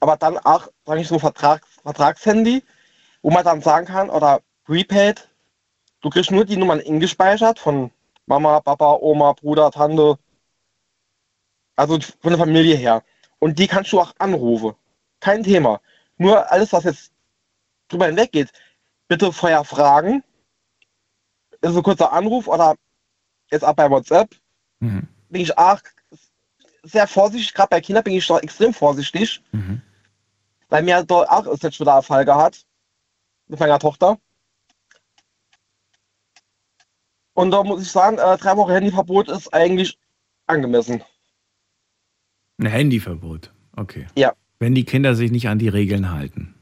aber 0.00 0.16
dann 0.16 0.38
auch, 0.38 0.68
sage 0.86 1.00
ich 1.00 1.08
so, 1.08 1.18
Vertrags, 1.18 1.68
Vertragshandy, 1.82 2.62
wo 3.22 3.30
man 3.30 3.44
dann 3.44 3.60
sagen 3.60 3.86
kann, 3.86 4.10
oder 4.10 4.40
Prepaid, 4.64 5.28
du 6.00 6.10
kriegst 6.10 6.30
nur 6.30 6.44
die 6.44 6.56
Nummern 6.56 6.80
ingespeichert 6.80 7.58
von 7.58 7.90
Mama, 8.26 8.60
Papa, 8.60 8.98
Oma, 9.00 9.32
Bruder, 9.32 9.70
Tante, 9.70 10.18
also 11.76 11.98
von 12.20 12.30
der 12.30 12.38
Familie 12.38 12.76
her. 12.76 13.02
Und 13.38 13.58
die 13.58 13.66
kannst 13.66 13.92
du 13.92 14.00
auch 14.00 14.14
anrufen. 14.18 14.74
Kein 15.20 15.42
Thema. 15.42 15.80
Nur 16.16 16.50
alles, 16.50 16.72
was 16.72 16.84
jetzt 16.84 17.12
drüber 17.88 18.06
hinweg 18.06 18.32
geht, 18.32 18.52
bitte 19.08 19.32
vorher 19.32 19.64
fragen, 19.64 20.22
ist 21.60 21.76
ein 21.76 21.82
kurzer 21.82 22.12
Anruf 22.12 22.46
oder 22.48 22.76
jetzt 23.50 23.64
auch 23.64 23.74
bei 23.74 23.90
WhatsApp, 23.90 24.34
mhm. 24.80 25.06
bin 25.28 25.42
ich 25.42 25.56
auch 25.56 25.80
sehr 26.82 27.06
vorsichtig, 27.06 27.54
gerade 27.54 27.70
bei 27.70 27.80
Kindern 27.80 28.04
bin 28.04 28.14
ich 28.14 28.26
doch 28.26 28.42
extrem 28.42 28.72
vorsichtig, 28.72 29.42
mhm. 29.52 29.82
weil 30.68 30.82
mir 30.82 31.02
dort 31.04 31.28
auch 31.28 31.46
ist 31.46 31.62
jetzt 31.62 31.80
wieder 31.80 31.96
ein 31.96 32.02
Fall 32.02 32.24
gehabt 32.24 32.64
mit 33.46 33.58
meiner 33.60 33.78
Tochter. 33.78 34.18
Und 37.34 37.52
da 37.52 37.62
muss 37.62 37.82
ich 37.82 37.90
sagen, 37.90 38.18
äh, 38.18 38.36
drei 38.36 38.56
Wochen 38.56 38.72
Handyverbot 38.72 39.28
ist 39.28 39.52
eigentlich 39.54 39.96
angemessen. 40.46 41.02
Ein 42.58 42.66
Handyverbot, 42.66 43.52
okay. 43.76 44.06
Ja. 44.16 44.32
Wenn 44.58 44.74
die 44.74 44.84
Kinder 44.84 45.14
sich 45.14 45.30
nicht 45.30 45.48
an 45.48 45.60
die 45.60 45.68
Regeln 45.68 46.10
halten. 46.10 46.57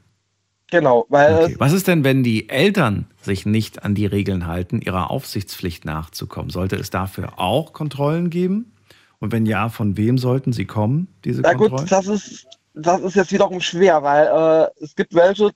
Genau, 0.69 1.05
weil. 1.09 1.45
Okay. 1.45 1.55
Was 1.59 1.71
ist 1.71 1.87
denn, 1.87 2.03
wenn 2.03 2.23
die 2.23 2.49
Eltern 2.49 3.07
sich 3.21 3.45
nicht 3.45 3.83
an 3.83 3.95
die 3.95 4.05
Regeln 4.05 4.47
halten, 4.47 4.81
ihrer 4.81 5.09
Aufsichtspflicht 5.09 5.85
nachzukommen? 5.85 6.49
Sollte 6.49 6.75
es 6.75 6.89
dafür 6.89 7.39
auch 7.39 7.73
Kontrollen 7.73 8.29
geben? 8.29 8.73
Und 9.19 9.31
wenn 9.31 9.45
ja, 9.45 9.69
von 9.69 9.97
wem 9.97 10.17
sollten 10.17 10.53
sie 10.53 10.65
kommen, 10.65 11.07
diese 11.23 11.41
Na 11.41 11.53
Kontrollen? 11.53 11.83
gut, 11.83 11.91
das 11.91 12.07
ist, 12.07 12.47
das 12.73 13.01
ist 13.01 13.15
jetzt 13.15 13.31
wiederum 13.31 13.61
schwer, 13.61 14.03
weil 14.03 14.27
äh, 14.27 14.83
es 14.83 14.95
gibt 14.95 15.15
welche, 15.15 15.51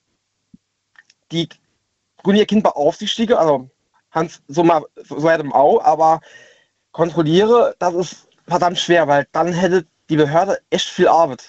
die 1.30 1.48
gründen 2.22 2.40
ihr 2.40 2.46
Kind 2.46 2.62
beaufsichtigen, 2.62 3.36
also 3.36 3.70
Hans, 4.10 4.42
so 4.48 4.64
mal 4.64 4.84
so 4.96 5.22
weit 5.22 5.40
im 5.40 5.52
Au, 5.52 5.80
aber 5.80 6.20
kontrolliere, 6.90 7.74
das 7.78 7.94
ist 7.94 8.28
verdammt 8.46 8.78
schwer, 8.78 9.06
weil 9.08 9.26
dann 9.32 9.52
hätte 9.52 9.86
die 10.08 10.16
Behörde 10.16 10.58
echt 10.70 10.88
viel 10.88 11.08
Arbeit. 11.08 11.44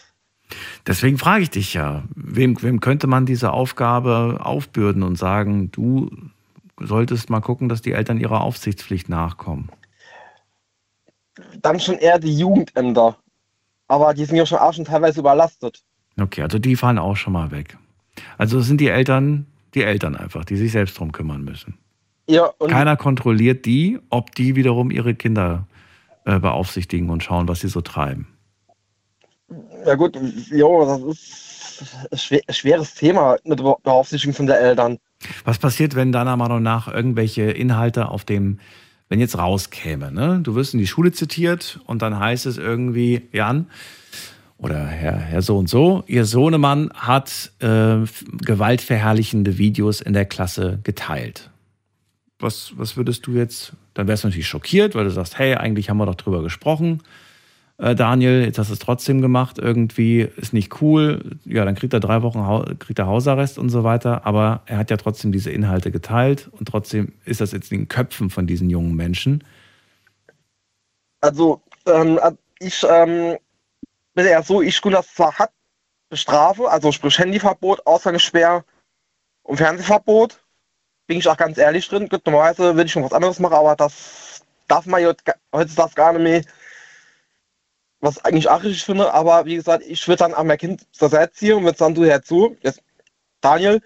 Deswegen 0.87 1.17
frage 1.17 1.43
ich 1.43 1.49
dich 1.49 1.73
ja, 1.73 2.03
wem, 2.15 2.61
wem 2.61 2.79
könnte 2.79 3.07
man 3.07 3.25
diese 3.25 3.51
Aufgabe 3.51 4.39
aufbürden 4.41 5.03
und 5.03 5.17
sagen, 5.17 5.71
du 5.71 6.09
solltest 6.79 7.29
mal 7.29 7.41
gucken, 7.41 7.69
dass 7.69 7.81
die 7.81 7.93
Eltern 7.93 8.19
ihrer 8.19 8.41
Aufsichtspflicht 8.41 9.09
nachkommen? 9.09 9.69
Dann 11.61 11.79
schon 11.79 11.95
eher 11.95 12.19
die 12.19 12.37
Jugendämter. 12.37 13.17
Aber 13.87 14.13
die 14.13 14.25
sind 14.25 14.37
ja 14.37 14.45
schon 14.45 14.59
auch 14.59 14.73
schon 14.73 14.85
teilweise 14.85 15.19
überlastet. 15.19 15.83
Okay, 16.19 16.41
also 16.41 16.59
die 16.59 16.75
fallen 16.75 16.99
auch 16.99 17.15
schon 17.15 17.33
mal 17.33 17.51
weg. 17.51 17.77
Also 18.37 18.61
sind 18.61 18.79
die 18.79 18.87
Eltern 18.87 19.47
die 19.73 19.83
Eltern 19.83 20.15
einfach, 20.15 20.45
die 20.45 20.55
sich 20.55 20.71
selbst 20.71 20.99
drum 20.99 21.11
kümmern 21.11 21.43
müssen. 21.43 21.77
Ja, 22.27 22.51
Keiner 22.59 22.95
kontrolliert 22.95 23.65
die, 23.65 23.99
ob 24.09 24.33
die 24.35 24.55
wiederum 24.55 24.91
ihre 24.91 25.13
Kinder 25.13 25.67
äh, 26.25 26.39
beaufsichtigen 26.39 27.09
und 27.09 27.23
schauen, 27.23 27.47
was 27.47 27.59
sie 27.59 27.67
so 27.67 27.81
treiben. 27.81 28.27
Ja 29.85 29.95
gut, 29.95 30.17
jo, 30.49 30.85
das 30.85 31.01
ist 32.11 32.31
ein 32.31 32.53
schweres 32.53 32.93
Thema 32.93 33.37
mit 33.43 33.61
Beaufsichtigung 33.83 34.35
von 34.35 34.47
der 34.47 34.59
Eltern. 34.59 34.99
Was 35.43 35.57
passiert, 35.57 35.95
wenn 35.95 36.11
deiner 36.11 36.37
Meinung 36.37 36.61
nach 36.61 36.87
irgendwelche 36.87 37.43
Inhalte 37.43 38.09
auf 38.09 38.25
dem, 38.25 38.59
wenn 39.09 39.19
jetzt 39.19 39.37
rauskäme, 39.37 40.11
ne? 40.11 40.39
Du 40.41 40.55
wirst 40.55 40.73
in 40.73 40.79
die 40.79 40.87
Schule 40.87 41.11
zitiert 41.11 41.79
und 41.85 42.01
dann 42.01 42.19
heißt 42.19 42.45
es 42.45 42.57
irgendwie, 42.57 43.27
Jan 43.31 43.67
oder 44.57 44.85
Herr, 44.85 45.17
Herr 45.17 45.41
so 45.41 45.57
und 45.57 45.69
so, 45.69 46.03
Ihr 46.07 46.25
Sohnemann 46.25 46.91
hat 46.93 47.51
äh, 47.59 47.97
gewaltverherrlichende 48.45 49.57
Videos 49.57 50.01
in 50.01 50.13
der 50.13 50.25
Klasse 50.25 50.79
geteilt. 50.83 51.49
Was, 52.39 52.73
was 52.75 52.97
würdest 52.97 53.25
du 53.27 53.33
jetzt, 53.33 53.73
dann 53.93 54.07
wärst 54.07 54.23
du 54.23 54.27
natürlich 54.27 54.47
schockiert, 54.47 54.95
weil 54.95 55.05
du 55.05 55.11
sagst, 55.11 55.37
hey, 55.37 55.55
eigentlich 55.55 55.89
haben 55.89 55.97
wir 55.97 56.05
doch 56.05 56.15
drüber 56.15 56.41
gesprochen 56.43 57.01
äh, 57.77 57.95
Daniel, 57.95 58.43
jetzt 58.45 58.59
hast 58.59 58.69
du 58.69 58.73
es 58.73 58.79
trotzdem 58.79 59.21
gemacht, 59.21 59.57
irgendwie 59.57 60.21
ist 60.21 60.53
nicht 60.53 60.81
cool, 60.81 61.37
ja, 61.45 61.65
dann 61.65 61.75
kriegt 61.75 61.93
er 61.93 61.99
drei 61.99 62.21
Wochen 62.21 62.77
kriegt 62.79 62.99
er 62.99 63.07
Hausarrest 63.07 63.57
und 63.57 63.69
so 63.69 63.83
weiter, 63.83 64.25
aber 64.25 64.61
er 64.65 64.77
hat 64.77 64.91
ja 64.91 64.97
trotzdem 64.97 65.31
diese 65.31 65.49
Inhalte 65.49 65.91
geteilt 65.91 66.49
und 66.51 66.67
trotzdem 66.67 67.13
ist 67.25 67.41
das 67.41 67.51
jetzt 67.51 67.71
in 67.71 67.79
den 67.79 67.87
Köpfen 67.87 68.29
von 68.29 68.47
diesen 68.47 68.69
jungen 68.69 68.95
Menschen. 68.95 69.43
Also, 71.21 71.61
ähm, 71.87 72.19
ich 72.59 72.85
ähm, 72.87 73.37
bin 74.13 74.25
ja 74.25 74.43
so, 74.43 74.61
ich 74.61 74.79
das 74.81 75.13
zwar 75.13 75.33
hat 75.39 75.51
bestrafe, 76.09 76.69
also 76.69 76.91
sprich 76.91 77.17
Handyverbot, 77.17 77.87
Ausgangssperr 77.87 78.63
und 79.41 79.57
Fernsehverbot, 79.57 80.43
bin 81.07 81.17
ich 81.17 81.27
auch 81.27 81.37
ganz 81.37 81.57
ehrlich 81.57 81.87
drin. 81.87 82.07
Normalerweise 82.25 82.75
würde 82.75 82.85
ich 82.85 82.91
schon 82.91 83.03
was 83.03 83.13
anderes 83.13 83.39
machen, 83.39 83.55
aber 83.55 83.75
das 83.75 84.41
darf 84.67 84.85
man 84.85 85.03
heutzutage 85.53 85.93
gar 85.95 86.13
nicht 86.13 86.21
mehr 86.21 86.41
was 88.03 88.17
ich 88.17 88.25
eigentlich 88.25 88.49
auch 88.49 88.61
richtig 88.63 88.83
finde, 88.83 89.13
aber 89.13 89.45
wie 89.45 89.55
gesagt, 89.55 89.85
ich 89.87 90.05
würde 90.09 90.19
dann 90.19 90.33
an 90.33 90.47
mein 90.47 90.57
Kind 90.57 90.85
zur 90.93 91.07
Seite 91.07 91.31
ziehen 91.31 91.53
und 91.53 91.63
würde 91.63 91.77
sagen, 91.77 91.95
du 91.95 92.03
herzu, 92.03 92.57
jetzt 92.61 92.83
Daniel, 93.39 93.81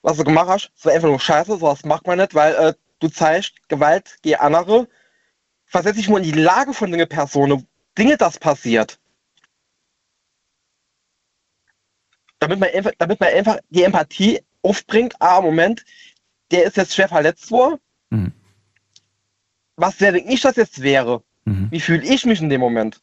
was 0.00 0.16
du 0.16 0.24
gemacht 0.24 0.48
hast, 0.48 0.72
das 0.74 0.86
war 0.86 0.92
einfach 0.94 1.08
nur 1.08 1.20
scheiße, 1.20 1.58
sowas 1.58 1.84
macht 1.84 2.06
man 2.06 2.16
nicht, 2.16 2.34
weil 2.34 2.54
äh, 2.54 2.74
du 3.00 3.08
zeigst 3.08 3.52
Gewalt 3.68 4.16
gegen 4.22 4.36
andere, 4.36 4.88
versetz 5.66 5.96
dich 5.96 6.08
mal 6.08 6.16
in 6.16 6.32
die 6.32 6.40
Lage 6.40 6.72
von 6.72 6.90
den 6.90 7.06
Personen, 7.06 7.66
Dinge, 7.98 8.16
das 8.16 8.38
passiert. 8.38 8.98
Damit 12.38 12.60
man, 12.60 12.70
einfach, 12.70 12.92
damit 12.96 13.20
man 13.20 13.34
einfach 13.34 13.58
die 13.68 13.82
Empathie 13.82 14.40
aufbringt, 14.62 15.14
ah, 15.18 15.42
Moment, 15.42 15.84
der 16.50 16.64
ist 16.64 16.78
jetzt 16.78 16.94
schwer 16.94 17.08
verletzt 17.08 17.50
worden. 17.50 17.78
Mhm. 18.08 18.32
Was 19.76 20.00
wäre, 20.00 20.14
wenn 20.14 20.28
ich 20.28 20.40
das 20.40 20.56
jetzt 20.56 20.80
wäre? 20.80 21.22
Mhm. 21.44 21.70
Wie 21.70 21.80
fühle 21.80 22.06
ich 22.06 22.24
mich 22.24 22.40
in 22.40 22.48
dem 22.48 22.62
Moment? 22.62 23.02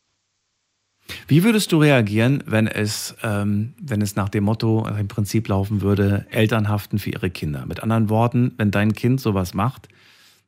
Wie 1.27 1.43
würdest 1.43 1.71
du 1.71 1.77
reagieren, 1.77 2.43
wenn 2.45 2.67
es, 2.67 3.15
ähm, 3.23 3.73
wenn 3.81 4.01
es 4.01 4.15
nach 4.15 4.29
dem 4.29 4.43
Motto, 4.43 4.87
im 4.87 5.07
Prinzip 5.07 5.47
laufen 5.47 5.81
würde, 5.81 6.25
Eltern 6.31 6.69
haften 6.69 6.99
für 6.99 7.11
ihre 7.11 7.29
Kinder? 7.29 7.65
Mit 7.65 7.81
anderen 7.83 8.09
Worten, 8.09 8.53
wenn 8.57 8.71
dein 8.71 8.93
Kind 8.93 9.21
sowas 9.21 9.53
macht, 9.53 9.87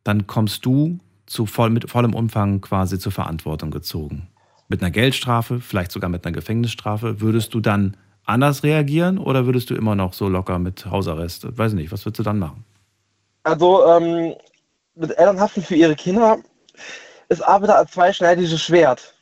dann 0.04 0.28
kommst 0.28 0.66
du 0.66 1.00
zu 1.26 1.46
voll, 1.46 1.70
mit 1.70 1.90
vollem 1.90 2.14
Umfang 2.14 2.62
quasi 2.62 2.98
zur 2.98 3.12
Verantwortung 3.12 3.72
gezogen. 3.72 4.30
Mit 4.68 4.82
einer 4.82 4.92
Geldstrafe, 4.92 5.60
vielleicht 5.60 5.92
sogar 5.92 6.10
mit 6.10 6.26
einer 6.26 6.34
Gefängnisstrafe. 6.34 7.22
Würdest 7.22 7.54
du 7.54 7.60
dann 7.60 7.96
anders 8.26 8.64
reagieren 8.64 9.18
oder 9.18 9.46
würdest 9.46 9.70
du 9.70 9.76
immer 9.76 9.96
noch 9.96 10.14
so 10.14 10.28
locker 10.28 10.60
mit 10.60 10.86
Hausarrest? 10.86 11.58
Weiß 11.58 11.74
nicht, 11.74 11.92
was 11.92 12.06
würdest 12.06 12.20
du 12.20 12.24
dann 12.24 12.40
machen? 12.40 12.66
Also, 13.44 13.86
ähm, 13.88 14.36
mit 14.96 15.18
Eltern 15.18 15.40
haften 15.40 15.62
für 15.62 15.76
ihre 15.76 15.96
Kinder 15.96 16.38
ist 17.30 17.42
aber 17.42 17.66
wieder 17.66 17.80
ein 17.80 17.88
zweischneidiges 17.88 18.62
Schwert. 18.62 19.14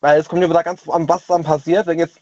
Weil 0.00 0.20
es 0.20 0.28
kommt 0.28 0.40
mir 0.40 0.48
da 0.48 0.62
ganz 0.62 0.88
an, 0.88 1.08
was 1.08 1.26
dann 1.26 1.44
passiert, 1.44 1.86
wenn 1.86 1.98
jetzt 1.98 2.20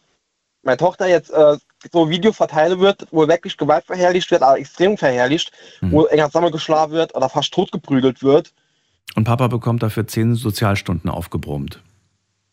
meine 0.63 0.77
Tochter 0.77 1.07
jetzt 1.07 1.31
äh, 1.31 1.57
so 1.93 2.11
Video 2.11 2.33
verteilen 2.33 2.81
wird, 2.81 3.07
wo 3.11 3.29
wirklich 3.29 3.57
Gewalt 3.57 3.85
verherrlicht 3.85 4.31
wird, 4.31 4.43
aber 4.43 4.59
extrem 4.59 4.97
verherrlicht, 4.97 5.53
mhm. 5.81 5.93
wo 5.93 6.07
enger 6.07 6.27
zusammengeschlagen 6.27 6.93
wird 6.93 7.15
oder 7.15 7.29
fast 7.29 7.53
totgeprügelt 7.53 8.23
wird. 8.23 8.53
Und 9.15 9.25
Papa 9.25 9.47
bekommt 9.47 9.83
dafür 9.83 10.07
zehn 10.07 10.35
Sozialstunden 10.35 11.09
aufgebrummt. 11.09 11.83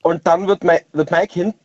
Und 0.01 0.25
dann 0.27 0.47
wird 0.47 0.63
mein, 0.63 0.81
wird 0.93 1.11
mein 1.11 1.27
Kind 1.27 1.55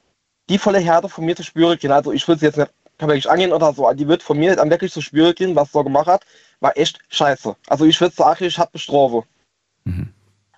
die 0.48 0.58
volle 0.58 0.80
Härte 0.80 1.08
von 1.08 1.24
mir 1.24 1.36
zu 1.36 1.44
spüren 1.44 1.78
kriegen. 1.78 1.92
Also 1.92 2.10
ich 2.12 2.26
will 2.26 2.34
es 2.34 2.40
jetzt 2.40 2.56
nicht 2.56 2.72
kann 3.00 3.08
wirklich 3.08 3.28
angehen 3.28 3.52
oder 3.52 3.72
so, 3.72 3.90
die 3.92 4.06
wird 4.06 4.22
von 4.22 4.38
mir 4.38 4.54
dann 4.54 4.70
wirklich 4.70 4.92
zu 4.92 5.00
spüren 5.00 5.34
kriegen, 5.34 5.56
was 5.56 5.72
so 5.72 5.82
gemacht 5.82 6.06
hat, 6.06 6.24
war 6.60 6.76
echt 6.76 7.00
scheiße. 7.08 7.56
Also 7.66 7.86
ich 7.86 8.00
würde 8.00 8.14
sagen, 8.14 8.44
ich 8.44 8.58
habe 8.58 8.78
Strafe. 8.78 9.24
Mhm. 9.84 10.12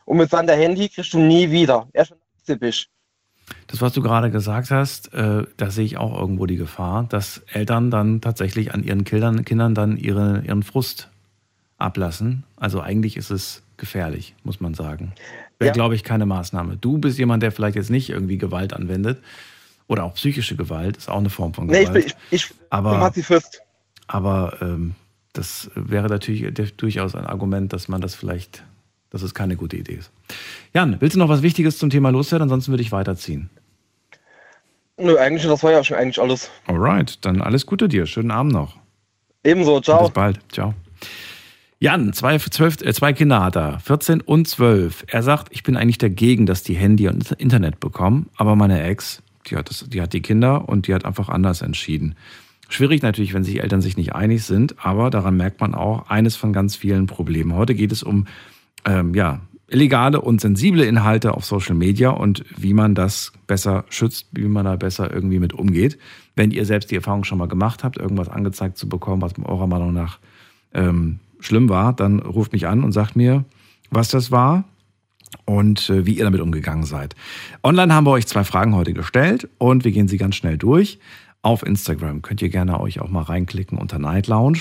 Und 0.04 0.16
mit 0.16 0.30
seinem 0.30 0.58
Handy 0.58 0.88
kriegst 0.88 1.14
du 1.14 1.18
nie 1.18 1.50
wieder. 1.50 1.88
Erst 1.92 2.10
wenn 2.10 2.18
du 2.46 2.56
bist. 2.56 2.88
Das, 3.66 3.80
was 3.80 3.92
du 3.92 4.02
gerade 4.02 4.30
gesagt 4.30 4.70
hast, 4.70 5.12
äh, 5.14 5.44
da 5.56 5.70
sehe 5.70 5.84
ich 5.84 5.96
auch 5.96 6.18
irgendwo 6.18 6.46
die 6.46 6.56
Gefahr, 6.56 7.04
dass 7.08 7.38
Eltern 7.52 7.90
dann 7.90 8.20
tatsächlich 8.20 8.74
an 8.74 8.82
ihren 8.82 9.04
Kindern, 9.04 9.44
Kindern 9.44 9.74
dann 9.74 9.96
ihre, 9.96 10.42
ihren 10.46 10.62
Frust 10.62 11.08
ablassen. 11.78 12.44
Also 12.56 12.80
eigentlich 12.80 13.16
ist 13.16 13.30
es 13.30 13.62
gefährlich, 13.76 14.34
muss 14.44 14.60
man 14.60 14.74
sagen. 14.74 15.12
Wäre, 15.58 15.68
ja. 15.68 15.72
glaube 15.72 15.94
ich, 15.94 16.04
keine 16.04 16.26
Maßnahme. 16.26 16.76
Du 16.76 16.98
bist 16.98 17.18
jemand, 17.18 17.42
der 17.42 17.52
vielleicht 17.52 17.76
jetzt 17.76 17.90
nicht 17.90 18.10
irgendwie 18.10 18.38
Gewalt 18.38 18.72
anwendet 18.72 19.22
oder 19.86 20.04
auch 20.04 20.14
psychische 20.14 20.56
Gewalt, 20.56 20.96
ist 20.96 21.08
auch 21.08 21.18
eine 21.18 21.30
Form 21.30 21.54
von 21.54 21.68
Gewalt. 21.68 21.92
Nee, 21.92 21.98
ich 21.98 22.06
bin, 22.06 22.14
ich, 22.30 22.44
ich 22.50 22.54
aber, 22.70 22.98
Pazifist. 22.98 23.62
Aber 24.06 24.56
ähm, 24.60 24.94
das 25.32 25.70
wäre 25.74 26.08
natürlich 26.08 26.52
durchaus 26.76 27.14
ein 27.14 27.26
Argument, 27.26 27.72
dass 27.72 27.88
man 27.88 28.00
das 28.00 28.14
vielleicht, 28.14 28.64
dass 29.12 29.22
es 29.22 29.34
keine 29.34 29.56
gute 29.56 29.76
Idee 29.76 29.94
ist. 29.94 30.10
Jan, 30.74 30.96
willst 30.98 31.14
du 31.14 31.18
noch 31.18 31.28
was 31.28 31.42
Wichtiges 31.42 31.78
zum 31.78 31.90
Thema 31.90 32.10
loswerden? 32.10 32.44
Ansonsten 32.44 32.72
würde 32.72 32.82
ich 32.82 32.92
weiterziehen. 32.92 33.50
Nö, 34.96 35.16
eigentlich, 35.18 35.44
das 35.44 35.62
war 35.62 35.70
ja 35.70 35.84
schon 35.84 35.96
eigentlich 35.96 36.20
alles. 36.20 36.50
Alright, 36.66 37.24
dann 37.24 37.42
alles 37.42 37.66
Gute 37.66 37.88
dir. 37.88 38.06
Schönen 38.06 38.30
Abend 38.30 38.52
noch. 38.52 38.76
Ebenso, 39.44 39.80
ciao. 39.80 40.04
Bis 40.04 40.10
bald, 40.12 40.40
ciao. 40.50 40.74
Jan, 41.78 42.12
zwei, 42.12 42.38
zwölf, 42.38 42.80
äh, 42.80 42.92
zwei 42.94 43.12
Kinder 43.12 43.42
hat 43.42 43.56
er, 43.56 43.80
14 43.80 44.20
und 44.20 44.46
12. 44.46 45.04
Er 45.08 45.22
sagt, 45.22 45.48
ich 45.50 45.62
bin 45.62 45.76
eigentlich 45.76 45.98
dagegen, 45.98 46.46
dass 46.46 46.62
die 46.62 46.74
Handy 46.74 47.08
und 47.08 47.32
Internet 47.32 47.80
bekommen, 47.80 48.28
aber 48.36 48.54
meine 48.54 48.82
Ex, 48.82 49.22
die 49.48 49.56
hat, 49.56 49.68
das, 49.68 49.84
die 49.88 50.00
hat 50.00 50.12
die 50.12 50.22
Kinder 50.22 50.68
und 50.68 50.86
die 50.86 50.94
hat 50.94 51.04
einfach 51.04 51.28
anders 51.28 51.60
entschieden. 51.60 52.14
Schwierig 52.68 53.02
natürlich, 53.02 53.34
wenn 53.34 53.42
sich 53.42 53.60
Eltern 53.60 53.80
sich 53.80 53.96
nicht 53.96 54.14
einig 54.14 54.44
sind, 54.44 54.76
aber 54.78 55.10
daran 55.10 55.36
merkt 55.36 55.60
man 55.60 55.74
auch 55.74 56.08
eines 56.08 56.36
von 56.36 56.52
ganz 56.52 56.76
vielen 56.76 57.06
Problemen. 57.06 57.54
Heute 57.54 57.74
geht 57.74 57.90
es 57.90 58.04
um 58.04 58.26
ähm, 58.84 59.14
ja, 59.14 59.40
illegale 59.68 60.20
und 60.20 60.40
sensible 60.40 60.84
Inhalte 60.84 61.34
auf 61.34 61.44
Social 61.44 61.74
Media 61.74 62.10
und 62.10 62.44
wie 62.56 62.74
man 62.74 62.94
das 62.94 63.32
besser 63.46 63.84
schützt, 63.88 64.26
wie 64.32 64.44
man 64.44 64.64
da 64.64 64.76
besser 64.76 65.12
irgendwie 65.12 65.38
mit 65.38 65.54
umgeht. 65.54 65.98
Wenn 66.36 66.50
ihr 66.50 66.66
selbst 66.66 66.90
die 66.90 66.96
Erfahrung 66.96 67.24
schon 67.24 67.38
mal 67.38 67.48
gemacht 67.48 67.82
habt, 67.82 67.96
irgendwas 67.96 68.28
angezeigt 68.28 68.76
zu 68.76 68.88
bekommen, 68.88 69.22
was 69.22 69.32
eurer 69.42 69.66
Meinung 69.66 69.92
nach 69.92 70.18
ähm, 70.74 71.20
schlimm 71.40 71.68
war, 71.68 71.92
dann 71.92 72.20
ruft 72.20 72.52
mich 72.52 72.66
an 72.66 72.84
und 72.84 72.92
sagt 72.92 73.16
mir, 73.16 73.44
was 73.90 74.08
das 74.08 74.30
war 74.30 74.64
und 75.44 75.88
äh, 75.90 76.06
wie 76.06 76.14
ihr 76.14 76.24
damit 76.24 76.40
umgegangen 76.40 76.84
seid. 76.84 77.16
Online 77.62 77.94
haben 77.94 78.06
wir 78.06 78.12
euch 78.12 78.26
zwei 78.26 78.44
Fragen 78.44 78.74
heute 78.74 78.92
gestellt 78.92 79.48
und 79.58 79.84
wir 79.84 79.92
gehen 79.92 80.08
sie 80.08 80.18
ganz 80.18 80.36
schnell 80.36 80.58
durch. 80.58 80.98
Auf 81.42 81.64
Instagram 81.64 82.22
könnt 82.22 82.42
ihr 82.42 82.50
gerne 82.50 82.78
euch 82.80 83.00
auch 83.00 83.08
mal 83.08 83.22
reinklicken 83.22 83.78
unter 83.78 83.98
Night 83.98 84.28
Lounge. 84.28 84.60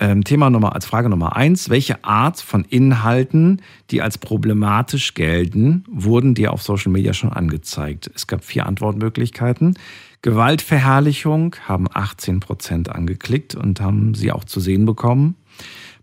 Ähm, 0.00 0.22
Thema 0.22 0.48
Nummer 0.48 0.74
als 0.74 0.86
Frage 0.86 1.08
Nummer 1.08 1.34
eins: 1.36 1.70
Welche 1.70 2.04
Art 2.04 2.40
von 2.40 2.64
Inhalten, 2.64 3.62
die 3.90 4.00
als 4.00 4.18
problematisch 4.18 5.14
gelten, 5.14 5.84
wurden 5.90 6.34
dir 6.34 6.52
auf 6.52 6.62
Social 6.62 6.92
Media 6.92 7.12
schon 7.12 7.32
angezeigt? 7.32 8.10
Es 8.14 8.26
gab 8.26 8.44
vier 8.44 8.66
Antwortmöglichkeiten. 8.66 9.76
Gewaltverherrlichung 10.22 11.56
haben 11.66 11.86
18 11.92 12.40
Prozent 12.40 12.88
angeklickt 12.88 13.54
und 13.54 13.80
haben 13.80 14.14
sie 14.14 14.32
auch 14.32 14.44
zu 14.44 14.60
sehen 14.60 14.84
bekommen. 14.84 15.36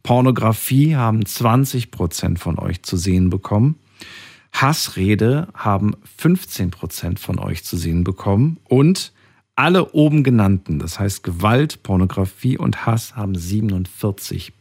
Pornografie 0.03 0.95
haben 0.95 1.25
20 1.25 1.91
Prozent 1.91 2.39
von 2.39 2.59
euch 2.59 2.83
zu 2.83 2.97
sehen 2.97 3.29
bekommen. 3.29 3.75
Hassrede 4.53 5.47
haben 5.53 5.93
15 6.17 6.71
Prozent 6.71 7.19
von 7.19 7.39
euch 7.39 7.63
zu 7.63 7.75
sehen 7.75 8.03
bekommen. 8.03 8.57
Und 8.69 9.11
alle 9.55 9.91
oben 9.93 10.23
genannten, 10.23 10.79
das 10.79 10.99
heißt 10.99 11.23
Gewalt, 11.23 11.81
Pornografie 11.83 12.57
und 12.57 12.85
Hass, 12.85 13.15
haben 13.15 13.35
47 13.35 14.53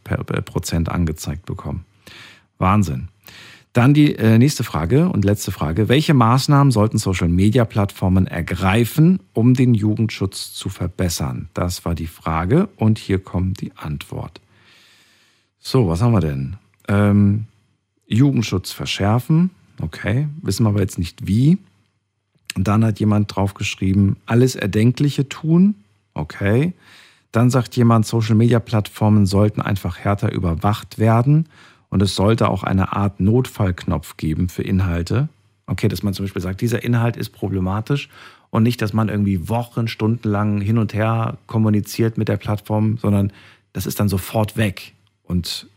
Prozent 0.45 0.89
angezeigt 0.89 1.45
bekommen. 1.45 1.85
Wahnsinn. 2.57 3.09
Dann 3.73 3.93
die 3.93 4.15
äh, 4.15 4.37
nächste 4.37 4.63
Frage 4.63 5.09
und 5.09 5.25
letzte 5.25 5.51
Frage. 5.51 5.89
Welche 5.89 6.13
Maßnahmen 6.13 6.71
sollten 6.71 6.97
Social-Media-Plattformen 6.97 8.25
ergreifen, 8.25 9.19
um 9.33 9.53
den 9.53 9.73
Jugendschutz 9.73 10.53
zu 10.53 10.69
verbessern? 10.69 11.49
Das 11.53 11.83
war 11.83 11.93
die 11.93 12.07
Frage 12.07 12.69
und 12.77 12.97
hier 12.97 13.19
kommt 13.19 13.59
die 13.59 13.73
Antwort. 13.75 14.39
So, 15.59 15.89
was 15.89 16.01
haben 16.01 16.13
wir 16.13 16.21
denn? 16.21 16.55
Ähm, 16.87 17.47
Jugendschutz 18.07 18.71
verschärfen. 18.71 19.49
Okay, 19.81 20.29
wissen 20.41 20.63
wir 20.63 20.69
aber 20.69 20.79
jetzt 20.79 20.97
nicht 20.97 21.27
wie. 21.27 21.57
Und 22.55 22.67
dann 22.67 22.85
hat 22.85 22.99
jemand 22.99 23.35
draufgeschrieben, 23.35 24.15
alles 24.25 24.55
Erdenkliche 24.55 25.27
tun. 25.29 25.75
Okay. 26.13 26.73
Dann 27.31 27.49
sagt 27.49 27.75
jemand, 27.75 28.05
Social-Media-Plattformen 28.05 29.25
sollten 29.25 29.61
einfach 29.61 29.99
härter 29.99 30.31
überwacht 30.31 30.99
werden 30.99 31.49
und 31.89 32.01
es 32.01 32.15
sollte 32.15 32.49
auch 32.49 32.63
eine 32.63 32.93
Art 32.93 33.19
Notfallknopf 33.19 34.15
geben 34.15 34.47
für 34.47 34.63
Inhalte. 34.63 35.27
Okay, 35.67 35.89
dass 35.89 36.03
man 36.03 36.13
zum 36.13 36.25
Beispiel 36.25 36.41
sagt, 36.41 36.61
dieser 36.61 36.83
Inhalt 36.83 37.17
ist 37.17 37.31
problematisch 37.31 38.09
und 38.51 38.63
nicht, 38.63 38.81
dass 38.81 38.93
man 38.93 39.09
irgendwie 39.09 39.49
Wochen, 39.49 39.87
Stunden 39.89 40.29
lang 40.29 40.61
hin 40.61 40.77
und 40.77 40.93
her 40.93 41.37
kommuniziert 41.47 42.17
mit 42.17 42.29
der 42.29 42.37
Plattform, 42.37 42.97
sondern 42.97 43.33
das 43.73 43.85
ist 43.85 43.99
dann 43.99 44.07
sofort 44.07 44.55
weg. 44.55 44.93
Und 45.23 45.67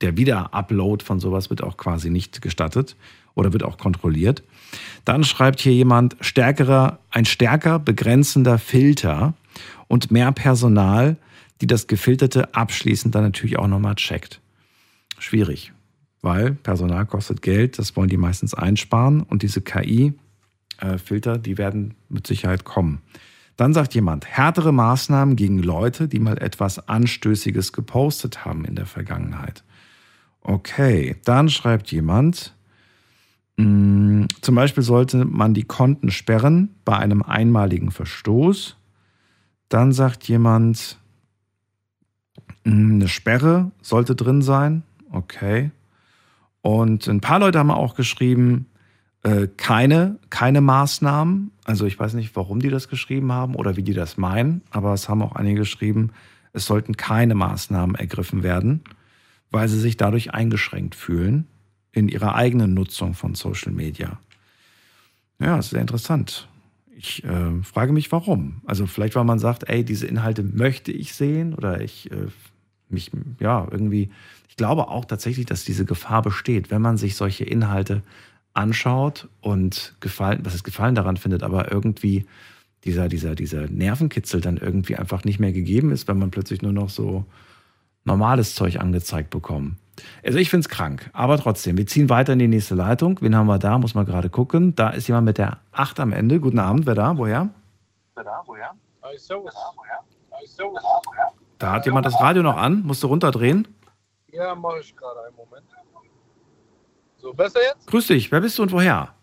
der 0.00 0.16
Wiederupload 0.16 1.04
von 1.04 1.20
sowas 1.20 1.50
wird 1.50 1.62
auch 1.62 1.76
quasi 1.76 2.10
nicht 2.10 2.42
gestattet 2.42 2.96
oder 3.34 3.52
wird 3.52 3.62
auch 3.62 3.78
kontrolliert. 3.78 4.42
Dann 5.04 5.24
schreibt 5.24 5.60
hier 5.60 5.72
jemand, 5.72 6.16
stärkerer, 6.20 6.98
ein 7.10 7.24
stärker 7.24 7.78
begrenzender 7.78 8.58
Filter 8.58 9.34
und 9.88 10.10
mehr 10.10 10.32
Personal, 10.32 11.16
die 11.60 11.66
das 11.66 11.86
Gefilterte 11.86 12.54
abschließend 12.54 13.14
dann 13.14 13.22
natürlich 13.22 13.58
auch 13.58 13.68
nochmal 13.68 13.94
checkt. 13.94 14.40
Schwierig, 15.18 15.72
weil 16.22 16.52
Personal 16.52 17.06
kostet 17.06 17.42
Geld, 17.42 17.78
das 17.78 17.96
wollen 17.96 18.08
die 18.08 18.16
meistens 18.16 18.54
einsparen 18.54 19.22
und 19.22 19.42
diese 19.42 19.60
KI-Filter, 19.60 21.38
die 21.38 21.58
werden 21.58 21.94
mit 22.08 22.26
Sicherheit 22.26 22.64
kommen. 22.64 23.02
Dann 23.56 23.72
sagt 23.72 23.94
jemand, 23.94 24.26
härtere 24.26 24.72
Maßnahmen 24.72 25.36
gegen 25.36 25.58
Leute, 25.58 26.08
die 26.08 26.18
mal 26.18 26.38
etwas 26.38 26.88
Anstößiges 26.88 27.72
gepostet 27.72 28.44
haben 28.44 28.64
in 28.64 28.74
der 28.74 28.86
Vergangenheit. 28.86 29.62
Okay, 30.40 31.16
dann 31.24 31.48
schreibt 31.48 31.92
jemand, 31.92 32.54
zum 33.56 34.54
Beispiel 34.54 34.82
sollte 34.82 35.24
man 35.24 35.54
die 35.54 35.62
Konten 35.62 36.10
sperren 36.10 36.70
bei 36.84 36.96
einem 36.96 37.22
einmaligen 37.22 37.90
Verstoß. 37.90 38.76
Dann 39.68 39.92
sagt 39.92 40.28
jemand, 40.28 40.98
mm, 42.64 42.94
eine 42.94 43.08
Sperre 43.08 43.70
sollte 43.80 44.14
drin 44.14 44.42
sein. 44.42 44.82
Okay. 45.10 45.70
Und 46.62 47.06
ein 47.06 47.20
paar 47.20 47.38
Leute 47.38 47.58
haben 47.58 47.70
auch 47.70 47.94
geschrieben, 47.94 48.66
äh, 49.22 49.46
keine, 49.56 50.18
keine 50.30 50.60
Maßnahmen. 50.60 51.52
Also 51.64 51.86
ich 51.86 51.98
weiß 51.98 52.14
nicht, 52.14 52.34
warum 52.34 52.60
die 52.60 52.70
das 52.70 52.88
geschrieben 52.88 53.32
haben 53.32 53.54
oder 53.54 53.76
wie 53.76 53.82
die 53.82 53.94
das 53.94 54.16
meinen, 54.16 54.62
aber 54.70 54.92
es 54.94 55.08
haben 55.08 55.22
auch 55.22 55.36
einige 55.36 55.60
geschrieben, 55.60 56.10
es 56.52 56.66
sollten 56.66 56.96
keine 56.96 57.34
Maßnahmen 57.34 57.94
ergriffen 57.96 58.42
werden, 58.42 58.82
weil 59.50 59.68
sie 59.68 59.78
sich 59.78 59.96
dadurch 59.96 60.34
eingeschränkt 60.34 60.94
fühlen 60.94 61.46
in 61.94 62.08
ihrer 62.08 62.34
eigenen 62.34 62.74
Nutzung 62.74 63.14
von 63.14 63.34
Social 63.34 63.72
Media. 63.72 64.18
Ja, 65.38 65.62
sehr 65.62 65.80
interessant. 65.80 66.48
Ich 66.96 67.24
äh, 67.24 67.62
frage 67.62 67.92
mich, 67.92 68.12
warum. 68.12 68.60
Also 68.66 68.86
vielleicht, 68.86 69.14
weil 69.14 69.24
man 69.24 69.38
sagt, 69.38 69.68
ey, 69.68 69.84
diese 69.84 70.06
Inhalte 70.06 70.42
möchte 70.42 70.92
ich 70.92 71.14
sehen 71.14 71.54
oder 71.54 71.80
ich 71.80 72.10
äh, 72.10 72.26
mich, 72.88 73.10
ja, 73.40 73.66
irgendwie. 73.70 74.10
Ich 74.48 74.56
glaube 74.56 74.88
auch 74.88 75.04
tatsächlich, 75.04 75.46
dass 75.46 75.64
diese 75.64 75.84
Gefahr 75.84 76.22
besteht, 76.22 76.70
wenn 76.70 76.82
man 76.82 76.96
sich 76.96 77.16
solche 77.16 77.44
Inhalte 77.44 78.02
anschaut 78.52 79.28
und 79.40 79.94
gefallen, 79.98 80.40
was 80.44 80.54
ist 80.54 80.62
Gefallen 80.62 80.94
daran 80.94 81.16
findet, 81.16 81.42
aber 81.42 81.72
irgendwie 81.72 82.24
dieser, 82.84 83.08
dieser, 83.08 83.34
dieser 83.34 83.68
Nervenkitzel 83.68 84.40
dann 84.40 84.58
irgendwie 84.58 84.96
einfach 84.96 85.24
nicht 85.24 85.40
mehr 85.40 85.52
gegeben 85.52 85.90
ist, 85.90 86.06
wenn 86.06 86.18
man 86.18 86.30
plötzlich 86.30 86.62
nur 86.62 86.72
noch 86.72 86.88
so 86.88 87.24
normales 88.04 88.54
Zeug 88.54 88.78
angezeigt 88.80 89.30
bekommt. 89.30 89.76
Also 90.24 90.38
ich 90.38 90.50
finde 90.50 90.66
es 90.66 90.68
krank, 90.68 91.10
aber 91.12 91.38
trotzdem, 91.38 91.76
wir 91.78 91.86
ziehen 91.86 92.10
weiter 92.10 92.32
in 92.32 92.38
die 92.38 92.48
nächste 92.48 92.74
Leitung. 92.74 93.18
Wen 93.20 93.36
haben 93.36 93.46
wir 93.46 93.58
da? 93.58 93.78
Muss 93.78 93.94
man 93.94 94.06
gerade 94.06 94.28
gucken. 94.28 94.74
Da 94.74 94.90
ist 94.90 95.06
jemand 95.08 95.26
mit 95.26 95.38
der 95.38 95.58
8 95.72 96.00
am 96.00 96.12
Ende. 96.12 96.40
Guten 96.40 96.58
Abend, 96.58 96.86
wer 96.86 96.94
da? 96.94 97.16
Woher? 97.16 97.48
Wer 98.14 98.24
da? 98.24 98.42
Woher? 98.46 98.74
Da 101.58 101.72
hat 101.72 101.86
jemand 101.86 102.06
das 102.06 102.20
Radio 102.20 102.42
noch 102.42 102.56
an. 102.56 102.82
Musst 102.82 103.02
du 103.02 103.06
runterdrehen? 103.06 103.68
Ja, 104.32 104.54
mache 104.54 104.80
ich 104.80 104.94
gerade 104.96 105.26
einen 105.26 105.36
Moment. 105.36 105.64
So, 107.18 107.32
besser 107.32 107.60
jetzt? 107.62 107.86
Grüß 107.86 108.08
dich, 108.08 108.30
wer 108.32 108.40
bist 108.40 108.58
du 108.58 108.62
und 108.64 108.72
woher? 108.72 109.14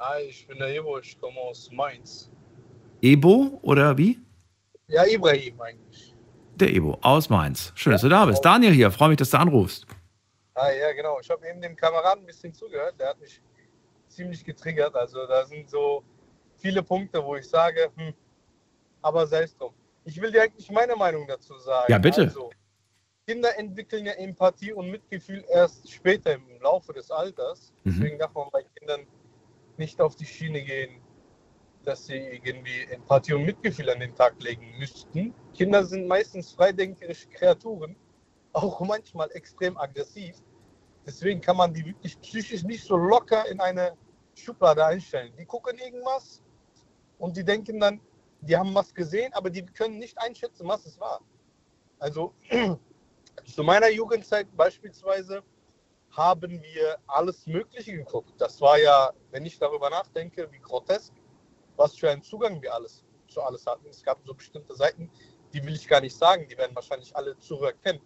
Hi, 0.00 0.22
ich 0.28 0.46
bin 0.46 0.58
der 0.58 0.74
Ebo, 0.74 0.98
ich 0.98 1.18
komme 1.18 1.38
aus 1.40 1.70
Mainz. 1.72 2.30
Ebo 3.00 3.58
oder 3.62 3.96
wie? 3.96 4.18
Ja, 4.88 5.04
Ibrahim 5.06 5.58
eigentlich. 5.60 6.03
Der 6.56 6.72
Ebo 6.72 6.98
aus 7.02 7.28
Mainz. 7.30 7.72
Schön, 7.74 7.92
dass 7.92 8.02
du 8.02 8.08
da 8.08 8.26
bist. 8.26 8.44
Daniel 8.44 8.72
hier, 8.72 8.90
freue 8.92 9.08
mich, 9.08 9.18
dass 9.18 9.30
du 9.30 9.38
anrufst. 9.38 9.86
Ah, 10.54 10.70
ja, 10.70 10.92
genau. 10.92 11.18
Ich 11.20 11.28
habe 11.28 11.46
eben 11.48 11.60
dem 11.60 11.74
Kameraden 11.74 12.22
ein 12.22 12.26
bisschen 12.26 12.54
zugehört. 12.54 12.94
Der 12.98 13.08
hat 13.08 13.20
mich 13.20 13.40
ziemlich 14.08 14.44
getriggert. 14.44 14.94
Also 14.94 15.26
da 15.26 15.44
sind 15.44 15.68
so 15.68 16.04
viele 16.56 16.82
Punkte, 16.82 17.24
wo 17.24 17.34
ich 17.34 17.48
sage, 17.48 17.90
hm, 17.96 18.14
aber 19.02 19.26
selbst 19.26 19.60
drum. 19.60 19.74
Ich 20.04 20.20
will 20.20 20.30
dir 20.30 20.42
eigentlich 20.42 20.70
meine 20.70 20.94
Meinung 20.94 21.26
dazu 21.26 21.58
sagen. 21.58 21.90
Ja, 21.90 21.98
bitte. 21.98 22.22
Also, 22.22 22.50
Kinder 23.26 23.58
entwickeln 23.58 24.06
ja 24.06 24.12
Empathie 24.12 24.72
und 24.72 24.90
Mitgefühl 24.90 25.44
erst 25.48 25.90
später 25.90 26.34
im 26.34 26.60
Laufe 26.60 26.92
des 26.92 27.10
Alters. 27.10 27.72
Mhm. 27.82 27.90
Deswegen 27.92 28.18
darf 28.18 28.34
man 28.34 28.48
bei 28.52 28.62
Kindern 28.76 29.06
nicht 29.76 30.00
auf 30.00 30.14
die 30.14 30.26
Schiene 30.26 30.62
gehen, 30.62 31.00
dass 31.84 32.06
sie 32.06 32.16
irgendwie 32.16 32.84
Empathie 32.90 33.34
und 33.34 33.44
Mitgefühl 33.44 33.90
an 33.90 34.00
den 34.00 34.14
Tag 34.14 34.40
legen 34.42 34.74
müssten. 34.78 35.34
Kinder 35.54 35.84
sind 35.84 36.06
meistens 36.06 36.52
freidenkerische 36.52 37.28
Kreaturen, 37.28 37.96
auch 38.52 38.80
manchmal 38.80 39.30
extrem 39.32 39.76
aggressiv. 39.76 40.36
Deswegen 41.06 41.40
kann 41.40 41.56
man 41.56 41.72
die 41.72 41.84
wirklich 41.84 42.18
psychisch 42.20 42.62
nicht 42.62 42.84
so 42.84 42.96
locker 42.96 43.46
in 43.48 43.60
eine 43.60 43.96
Schublade 44.34 44.84
einstellen. 44.84 45.32
Die 45.38 45.44
gucken 45.44 45.78
irgendwas 45.78 46.42
und 47.18 47.36
die 47.36 47.44
denken 47.44 47.78
dann, 47.80 48.00
die 48.40 48.56
haben 48.56 48.74
was 48.74 48.94
gesehen, 48.94 49.32
aber 49.34 49.50
die 49.50 49.64
können 49.64 49.98
nicht 49.98 50.18
einschätzen, 50.18 50.66
was 50.66 50.86
es 50.86 50.98
war. 50.98 51.20
Also 51.98 52.34
zu 53.44 53.62
meiner 53.62 53.90
Jugendzeit 53.90 54.46
beispielsweise 54.56 55.42
haben 56.10 56.62
wir 56.62 56.98
alles 57.06 57.46
Mögliche 57.46 57.92
geguckt. 57.92 58.32
Das 58.38 58.60
war 58.60 58.78
ja, 58.78 59.12
wenn 59.30 59.44
ich 59.44 59.58
darüber 59.58 59.90
nachdenke, 59.90 60.50
wie 60.52 60.58
grotesk, 60.58 61.12
was 61.76 61.96
für 61.96 62.10
einen 62.10 62.22
Zugang 62.22 62.60
wir 62.62 62.74
alles 62.74 63.04
zu 63.28 63.40
alles 63.42 63.66
hatten. 63.66 63.86
Es 63.88 64.02
gab 64.02 64.18
so 64.24 64.34
bestimmte 64.34 64.74
Seiten, 64.74 65.10
die 65.52 65.64
will 65.64 65.74
ich 65.74 65.86
gar 65.88 66.00
nicht 66.00 66.16
sagen, 66.16 66.46
die 66.48 66.56
werden 66.56 66.74
wahrscheinlich 66.74 67.14
alle 67.16 67.38
Zuhörer 67.38 67.72
kennen. 67.72 68.00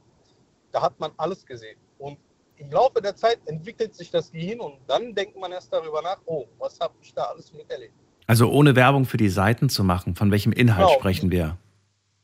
Da 0.73 0.83
hat 0.83 0.99
man 1.01 1.13
alles 1.17 1.45
gesehen. 1.45 1.79
Und 1.99 2.19
im 2.57 2.71
Laufe 2.71 3.01
der 3.01 3.15
Zeit 3.15 3.39
entwickelt 3.47 3.95
sich 3.95 4.11
das 4.11 4.31
Gehirn 4.33 4.61
und 4.61 4.79
dann 4.87 5.15
denkt 5.15 5.37
man 5.37 5.53
erst 5.53 5.73
darüber 5.73 6.03
nach, 6.03 6.19
oh, 6.27 6.47
was 6.59 6.79
habe 6.81 6.95
ich 7.01 7.13
da 7.15 7.25
alles 7.25 7.53
miterlebt. 7.53 7.95
Also 8.27 8.51
ohne 8.51 8.77
Werbung 8.77 9.05
für 9.07 9.17
die 9.17 9.29
Seiten 9.31 9.69
zu 9.69 9.85
machen, 9.85 10.15
von 10.15 10.31
welchem 10.31 10.53
Inhalt 10.53 10.89
Genau. 10.89 10.99
sprechen 10.99 11.31
wir? 11.31 11.57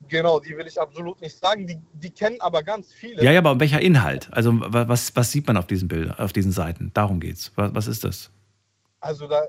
Genau, 0.08 0.38
die 0.38 0.54
will 0.56 0.66
ich 0.66 0.78
absolut 0.78 1.18
nicht 1.22 1.38
sagen. 1.38 1.66
Die, 1.66 1.78
die 1.94 2.10
kennen 2.10 2.38
aber 2.40 2.62
ganz 2.62 2.92
viele. 2.92 3.22
Ja, 3.24 3.30
ja, 3.32 3.38
aber 3.38 3.58
welcher 3.58 3.80
Inhalt? 3.80 4.28
Also 4.32 4.52
wa- 4.60 4.86
was, 4.86 5.16
was 5.16 5.30
sieht 5.32 5.46
man 5.46 5.56
auf 5.56 5.66
diesen 5.66 5.88
Bildern, 5.88 6.18
auf 6.18 6.32
diesen 6.34 6.52
Seiten? 6.52 6.90
Darum 6.92 7.20
geht's. 7.20 7.52
Was, 7.56 7.74
was 7.74 7.86
ist 7.86 8.04
das? 8.04 8.30
Also 9.00 9.26
da 9.26 9.44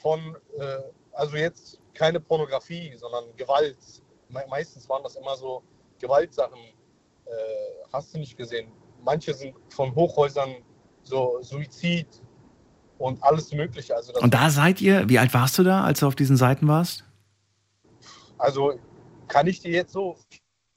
von, 0.00 0.36
äh, 0.58 0.78
also 1.12 1.36
jetzt 1.36 1.80
keine 1.94 2.20
Pornografie, 2.20 2.94
sondern 2.96 3.24
Gewalt. 3.36 3.78
Me 4.28 4.44
meistens 4.48 4.88
waren 4.88 5.02
das 5.02 5.16
immer 5.16 5.36
so 5.36 5.62
Gewaltsachen. 5.98 6.58
Äh, 6.58 7.30
hast 7.92 8.14
du 8.14 8.18
nicht 8.18 8.36
gesehen? 8.36 8.72
Manche 9.04 9.34
sind 9.34 9.54
von 9.68 9.94
Hochhäusern 9.94 10.56
so 11.02 11.38
Suizid 11.42 12.06
und 12.98 13.22
alles 13.22 13.52
Mögliche. 13.52 13.94
Also, 13.94 14.12
Und 14.14 14.32
da 14.32 14.48
seid 14.50 14.80
ihr, 14.80 15.08
wie 15.08 15.18
alt 15.18 15.34
warst 15.34 15.58
du 15.58 15.64
da, 15.64 15.84
als 15.84 16.00
du 16.00 16.06
auf 16.06 16.14
diesen 16.14 16.36
Seiten 16.36 16.68
warst? 16.68 17.04
also 18.42 18.78
kann 19.28 19.46
ich 19.46 19.60
dir 19.60 19.70
jetzt 19.70 19.92
so 19.92 20.16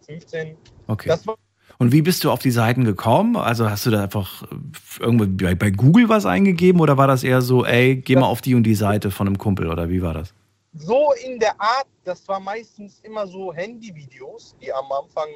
15. 0.05 0.55
Okay. 0.87 1.09
Das 1.09 1.25
war 1.25 1.35
Und 1.77 1.91
wie 1.91 2.01
bist 2.01 2.23
du 2.23 2.31
auf 2.31 2.39
die 2.39 2.51
Seiten 2.51 2.85
gekommen? 2.85 3.35
Also 3.35 3.69
hast 3.69 3.85
du 3.85 3.91
da 3.91 4.03
einfach 4.03 4.43
äh, 4.43 4.55
irgendwo 4.99 5.25
bei, 5.27 5.55
bei 5.55 5.71
Google 5.71 6.09
was 6.09 6.25
eingegeben 6.25 6.81
oder 6.81 6.97
war 6.97 7.07
das 7.07 7.23
eher 7.23 7.41
so, 7.41 7.65
ey, 7.65 7.97
geh 7.97 8.15
mal 8.15 8.27
auf 8.27 8.41
die 8.41 8.55
und 8.55 8.63
die 8.63 8.75
Seite 8.75 9.11
von 9.11 9.27
einem 9.27 9.37
Kumpel 9.37 9.69
oder 9.69 9.89
wie 9.89 10.01
war 10.01 10.13
das? 10.13 10.33
so 10.77 11.13
in 11.23 11.39
der 11.39 11.59
Art, 11.59 11.87
das 12.03 12.27
war 12.27 12.39
meistens 12.39 12.99
immer 13.01 13.25
so 13.27 13.53
Handyvideos, 13.53 14.55
die 14.59 14.71
am 14.73 14.91
Anfang 14.91 15.27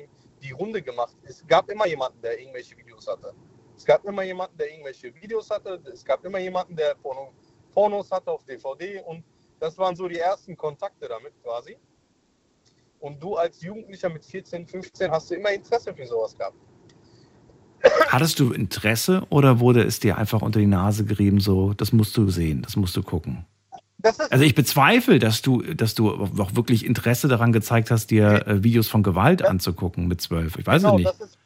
die 0.42 0.52
Runde 0.52 0.82
gemacht. 0.82 1.16
Es 1.24 1.46
gab 1.48 1.70
immer 1.70 1.88
jemanden, 1.88 2.22
der 2.22 2.40
irgendwelche 2.40 2.78
Videos 2.78 3.08
hatte. 3.08 3.34
Es 3.76 3.86
gab 3.86 4.04
immer 4.06 4.24
jemanden, 4.24 4.58
der 4.58 4.70
irgendwelche 4.70 5.14
Videos 5.16 5.50
hatte. 5.50 5.82
Es 5.92 6.04
gab 6.04 6.24
immer 6.26 6.40
jemanden, 6.40 6.76
der 6.76 6.96
Porno, 6.96 7.32
Pornos 7.74 8.12
hatte 8.12 8.32
auf 8.32 8.44
DVD 8.44 9.02
und 9.02 9.24
das 9.60 9.78
waren 9.78 9.96
so 9.96 10.08
die 10.08 10.20
ersten 10.20 10.56
Kontakte 10.58 11.08
damit 11.08 11.34
quasi. 11.42 11.78
Und 13.00 13.22
du 13.22 13.36
als 13.36 13.62
Jugendlicher 13.62 14.10
mit 14.10 14.26
14, 14.26 14.68
15 14.68 15.12
hast 15.12 15.30
du 15.30 15.36
immer 15.36 15.52
Interesse 15.52 15.94
für 15.94 16.06
sowas 16.06 16.38
gehabt. 16.38 16.56
Hattest 18.08 18.40
du 18.40 18.52
Interesse 18.52 19.24
oder 19.30 19.60
wurde 19.60 19.84
es 19.84 20.00
dir 20.00 20.18
einfach 20.18 20.42
unter 20.42 20.60
die 20.60 20.68
Nase 20.68 21.06
gerieben, 21.06 21.40
so, 21.40 21.74
das 21.74 21.94
musst 21.94 22.18
du 22.18 22.30
sehen, 22.30 22.62
das 22.62 22.76
musst 22.76 22.96
du 22.98 23.04
gucken? 23.04 23.46
Das 24.00 24.20
Also 24.20 24.44
ich 24.44 24.56
bezweifle, 24.56 25.20
dass 25.20 25.42
du, 25.42 25.62
dass 25.62 25.94
du 25.94 26.12
auch 26.12 26.56
wirklich 26.56 26.86
Interesse 26.86 27.28
daran 27.28 27.52
gezeigt 27.52 27.92
hast, 27.92 28.12
dir 28.12 28.48
äh, 28.48 28.64
Videos 28.64 28.88
von 28.88 29.04
Gewalt 29.04 29.44
anzugucken 29.44 30.08
mit 30.08 30.22
zwölf. 30.22 30.58
Ich 30.58 30.66
weiß 30.66 30.82
genau, 30.82 30.96
es 30.96 30.98
nicht. 30.98 31.10
Das, 31.10 31.20
ist, 31.20 31.38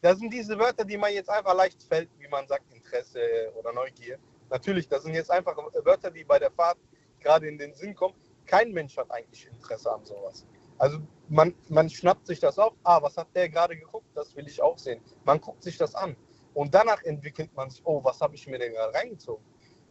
das 0.00 0.18
sind 0.18 0.32
diese 0.32 0.58
Wörter, 0.58 0.84
die 0.84 0.96
man 0.96 1.12
jetzt 1.12 1.28
einfach 1.28 1.54
leicht 1.54 1.82
fällt, 1.82 2.08
wie 2.18 2.28
man 2.28 2.46
sagt, 2.48 2.64
Interesse 2.74 3.20
oder 3.58 3.72
Neugier. 3.72 4.18
Natürlich, 4.50 4.88
das 4.88 5.02
sind 5.02 5.14
jetzt 5.14 5.30
einfach 5.30 5.56
Wörter, 5.84 6.10
die 6.10 6.24
bei 6.24 6.38
der 6.38 6.50
Fahrt 6.50 6.78
gerade 7.20 7.46
in 7.46 7.58
den 7.58 7.74
Sinn 7.74 7.94
kommen. 7.94 8.14
Kein 8.46 8.72
Mensch 8.72 8.96
hat 8.96 9.10
eigentlich 9.10 9.46
Interesse 9.46 9.92
an 9.92 10.04
sowas. 10.04 10.46
Also 10.78 10.98
man, 11.28 11.54
man 11.68 11.90
schnappt 11.90 12.26
sich 12.26 12.40
das 12.40 12.58
auf, 12.58 12.72
ah, 12.84 13.02
was 13.02 13.16
hat 13.16 13.28
der 13.34 13.48
gerade 13.48 13.76
geguckt, 13.76 14.06
das 14.14 14.34
will 14.36 14.46
ich 14.46 14.62
auch 14.62 14.78
sehen. 14.78 15.00
Man 15.24 15.40
guckt 15.40 15.62
sich 15.62 15.76
das 15.76 15.94
an 15.94 16.16
und 16.54 16.74
danach 16.74 17.02
entwickelt 17.02 17.50
man 17.54 17.70
sich, 17.70 17.82
oh, 17.84 18.02
was 18.02 18.20
habe 18.20 18.34
ich 18.34 18.46
mir 18.46 18.58
denn 18.58 18.72
gerade 18.72 18.94
reingezogen? 18.94 19.44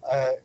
Äh, 0.04 0.38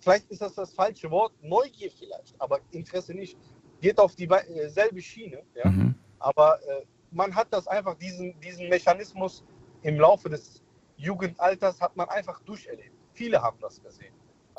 vielleicht 0.00 0.30
ist 0.30 0.42
das 0.42 0.54
das 0.54 0.72
falsche 0.72 1.10
Wort, 1.10 1.32
Neugier 1.42 1.90
vielleicht, 1.90 2.34
aber 2.38 2.60
Interesse 2.70 3.14
nicht. 3.14 3.36
Geht 3.80 3.98
auf 3.98 4.14
dieselbe 4.14 5.00
Schiene, 5.00 5.42
ja? 5.54 5.70
Mhm. 5.70 5.94
aber 6.18 6.58
äh, 6.62 6.84
man 7.10 7.34
hat 7.34 7.48
das 7.50 7.66
einfach, 7.68 7.94
diesen, 7.94 8.38
diesen 8.40 8.68
Mechanismus 8.68 9.44
im 9.82 9.98
Laufe 9.98 10.28
des 10.28 10.62
Jugendalters 10.96 11.80
hat 11.80 11.96
man 11.96 12.08
einfach 12.08 12.40
durcherlebt. 12.40 12.92
Viele 13.12 13.40
haben 13.42 13.58
das 13.60 13.82
gesehen. 13.82 14.14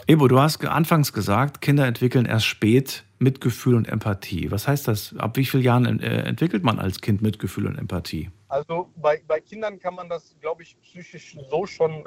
Ebo, 0.07 0.27
du 0.27 0.39
hast 0.39 0.63
anfangs 0.63 1.13
gesagt, 1.13 1.61
Kinder 1.61 1.85
entwickeln 1.85 2.25
erst 2.25 2.45
spät 2.45 3.04
Mitgefühl 3.19 3.75
und 3.75 3.87
Empathie. 3.87 4.51
Was 4.51 4.67
heißt 4.67 4.87
das? 4.87 5.15
Ab 5.17 5.37
wie 5.37 5.45
vielen 5.45 5.63
Jahren 5.63 5.99
äh, 5.99 6.23
entwickelt 6.23 6.63
man 6.63 6.79
als 6.79 7.01
Kind 7.01 7.21
Mitgefühl 7.21 7.67
und 7.67 7.77
Empathie? 7.77 8.31
Also 8.47 8.89
bei, 8.97 9.21
bei 9.27 9.39
Kindern 9.39 9.79
kann 9.79 9.95
man 9.95 10.09
das, 10.09 10.35
glaube 10.41 10.63
ich, 10.63 10.77
psychisch 10.81 11.37
so 11.49 11.65
schon 11.65 11.91
äh, 11.91 12.05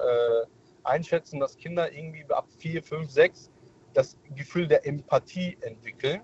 einschätzen, 0.85 1.41
dass 1.41 1.57
Kinder 1.57 1.93
irgendwie 1.93 2.25
ab 2.31 2.47
4, 2.59 2.83
5, 2.83 3.11
6 3.11 3.51
das 3.95 4.19
Gefühl 4.35 4.69
der 4.69 4.87
Empathie 4.87 5.57
entwickeln. 5.63 6.21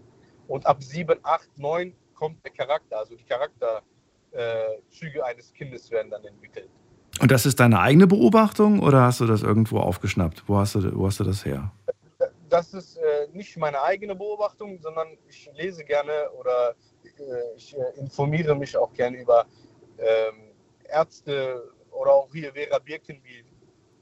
Und 0.47 0.67
ab 0.67 0.83
7, 0.83 1.19
8, 1.23 1.59
9 1.59 1.95
kommt 2.15 2.45
der 2.45 2.53
Charakter, 2.53 2.99
also 2.99 3.17
die 3.17 3.25
Charakterzüge 3.25 5.25
eines 5.25 5.53
Kindes 5.55 5.91
werden 5.91 6.11
dann 6.11 6.25
entwickelt. 6.25 6.69
Und 7.21 7.31
das 7.31 7.47
ist 7.47 7.61
deine 7.61 7.81
eigene 7.81 8.07
Beobachtung 8.07 8.81
oder 8.81 9.03
hast 9.03 9.21
du 9.21 9.27
das 9.27 9.43
irgendwo 9.43 9.79
aufgeschnappt? 9.79 10.45
Wo 10.47 10.59
hast 10.59 10.75
du, 10.75 10.97
wo 10.97 11.07
hast 11.07 11.21
du 11.21 11.25
das 11.25 11.45
her? 11.45 11.73
Das 12.55 12.73
ist 12.73 12.99
äh, 12.99 13.27
nicht 13.33 13.57
meine 13.57 13.83
eigene 13.83 14.15
Beobachtung, 14.15 14.79
sondern 14.81 15.09
ich 15.29 15.51
lese 15.57 15.83
gerne 15.83 16.31
oder 16.39 16.77
äh, 17.03 17.57
ich 17.57 17.77
äh, 17.77 17.99
informiere 17.99 18.55
mich 18.55 18.77
auch 18.77 18.93
gerne 18.93 19.17
über 19.17 19.45
ähm, 19.99 20.53
Ärzte 20.89 21.73
oder 21.91 22.13
auch 22.13 22.29
hier 22.33 22.53
Vera 22.53 22.79
Birkenbiel, 22.79 23.45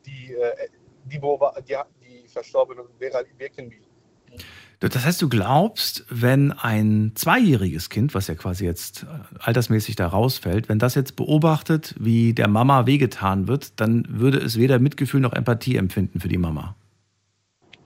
die, 0.04 0.34
äh, 0.34 0.68
die, 1.06 1.18
die, 1.18 1.76
die 2.02 2.28
verstorbene 2.28 2.82
Vera 2.98 3.22
Birkenbiel. 3.38 3.86
Das 4.80 5.02
heißt, 5.02 5.22
du 5.22 5.30
glaubst, 5.30 6.04
wenn 6.10 6.52
ein 6.52 7.12
zweijähriges 7.14 7.88
Kind, 7.88 8.12
was 8.14 8.26
ja 8.26 8.34
quasi 8.34 8.66
jetzt 8.66 9.04
äh, 9.04 9.06
altersmäßig 9.38 9.96
da 9.96 10.08
rausfällt, 10.08 10.68
wenn 10.68 10.78
das 10.78 10.94
jetzt 10.94 11.16
beobachtet, 11.16 11.94
wie 11.98 12.34
der 12.34 12.48
Mama 12.48 12.84
wehgetan 12.84 13.48
wird, 13.48 13.80
dann 13.80 14.04
würde 14.10 14.36
es 14.36 14.58
weder 14.58 14.78
Mitgefühl 14.78 15.20
noch 15.20 15.32
Empathie 15.32 15.76
empfinden 15.76 16.20
für 16.20 16.28
die 16.28 16.36
Mama. 16.36 16.76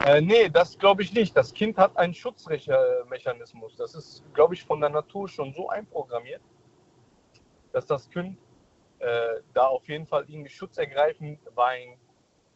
Äh, 0.07 0.21
nee, 0.21 0.49
das 0.49 0.79
glaube 0.79 1.03
ich 1.03 1.13
nicht. 1.13 1.37
Das 1.37 1.53
Kind 1.53 1.77
hat 1.77 1.97
einen 1.97 2.15
Schutzmechanismus. 2.15 3.75
Das 3.77 3.97
ist, 3.97 4.23
glaube 4.35 4.55
ich, 4.55 4.63
von 4.63 4.81
der 4.81 4.91
Natur 4.91 5.29
schon 5.29 5.53
so 5.53 5.69
einprogrammiert, 5.69 6.41
dass 7.73 7.87
das 7.87 8.09
Kind 8.09 8.39
äh, 9.01 9.41
da 9.53 9.67
auf 9.67 9.89
jeden 9.89 10.07
Fall 10.07 10.25
irgendwie 10.29 10.51
Schutz 10.51 10.79
ergreifen, 10.79 11.41
weint, 11.57 11.99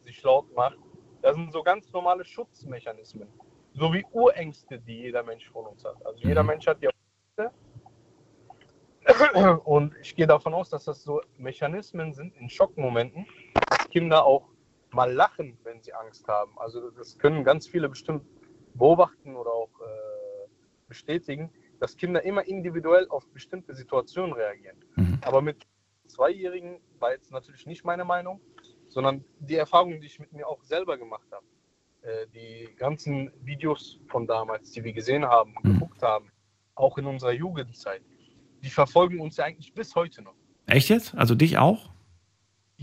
sich 0.05 0.23
laut 0.23 0.45
macht. 0.55 0.77
Das 1.21 1.35
sind 1.35 1.51
so 1.51 1.61
ganz 1.61 1.91
normale 1.91 2.23
Schutzmechanismen. 2.23 3.27
So 3.73 3.91
wie 3.91 4.05
Urängste, 4.13 4.79
die 4.79 5.01
jeder 5.01 5.21
Mensch 5.21 5.49
von 5.49 5.65
uns 5.65 5.83
hat. 5.83 5.97
Also 6.05 6.19
jeder 6.19 6.43
Mensch 6.43 6.65
hat 6.67 6.81
ja 6.81 6.89
Ängste. 7.35 7.51
Und 9.65 9.93
ich 10.01 10.15
gehe 10.15 10.25
davon 10.25 10.53
aus, 10.53 10.69
dass 10.69 10.85
das 10.85 11.03
so 11.03 11.21
Mechanismen 11.37 12.13
sind 12.13 12.33
in 12.37 12.49
Schockmomenten, 12.49 13.27
dass 13.69 13.89
Kinder 13.89 14.23
auch 14.23 14.50
mal 14.93 15.11
lachen, 15.11 15.57
wenn 15.63 15.81
sie 15.81 15.93
Angst 15.93 16.27
haben. 16.27 16.57
Also 16.57 16.91
das 16.91 17.17
können 17.17 17.43
ganz 17.43 17.67
viele 17.67 17.89
bestimmt 17.89 18.23
beobachten 18.73 19.35
oder 19.35 19.51
auch 19.51 19.69
äh, 19.81 20.47
bestätigen, 20.87 21.51
dass 21.79 21.97
Kinder 21.97 22.23
immer 22.23 22.45
individuell 22.47 23.07
auf 23.09 23.27
bestimmte 23.29 23.73
Situationen 23.73 24.33
reagieren. 24.33 24.77
Aber 25.21 25.41
mit 25.41 25.65
Zweijährigen 26.07 26.79
war 26.99 27.11
jetzt 27.11 27.31
natürlich 27.31 27.65
nicht 27.65 27.83
meine 27.85 28.05
Meinung, 28.05 28.41
sondern 28.89 29.23
die 29.39 29.55
Erfahrung, 29.55 29.99
die 30.01 30.07
ich 30.07 30.19
mit 30.19 30.33
mir 30.33 30.47
auch 30.47 30.63
selber 30.63 30.97
gemacht 30.97 31.27
habe. 31.31 31.45
Äh, 32.01 32.27
die 32.33 32.69
ganzen 32.75 33.31
Videos 33.43 33.99
von 34.07 34.27
damals, 34.27 34.71
die 34.71 34.83
wir 34.83 34.93
gesehen 34.93 35.25
haben, 35.25 35.55
geguckt 35.63 36.01
haben, 36.01 36.31
auch 36.75 36.97
in 36.97 37.05
unserer 37.05 37.31
Jugendzeit, 37.31 38.01
die 38.63 38.69
verfolgen 38.69 39.19
uns 39.19 39.37
ja 39.37 39.45
eigentlich 39.45 39.73
bis 39.73 39.95
heute 39.95 40.21
noch. 40.21 40.35
Echt 40.67 40.89
jetzt? 40.89 41.15
Also 41.15 41.35
dich 41.35 41.57
auch? 41.57 41.91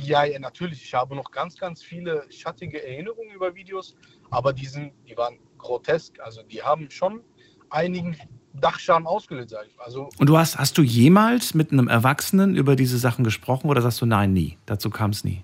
Ja, 0.01 0.25
ja, 0.25 0.39
natürlich. 0.39 0.83
Ich 0.85 0.95
habe 0.95 1.17
noch 1.17 1.31
ganz, 1.31 1.57
ganz 1.57 1.83
viele 1.83 2.25
schattige 2.31 2.85
Erinnerungen 2.87 3.33
über 3.35 3.55
Videos, 3.55 3.97
aber 4.31 4.53
die, 4.53 4.67
sind, 4.67 4.93
die 5.09 5.17
waren 5.17 5.39
grotesk. 5.59 6.21
Also 6.21 6.43
die 6.43 6.63
haben 6.63 6.91
schon 6.91 7.23
einigen 7.71 8.17
Dachschaden 8.55 9.07
ausgelöst, 9.07 9.51
sage 9.51 9.69
ich. 9.71 9.81
Also 9.81 10.09
Und 10.19 10.29
du 10.29 10.39
hast, 10.39 10.57
hast 10.57 10.79
du 10.79 10.83
jemals 10.83 11.55
mit 11.55 11.73
einem 11.73 11.89
Erwachsenen 11.89 12.55
über 12.57 12.77
diese 12.77 12.99
Sachen 12.99 13.25
gesprochen 13.25 13.69
oder 13.69 13.83
sagst 13.83 14.01
du 14.01 14.07
nein, 14.07 14.33
nie? 14.33 14.57
Dazu 14.67 14.89
kam 14.91 15.11
es 15.11 15.25
nie. 15.25 15.43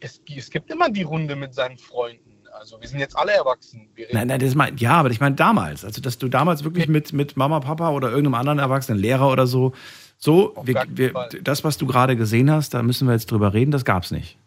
es, 0.00 0.20
es 0.34 0.50
gibt 0.50 0.70
immer 0.70 0.88
die 0.90 1.02
Runde 1.02 1.36
mit 1.36 1.54
seinen 1.54 1.78
Freunden. 1.78 2.38
Also 2.52 2.80
wir 2.80 2.88
sind 2.88 2.98
jetzt 2.98 3.16
alle 3.16 3.32
erwachsen. 3.32 3.88
Nein, 4.12 4.28
nein, 4.28 4.40
das 4.40 4.54
mein, 4.54 4.76
ja, 4.76 4.94
aber 4.94 5.10
ich 5.10 5.20
meine 5.20 5.36
damals. 5.36 5.84
Also, 5.84 6.00
dass 6.00 6.18
du 6.18 6.28
damals 6.28 6.64
wirklich 6.64 6.88
mit, 6.88 7.12
mit 7.12 7.36
Mama, 7.36 7.60
Papa 7.60 7.90
oder 7.90 8.08
irgendeinem 8.08 8.34
anderen 8.34 8.58
Erwachsenen, 8.58 8.98
Lehrer 8.98 9.30
oder 9.30 9.46
so, 9.46 9.72
so, 10.22 10.54
wir, 10.64 10.84
wir, 10.90 11.12
das, 11.42 11.64
was 11.64 11.78
du 11.78 11.86
gerade 11.86 12.14
gesehen 12.14 12.50
hast, 12.50 12.74
da 12.74 12.82
müssen 12.82 13.08
wir 13.08 13.14
jetzt 13.14 13.30
drüber 13.30 13.54
reden, 13.54 13.70
das 13.70 13.86
gab's 13.86 14.10
nicht. 14.10 14.38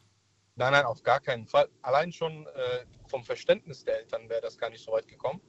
Nein, 0.55 0.71
nein, 0.71 0.85
auf 0.85 1.01
gar 1.01 1.19
keinen 1.19 1.47
Fall. 1.47 1.67
Allein 1.81 2.13
schon 2.13 2.45
äh, 2.45 2.85
vom 3.07 3.23
Verständnis 3.23 3.83
der 3.83 3.97
Eltern 3.97 4.29
wäre 4.29 4.41
das 4.41 4.55
gar 4.55 4.69
nicht 4.69 4.83
so 4.83 4.91
weit 4.91 5.07
gekommen. 5.07 5.41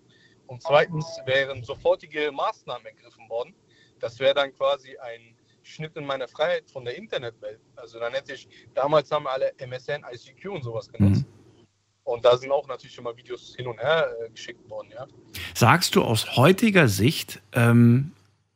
Und 0.46 0.62
zweitens 0.62 1.06
wären 1.26 1.62
sofortige 1.62 2.32
Maßnahmen 2.32 2.86
ergriffen 2.86 3.28
worden. 3.28 3.54
Das 4.00 4.18
wäre 4.18 4.34
dann 4.34 4.54
quasi 4.54 4.96
ein 4.96 5.36
Schnitt 5.62 5.94
in 5.96 6.06
meine 6.06 6.26
Freiheit 6.26 6.70
von 6.70 6.86
der 6.86 6.96
Internetwelt. 6.96 7.60
Also 7.76 7.98
dann 7.98 8.14
hätte 8.14 8.32
ich, 8.32 8.48
damals 8.74 9.10
haben 9.10 9.26
alle 9.26 9.52
MSN, 9.58 10.04
ICQ 10.10 10.46
und 10.46 10.62
sowas 10.62 10.90
genutzt. 10.90 11.24
Und 12.04 12.24
da 12.24 12.36
sind 12.36 12.50
auch 12.50 12.66
natürlich 12.66 12.94
schon 12.94 13.04
mal 13.04 13.16
Videos 13.16 13.54
hin 13.56 13.66
und 13.66 13.78
her 13.78 14.10
äh, 14.22 14.30
geschickt 14.30 14.68
worden, 14.68 14.88
ja. 14.94 15.06
Sagst 15.54 15.96
du 15.96 16.02
aus 16.02 16.36
heutiger 16.36 16.88
Sicht, 16.88 17.40
ähm, 17.52 18.12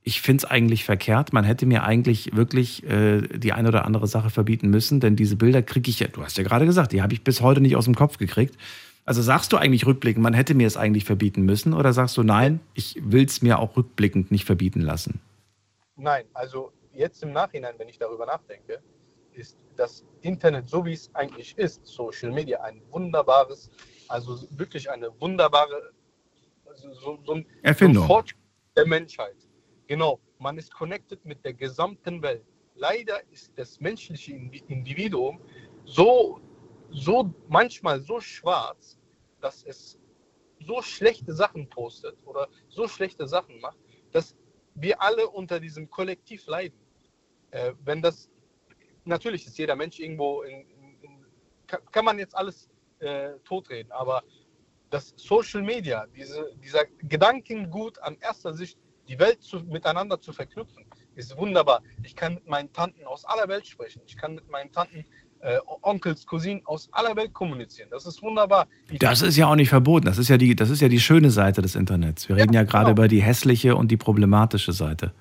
ich 0.09 0.23
finde 0.23 0.45
es 0.45 0.51
eigentlich 0.51 0.85
verkehrt, 0.85 1.35
man 1.35 1.45
hätte 1.45 1.67
mir 1.67 1.85
eigentlich 1.85 2.35
wirklich 2.35 2.83
äh, 2.85 3.21
die 3.21 3.53
eine 3.53 3.69
oder 3.69 3.85
andere 3.85 4.07
Sache 4.07 4.31
verbieten 4.31 4.71
müssen, 4.71 5.01
denn 5.01 5.17
diese 5.17 5.37
Bilder 5.37 5.61
kriege 5.61 5.91
ich 5.91 6.01
ja, 6.01 6.09
du 6.09 6.25
hast 6.25 6.39
ja 6.39 6.45
gerade 6.45 6.65
gesagt, 6.65 6.93
die 6.93 7.03
habe 7.03 7.13
ich 7.13 7.23
bis 7.23 7.43
heute 7.43 7.61
nicht 7.61 7.77
aus 7.77 7.85
dem 7.85 7.95
Kopf 7.95 8.17
gekriegt. 8.17 8.57
Also 9.05 9.21
sagst 9.21 9.53
du 9.53 9.59
eigentlich 9.59 9.85
rückblickend, 9.85 10.23
man 10.23 10.33
hätte 10.33 10.55
mir 10.55 10.67
es 10.67 10.79
eigentlich 10.79 11.05
verbieten 11.05 11.43
müssen 11.43 11.75
oder 11.75 11.93
sagst 11.93 12.17
du, 12.17 12.23
nein, 12.23 12.61
ich 12.73 12.97
will 13.03 13.27
es 13.27 13.43
mir 13.43 13.59
auch 13.59 13.77
rückblickend 13.77 14.31
nicht 14.31 14.47
verbieten 14.47 14.81
lassen? 14.81 15.21
Nein, 15.97 16.25
also 16.33 16.73
jetzt 16.95 17.23
im 17.23 17.33
Nachhinein, 17.33 17.75
wenn 17.77 17.89
ich 17.91 17.99
darüber 17.99 18.25
nachdenke, 18.25 18.81
ist 19.35 19.59
das 19.77 20.07
Internet, 20.23 20.71
so 20.71 20.87
wie 20.87 20.95
es 20.95 21.15
eigentlich 21.15 21.57
ist, 21.59 21.87
Social 21.87 22.33
Media, 22.33 22.63
ein 22.63 22.81
wunderbares, 22.91 23.69
also 24.09 24.39
wirklich 24.53 24.91
eine 24.91 25.11
wunderbare 25.21 25.93
also 26.67 26.95
so, 26.95 27.19
so 27.27 27.33
ein 27.35 27.47
Erfindung. 27.63 27.97
So 27.97 28.03
ein 28.05 28.07
Fortschritt 28.07 28.41
der 28.75 28.87
Menschheit. 28.87 29.37
Genau, 29.89 30.21
man 30.39 30.59
ist 30.59 30.73
connected 30.73 31.25
mit 31.25 31.43
der 31.47 31.55
gesamten 31.55 32.23
Welt. 32.23 32.45
Leider 32.75 33.21
ist 33.33 33.53
das 33.57 33.81
menschliche 33.81 34.33
Indi- 34.33 34.63
Individuum 34.69 35.41
so, 35.87 36.41
so 36.91 37.35
manchmal 37.49 37.99
so 38.03 38.21
schwarz, 38.21 38.99
dass 39.41 39.65
es 39.65 39.99
so 40.61 40.83
schlechte 40.83 41.33
Sachen 41.33 41.69
postet 41.71 42.17
oder 42.27 42.49
so 42.69 42.87
schlechte 42.87 43.27
Sachen 43.27 43.59
macht, 43.61 43.79
dass 44.13 44.37
wir 44.75 45.01
alle 45.01 45.27
unter 45.27 45.59
diesem 45.59 45.89
Kollektiv 45.89 46.47
leiden. 46.47 46.79
Äh, 47.51 47.73
wenn 47.83 48.03
das, 48.03 48.31
natürlich 49.07 49.47
ist 49.47 49.57
jeder 49.57 49.75
Mensch 49.75 49.99
irgendwo, 49.99 50.43
in, 50.43 50.69
in, 51.01 51.27
kann, 51.67 51.81
kann 51.91 52.05
man 52.05 52.19
jetzt 52.19 52.37
alles 52.37 52.69
äh, 52.99 53.39
totreden, 53.43 53.91
aber 53.91 54.23
das 54.91 55.15
Social 55.17 55.63
Media, 55.63 56.07
diese, 56.15 56.55
dieser 56.63 56.85
Gedankengut 56.99 57.99
an 58.01 58.19
erster 58.21 58.53
Sicht, 58.53 58.79
die 59.09 59.19
Welt 59.19 59.43
zu, 59.43 59.61
miteinander 59.61 60.21
zu 60.21 60.33
verknüpfen, 60.33 60.85
ist 61.15 61.37
wunderbar. 61.37 61.83
Ich 62.03 62.15
kann 62.15 62.35
mit 62.35 62.47
meinen 62.47 62.73
Tanten 62.73 63.05
aus 63.05 63.25
aller 63.25 63.49
Welt 63.49 63.67
sprechen. 63.67 64.01
Ich 64.07 64.17
kann 64.17 64.35
mit 64.35 64.49
meinen 64.51 64.71
Tanten, 64.71 65.05
äh, 65.41 65.59
Onkels, 65.83 66.27
Cousinen 66.27 66.65
aus 66.67 66.89
aller 66.93 67.15
Welt 67.17 67.33
kommunizieren. 67.33 67.89
Das 67.91 68.07
ist 68.07 68.23
wunderbar. 68.23 68.67
Ich, 68.91 68.99
Das 68.99 69.23
ist 69.23 69.37
ja 69.37 69.47
auch 69.47 69.55
nicht 69.57 69.69
verboten. 69.69 70.07
Das 70.07 70.19
ist 70.19 70.29
ja 70.29 70.37
die, 70.37 70.55
das 70.55 70.71
ist 70.71 70.81
ja 70.81 70.89
die 70.89 71.01
schöne 71.01 71.31
Seite 71.31 71.63
des 71.63 71.75
Internets. 71.75 72.29
Wir 72.29 72.37
reden 72.37 72.53
ja 72.53 72.65
gerade 72.65 72.87
genau. 72.87 72.93
über 72.93 73.09
die 73.09 73.23
hässliche 73.23 73.77
und 73.77 73.91
die 73.91 73.97
problematische 73.97 74.73
Seite. 74.73 75.13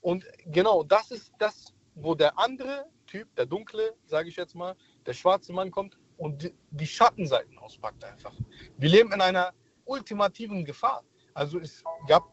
Und 0.00 0.24
genau 0.46 0.82
das 0.82 1.10
ist 1.10 1.32
das, 1.38 1.72
wo 1.94 2.14
der 2.14 2.38
andere 2.38 2.84
Typ, 3.06 3.34
der 3.36 3.46
dunkle, 3.46 3.94
sage 4.04 4.28
ich 4.28 4.36
jetzt 4.36 4.54
mal, 4.54 4.74
der 5.06 5.14
schwarze 5.14 5.52
Mann 5.52 5.70
kommt 5.70 5.96
und 6.16 6.42
die, 6.42 6.54
die 6.70 6.86
Schattenseiten 6.86 7.56
auspackt 7.58 8.04
einfach. 8.04 8.32
Wir 8.76 8.88
leben 8.88 9.12
in 9.12 9.20
einer 9.20 9.52
ultimativen 9.84 10.64
Gefahr. 10.64 11.02
Also 11.32 11.58
es 11.58 11.82
gab 12.06 12.24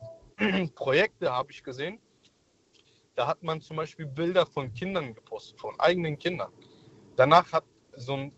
Projekte, 0.76 1.32
habe 1.32 1.52
ich 1.52 1.64
gesehen, 1.64 2.00
da 3.16 3.28
hat 3.28 3.44
man 3.44 3.62
zum 3.62 3.78
Beispiel 3.78 4.06
Bilder 4.06 4.46
von 4.46 4.74
Kindern 4.74 5.14
gepostet, 5.14 5.60
von 5.60 5.80
eigenen 5.80 6.18
Kindern. 6.18 6.52
Danach 7.16 7.52
hat 7.52 7.66
so 7.96 8.14
ein, 8.14 8.32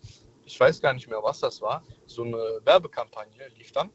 ich 0.45 0.59
weiß 0.59 0.81
gar 0.81 0.93
nicht 0.93 1.07
mehr, 1.07 1.21
was 1.21 1.39
das 1.39 1.61
war, 1.61 1.83
so 2.05 2.23
eine 2.23 2.59
Werbekampagne 2.63 3.47
lief 3.57 3.71
dann. 3.71 3.89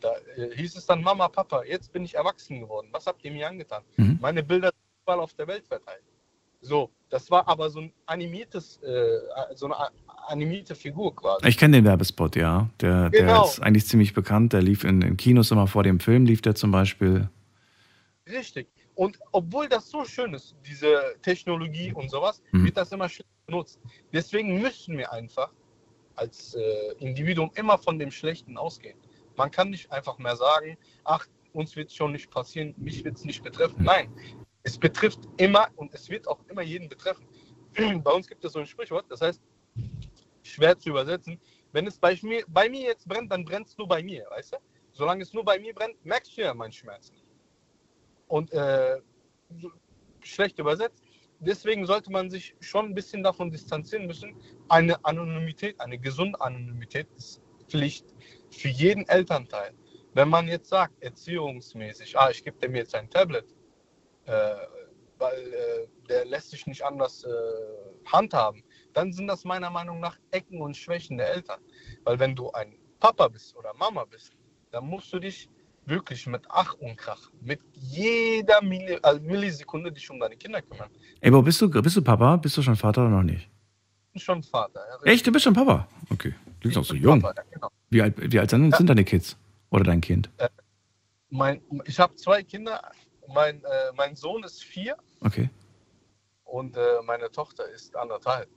Da 0.00 0.12
äh, 0.36 0.54
hieß 0.54 0.76
es 0.76 0.84
dann, 0.86 1.02
Mama, 1.02 1.28
Papa, 1.28 1.62
jetzt 1.64 1.92
bin 1.92 2.04
ich 2.04 2.14
erwachsen 2.14 2.60
geworden. 2.60 2.88
Was 2.92 3.06
habt 3.06 3.24
ihr 3.24 3.30
mir 3.30 3.48
angetan? 3.48 3.82
Mhm. 3.96 4.18
Meine 4.20 4.42
Bilder 4.42 4.68
sind 4.68 5.02
überall 5.04 5.20
auf 5.20 5.32
der 5.34 5.46
Welt 5.46 5.66
verteilt. 5.66 6.02
So, 6.60 6.90
das 7.08 7.30
war 7.30 7.46
aber 7.48 7.70
so 7.70 7.80
ein 7.80 7.92
animiertes, 8.06 8.82
äh, 8.82 9.18
so 9.54 9.66
eine 9.66 9.76
animierte 10.26 10.74
Figur 10.74 11.14
quasi. 11.14 11.46
Ich 11.46 11.56
kenne 11.56 11.78
den 11.78 11.84
Werbespot, 11.84 12.34
ja. 12.36 12.68
Der, 12.80 13.10
der 13.10 13.20
Genau. 13.20 13.44
ist 13.44 13.60
eigentlich 13.60 13.86
ziemlich 13.86 14.14
bekannt. 14.14 14.52
Der 14.52 14.62
lief 14.62 14.82
in, 14.84 15.00
in 15.02 15.16
Kinos 15.16 15.50
immer 15.50 15.66
vor 15.66 15.82
dem 15.84 16.00
Film, 16.00 16.26
lief 16.26 16.42
der 16.42 16.54
zum 16.54 16.72
Beispiel. 16.72 17.28
Richtig. 18.28 18.68
Und 18.94 19.18
obwohl 19.32 19.68
das 19.68 19.88
so 19.88 20.04
schön 20.04 20.34
ist, 20.34 20.54
diese 20.66 21.16
Technologie 21.22 21.92
und 21.92 22.10
sowas, 22.10 22.42
Mhm. 22.52 22.64
wird 22.64 22.76
das 22.76 22.90
immer 22.92 23.08
schlecht 23.08 23.28
benutzt. 23.46 23.78
Deswegen 24.12 24.60
müssen 24.60 24.96
wir 24.98 25.12
einfach 25.12 25.52
als 26.16 26.54
äh, 26.54 26.92
Individuum 26.98 27.50
immer 27.54 27.78
von 27.78 27.98
dem 27.98 28.10
Schlechten 28.10 28.56
ausgehen. 28.56 28.98
Man 29.36 29.50
kann 29.50 29.70
nicht 29.70 29.92
einfach 29.92 30.18
mehr 30.18 30.34
sagen, 30.34 30.78
ach, 31.04 31.26
uns 31.52 31.76
wird 31.76 31.90
es 31.90 31.94
schon 31.94 32.12
nicht 32.12 32.30
passieren, 32.30 32.74
mich 32.78 33.04
wird 33.04 33.16
es 33.16 33.24
nicht 33.24 33.42
betreffen. 33.42 33.84
Nein, 33.84 34.10
es 34.62 34.78
betrifft 34.78 35.20
immer 35.36 35.68
und 35.76 35.94
es 35.94 36.08
wird 36.08 36.26
auch 36.26 36.40
immer 36.48 36.62
jeden 36.62 36.88
betreffen. 36.88 37.26
Bei 38.02 38.12
uns 38.12 38.26
gibt 38.26 38.44
es 38.44 38.52
so 38.52 38.58
ein 38.60 38.66
Sprichwort, 38.66 39.04
das 39.10 39.20
heißt, 39.20 39.40
schwer 40.42 40.78
zu 40.78 40.88
übersetzen, 40.90 41.38
wenn 41.72 41.86
es 41.86 41.98
bei 41.98 42.18
mir, 42.22 42.44
bei 42.48 42.68
mir 42.70 42.82
jetzt 42.82 43.06
brennt, 43.06 43.30
dann 43.30 43.44
brennt 43.44 43.66
es 43.66 43.76
nur 43.76 43.86
bei 43.86 44.02
mir, 44.02 44.26
weißt 44.30 44.54
du? 44.54 44.56
Solange 44.92 45.22
es 45.22 45.34
nur 45.34 45.44
bei 45.44 45.58
mir 45.58 45.74
brennt, 45.74 46.02
merkst 46.04 46.34
du 46.36 46.40
ja 46.40 46.54
meinen 46.54 46.72
Schmerz 46.72 47.10
nicht 47.10 47.25
und 48.28 48.52
äh, 48.52 49.00
schlecht 50.22 50.58
übersetzt. 50.58 51.02
Deswegen 51.38 51.84
sollte 51.86 52.10
man 52.10 52.30
sich 52.30 52.54
schon 52.60 52.86
ein 52.86 52.94
bisschen 52.94 53.22
davon 53.22 53.50
distanzieren 53.50 54.06
müssen. 54.06 54.34
Eine 54.68 55.04
Anonymität, 55.04 55.78
eine 55.80 55.98
gesunde 55.98 56.40
Anonymität 56.40 57.08
ist 57.16 57.42
Pflicht 57.68 58.06
für 58.50 58.68
jeden 58.68 59.06
Elternteil. 59.08 59.72
Wenn 60.14 60.30
man 60.30 60.48
jetzt 60.48 60.68
sagt, 60.70 61.02
erziehungsmäßig, 61.02 62.18
ah, 62.18 62.30
ich 62.30 62.42
gebe 62.42 62.58
dem 62.58 62.74
jetzt 62.74 62.94
ein 62.94 63.10
Tablet, 63.10 63.54
äh, 64.24 64.54
weil 65.18 65.52
äh, 65.52 65.86
der 66.08 66.24
lässt 66.24 66.50
sich 66.50 66.66
nicht 66.66 66.82
anders 66.82 67.24
äh, 67.24 67.30
handhaben, 68.06 68.62
dann 68.94 69.12
sind 69.12 69.26
das 69.26 69.44
meiner 69.44 69.70
Meinung 69.70 70.00
nach 70.00 70.18
Ecken 70.30 70.62
und 70.62 70.76
Schwächen 70.76 71.18
der 71.18 71.34
Eltern. 71.34 71.60
Weil 72.04 72.18
wenn 72.18 72.34
du 72.34 72.50
ein 72.52 72.78
Papa 72.98 73.28
bist 73.28 73.54
oder 73.56 73.74
Mama 73.74 74.04
bist, 74.04 74.32
dann 74.70 74.86
musst 74.86 75.12
du 75.12 75.18
dich 75.18 75.50
wirklich 75.86 76.26
mit 76.26 76.42
Ach 76.48 76.74
und 76.74 76.96
Krach, 76.96 77.30
mit 77.40 77.60
jeder 77.74 78.62
Milli 78.62 78.98
also 79.02 79.20
Millisekunde 79.22 79.92
dich 79.92 80.10
um 80.10 80.18
deine 80.20 80.36
Kinder 80.36 80.60
kümmern. 80.62 80.90
Ey, 81.20 81.32
wo 81.32 81.40
bist 81.42 81.60
du? 81.60 81.70
Bist 81.70 81.96
du 81.96 82.02
Papa? 82.02 82.36
Bist 82.36 82.56
du 82.56 82.62
schon 82.62 82.76
Vater 82.76 83.02
oder 83.02 83.10
noch 83.10 83.22
nicht? 83.22 83.48
Ich 84.08 84.12
bin 84.12 84.20
schon 84.20 84.42
Vater. 84.42 84.80
Ja, 85.04 85.12
Echt? 85.12 85.26
Du 85.26 85.32
bist 85.32 85.44
schon 85.44 85.54
Papa? 85.54 85.86
Okay. 86.10 86.34
Du 86.60 86.68
bist 86.68 86.78
auch 86.78 86.84
so 86.84 86.94
jung. 86.94 87.20
Papa, 87.20 87.34
ja, 87.40 87.48
genau. 87.50 87.68
Wie 87.90 88.02
alt, 88.02 88.14
wie 88.32 88.38
alt 88.40 88.50
sind, 88.50 88.74
sind 88.74 88.88
deine 88.88 89.04
Kids? 89.04 89.36
Oder 89.70 89.84
dein 89.84 90.00
Kind? 90.00 90.30
mein, 91.30 91.60
ich 91.84 91.98
habe 91.98 92.14
zwei 92.16 92.42
Kinder. 92.42 92.80
Mein, 93.28 93.56
äh, 93.56 93.92
mein 93.96 94.14
Sohn 94.14 94.44
ist 94.44 94.62
vier 94.62 94.96
Okay. 95.20 95.50
und 96.44 96.76
äh, 96.76 96.80
meine 97.04 97.30
Tochter 97.30 97.68
ist 97.68 97.96
anderthalb. 97.96 98.48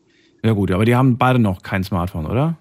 Ja, 0.44 0.54
gut, 0.54 0.72
aber 0.72 0.86
die 0.86 0.96
haben 0.96 1.18
beide 1.18 1.40
noch 1.40 1.64
kein 1.64 1.84
Smartphone, 1.84 2.28
oder? 2.28 2.56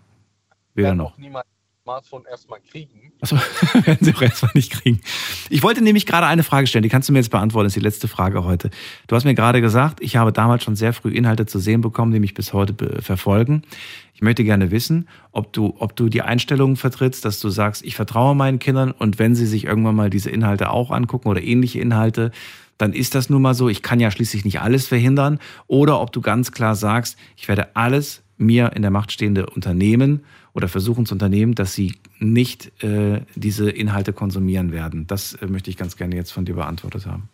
Weder 0.74 0.94
noch. 0.94 1.12
auch 1.12 1.18
niemand 1.18 1.44
Smartphone 1.88 2.24
erstmal 2.30 2.60
kriegen. 2.70 3.12
Achso, 3.22 3.36
werden 3.86 4.04
sie 4.04 4.14
auch 4.14 4.20
erstmal 4.20 4.52
nicht 4.54 4.70
kriegen. 4.70 5.00
Ich 5.48 5.62
wollte 5.62 5.80
nämlich 5.80 6.04
gerade 6.04 6.26
eine 6.26 6.42
Frage 6.42 6.66
stellen, 6.66 6.82
die 6.82 6.90
kannst 6.90 7.08
du 7.08 7.14
mir 7.14 7.20
jetzt 7.20 7.30
beantworten, 7.30 7.64
das 7.64 7.70
ist 7.70 7.80
die 7.80 7.86
letzte 7.86 8.08
Frage 8.08 8.44
heute. 8.44 8.68
Du 9.06 9.16
hast 9.16 9.24
mir 9.24 9.34
gerade 9.34 9.62
gesagt, 9.62 10.02
ich 10.02 10.16
habe 10.16 10.30
damals 10.30 10.64
schon 10.64 10.76
sehr 10.76 10.92
früh 10.92 11.10
Inhalte 11.12 11.46
zu 11.46 11.58
sehen 11.58 11.80
bekommen, 11.80 12.12
die 12.12 12.20
mich 12.20 12.34
bis 12.34 12.52
heute 12.52 13.00
verfolgen. 13.00 13.62
Ich 14.12 14.20
möchte 14.20 14.44
gerne 14.44 14.70
wissen, 14.70 15.08
ob 15.32 15.54
du, 15.54 15.76
ob 15.78 15.96
du 15.96 16.10
die 16.10 16.20
Einstellung 16.20 16.76
vertrittst, 16.76 17.24
dass 17.24 17.40
du 17.40 17.48
sagst, 17.48 17.82
ich 17.82 17.96
vertraue 17.96 18.34
meinen 18.34 18.58
Kindern 18.58 18.90
und 18.90 19.18
wenn 19.18 19.34
sie 19.34 19.46
sich 19.46 19.64
irgendwann 19.64 19.96
mal 19.96 20.10
diese 20.10 20.28
Inhalte 20.28 20.70
auch 20.70 20.90
angucken 20.90 21.28
oder 21.28 21.42
ähnliche 21.42 21.80
Inhalte, 21.80 22.32
dann 22.76 22.92
ist 22.92 23.14
das 23.14 23.30
nun 23.30 23.40
mal 23.40 23.54
so. 23.54 23.70
Ich 23.70 23.82
kann 23.82 23.98
ja 23.98 24.10
schließlich 24.10 24.44
nicht 24.44 24.60
alles 24.60 24.86
verhindern. 24.86 25.38
Oder 25.66 26.00
ob 26.00 26.12
du 26.12 26.20
ganz 26.20 26.52
klar 26.52 26.76
sagst, 26.76 27.16
ich 27.34 27.48
werde 27.48 27.74
alles 27.74 28.22
mir 28.36 28.72
in 28.74 28.82
der 28.82 28.90
Macht 28.90 29.10
stehende 29.10 29.46
unternehmen 29.46 30.20
oder 30.58 30.66
versuchen 30.66 31.06
zu 31.06 31.14
unternehmen, 31.14 31.54
dass 31.54 31.72
sie 31.72 32.00
nicht 32.18 32.82
äh, 32.82 33.20
diese 33.36 33.70
Inhalte 33.70 34.12
konsumieren 34.12 34.72
werden. 34.72 35.06
Das 35.06 35.34
äh, 35.34 35.46
möchte 35.46 35.70
ich 35.70 35.76
ganz 35.76 35.96
gerne 35.96 36.16
jetzt 36.16 36.32
von 36.32 36.44
dir 36.44 36.56
beantwortet 36.56 37.06
haben. 37.06 37.28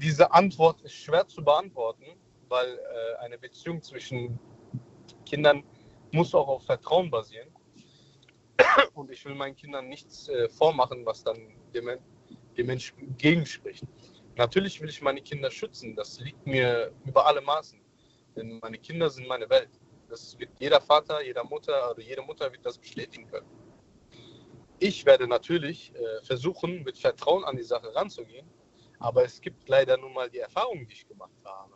Diese 0.00 0.32
Antwort 0.32 0.80
ist 0.80 0.94
schwer 0.94 1.28
zu 1.28 1.44
beantworten, 1.44 2.04
weil 2.48 2.66
äh, 2.66 3.24
eine 3.26 3.36
Beziehung 3.36 3.82
zwischen 3.82 4.38
Kindern 5.26 5.62
muss 6.12 6.34
auch 6.34 6.48
auf 6.48 6.64
Vertrauen 6.64 7.10
basieren. 7.10 7.48
Und 8.94 9.10
ich 9.10 9.22
will 9.26 9.34
meinen 9.34 9.54
Kindern 9.54 9.90
nichts 9.90 10.30
äh, 10.30 10.48
vormachen, 10.48 11.04
was 11.04 11.22
dann 11.24 11.36
dem, 11.74 11.90
dem 12.56 12.70
entgegenspricht. 12.70 13.84
Natürlich 14.36 14.80
will 14.80 14.88
ich 14.88 15.02
meine 15.02 15.20
Kinder 15.20 15.50
schützen. 15.50 15.94
Das 15.94 16.18
liegt 16.20 16.46
mir 16.46 16.90
über 17.04 17.26
alle 17.26 17.42
Maßen. 17.42 17.78
Denn 18.34 18.60
meine 18.62 18.78
Kinder 18.78 19.10
sind 19.10 19.28
meine 19.28 19.50
Welt. 19.50 19.68
Das 20.14 20.38
wird 20.38 20.50
jeder 20.60 20.80
Vater, 20.80 21.24
jeder 21.24 21.42
Mutter 21.42 21.90
oder 21.90 22.00
jede 22.00 22.22
Mutter 22.22 22.52
wird 22.52 22.64
das 22.64 22.78
bestätigen 22.78 23.26
können. 23.28 23.48
Ich 24.78 25.04
werde 25.04 25.26
natürlich 25.26 25.92
äh, 25.92 26.22
versuchen, 26.22 26.84
mit 26.84 26.96
Vertrauen 26.96 27.42
an 27.42 27.56
die 27.56 27.64
Sache 27.64 27.92
ranzugehen. 27.92 28.46
Aber 29.00 29.24
es 29.24 29.40
gibt 29.40 29.68
leider 29.68 29.96
nun 29.96 30.12
mal 30.12 30.30
die 30.30 30.38
Erfahrungen, 30.38 30.86
die 30.86 30.92
ich 30.92 31.08
gemacht 31.08 31.34
habe. 31.44 31.72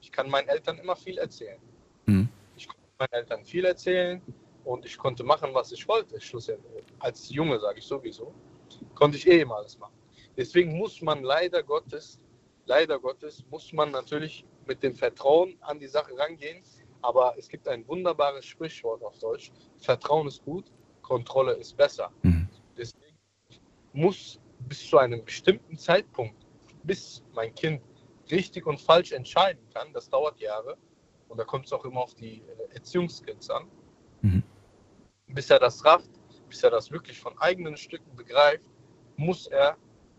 Ich 0.00 0.12
kann 0.12 0.30
meinen 0.30 0.48
Eltern 0.48 0.78
immer 0.78 0.94
viel 0.94 1.18
erzählen. 1.18 1.60
Mhm. 2.06 2.28
Ich 2.56 2.68
konnte 2.68 2.86
meinen 3.00 3.12
Eltern 3.20 3.44
viel 3.44 3.64
erzählen 3.64 4.22
und 4.62 4.86
ich 4.86 4.96
konnte 4.96 5.24
machen, 5.24 5.52
was 5.52 5.72
ich 5.72 5.88
wollte. 5.88 6.20
Schlussendlich. 6.20 6.84
Als 7.00 7.30
Junge, 7.30 7.58
sage 7.58 7.80
ich 7.80 7.84
sowieso, 7.84 8.32
konnte 8.94 9.16
ich 9.16 9.26
eh 9.26 9.40
immer 9.40 9.56
alles 9.56 9.76
machen. 9.76 9.98
Deswegen 10.36 10.78
muss 10.78 11.02
man 11.02 11.24
leider 11.24 11.64
Gottes, 11.64 12.20
leider 12.64 13.00
Gottes, 13.00 13.44
muss 13.50 13.72
man 13.72 13.90
natürlich 13.90 14.44
mit 14.68 14.84
dem 14.84 14.94
Vertrauen 14.94 15.56
an 15.62 15.80
die 15.80 15.88
Sache 15.88 16.16
rangehen. 16.16 16.62
Aber 17.02 17.34
es 17.36 17.48
gibt 17.48 17.68
ein 17.68 17.86
wunderbares 17.86 18.46
Sprichwort 18.46 19.02
auf 19.02 19.18
Deutsch. 19.18 19.52
Vertrauen 19.78 20.28
ist 20.28 20.44
gut, 20.44 20.72
Kontrolle 21.02 21.52
ist 21.54 21.76
besser. 21.76 22.10
Mhm. 22.22 22.48
Deswegen 22.76 23.16
muss 23.92 24.40
bis 24.68 24.88
zu 24.88 24.98
einem 24.98 25.24
bestimmten 25.24 25.76
Zeitpunkt, 25.76 26.46
bis 26.84 27.22
mein 27.34 27.54
Kind 27.54 27.82
richtig 28.30 28.66
und 28.66 28.80
falsch 28.80 29.12
entscheiden 29.12 29.62
kann, 29.74 29.92
das 29.92 30.08
dauert 30.08 30.38
Jahre. 30.40 30.76
Und 31.28 31.38
da 31.38 31.44
kommt 31.44 31.66
es 31.66 31.72
auch 31.72 31.84
immer 31.84 32.00
auf 32.00 32.14
die 32.14 32.42
äh, 32.42 32.74
Erziehungskills 32.74 33.50
an. 33.50 33.66
Mhm. 34.22 34.42
Bis 35.28 35.50
er 35.50 35.58
das 35.58 35.84
rafft, 35.84 36.10
bis 36.48 36.62
er 36.62 36.70
das 36.70 36.90
wirklich 36.90 37.18
von 37.18 37.36
eigenen 37.38 37.76
Stücken 37.76 38.14
begreift, 38.14 38.68
muss 39.16 39.46
er 39.46 39.76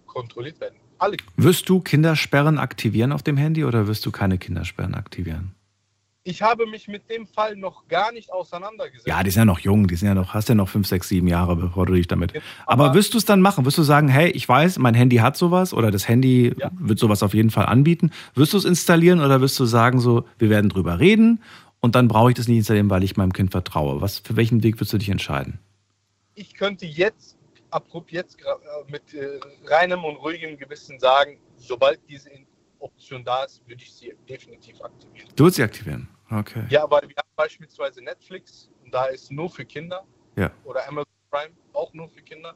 kontrolliert 0.07 0.59
werden. 0.59 0.79
Alle. 0.97 1.17
Wirst 1.37 1.69
du 1.69 1.79
Kindersperren 1.79 2.57
aktivieren 2.57 3.11
auf 3.11 3.23
dem 3.23 3.37
Handy 3.37 3.65
oder 3.65 3.87
wirst 3.87 4.05
du 4.05 4.11
keine 4.11 4.37
Kindersperren 4.37 4.95
aktivieren? 4.95 5.55
Ich 6.25 6.41
habe 6.41 6.65
mich 6.65 6.87
mit 6.87 7.09
dem 7.09 7.27
Fall 7.27 7.57
noch 7.57 7.85
gar 7.89 8.13
nicht 8.13 8.31
auseinandergesetzt. 8.31 9.05
Ja, 9.07 9.21
die 9.23 9.29
sind 9.29 9.41
ja 9.41 9.45
noch 9.45 9.59
jung, 9.59 9.87
die 9.87 9.95
sind 9.95 10.07
ja 10.07 10.13
noch, 10.13 10.33
hast 10.33 10.47
ja 10.47 10.55
noch 10.55 10.69
fünf, 10.69 10.87
sechs, 10.87 11.09
sieben 11.09 11.27
Jahre, 11.27 11.57
bevor 11.57 11.85
du 11.85 11.93
dich 11.93 12.07
damit. 12.07 12.33
Aber, 12.65 12.85
Aber 12.85 12.95
wirst 12.95 13.13
du 13.13 13.17
es 13.17 13.25
dann 13.25 13.41
machen? 13.41 13.65
Wirst 13.65 13.77
du 13.77 13.83
sagen, 13.83 14.07
hey, 14.07 14.31
ich 14.31 14.47
weiß, 14.47 14.79
mein 14.79 14.93
Handy 14.93 15.17
hat 15.17 15.35
sowas 15.35 15.73
oder 15.73 15.91
das 15.91 16.07
Handy 16.07 16.55
ja. 16.57 16.71
wird 16.79 16.97
sowas 16.97 17.23
auf 17.23 17.33
jeden 17.33 17.49
Fall 17.49 17.65
anbieten? 17.65 18.11
Wirst 18.35 18.53
du 18.53 18.57
es 18.57 18.63
installieren 18.63 19.19
oder 19.19 19.41
wirst 19.41 19.59
du 19.59 19.65
sagen, 19.65 19.99
so, 19.99 20.25
wir 20.37 20.49
werden 20.49 20.69
drüber 20.69 20.99
reden 20.99 21.43
und 21.81 21.95
dann 21.95 22.07
brauche 22.07 22.29
ich 22.29 22.37
das 22.37 22.47
nicht 22.47 22.59
installieren, 22.59 22.89
weil 22.89 23.03
ich 23.03 23.17
meinem 23.17 23.33
Kind 23.33 23.51
vertraue? 23.51 23.99
Was, 23.99 24.19
für 24.19 24.37
welchen 24.37 24.63
Weg 24.63 24.79
wirst 24.79 24.93
du 24.93 24.97
dich 24.97 25.09
entscheiden? 25.09 25.59
Ich 26.35 26.53
könnte 26.53 26.85
jetzt 26.85 27.37
abrupt 27.69 28.13
jetzt 28.13 28.39
äh, 28.39 28.91
mit 28.91 29.13
äh, 29.13 29.39
reinem 29.65 30.05
und 30.05 30.15
ruhigem 30.15 30.57
Gewissen 30.57 30.99
sagen, 30.99 31.37
sobald 31.57 31.99
diese 32.07 32.29
Option 32.79 33.23
da 33.23 33.43
ist, 33.43 33.61
würde 33.67 33.83
ich 33.83 33.91
sie 33.91 34.13
definitiv 34.29 34.81
aktivieren. 34.81 35.29
Du 35.35 35.43
würdest 35.43 35.57
sie 35.57 35.63
aktivieren? 35.63 36.07
Okay. 36.39 36.65
Ja, 36.69 36.83
aber 36.83 37.01
wir 37.01 37.15
haben 37.15 37.29
beispielsweise 37.35 38.01
Netflix 38.03 38.69
und 38.83 38.93
da 38.93 39.05
ist 39.05 39.31
nur 39.31 39.49
für 39.49 39.65
Kinder. 39.65 40.05
Ja. 40.35 40.51
Oder 40.63 40.87
Amazon 40.87 41.11
Prime 41.29 41.53
auch 41.73 41.93
nur 41.93 42.09
für 42.09 42.21
Kinder. 42.21 42.55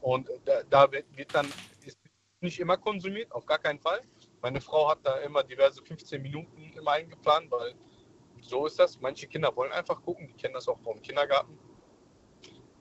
Und 0.00 0.28
da, 0.44 0.62
da 0.68 0.90
wird, 0.90 1.04
wird, 1.16 1.34
dann 1.34 1.46
ist 1.84 1.98
nicht 2.40 2.60
immer 2.60 2.76
konsumiert, 2.76 3.30
auf 3.32 3.46
gar 3.46 3.58
keinen 3.58 3.78
Fall. 3.80 4.00
Meine 4.42 4.60
Frau 4.60 4.88
hat 4.88 4.98
da 5.02 5.18
immer 5.18 5.42
diverse 5.42 5.82
15 5.82 6.22
Minuten 6.22 6.72
immer 6.76 6.92
eingeplant, 6.92 7.50
weil 7.50 7.74
so 8.40 8.66
ist 8.66 8.78
das. 8.78 9.00
Manche 9.00 9.26
Kinder 9.26 9.54
wollen 9.56 9.72
einfach 9.72 10.00
gucken, 10.02 10.28
die 10.28 10.34
kennen 10.34 10.54
das 10.54 10.68
auch 10.68 10.78
vom 10.80 11.00
Kindergarten 11.02 11.58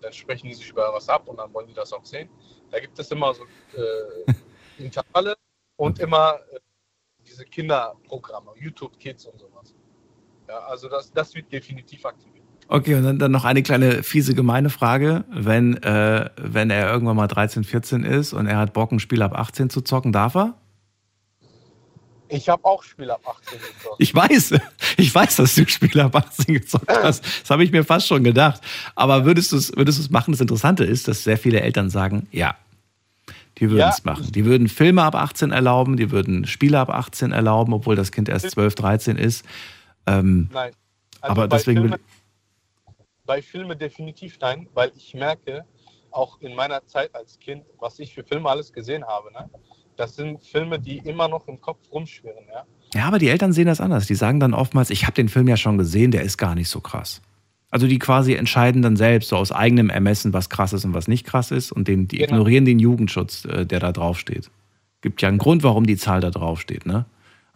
dann 0.01 0.13
sprechen 0.13 0.47
die 0.47 0.53
sich 0.53 0.69
über 0.69 0.93
was 0.93 1.09
ab 1.09 1.27
und 1.27 1.37
dann 1.37 1.53
wollen 1.53 1.67
die 1.67 1.73
das 1.73 1.93
auch 1.93 2.05
sehen. 2.05 2.29
Da 2.71 2.79
gibt 2.79 2.97
es 2.99 3.11
immer 3.11 3.33
so 3.33 3.43
äh, 3.75 4.33
Intervalle 4.77 5.35
und 5.75 5.99
immer 5.99 6.39
äh, 6.51 6.59
diese 7.25 7.45
Kinderprogramme, 7.45 8.53
YouTube 8.55 8.97
Kids 8.99 9.25
und 9.25 9.39
sowas. 9.39 9.73
Ja, 10.47 10.59
also 10.67 10.87
das, 10.87 11.11
das 11.11 11.33
wird 11.35 11.51
definitiv 11.51 12.05
aktiviert. 12.05 12.37
Okay, 12.69 12.95
und 12.95 13.03
dann, 13.03 13.19
dann 13.19 13.31
noch 13.31 13.45
eine 13.45 13.63
kleine 13.63 14.03
fiese 14.03 14.33
gemeine 14.35 14.69
Frage. 14.69 15.23
Wenn, 15.29 15.81
äh, 15.83 16.29
wenn 16.37 16.69
er 16.69 16.91
irgendwann 16.91 17.15
mal 17.15 17.27
13, 17.27 17.63
14 17.63 18.03
ist 18.03 18.33
und 18.33 18.47
er 18.47 18.57
hat 18.57 18.73
Bock, 18.73 18.91
ein 18.91 18.99
Spiel 18.99 19.21
ab 19.21 19.37
18 19.37 19.69
zu 19.69 19.81
zocken, 19.81 20.11
darf 20.11 20.35
er? 20.35 20.55
Ich 22.29 22.49
habe 22.49 22.65
auch 22.65 22.83
Spiel 22.83 23.09
ab 23.09 23.21
18 23.25 23.59
gezockt. 23.59 23.95
Ich 23.99 24.13
weiß, 24.13 24.53
ich 24.97 25.15
weiß, 25.15 25.37
dass 25.37 25.55
du 25.55 25.67
Spiel 25.67 25.99
ab 26.01 26.15
18 26.15 26.55
gezockt 26.55 26.89
hast. 26.89 27.23
Das 27.41 27.49
habe 27.49 27.63
ich 27.63 27.71
mir 27.71 27.85
fast 27.85 28.07
schon 28.07 28.23
gedacht. 28.23 28.61
Aber 28.95 29.23
würdest 29.23 29.53
du 29.53 29.57
es 29.57 29.75
würdest 29.75 30.11
machen? 30.11 30.31
Das 30.31 30.41
Interessante 30.41 30.83
ist, 30.83 31.07
dass 31.07 31.23
sehr 31.23 31.37
viele 31.37 31.61
Eltern 31.61 31.89
sagen, 31.89 32.27
ja, 32.31 32.55
die 33.59 33.69
würden 33.69 33.89
es 33.89 34.01
ja. 34.03 34.11
machen. 34.11 34.31
Die 34.31 34.45
würden 34.45 34.67
Filme 34.67 35.03
ab 35.03 35.15
18 35.15 35.51
erlauben, 35.51 35.95
die 35.95 36.11
würden 36.11 36.45
Spiele 36.45 36.79
ab 36.79 36.89
18 36.89 37.31
erlauben, 37.31 37.73
obwohl 37.73 37.95
das 37.95 38.11
Kind 38.11 38.27
erst 38.27 38.51
12, 38.51 38.75
13 38.75 39.17
ist. 39.17 39.45
Ähm, 40.07 40.49
nein. 40.51 40.73
Also 41.21 41.31
aber 41.31 41.47
deswegen 41.47 41.81
Filme, 41.81 41.99
bei 43.25 43.41
Filmen 43.41 43.77
definitiv 43.77 44.37
nein, 44.39 44.67
weil 44.73 44.91
ich 44.95 45.13
merke, 45.13 45.65
auch 46.11 46.39
in 46.41 46.55
meiner 46.55 46.85
Zeit 46.85 47.13
als 47.13 47.37
Kind, 47.37 47.63
was 47.79 47.99
ich 47.99 48.13
für 48.13 48.23
Filme 48.23 48.49
alles 48.49 48.71
gesehen 48.71 49.05
habe. 49.05 49.31
Ne? 49.33 49.49
das 49.97 50.15
sind 50.15 50.43
Filme, 50.43 50.79
die 50.79 50.97
immer 50.99 51.27
noch 51.27 51.47
im 51.47 51.59
Kopf 51.59 51.79
rumschwirren, 51.91 52.45
ja. 52.47 52.63
Ja, 52.93 53.05
aber 53.05 53.19
die 53.19 53.27
Eltern 53.27 53.51
sehen 53.51 53.65
das 53.65 53.81
anders. 53.81 54.07
Die 54.07 54.15
sagen 54.15 54.39
dann 54.39 54.53
oftmals, 54.53 54.89
ich 54.91 55.03
habe 55.03 55.13
den 55.13 55.27
Film 55.27 55.47
ja 55.47 55.57
schon 55.57 55.77
gesehen, 55.77 56.11
der 56.11 56.21
ist 56.21 56.37
gar 56.37 56.55
nicht 56.55 56.69
so 56.69 56.79
krass. 56.79 57.21
Also 57.69 57.85
die 57.85 57.99
quasi 57.99 58.33
entscheiden 58.33 58.81
dann 58.81 58.95
selbst 58.95 59.27
so 59.27 59.35
aus 59.35 59.51
eigenem 59.51 59.89
Ermessen, 59.89 60.31
was 60.31 60.49
krass 60.49 60.71
ist 60.71 60.85
und 60.85 60.93
was 60.93 61.09
nicht 61.09 61.25
krass 61.25 61.51
ist 61.51 61.73
und 61.73 61.89
den, 61.89 62.07
die 62.07 62.17
genau. 62.17 62.29
ignorieren 62.29 62.63
den 62.63 62.79
Jugendschutz, 62.79 63.43
äh, 63.43 63.65
der 63.65 63.81
da 63.81 63.91
draufsteht. 63.91 64.49
Gibt 65.01 65.21
ja 65.21 65.27
einen 65.27 65.37
Grund, 65.37 65.63
warum 65.63 65.85
die 65.85 65.97
Zahl 65.97 66.21
da 66.21 66.31
draufsteht, 66.31 66.85
ne? 66.85 67.05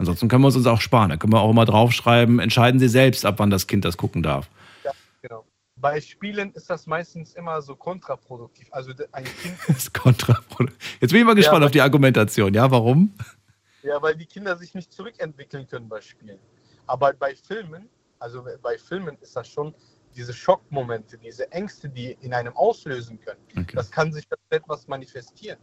Ansonsten 0.01 0.27
können 0.27 0.43
wir 0.43 0.47
uns 0.47 0.65
auch 0.65 0.81
sparen. 0.81 1.09
Da 1.09 1.17
können 1.17 1.31
wir 1.31 1.41
auch 1.41 1.51
immer 1.51 1.65
draufschreiben, 1.65 2.39
entscheiden 2.39 2.79
Sie 2.79 2.89
selbst, 2.89 3.23
ab 3.23 3.35
wann 3.37 3.51
das 3.51 3.67
Kind 3.67 3.85
das 3.85 3.97
gucken 3.97 4.23
darf. 4.23 4.49
Ja, 4.83 4.91
genau 5.21 5.45
bei 5.81 5.99
Spielen 5.99 6.53
ist 6.53 6.69
das 6.69 6.85
meistens 6.85 7.33
immer 7.33 7.61
so 7.61 7.75
kontraproduktiv. 7.75 8.67
Also 8.71 8.91
ein 9.11 9.23
Kind. 9.23 9.57
ist 9.67 9.93
kontraproduktiv. 9.93 10.97
Jetzt 11.01 11.11
bin 11.11 11.21
ich 11.21 11.25
mal 11.25 11.35
gespannt 11.35 11.61
ja, 11.61 11.65
auf 11.65 11.71
die 11.71 11.81
Argumentation. 11.81 12.53
Ja, 12.53 12.69
warum? 12.69 13.13
Ja, 13.81 14.01
weil 14.01 14.15
die 14.15 14.27
Kinder 14.27 14.55
sich 14.55 14.75
nicht 14.75 14.93
zurückentwickeln 14.93 15.67
können 15.67 15.89
bei 15.89 15.99
Spielen. 15.99 16.37
Aber 16.85 17.13
bei 17.13 17.35
Filmen, 17.35 17.89
also 18.19 18.45
bei 18.61 18.77
Filmen 18.77 19.17
ist 19.21 19.35
das 19.35 19.47
schon 19.47 19.73
diese 20.15 20.33
Schockmomente, 20.33 21.17
diese 21.17 21.51
Ängste, 21.51 21.89
die 21.89 22.17
in 22.21 22.33
einem 22.33 22.55
auslösen 22.55 23.19
können. 23.19 23.41
Okay. 23.57 23.75
Das 23.75 23.89
kann 23.89 24.13
sich 24.13 24.27
etwas 24.49 24.87
manifestieren. 24.87 25.57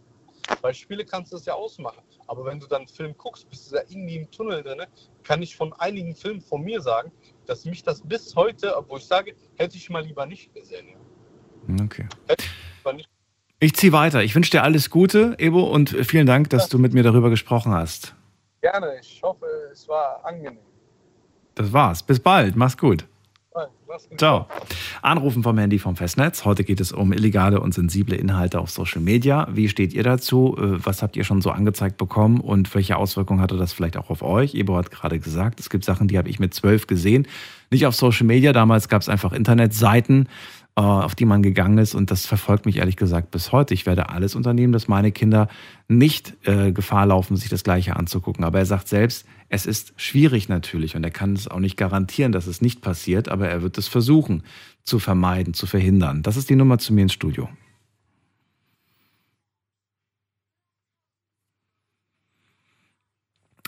Bei 0.63 0.73
Spiele 0.73 1.05
kannst 1.05 1.33
du 1.33 1.37
es 1.37 1.45
ja 1.45 1.55
ausmachen. 1.55 2.03
Aber 2.27 2.45
wenn 2.45 2.59
du 2.61 2.67
dann 2.67 2.83
einen 2.83 2.89
Film 2.89 3.15
guckst, 3.17 3.49
bist 3.49 3.71
du 3.71 3.77
da 3.77 3.83
irgendwie 3.89 4.17
im 4.17 4.31
Tunnel 4.31 4.63
drin, 4.63 4.83
kann 5.23 5.43
ich 5.43 5.57
von 5.57 5.73
einigen 5.75 6.15
Filmen 6.15 6.41
von 6.41 6.63
mir 6.63 6.81
sagen, 6.81 7.13
dass 7.47 7.65
mich 7.65 7.83
das 7.83 8.03
bis 8.03 8.35
heute, 8.35 8.77
obwohl 8.77 8.99
ich 8.99 9.07
sage, 9.07 9.35
hätte 9.57 9.77
ich 9.77 9.89
mal 9.91 10.05
lieber 10.05 10.27
nicht 10.27 10.55
gesehen. 10.55 10.89
Okay. 11.83 12.07
Ich 13.61 13.75
ziehe 13.75 13.93
weiter. 13.93 14.23
Ich 14.23 14.35
wünsche 14.35 14.53
dir 14.53 14.63
alles 14.63 14.89
Gute, 14.89 15.35
Ebo, 15.39 15.65
und 15.65 15.91
vielen 16.07 16.27
Dank, 16.27 16.51
dass 16.51 16.65
ja. 16.65 16.69
du 16.71 16.79
mit 16.79 16.95
mir 16.95 17.03
darüber 17.03 17.29
gesprochen 17.29 17.73
hast. 17.73 18.15
Gerne. 18.61 18.99
Ich 19.01 19.21
hoffe, 19.23 19.47
es 19.73 19.89
war 19.89 20.25
angenehm. 20.25 20.59
Das 21.55 21.73
war's. 21.73 22.03
Bis 22.03 22.21
bald. 22.21 22.57
Mach's 22.57 22.77
gut. 22.77 23.05
Ciao. 24.17 24.47
Anrufen 25.03 25.43
vom 25.43 25.59
Handy 25.59 25.79
vom 25.79 25.97
Festnetz. 25.97 26.45
Heute 26.45 26.65
geht 26.65 26.81
es 26.81 26.93
um 26.93 27.13
illegale 27.13 27.61
und 27.61 27.75
sensible 27.75 28.15
Inhalte 28.15 28.61
auf 28.61 28.71
Social 28.71 29.01
Media. 29.01 29.49
Wie 29.51 29.69
steht 29.69 29.93
ihr 29.93 30.03
dazu? 30.03 30.57
Äh, 30.59 30.85
was 30.85 31.03
habt 31.03 31.17
ihr 31.17 31.25
schon 31.25 31.41
so 31.41 31.51
angezeigt 31.51 31.97
bekommen 31.97 32.41
und 32.41 32.73
welche 32.75 32.97
Auswirkungen 32.97 33.41
hatte 33.41 33.57
das 33.57 33.73
vielleicht 33.73 33.97
auch 33.97 34.11
auf 34.11 34.23
euch? 34.23 34.55
Ebo 34.55 34.77
hat 34.77 34.91
gerade 34.91 35.19
gesagt, 35.19 35.61
es 35.61 35.71
gibt 35.71 35.85
Sachen, 35.85 36.09
die 36.09 36.19
habe 36.19 36.29
ich 36.29 36.39
mit 36.39 36.55
zwölf 36.55 36.87
gesehen. 36.87 37.27
Nicht 37.71 37.87
auf 37.87 37.95
Social 37.95 38.27
Media. 38.27 38.53
Damals 38.53 38.89
gab 38.89 39.03
es 39.03 39.09
einfach 39.09 39.33
Internetseiten 39.33 40.29
äh, 40.79 40.81
auf 40.81 41.17
die 41.17 41.25
man 41.25 41.43
gegangen 41.43 41.79
ist. 41.79 41.97
Und 41.97 42.13
das 42.13 42.25
verfolgt 42.25 42.65
mich 42.65 42.77
ehrlich 42.77 42.97
gesagt 42.97 43.33
bis 43.33 43.51
heute. 43.51 43.75
Ich 43.75 43.85
werde 43.85 44.11
alles 44.11 44.37
unternehmen, 44.37 44.73
dass 44.73 44.87
meine 44.87 45.11
Kinder 45.11 45.49
nicht 45.89 46.35
äh, 46.47 46.71
Gefahr 46.71 47.07
laufen, 47.07 47.37
sich 47.37 47.49
das 47.49 47.65
Gleiche 47.65 47.97
anzugucken. 47.97 48.45
Aber 48.45 48.61
er 48.61 48.67
sagt 48.67 48.87
selbst, 48.87 49.27
es 49.49 49.67
ist 49.67 49.95
schwierig 49.97 50.49
natürlich 50.49 50.95
und 50.95 51.05
er 51.05 51.11
kann 51.11 51.33
es 51.33 51.49
auch 51.49 51.61
nicht 51.61 51.77
garantieren, 51.77 52.33
dass 52.33 52.47
es 52.47 52.61
nicht 52.61 52.83
passiert, 52.83 53.29
aber 53.29 53.49
er 53.49 53.63
wird 53.63 53.79
es 53.79 53.89
versuchen 53.89 54.43
zu 54.85 54.99
vermeiden, 54.99 55.55
zu 55.55 55.67
verhindern. 55.67 56.23
Das 56.23 56.37
ist 56.37 56.51
die 56.51 56.57
Nummer 56.57 56.79
zu 56.79 56.93
mir 56.93 57.03
ins 57.03 57.13
Studio. 57.13 57.49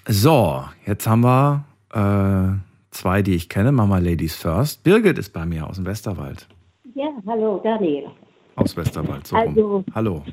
So, 0.06 0.64
jetzt 0.86 1.06
haben 1.06 1.22
wir 1.22 1.64
äh, 1.92 2.58
zwei, 2.90 3.22
die 3.22 3.34
ich 3.34 3.48
kenne. 3.48 3.70
Mama 3.70 3.98
Ladies 3.98 4.34
First. 4.34 4.82
Birgit 4.82 5.18
ist 5.18 5.32
bei 5.32 5.46
mir 5.46 5.66
aus 5.66 5.76
dem 5.76 5.86
Westerwald. 5.86 6.48
Ja, 6.94 7.10
hallo, 7.26 7.60
Daniel. 7.62 8.10
Aus 8.56 8.76
Westerwald, 8.76 9.26
so 9.26 9.36
also, 9.36 9.76
rum. 9.76 9.84
Hallo. 9.94 10.24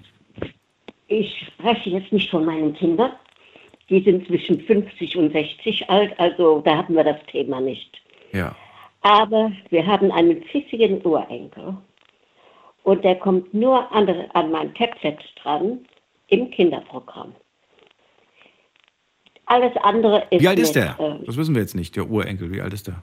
Ich 1.08 1.32
spreche 1.54 1.92
jetzt 1.92 2.12
nicht 2.12 2.30
von 2.30 2.46
meinen 2.46 2.74
Kindern. 2.74 3.12
Die 3.90 4.02
sind 4.02 4.28
zwischen 4.28 4.60
50 4.62 5.16
und 5.18 5.32
60 5.32 5.90
alt, 5.90 6.20
also 6.20 6.62
da 6.62 6.78
hatten 6.78 6.96
wir 6.96 7.04
das 7.04 7.24
Thema 7.28 7.62
nicht. 7.62 8.02
Ja. 8.34 8.56
Aber 9.02 9.52
wir 9.70 9.86
haben 9.86 10.12
einen 10.12 10.44
pfiffigen 10.44 11.02
Urenkel. 11.06 11.78
Und 12.84 13.04
der 13.04 13.16
kommt 13.16 13.54
nur 13.54 13.90
an, 13.92 14.10
an 14.34 14.52
mein 14.52 14.74
Tablet 14.74 15.20
dran 15.42 15.80
im 16.28 16.50
Kinderprogramm. 16.52 17.34
Alles 19.46 19.76
andere 19.84 20.26
ist. 20.30 20.42
Wie 20.42 20.48
alt 20.48 20.60
ist 20.60 20.76
mit, 20.76 20.84
der? 20.84 20.96
ähm, 21.00 21.24
Das 21.26 21.38
wissen 21.38 21.56
wir 21.56 21.62
jetzt 21.62 21.76
nicht, 21.76 21.96
der 21.96 22.10
Urenkel. 22.10 22.52
Wie 22.52 22.62
alt 22.62 22.74
ist 22.74 22.88
der? 22.88 23.02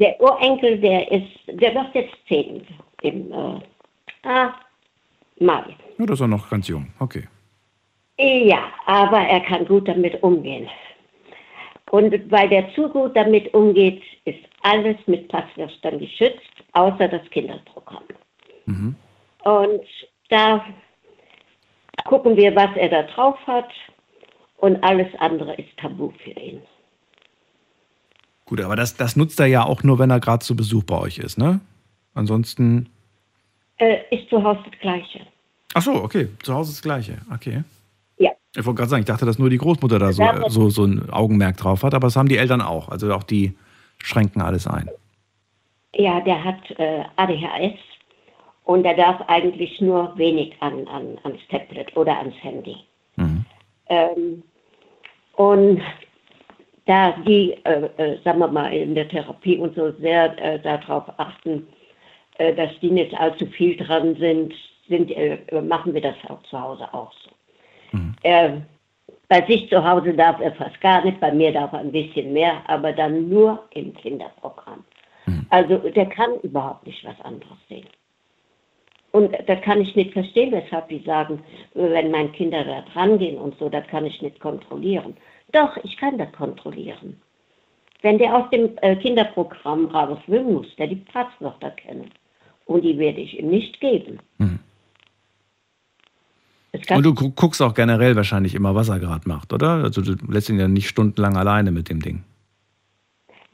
Der 0.00 0.20
Urenkel, 0.20 0.78
der 0.78 1.10
ist, 1.12 1.28
der 1.46 1.74
wird 1.74 1.94
jetzt 1.94 2.14
zehn 2.26 2.66
im 3.02 3.30
äh, 3.32 4.28
ah, 4.28 4.54
Mai. 5.38 5.76
Ja, 5.98 6.06
das 6.06 6.14
ist 6.14 6.20
er 6.20 6.28
noch 6.28 6.48
ganz 6.48 6.68
jung. 6.68 6.92
Okay. 6.98 7.24
Ja, 8.18 8.72
aber 8.86 9.18
er 9.18 9.40
kann 9.40 9.66
gut 9.66 9.88
damit 9.88 10.22
umgehen. 10.22 10.68
Und 11.90 12.12
weil 12.30 12.48
der 12.48 12.72
zu 12.74 12.88
gut 12.88 13.16
damit 13.16 13.52
umgeht, 13.54 14.02
ist 14.24 14.38
alles 14.62 14.96
mit 15.06 15.28
Passwörtern 15.28 15.98
geschützt, 15.98 16.40
außer 16.72 17.08
das 17.08 17.28
Kinderprogramm. 17.30 18.04
Mhm. 18.66 18.96
Und 19.44 19.84
da 20.28 20.64
gucken 22.04 22.36
wir, 22.36 22.54
was 22.56 22.74
er 22.76 22.88
da 22.88 23.02
drauf 23.02 23.38
hat. 23.46 23.68
Und 24.58 24.82
alles 24.82 25.08
andere 25.18 25.54
ist 25.54 25.76
tabu 25.76 26.10
für 26.22 26.30
ihn. 26.30 26.62
Gut, 28.46 28.60
aber 28.60 28.76
das, 28.76 28.96
das 28.96 29.16
nutzt 29.16 29.38
er 29.40 29.46
ja 29.46 29.64
auch 29.64 29.82
nur, 29.82 29.98
wenn 29.98 30.10
er 30.10 30.20
gerade 30.20 30.44
zu 30.44 30.56
Besuch 30.56 30.84
bei 30.84 30.98
euch 30.98 31.18
ist, 31.18 31.38
ne? 31.38 31.60
Ansonsten. 32.14 32.88
Äh, 33.76 33.98
ist 34.10 34.28
zu 34.30 34.42
Hause 34.42 34.60
das 34.70 34.80
Gleiche. 34.80 35.20
Ach 35.74 35.82
so, 35.82 35.92
okay. 35.92 36.28
Zu 36.42 36.54
Hause 36.54 36.72
das 36.72 36.82
Gleiche. 36.82 37.18
Okay. 37.32 37.64
Ich 38.56 38.64
wollte 38.64 38.78
gerade 38.78 38.90
sagen, 38.90 39.00
ich 39.00 39.06
dachte, 39.06 39.26
dass 39.26 39.38
nur 39.38 39.50
die 39.50 39.58
Großmutter 39.58 39.98
da 39.98 40.12
so, 40.12 40.24
so, 40.48 40.70
so 40.70 40.84
ein 40.84 41.10
Augenmerk 41.10 41.56
drauf 41.56 41.82
hat, 41.82 41.94
aber 41.94 42.06
das 42.06 42.16
haben 42.16 42.28
die 42.28 42.38
Eltern 42.38 42.60
auch. 42.60 42.88
Also 42.88 43.12
auch 43.12 43.24
die 43.24 43.56
schränken 43.98 44.42
alles 44.42 44.66
ein. 44.66 44.88
Ja, 45.96 46.20
der 46.20 46.42
hat 46.42 46.70
äh, 46.78 47.04
ADHS 47.16 47.78
und 48.64 48.84
er 48.84 48.94
darf 48.94 49.20
eigentlich 49.28 49.80
nur 49.80 50.16
wenig 50.16 50.54
an, 50.60 50.86
an, 50.88 51.18
ans 51.24 51.40
Tablet 51.50 51.96
oder 51.96 52.16
ans 52.18 52.34
Handy. 52.42 52.76
Ähm, 53.88 54.42
und 55.36 55.82
da 56.86 57.12
die, 57.26 57.52
äh, 57.64 57.88
äh, 57.96 58.18
sagen 58.22 58.38
wir 58.38 58.48
mal, 58.48 58.72
in 58.72 58.94
der 58.94 59.08
Therapie 59.08 59.56
und 59.58 59.74
so 59.74 59.92
sehr 60.00 60.36
äh, 60.42 60.60
darauf 60.60 61.04
achten, 61.18 61.66
äh, 62.38 62.54
dass 62.54 62.70
die 62.80 62.90
nicht 62.90 63.14
allzu 63.14 63.46
viel 63.46 63.76
dran 63.76 64.16
sind, 64.16 64.52
sind 64.88 65.10
äh, 65.10 65.38
machen 65.62 65.94
wir 65.94 66.00
das 66.00 66.16
auch 66.28 66.42
zu 66.44 66.60
Hause 66.60 66.92
auch 66.92 67.12
so. 67.23 67.23
Er, 68.24 68.62
bei 69.28 69.46
sich 69.46 69.68
zu 69.68 69.84
Hause 69.84 70.14
darf 70.14 70.40
er 70.40 70.52
fast 70.54 70.80
gar 70.80 71.04
nicht, 71.04 71.20
bei 71.20 71.32
mir 71.32 71.52
darf 71.52 71.72
er 71.72 71.80
ein 71.80 71.92
bisschen 71.92 72.32
mehr, 72.32 72.62
aber 72.66 72.92
dann 72.92 73.28
nur 73.28 73.62
im 73.74 73.94
Kinderprogramm. 73.94 74.84
Also 75.50 75.78
der 75.78 76.06
kann 76.06 76.40
überhaupt 76.42 76.86
nicht 76.86 77.04
was 77.04 77.20
anderes 77.20 77.58
sehen. 77.68 77.86
Und 79.12 79.32
das 79.46 79.60
kann 79.62 79.80
ich 79.80 79.94
nicht 79.94 80.12
verstehen, 80.12 80.50
weshalb 80.52 80.88
die 80.88 80.98
sagen, 81.04 81.42
wenn 81.74 82.10
meine 82.10 82.30
Kinder 82.30 82.64
da 82.64 82.82
dran 82.92 83.18
gehen 83.18 83.38
und 83.38 83.56
so, 83.58 83.68
das 83.68 83.86
kann 83.86 84.04
ich 84.04 84.20
nicht 84.20 84.40
kontrollieren. 84.40 85.16
Doch, 85.52 85.76
ich 85.84 85.96
kann 85.96 86.18
das 86.18 86.32
kontrollieren. 86.32 87.20
Wenn 88.02 88.18
der 88.18 88.36
aus 88.36 88.50
dem 88.50 88.76
äh, 88.82 88.96
Kinderprogramm 88.96 89.86
raus 89.86 90.18
will, 90.26 90.42
muss 90.42 90.66
der 90.76 90.88
die 90.88 90.96
Passwörter 90.96 91.70
kennen. 91.70 92.10
Und 92.66 92.82
die 92.82 92.98
werde 92.98 93.20
ich 93.20 93.38
ihm 93.38 93.48
nicht 93.48 93.80
geben. 93.80 94.18
Kann- 94.38 94.60
Und 96.90 97.02
du 97.04 97.14
gu- 97.14 97.30
guckst 97.30 97.62
auch 97.62 97.74
generell 97.74 98.16
wahrscheinlich 98.16 98.54
immer, 98.54 98.74
was 98.74 98.88
er 98.88 98.98
gerade 98.98 99.28
macht, 99.28 99.52
oder? 99.52 99.82
Also 99.84 100.02
du 100.02 100.14
lässt 100.28 100.48
ihn 100.48 100.58
ja 100.58 100.68
nicht 100.68 100.88
stundenlang 100.88 101.36
alleine 101.36 101.70
mit 101.70 101.88
dem 101.88 102.00
Ding. 102.00 102.24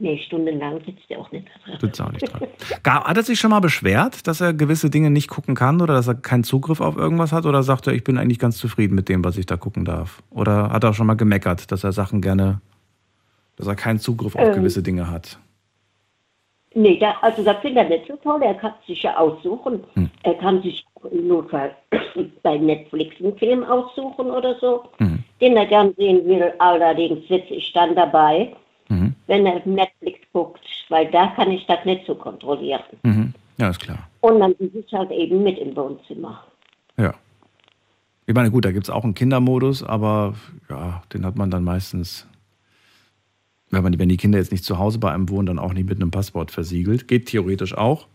Nee, 0.02 0.18
stundenlang 0.26 0.80
sitzt 0.86 1.02
er 1.10 1.18
auch 1.18 1.30
nicht 1.30 1.46
dran. 1.46 1.78
Sitzt 1.78 2.00
auch 2.00 2.10
nicht 2.10 2.26
dran. 2.32 3.04
Hat 3.04 3.16
er 3.18 3.22
sich 3.22 3.38
schon 3.38 3.50
mal 3.50 3.60
beschwert, 3.60 4.26
dass 4.26 4.40
er 4.40 4.54
gewisse 4.54 4.88
Dinge 4.88 5.10
nicht 5.10 5.28
gucken 5.28 5.54
kann 5.54 5.82
oder 5.82 5.92
dass 5.92 6.06
er 6.08 6.14
keinen 6.14 6.42
Zugriff 6.44 6.80
auf 6.80 6.96
irgendwas 6.96 7.32
hat? 7.32 7.44
Oder 7.44 7.62
sagt 7.62 7.86
er, 7.86 7.92
ich 7.92 8.02
bin 8.02 8.16
eigentlich 8.16 8.38
ganz 8.38 8.56
zufrieden 8.56 8.94
mit 8.94 9.10
dem, 9.10 9.22
was 9.22 9.36
ich 9.36 9.44
da 9.44 9.58
gucken 9.58 9.84
darf? 9.84 10.22
Oder 10.30 10.70
hat 10.70 10.84
er 10.84 10.90
auch 10.90 10.94
schon 10.94 11.06
mal 11.06 11.14
gemeckert, 11.18 11.70
dass 11.70 11.84
er 11.84 11.92
Sachen 11.92 12.22
gerne, 12.22 12.62
dass 13.56 13.66
er 13.66 13.74
keinen 13.76 13.98
Zugriff 13.98 14.36
auf 14.36 14.48
Ähm. 14.48 14.54
gewisse 14.54 14.82
Dinge 14.82 15.10
hat? 15.10 15.38
Nee, 16.74 16.98
da, 16.98 17.16
also 17.20 17.42
das 17.42 17.56
finde 17.58 17.82
ich 17.82 17.88
nicht 17.88 18.06
so 18.06 18.16
toll. 18.16 18.40
Er 18.42 18.54
kann 18.54 18.74
sich 18.86 19.02
ja 19.02 19.16
aussuchen. 19.16 19.82
Hm. 19.94 20.10
Er 20.22 20.34
kann 20.34 20.62
sich 20.62 20.84
im 21.10 21.26
Notfall 21.26 21.74
bei 22.42 22.58
Netflix 22.58 23.16
einen 23.20 23.36
Film 23.36 23.64
aussuchen 23.64 24.30
oder 24.30 24.54
so, 24.60 24.84
Mhm. 25.00 25.24
den 25.40 25.56
er 25.56 25.66
gern 25.66 25.92
sehen 25.96 26.24
will. 26.26 26.52
Allerdings 26.58 27.26
sitze 27.26 27.54
ich 27.54 27.72
dann 27.72 27.94
dabei, 27.96 28.54
Mhm. 28.88 29.14
wenn 29.26 29.46
er 29.46 29.60
Netflix 29.66 30.20
guckt, 30.32 30.60
weil 30.88 31.10
da 31.10 31.28
kann 31.28 31.50
ich 31.50 31.66
das 31.66 31.84
nicht 31.84 32.06
so 32.06 32.14
kontrollieren. 32.14 32.82
Mhm. 33.02 33.34
Ja, 33.58 33.70
ist 33.70 33.80
klar. 33.80 34.08
Und 34.20 34.38
dann 34.40 34.54
sitze 34.58 34.78
ich 34.78 34.92
halt 34.92 35.10
eben 35.10 35.42
mit 35.42 35.58
im 35.58 35.74
Wohnzimmer. 35.76 36.44
Ja. 36.96 37.14
Ich 38.26 38.34
meine, 38.34 38.50
gut, 38.52 38.64
da 38.64 38.70
gibt 38.70 38.84
es 38.84 38.90
auch 38.90 39.02
einen 39.02 39.14
Kindermodus, 39.14 39.82
aber 39.82 40.34
ja, 40.68 41.02
den 41.12 41.26
hat 41.26 41.34
man 41.36 41.50
dann 41.50 41.64
meistens, 41.64 42.28
wenn, 43.70 43.82
man, 43.82 43.98
wenn 43.98 44.08
die 44.08 44.16
Kinder 44.16 44.38
jetzt 44.38 44.52
nicht 44.52 44.64
zu 44.64 44.78
Hause 44.78 44.98
bei 44.98 45.12
einem 45.12 45.28
wohnen, 45.28 45.46
dann 45.46 45.58
auch 45.58 45.72
nicht 45.72 45.88
mit 45.88 46.00
einem 46.00 46.10
Passwort 46.10 46.50
versiegelt. 46.50 47.08
Geht 47.08 47.26
theoretisch 47.26 47.76
auch. 47.76 48.06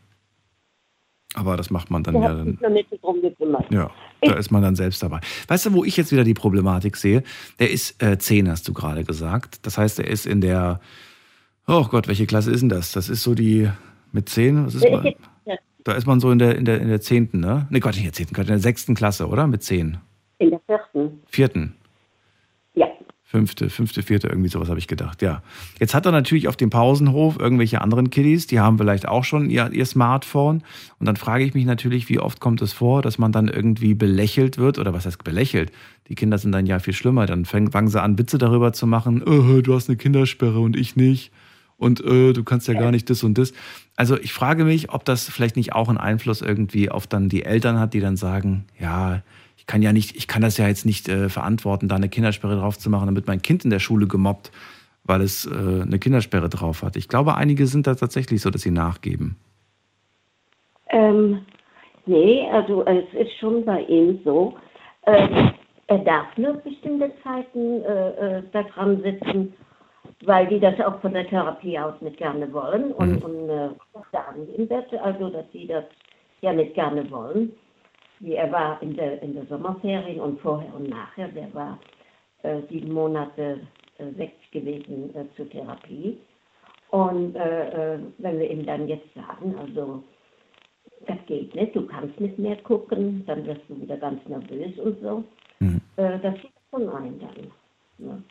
Aber 1.33 1.57
das 1.57 1.69
macht 1.69 1.91
man 1.91 2.03
dann 2.03 2.15
ja 2.21 2.33
dann. 2.33 2.57
Ja, 3.69 3.91
da 4.21 4.33
ist 4.35 4.51
man 4.51 4.61
dann 4.61 4.75
selbst 4.75 5.03
dabei. 5.03 5.19
Weißt 5.47 5.65
du, 5.65 5.73
wo 5.73 5.83
ich 5.83 5.97
jetzt 5.97 6.11
wieder 6.11 6.23
die 6.23 6.33
Problematik 6.33 6.95
sehe? 6.95 7.23
Der 7.59 7.69
ist 7.69 8.01
äh, 8.01 8.17
10, 8.17 8.49
hast 8.49 8.67
du 8.67 8.73
gerade 8.73 9.03
gesagt. 9.03 9.65
Das 9.65 9.77
heißt, 9.77 9.99
er 9.99 10.07
ist 10.07 10.25
in 10.25 10.39
der. 10.39 10.79
Oh 11.67 11.83
Gott, 11.89 12.07
welche 12.07 12.25
Klasse 12.25 12.51
ist 12.51 12.61
denn 12.61 12.69
das? 12.69 12.91
Das 12.93 13.09
ist 13.09 13.23
so 13.23 13.35
die 13.35 13.69
mit 14.11 14.29
10? 14.29 14.67
Was 14.67 14.75
ist 14.75 14.89
man, 14.89 15.13
da 15.83 15.93
ist 15.93 16.07
man 16.07 16.19
so 16.19 16.31
in 16.31 16.39
der, 16.39 16.55
in 16.55 16.65
der, 16.65 16.79
in 16.81 16.87
der 16.87 17.01
10. 17.01 17.29
Ne? 17.33 17.67
nee, 17.69 17.79
Gott, 17.79 17.95
nicht 17.95 18.05
in 18.05 18.11
der 18.11 18.13
10. 18.13 18.27
In 18.27 18.47
der 18.47 18.59
6. 18.59 18.87
Klasse, 18.95 19.27
oder? 19.27 19.45
Mit 19.47 19.61
10. 19.63 19.97
In 20.39 20.49
der 20.51 20.61
4. 20.67 21.11
4. 21.27 21.69
Fünfte, 23.35 23.69
fünfte, 23.69 24.01
vierte, 24.01 24.29
irgendwie 24.29 24.47
sowas 24.47 24.69
habe 24.69 24.79
ich 24.79 24.87
gedacht, 24.87 25.21
ja. 25.21 25.41
Jetzt 25.77 25.93
hat 25.93 26.05
er 26.05 26.13
natürlich 26.13 26.47
auf 26.47 26.55
dem 26.55 26.69
Pausenhof 26.69 27.37
irgendwelche 27.37 27.81
anderen 27.81 28.09
Kiddies, 28.09 28.47
die 28.47 28.61
haben 28.61 28.77
vielleicht 28.77 29.09
auch 29.09 29.25
schon 29.25 29.49
ihr, 29.49 29.69
ihr 29.73 29.85
Smartphone. 29.85 30.63
Und 30.99 31.05
dann 31.05 31.17
frage 31.17 31.43
ich 31.43 31.53
mich 31.53 31.65
natürlich, 31.65 32.07
wie 32.07 32.19
oft 32.19 32.39
kommt 32.39 32.61
es 32.61 32.71
vor, 32.71 33.01
dass 33.01 33.17
man 33.17 33.33
dann 33.33 33.49
irgendwie 33.49 33.93
belächelt 33.93 34.57
wird, 34.57 34.79
oder 34.79 34.93
was 34.93 35.05
heißt 35.05 35.25
belächelt? 35.25 35.73
Die 36.07 36.15
Kinder 36.15 36.37
sind 36.37 36.53
dann 36.53 36.65
ja 36.65 36.79
viel 36.79 36.93
schlimmer. 36.93 37.25
Dann 37.25 37.43
fang- 37.43 37.71
fangen 37.71 37.89
sie 37.89 38.01
an, 38.01 38.17
Witze 38.17 38.37
darüber 38.37 38.71
zu 38.71 38.87
machen, 38.87 39.21
äh, 39.21 39.61
du 39.61 39.75
hast 39.75 39.89
eine 39.89 39.97
Kindersperre 39.97 40.59
und 40.61 40.77
ich 40.77 40.95
nicht. 40.95 41.33
Und 41.75 41.99
äh, 42.05 42.31
du 42.31 42.45
kannst 42.45 42.69
ja 42.69 42.73
gar 42.73 42.91
nicht 42.91 43.09
das 43.09 43.21
und 43.21 43.37
das. 43.37 43.51
Also 43.97 44.17
ich 44.17 44.31
frage 44.31 44.63
mich, 44.63 44.91
ob 44.91 45.03
das 45.03 45.27
vielleicht 45.27 45.57
nicht 45.57 45.73
auch 45.73 45.89
einen 45.89 45.97
Einfluss 45.97 46.41
irgendwie 46.41 46.89
auf 46.89 47.05
dann 47.05 47.27
die 47.27 47.43
Eltern 47.43 47.81
hat, 47.81 47.93
die 47.93 47.99
dann 47.99 48.15
sagen, 48.15 48.63
ja, 48.79 49.23
ich 49.65 49.67
kann 49.67 49.81
ja 49.81 49.93
nicht, 49.93 50.15
ich 50.15 50.27
kann 50.27 50.43
das 50.43 50.59
ja 50.59 50.67
jetzt 50.67 50.85
nicht 50.85 51.09
äh, 51.09 51.27
verantworten, 51.27 51.87
da 51.87 51.95
eine 51.95 52.07
Kindersperre 52.07 52.55
drauf 52.55 52.77
zu 52.77 52.91
machen, 52.91 53.07
damit 53.07 53.25
mein 53.25 53.41
Kind 53.41 53.63
in 53.63 53.71
der 53.71 53.79
Schule 53.79 54.05
gemobbt, 54.05 54.51
weil 55.05 55.21
es 55.21 55.47
äh, 55.47 55.81
eine 55.81 55.97
Kindersperre 55.97 56.49
drauf 56.49 56.83
hat. 56.83 56.95
Ich 56.95 57.07
glaube, 57.07 57.33
einige 57.33 57.65
sind 57.65 57.87
da 57.87 57.95
tatsächlich 57.95 58.43
so, 58.43 58.51
dass 58.51 58.61
sie 58.61 58.69
nachgeben. 58.69 59.37
Ähm, 60.89 61.39
nee, 62.05 62.47
also 62.51 62.85
es 62.85 63.05
ist 63.19 63.35
schon 63.39 63.65
bei 63.65 63.81
ihm 63.85 64.19
so, 64.23 64.55
äh, 65.07 65.49
er 65.87 65.97
darf 65.97 66.27
nur 66.37 66.53
bestimmte 66.57 67.11
Zeiten 67.23 67.81
äh, 67.81 68.37
äh, 68.37 68.43
da 68.53 68.61
dran 68.61 69.01
sitzen, 69.01 69.51
weil 70.25 70.45
die 70.45 70.59
das 70.59 70.79
auch 70.79 71.01
von 71.01 71.13
der 71.13 71.27
Therapie 71.27 71.79
aus 71.79 71.99
nicht 72.01 72.17
gerne 72.17 72.53
wollen 72.53 72.91
und, 72.91 73.23
und 73.23 73.49
äh, 73.49 73.69
sagen 74.11 74.47
im 74.55 74.67
Bett, 74.67 74.93
also 75.01 75.29
dass 75.29 75.51
sie 75.51 75.65
das 75.65 75.85
ja 76.41 76.53
nicht 76.53 76.75
gerne 76.75 77.09
wollen. 77.09 77.51
Wie 78.19 78.33
er 78.33 78.51
war 78.51 78.81
in 78.81 78.95
der, 78.95 79.21
in 79.21 79.33
der 79.33 79.45
Sommerferien 79.45 80.19
und 80.19 80.39
vorher 80.39 80.73
und 80.73 80.89
nachher, 80.89 81.27
der 81.29 81.53
war 81.53 81.79
äh, 82.43 82.61
sieben 82.69 82.93
Monate 82.93 83.59
äh, 83.97 84.17
weg 84.17 84.33
gewesen 84.51 85.13
äh, 85.15 85.25
zur 85.35 85.49
Therapie. 85.49 86.17
Und 86.91 87.35
äh, 87.35 87.95
äh, 87.95 87.99
wenn 88.19 88.39
wir 88.39 88.49
ihm 88.49 88.65
dann 88.65 88.87
jetzt 88.87 89.13
sagen, 89.13 89.55
also 89.59 90.03
das 91.07 91.17
geht 91.27 91.53
nicht, 91.55 91.75
du 91.75 91.85
kannst 91.85 92.19
nicht 92.19 92.39
mehr 92.39 92.55
gucken, 92.57 93.23
dann 93.25 93.45
wirst 93.45 93.61
du 93.67 93.79
wieder 93.81 93.97
ganz 93.97 94.25
nervös 94.27 94.77
und 94.79 95.01
so. 95.01 95.23
Äh, 95.97 96.19
das 96.19 96.35
sieht 96.35 96.51
schon 96.71 96.89
ein 96.89 97.19
dann. 97.19 97.51
Ne? 97.97 98.23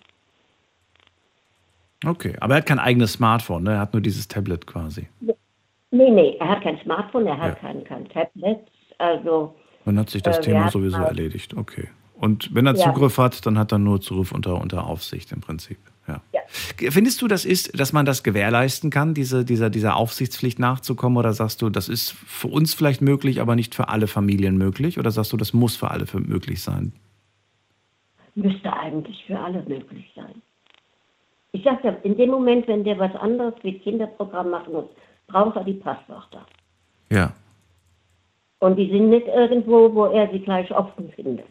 Okay, 2.06 2.36
aber 2.40 2.55
er 2.55 2.59
hat 2.59 2.66
kein 2.66 2.78
eigenes 2.78 3.15
Smartphone, 3.15 3.65
ne? 3.65 3.73
er 3.73 3.81
hat 3.81 3.93
nur 3.93 4.02
dieses 4.02 4.28
Tablet 4.28 4.66
quasi. 4.66 5.09
Nee, 5.20 6.11
nee, 6.11 6.36
er 6.39 6.48
hat 6.48 6.62
kein 6.62 6.78
Smartphone, 6.78 7.27
er 7.27 7.39
hat 7.39 7.59
kein, 7.61 7.85
kein 7.85 8.09
Tablet, 8.09 8.61
also 8.98 9.55
Dann 9.85 9.98
hat 9.98 10.11
sich 10.11 10.23
das 10.23 10.39
Äh, 10.39 10.43
Thema 10.43 10.70
sowieso 10.70 10.98
mal- 10.98 11.06
erledigt. 11.06 11.55
Okay. 11.55 11.89
Und 12.15 12.55
wenn 12.55 12.66
er 12.66 12.74
Ja. 12.77 12.85
Zugriff 12.85 13.19
hat, 13.19 13.44
dann 13.44 13.59
hat 13.59 13.73
er 13.73 13.78
nur 13.78 14.01
Zugriff 14.01 14.32
unter, 14.32 14.61
unter 14.61 14.86
Aufsicht 14.86 15.31
im 15.32 15.40
Prinzip. 15.40 15.78
Ja. 16.06 16.20
Findest 16.90 17.23
du, 17.23 17.28
das 17.28 17.44
ist, 17.47 17.78
dass 17.81 17.93
man 17.94 18.05
das 18.06 18.23
gewährleisten 18.23 18.90
kann, 18.90 19.15
diese, 19.15 19.44
dieser, 19.44 19.70
dieser 19.70 19.97
Aufsichtspflicht 19.97 20.59
nachzukommen? 20.59 21.16
Oder 21.19 21.32
sagst 21.32 21.61
du, 21.62 21.70
das 21.70 21.89
ist 21.89 22.11
für 22.12 22.48
uns 22.48 22.74
vielleicht 22.74 23.01
möglich, 23.01 23.40
aber 23.40 23.56
nicht 23.56 23.74
für 23.74 23.89
alle 23.89 24.06
Familien 24.06 24.56
möglich? 24.59 24.98
Oder 24.98 25.11
sagst 25.11 25.32
du, 25.32 25.36
das 25.39 25.52
muss 25.55 25.77
für 25.77 25.90
alle 25.90 26.06
für 26.06 26.20
möglich 26.20 26.62
sein? 26.62 26.93
müsste 28.36 28.73
eigentlich 28.73 29.23
für 29.28 29.39
alle 29.39 29.62
möglich 29.62 30.11
sein. 30.16 30.43
Ich 31.52 31.62
sag 31.62 31.85
ja, 31.85 31.93
in 32.02 32.16
dem 32.16 32.31
Moment, 32.31 32.66
wenn 32.66 32.82
der 32.82 32.98
was 32.98 33.15
anderes 33.15 33.55
wie 33.62 33.78
Kinderprogramm 33.78 34.51
machen 34.51 34.73
muss, 34.73 34.86
braucht 35.28 35.55
er 35.56 35.62
die 35.65 35.74
Passwörter. 35.74 36.44
Ja. 37.11 37.32
Und 38.65 38.77
die 38.77 38.89
sind 38.89 39.11
nicht 39.11 39.27
irgendwo, 39.27 39.95
wo 39.95 40.07
er 40.07 40.27
sie 40.31 40.39
gleich 40.39 40.74
offen 40.74 41.12
findet. 41.15 41.45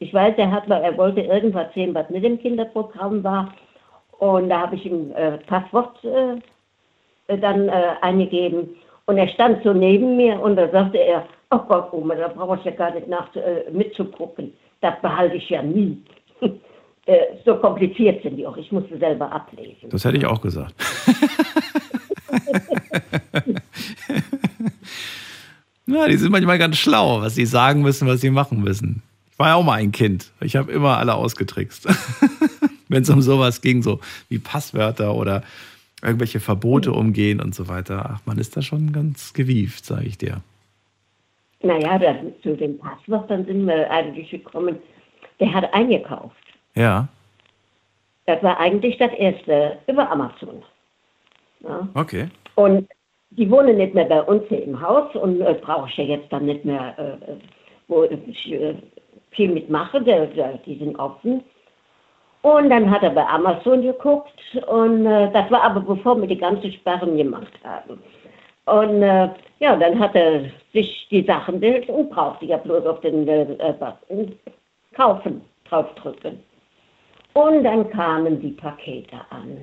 Ich 0.00 0.12
weiß, 0.12 0.34
er 0.38 0.50
hat, 0.50 0.68
er 0.68 0.98
wollte 0.98 1.20
irgendwas 1.20 1.72
sehen, 1.72 1.94
was 1.94 2.10
mit 2.10 2.24
dem 2.24 2.40
Kinderprogramm 2.40 3.22
war. 3.22 3.54
Und 4.18 4.48
da 4.48 4.62
habe 4.62 4.74
ich 4.74 4.84
ihm 4.84 5.12
äh, 5.12 5.38
Passwort 5.38 6.02
äh, 6.02 7.38
dann 7.38 7.68
äh, 7.68 7.92
eingegeben. 8.00 8.70
Und 9.06 9.18
er 9.18 9.28
stand 9.28 9.62
so 9.62 9.72
neben 9.72 10.16
mir 10.16 10.40
und 10.40 10.56
da 10.56 10.68
sagte 10.68 10.98
er, 10.98 11.24
oh 11.52 11.58
Gott, 11.58 11.92
Oma, 11.92 12.16
da 12.16 12.26
brauche 12.26 12.58
ich 12.58 12.64
ja 12.64 12.72
gar 12.72 12.92
nicht 12.92 13.06
nach, 13.06 13.32
äh, 13.36 13.70
mitzugucken. 13.70 14.52
Das 14.80 15.00
behalte 15.00 15.36
ich 15.36 15.48
ja 15.48 15.62
nie. 15.62 16.02
Äh, 17.06 17.38
so 17.46 17.56
kompliziert 17.56 18.22
sind 18.22 18.36
die 18.36 18.46
auch. 18.46 18.58
Ich 18.58 18.70
musste 18.70 18.98
selber 18.98 19.32
ablesen. 19.32 19.88
Das 19.88 20.04
hätte 20.04 20.18
ich 20.18 20.26
auch 20.26 20.38
gesagt. 20.38 20.74
ja, 25.94 26.08
die 26.08 26.16
sind 26.16 26.32
manchmal 26.32 26.58
ganz 26.58 26.76
schlau, 26.76 27.20
was 27.20 27.34
sie 27.34 27.46
sagen 27.46 27.82
müssen, 27.82 28.08
was 28.08 28.20
sie 28.20 28.30
machen 28.30 28.62
müssen. 28.62 29.02
Ich 29.32 29.38
war 29.38 29.48
ja 29.48 29.54
auch 29.54 29.64
mal 29.64 29.74
ein 29.74 29.92
Kind. 29.92 30.30
Ich 30.40 30.56
habe 30.56 30.70
immer 30.72 30.98
alle 30.98 31.14
ausgetrickst. 31.14 31.86
Wenn 32.88 33.02
es 33.02 33.10
um 33.10 33.22
sowas 33.22 33.60
ging, 33.60 33.82
so 33.82 34.00
wie 34.28 34.38
Passwörter 34.38 35.14
oder 35.14 35.42
irgendwelche 36.02 36.40
Verbote 36.40 36.92
umgehen 36.92 37.40
und 37.40 37.54
so 37.54 37.68
weiter. 37.68 38.10
Ach, 38.14 38.20
man 38.26 38.38
ist 38.38 38.56
da 38.56 38.62
schon 38.62 38.92
ganz 38.92 39.32
gewieft, 39.32 39.84
sage 39.84 40.06
ich 40.06 40.18
dir. 40.18 40.42
Naja, 41.62 41.98
dann, 41.98 42.32
zu 42.42 42.56
den 42.56 42.78
Passwörtern 42.78 43.44
sind 43.44 43.66
wir 43.66 43.90
eigentlich 43.90 44.30
gekommen. 44.30 44.78
Der 45.38 45.52
hat 45.52 45.72
eingekauft. 45.74 46.36
Ja. 46.74 47.08
Das 48.26 48.42
war 48.42 48.58
eigentlich 48.58 48.96
das 48.98 49.12
erste 49.12 49.78
über 49.86 50.10
Amazon. 50.10 50.62
Ja. 51.60 51.88
Okay. 51.94 52.28
Und 52.54 52.88
die 53.30 53.50
wohnen 53.50 53.76
nicht 53.76 53.94
mehr 53.94 54.04
bei 54.04 54.22
uns 54.22 54.42
hier 54.48 54.62
im 54.62 54.80
Haus 54.80 55.14
und 55.14 55.40
äh, 55.40 55.54
brauche 55.60 55.88
ich 55.88 55.96
ja 55.96 56.04
jetzt 56.04 56.32
dann 56.32 56.46
nicht 56.46 56.64
mehr, 56.64 56.94
äh, 56.98 57.34
wo 57.88 58.04
ich 58.04 58.52
äh, 58.52 58.74
viel 59.30 59.52
mitmache. 59.52 60.00
Der, 60.02 60.26
der, 60.26 60.58
die 60.58 60.76
sind 60.78 60.98
offen. 60.98 61.42
Und 62.42 62.70
dann 62.70 62.90
hat 62.90 63.02
er 63.02 63.10
bei 63.10 63.26
Amazon 63.26 63.82
geguckt 63.82 64.32
und 64.66 65.04
äh, 65.04 65.30
das 65.30 65.50
war 65.50 65.62
aber 65.62 65.80
bevor 65.80 66.18
wir 66.20 66.26
die 66.26 66.38
ganzen 66.38 66.72
Sperren 66.72 67.16
gemacht 67.16 67.52
haben. 67.62 68.02
Und 68.64 69.02
äh, 69.02 69.28
ja, 69.58 69.76
dann 69.76 69.98
hat 69.98 70.14
er 70.14 70.44
sich 70.72 71.06
die 71.10 71.22
Sachen 71.24 71.62
und 71.62 72.10
brauchte 72.10 72.46
ja 72.46 72.56
bloß 72.56 72.86
auf 72.86 73.00
den 73.00 73.28
äh, 73.28 73.74
Button 73.78 74.34
kaufen 74.94 75.42
draufdrücken. 75.68 76.42
Und 77.34 77.62
dann 77.62 77.88
kamen 77.90 78.40
die 78.40 78.52
Pakete 78.52 79.20
an. 79.30 79.56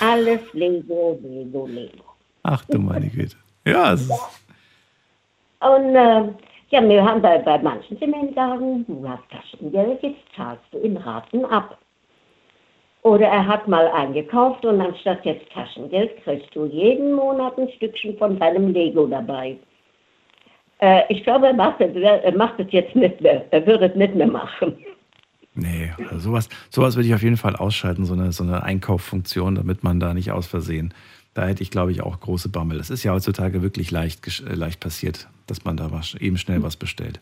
Alles 0.00 0.40
Lego, 0.54 1.18
Lego, 1.22 1.66
Lego. 1.66 2.11
Ach 2.42 2.64
du 2.64 2.78
meine 2.78 3.08
Güte. 3.08 3.36
Ja, 3.64 3.92
es 3.92 4.02
ist. 4.02 4.10
Und 5.60 5.94
äh, 5.94 6.28
ja, 6.70 6.88
wir 6.88 7.04
haben 7.04 7.22
bei, 7.22 7.38
bei 7.38 7.58
manchen 7.58 7.98
Zementlagen, 7.98 8.84
du 8.86 9.08
hast 9.08 9.22
Taschengeld, 9.30 10.02
jetzt 10.02 10.20
zahlst 10.34 10.64
du 10.72 10.78
in 10.78 10.96
Raten 10.96 11.44
ab. 11.44 11.78
Oder 13.02 13.26
er 13.26 13.46
hat 13.46 13.66
mal 13.68 13.88
eingekauft 13.88 14.64
und 14.64 14.80
anstatt 14.80 15.24
jetzt 15.24 15.50
Taschengeld 15.52 16.22
kriegst 16.24 16.54
du 16.54 16.66
jeden 16.66 17.14
Monat 17.14 17.58
ein 17.58 17.68
Stückchen 17.76 18.16
von 18.16 18.38
deinem 18.38 18.72
Lego 18.72 19.06
dabei. 19.06 19.56
Äh, 20.78 21.02
ich 21.08 21.22
glaube, 21.24 21.48
er 21.48 21.54
macht, 21.54 21.80
es, 21.80 21.94
er 21.94 22.36
macht 22.36 22.58
jetzt 22.72 22.96
nicht 22.96 23.20
mehr. 23.20 23.44
Er 23.50 23.66
würde 23.66 23.86
es 23.86 23.94
nicht 23.94 24.14
mehr 24.14 24.28
machen. 24.28 24.76
Nee, 25.54 25.92
also 26.10 26.30
sowas, 26.30 26.48
sowas 26.70 26.96
würde 26.96 27.08
ich 27.08 27.14
auf 27.14 27.22
jeden 27.22 27.36
Fall 27.36 27.56
ausschalten, 27.56 28.06
so 28.06 28.14
eine, 28.14 28.32
so 28.32 28.42
eine 28.42 28.62
Einkaufsfunktion, 28.62 29.56
damit 29.56 29.84
man 29.84 30.00
da 30.00 30.14
nicht 30.14 30.32
aus 30.32 30.46
Versehen. 30.46 30.94
Da 31.34 31.46
hätte 31.46 31.62
ich, 31.62 31.70
glaube 31.70 31.92
ich, 31.92 32.02
auch 32.02 32.20
große 32.20 32.50
Bammel. 32.50 32.78
Das 32.78 32.90
ist 32.90 33.04
ja 33.04 33.12
heutzutage 33.12 33.62
wirklich 33.62 33.90
leicht, 33.90 34.26
äh, 34.46 34.54
leicht 34.54 34.80
passiert, 34.80 35.28
dass 35.46 35.64
man 35.64 35.76
da 35.76 35.90
was, 35.90 36.14
eben 36.14 36.36
schnell 36.36 36.62
was 36.62 36.76
bestellt. 36.76 37.20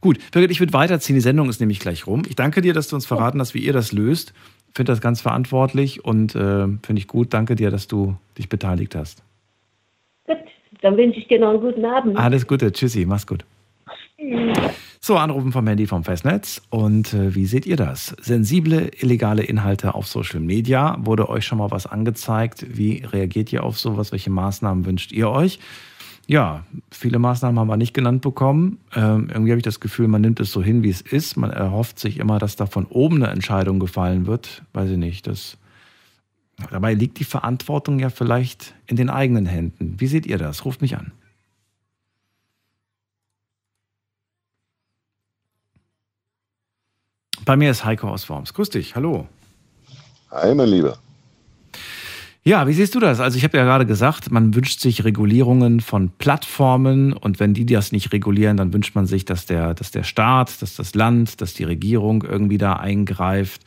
Gut, 0.00 0.18
Birgit, 0.32 0.50
ich 0.50 0.60
würde 0.60 0.72
weiterziehen. 0.72 1.14
Die 1.14 1.20
Sendung 1.20 1.48
ist 1.48 1.60
nämlich 1.60 1.78
gleich 1.78 2.06
rum. 2.06 2.22
Ich 2.28 2.34
danke 2.34 2.62
dir, 2.62 2.74
dass 2.74 2.88
du 2.88 2.96
uns 2.96 3.06
verraten 3.06 3.40
hast, 3.40 3.54
wie 3.54 3.60
ihr 3.60 3.72
das 3.72 3.92
löst. 3.92 4.32
Finde 4.74 4.92
das 4.92 5.00
ganz 5.00 5.20
verantwortlich 5.20 6.04
und 6.04 6.34
äh, 6.34 6.66
finde 6.66 6.94
ich 6.96 7.06
gut. 7.06 7.32
Danke 7.32 7.54
dir, 7.54 7.70
dass 7.70 7.86
du 7.86 8.16
dich 8.36 8.48
beteiligt 8.48 8.94
hast. 8.94 9.22
Gut, 10.26 10.38
dann 10.82 10.96
wünsche 10.96 11.20
ich 11.20 11.28
dir 11.28 11.38
noch 11.38 11.50
einen 11.50 11.60
guten 11.60 11.84
Abend. 11.84 12.16
Alles 12.16 12.46
Gute. 12.46 12.72
Tschüssi. 12.72 13.06
Mach's 13.06 13.26
gut. 13.26 13.44
So, 15.00 15.16
Anrufen 15.16 15.52
vom 15.52 15.66
Handy 15.66 15.86
vom 15.86 16.04
Festnetz. 16.04 16.60
Und 16.70 17.14
äh, 17.14 17.34
wie 17.34 17.46
seht 17.46 17.66
ihr 17.66 17.76
das? 17.76 18.14
Sensible, 18.20 18.90
illegale 18.98 19.42
Inhalte 19.42 19.94
auf 19.94 20.06
Social 20.06 20.40
Media. 20.40 20.96
Wurde 21.00 21.28
euch 21.28 21.46
schon 21.46 21.58
mal 21.58 21.70
was 21.70 21.86
angezeigt? 21.86 22.66
Wie 22.68 23.04
reagiert 23.04 23.52
ihr 23.52 23.64
auf 23.64 23.78
sowas? 23.78 24.12
Welche 24.12 24.30
Maßnahmen 24.30 24.84
wünscht 24.84 25.12
ihr 25.12 25.30
euch? 25.30 25.60
Ja, 26.26 26.64
viele 26.90 27.18
Maßnahmen 27.18 27.58
haben 27.58 27.68
wir 27.68 27.78
nicht 27.78 27.94
genannt 27.94 28.20
bekommen. 28.20 28.80
Ähm, 28.94 29.28
irgendwie 29.30 29.52
habe 29.52 29.60
ich 29.60 29.64
das 29.64 29.80
Gefühl, 29.80 30.08
man 30.08 30.20
nimmt 30.20 30.40
es 30.40 30.52
so 30.52 30.62
hin, 30.62 30.82
wie 30.82 30.90
es 30.90 31.00
ist. 31.00 31.36
Man 31.38 31.50
erhofft 31.50 31.98
sich 31.98 32.18
immer, 32.18 32.38
dass 32.38 32.56
da 32.56 32.66
von 32.66 32.84
oben 32.84 33.22
eine 33.22 33.32
Entscheidung 33.32 33.78
gefallen 33.78 34.26
wird. 34.26 34.62
Weiß 34.74 34.90
ich 34.90 34.98
nicht. 34.98 35.26
Das, 35.26 35.56
dabei 36.70 36.92
liegt 36.92 37.18
die 37.18 37.24
Verantwortung 37.24 37.98
ja 37.98 38.10
vielleicht 38.10 38.74
in 38.86 38.96
den 38.96 39.08
eigenen 39.08 39.46
Händen. 39.46 39.94
Wie 39.98 40.06
seht 40.06 40.26
ihr 40.26 40.36
das? 40.36 40.66
Ruft 40.66 40.82
mich 40.82 40.98
an. 40.98 41.12
Bei 47.48 47.56
mir 47.56 47.70
ist 47.70 47.82
Heiko 47.82 48.10
aus 48.10 48.28
Worms. 48.28 48.52
Grüß 48.52 48.68
dich, 48.68 48.94
hallo. 48.94 49.26
Hi, 50.30 50.54
mein 50.54 50.68
Lieber. 50.68 50.98
Ja, 52.44 52.66
wie 52.66 52.74
siehst 52.74 52.94
du 52.94 53.00
das? 53.00 53.20
Also 53.20 53.38
ich 53.38 53.44
habe 53.44 53.56
ja 53.56 53.64
gerade 53.64 53.86
gesagt, 53.86 54.30
man 54.30 54.54
wünscht 54.54 54.80
sich 54.80 55.02
Regulierungen 55.02 55.80
von 55.80 56.10
Plattformen 56.10 57.14
und 57.14 57.40
wenn 57.40 57.54
die 57.54 57.64
das 57.64 57.90
nicht 57.90 58.12
regulieren, 58.12 58.58
dann 58.58 58.74
wünscht 58.74 58.94
man 58.94 59.06
sich, 59.06 59.24
dass 59.24 59.46
der, 59.46 59.72
dass 59.72 59.90
der 59.90 60.02
Staat, 60.02 60.60
dass 60.60 60.76
das 60.76 60.94
Land, 60.94 61.40
dass 61.40 61.54
die 61.54 61.64
Regierung 61.64 62.22
irgendwie 62.22 62.58
da 62.58 62.74
eingreift. 62.74 63.62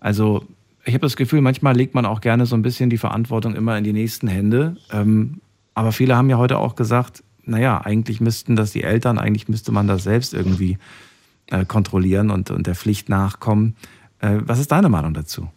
Also 0.00 0.46
ich 0.86 0.94
habe 0.94 1.02
das 1.02 1.16
Gefühl, 1.16 1.42
manchmal 1.42 1.76
legt 1.76 1.94
man 1.94 2.06
auch 2.06 2.22
gerne 2.22 2.46
so 2.46 2.56
ein 2.56 2.62
bisschen 2.62 2.88
die 2.88 2.96
Verantwortung 2.96 3.54
immer 3.54 3.76
in 3.76 3.84
die 3.84 3.92
nächsten 3.92 4.28
Hände. 4.28 4.78
Ähm, 4.90 5.42
aber 5.74 5.92
viele 5.92 6.16
haben 6.16 6.30
ja 6.30 6.38
heute 6.38 6.56
auch 6.56 6.74
gesagt, 6.74 7.22
naja, 7.44 7.82
eigentlich 7.84 8.22
müssten 8.22 8.56
das 8.56 8.72
die 8.72 8.82
Eltern, 8.82 9.18
eigentlich 9.18 9.46
müsste 9.46 9.72
man 9.72 9.86
das 9.86 10.04
selbst 10.04 10.32
irgendwie 10.32 10.78
äh, 11.48 11.64
kontrollieren 11.64 12.30
und, 12.30 12.50
und 12.50 12.66
der 12.66 12.74
Pflicht 12.74 13.08
nachkommen. 13.08 13.76
Äh, 14.20 14.38
was 14.42 14.58
ist 14.58 14.72
deine 14.72 14.88
Meinung 14.88 15.14
dazu? 15.14 15.48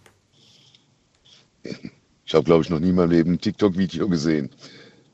Ich 2.26 2.34
habe, 2.34 2.44
glaube 2.44 2.64
ich, 2.64 2.70
noch 2.70 2.80
nie 2.80 2.90
in 2.90 2.96
meinem 2.96 3.12
Leben 3.12 3.34
ein 3.34 3.42
TikTok-Video 3.42 4.08
gesehen. 4.08 4.50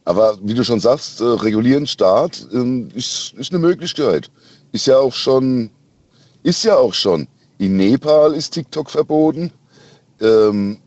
Aber 0.05 0.37
wie 0.41 0.53
du 0.53 0.63
schon 0.63 0.79
sagst, 0.79 1.21
äh, 1.21 1.23
regulieren 1.23 1.87
Staat 1.87 2.47
äh, 2.53 2.79
ist, 2.93 3.33
ist 3.37 3.51
eine 3.51 3.59
Möglichkeit. 3.59 4.29
Ist 4.71 4.85
ja 4.87 4.97
auch 4.97 5.13
schon, 5.13 5.69
ist 6.43 6.63
ja 6.63 6.75
auch 6.75 6.93
schon. 6.93 7.27
In 7.57 7.77
Nepal 7.77 8.33
ist 8.33 8.51
TikTok 8.51 8.89
verboten. 8.89 9.51
Ähm, 10.21 10.77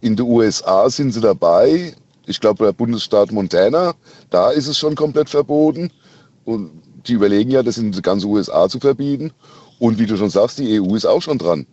in 0.00 0.16
den 0.16 0.26
USA 0.26 0.90
sind 0.90 1.12
sie 1.12 1.20
dabei. 1.20 1.94
Ich 2.26 2.40
glaube, 2.40 2.64
der 2.64 2.72
Bundesstaat 2.72 3.30
Montana, 3.30 3.94
da 4.30 4.50
ist 4.50 4.66
es 4.66 4.78
schon 4.78 4.94
komplett 4.94 5.28
verboten. 5.28 5.90
Und 6.44 6.81
die 7.06 7.12
überlegen 7.12 7.50
ja, 7.50 7.62
das 7.62 7.78
in 7.78 7.92
die 7.92 8.02
ganze 8.02 8.26
USA 8.26 8.68
zu 8.68 8.80
verbieten. 8.80 9.32
Und 9.78 9.98
wie 9.98 10.06
du 10.06 10.16
schon 10.16 10.30
sagst, 10.30 10.58
die 10.58 10.80
EU 10.80 10.94
ist 10.94 11.06
auch 11.06 11.22
schon 11.22 11.38
dran. 11.38 11.66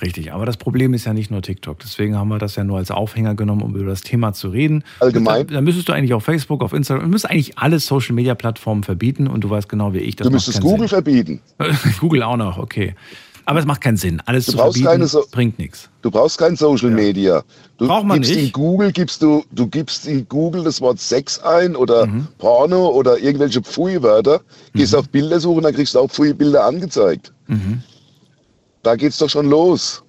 Richtig, 0.00 0.32
aber 0.32 0.46
das 0.46 0.56
Problem 0.56 0.94
ist 0.94 1.04
ja 1.04 1.12
nicht 1.12 1.30
nur 1.30 1.42
TikTok. 1.42 1.78
Deswegen 1.78 2.16
haben 2.16 2.28
wir 2.28 2.38
das 2.38 2.56
ja 2.56 2.64
nur 2.64 2.78
als 2.78 2.90
Aufhänger 2.90 3.34
genommen, 3.34 3.62
um 3.62 3.76
über 3.76 3.90
das 3.90 4.00
Thema 4.00 4.32
zu 4.32 4.48
reden. 4.48 4.84
Allgemein. 5.00 5.46
Da, 5.46 5.54
da 5.54 5.60
müsstest 5.60 5.88
du 5.88 5.92
eigentlich 5.92 6.14
auf 6.14 6.24
Facebook, 6.24 6.62
auf 6.62 6.72
Instagram, 6.72 7.04
du 7.04 7.10
müsstest 7.10 7.32
eigentlich 7.32 7.58
alle 7.58 7.78
Social 7.78 8.14
Media 8.14 8.34
Plattformen 8.34 8.82
verbieten 8.82 9.28
und 9.28 9.44
du 9.44 9.50
weißt 9.50 9.68
genau 9.68 9.94
wie 9.94 9.98
ich 9.98 10.16
das. 10.16 10.26
Du 10.26 10.32
müsstest 10.32 10.60
Google 10.60 10.80
Sinn. 10.80 10.88
verbieten. 10.88 11.40
Google 12.00 12.22
auch 12.22 12.36
noch, 12.36 12.58
okay. 12.58 12.94
Aber 13.44 13.58
es 13.58 13.66
macht 13.66 13.80
keinen 13.80 13.96
Sinn. 13.96 14.22
Alles 14.26 14.46
du 14.46 14.52
zu 14.52 14.58
verbieten 14.58 15.06
so 15.06 15.24
bringt 15.30 15.58
nichts. 15.58 15.88
Du 16.02 16.10
brauchst 16.10 16.38
kein 16.38 16.56
Social 16.56 16.90
ja. 16.90 16.96
Media. 16.96 17.42
Du 17.78 17.88
Braucht 17.88 18.06
man 18.06 18.20
gibst 18.20 18.34
nicht. 18.34 18.46
in 18.46 18.52
Google 18.52 18.92
gibst 18.92 19.22
du, 19.22 19.44
du 19.50 19.66
gibst 19.66 20.06
in 20.06 20.28
Google 20.28 20.64
das 20.64 20.80
Wort 20.80 21.00
Sex 21.00 21.38
ein 21.40 21.74
oder 21.74 22.06
mhm. 22.06 22.28
Porno 22.38 22.88
oder 22.90 23.18
irgendwelche 23.18 23.60
Pfui-Wörter, 23.60 24.38
mhm. 24.38 24.78
gehst 24.78 24.94
auf 24.94 25.08
Bildersuche 25.08 25.56
und 25.56 25.62
dann 25.64 25.74
kriegst 25.74 25.94
du 25.94 26.00
auch 26.00 26.08
Pfui-Bilder 26.08 26.64
angezeigt. 26.64 27.32
Mhm. 27.48 27.82
Da 28.82 28.96
geht's 28.96 29.18
doch 29.18 29.30
schon 29.30 29.48
los. 29.48 30.02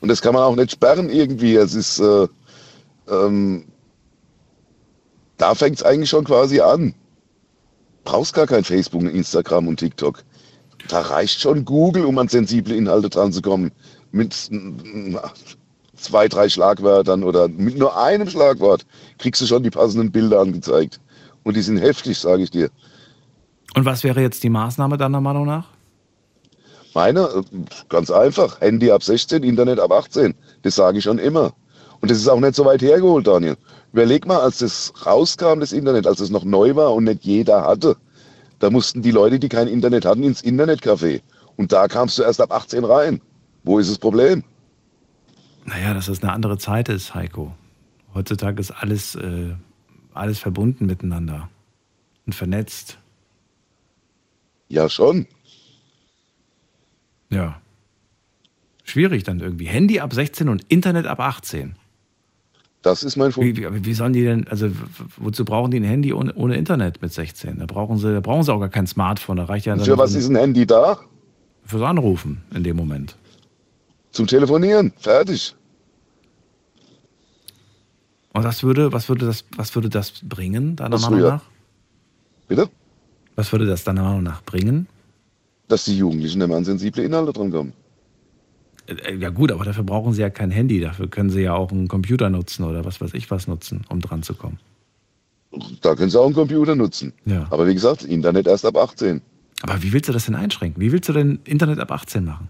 Und 0.00 0.08
das 0.08 0.20
kann 0.20 0.34
man 0.34 0.42
auch 0.42 0.56
nicht 0.56 0.72
sperren 0.72 1.10
irgendwie. 1.10 1.56
Es 1.56 1.74
ist, 1.74 1.98
äh, 1.98 2.28
ähm, 3.10 3.64
da 5.38 5.54
fängt 5.54 5.76
es 5.76 5.82
eigentlich 5.82 6.10
schon 6.10 6.24
quasi 6.24 6.60
an. 6.60 6.94
Brauchst 8.04 8.34
gar 8.34 8.46
kein 8.46 8.64
Facebook, 8.64 9.02
Instagram 9.02 9.68
und 9.68 9.78
TikTok. 9.78 10.22
Da 10.88 11.00
reicht 11.00 11.40
schon 11.40 11.64
Google, 11.64 12.04
um 12.04 12.18
an 12.18 12.28
sensible 12.28 12.74
Inhalte 12.74 13.10
dran 13.10 13.32
zu 13.32 13.42
kommen. 13.42 13.70
Mit 14.10 14.34
zwei, 15.96 16.28
drei 16.28 16.48
Schlagwörtern 16.48 17.22
oder 17.22 17.48
mit 17.48 17.76
nur 17.76 17.96
einem 17.96 18.28
Schlagwort 18.28 18.86
kriegst 19.18 19.40
du 19.42 19.46
schon 19.46 19.62
die 19.62 19.70
passenden 19.70 20.10
Bilder 20.10 20.40
angezeigt. 20.40 21.00
Und 21.44 21.56
die 21.56 21.62
sind 21.62 21.78
heftig, 21.78 22.18
sage 22.18 22.42
ich 22.42 22.50
dir. 22.50 22.70
Und 23.74 23.84
was 23.84 24.02
wäre 24.02 24.20
jetzt 24.20 24.42
die 24.42 24.50
Maßnahme 24.50 24.96
deiner 24.96 25.20
Meinung 25.20 25.46
nach? 25.46 25.66
Meine, 26.94 27.28
ganz 27.88 28.10
einfach, 28.10 28.60
Handy 28.60 28.90
ab 28.90 29.02
16, 29.02 29.42
Internet 29.42 29.78
ab 29.78 29.92
18. 29.92 30.34
Das 30.62 30.74
sage 30.74 30.98
ich 30.98 31.04
schon 31.04 31.18
immer. 31.18 31.52
Und 32.00 32.10
das 32.10 32.18
ist 32.18 32.28
auch 32.28 32.40
nicht 32.40 32.54
so 32.54 32.64
weit 32.64 32.82
hergeholt, 32.82 33.26
Daniel. 33.26 33.56
Überleg 33.92 34.26
mal, 34.26 34.40
als 34.40 34.58
das 34.58 34.92
rauskam, 35.04 35.60
das 35.60 35.72
Internet, 35.72 36.06
als 36.06 36.20
es 36.20 36.30
noch 36.30 36.44
neu 36.44 36.74
war 36.76 36.94
und 36.94 37.04
nicht 37.04 37.24
jeder 37.24 37.62
hatte, 37.62 37.96
da 38.58 38.70
mussten 38.70 39.02
die 39.02 39.10
Leute, 39.10 39.38
die 39.38 39.48
kein 39.48 39.68
Internet 39.68 40.04
hatten, 40.04 40.22
ins 40.22 40.42
Internetcafé. 40.42 41.22
Und 41.56 41.72
da 41.72 41.88
kamst 41.88 42.18
du 42.18 42.22
erst 42.22 42.40
ab 42.40 42.52
18 42.52 42.84
rein. 42.84 43.20
Wo 43.64 43.78
ist 43.78 43.90
das 43.90 43.98
Problem? 43.98 44.44
Naja, 45.64 45.94
dass 45.94 46.06
das 46.06 46.22
eine 46.22 46.32
andere 46.32 46.58
Zeit 46.58 46.88
ist, 46.88 47.14
Heiko. 47.14 47.54
Heutzutage 48.14 48.60
ist 48.60 48.70
alles, 48.70 49.14
äh, 49.16 49.54
alles 50.14 50.38
verbunden 50.38 50.86
miteinander 50.86 51.50
und 52.26 52.34
vernetzt. 52.34 52.98
Ja, 54.68 54.88
schon. 54.88 55.26
Ja. 57.30 57.60
Schwierig 58.84 59.24
dann 59.24 59.40
irgendwie. 59.40 59.66
Handy 59.66 60.00
ab 60.00 60.14
16 60.14 60.48
und 60.48 60.64
Internet 60.68 61.06
ab 61.06 61.20
18. 61.20 61.76
Das 62.88 63.02
ist 63.02 63.16
mein 63.16 63.36
Wie, 63.36 63.54
wie, 63.54 63.84
wie 63.84 63.92
sollen 63.92 64.14
die 64.14 64.24
denn, 64.24 64.48
also 64.48 64.70
wozu 65.18 65.44
brauchen 65.44 65.70
die 65.70 65.78
ein 65.78 65.84
Handy 65.84 66.14
ohne, 66.14 66.32
ohne 66.32 66.56
Internet 66.56 67.02
mit 67.02 67.12
16? 67.12 67.58
Da 67.58 67.66
brauchen, 67.66 67.98
sie, 67.98 68.14
da 68.14 68.20
brauchen 68.20 68.44
sie 68.44 68.50
auch 68.50 68.60
gar 68.60 68.70
kein 68.70 68.86
Smartphone. 68.86 69.36
Da 69.36 69.44
reicht 69.44 69.66
ja 69.66 69.74
Und 69.74 69.84
für 69.84 69.98
was 69.98 70.14
ist 70.14 70.30
ein 70.30 70.36
Handy 70.36 70.66
da? 70.66 70.98
Fürs 71.66 71.82
Anrufen 71.82 72.40
in 72.54 72.64
dem 72.64 72.76
Moment. 72.76 73.14
Zum 74.12 74.26
Telefonieren. 74.26 74.94
Fertig. 74.96 75.54
Und 78.32 78.44
das 78.44 78.62
würde, 78.62 78.90
was 78.90 79.10
würde 79.10 79.26
das, 79.26 79.44
was 79.54 79.74
würde 79.74 79.90
das 79.90 80.12
bringen, 80.22 80.74
deiner 80.76 80.94
Was 80.94 81.02
Meinung 81.02 81.18
früher? 81.18 81.30
nach? 81.32 81.44
Bitte? 82.48 82.70
Was 83.36 83.52
würde 83.52 83.66
das 83.66 83.84
deiner 83.84 84.02
Meinung 84.02 84.22
nach 84.22 84.42
bringen? 84.44 84.86
Dass 85.68 85.84
die 85.84 85.98
Jugendlichen 85.98 86.40
immer 86.40 86.56
an 86.56 86.64
sensible 86.64 87.04
Inhalte 87.04 87.34
dran 87.34 87.50
kommen. 87.50 87.68
Äh, 87.70 87.87
Ja 89.18 89.30
gut, 89.30 89.52
aber 89.52 89.64
dafür 89.64 89.84
brauchen 89.84 90.14
sie 90.14 90.22
ja 90.22 90.30
kein 90.30 90.50
Handy. 90.50 90.80
Dafür 90.80 91.08
können 91.08 91.30
sie 91.30 91.42
ja 91.42 91.54
auch 91.54 91.70
einen 91.70 91.88
Computer 91.88 92.30
nutzen 92.30 92.64
oder 92.64 92.84
was 92.84 93.00
weiß 93.00 93.12
ich 93.14 93.30
was 93.30 93.46
nutzen, 93.46 93.84
um 93.88 94.00
dran 94.00 94.22
zu 94.22 94.34
kommen. 94.34 94.58
Da 95.82 95.94
können 95.94 96.10
sie 96.10 96.18
auch 96.18 96.26
einen 96.26 96.34
Computer 96.34 96.74
nutzen. 96.74 97.12
Ja. 97.24 97.46
Aber 97.50 97.66
wie 97.66 97.74
gesagt, 97.74 98.04
Internet 98.04 98.46
erst 98.46 98.64
ab 98.64 98.76
18. 98.76 99.20
Aber 99.62 99.82
wie 99.82 99.92
willst 99.92 100.08
du 100.08 100.12
das 100.12 100.26
denn 100.26 100.34
einschränken? 100.34 100.80
Wie 100.80 100.92
willst 100.92 101.08
du 101.08 101.12
denn 101.12 101.40
Internet 101.44 101.80
ab 101.80 101.90
18 101.90 102.24
machen? 102.24 102.48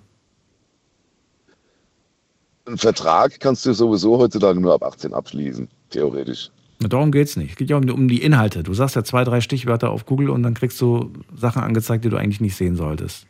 Einen 2.66 2.78
Vertrag 2.78 3.40
kannst 3.40 3.64
du 3.64 3.72
sowieso 3.72 4.18
heutzutage 4.18 4.60
nur 4.60 4.74
ab 4.74 4.82
18 4.82 5.14
abschließen, 5.14 5.68
theoretisch. 5.90 6.50
Na, 6.80 6.88
darum 6.88 7.10
geht's 7.10 7.36
nicht. 7.36 7.52
Es 7.52 7.56
geht 7.56 7.70
ja 7.70 7.76
um, 7.76 7.88
um 7.88 8.08
die 8.08 8.22
Inhalte. 8.22 8.62
Du 8.62 8.74
sagst 8.74 8.94
ja 8.94 9.02
zwei, 9.02 9.24
drei 9.24 9.40
Stichwörter 9.40 9.90
auf 9.90 10.06
Google 10.06 10.30
und 10.30 10.42
dann 10.42 10.54
kriegst 10.54 10.80
du 10.80 11.12
Sachen 11.34 11.62
angezeigt, 11.62 12.04
die 12.04 12.10
du 12.10 12.16
eigentlich 12.16 12.40
nicht 12.40 12.56
sehen 12.56 12.76
solltest. 12.76 13.26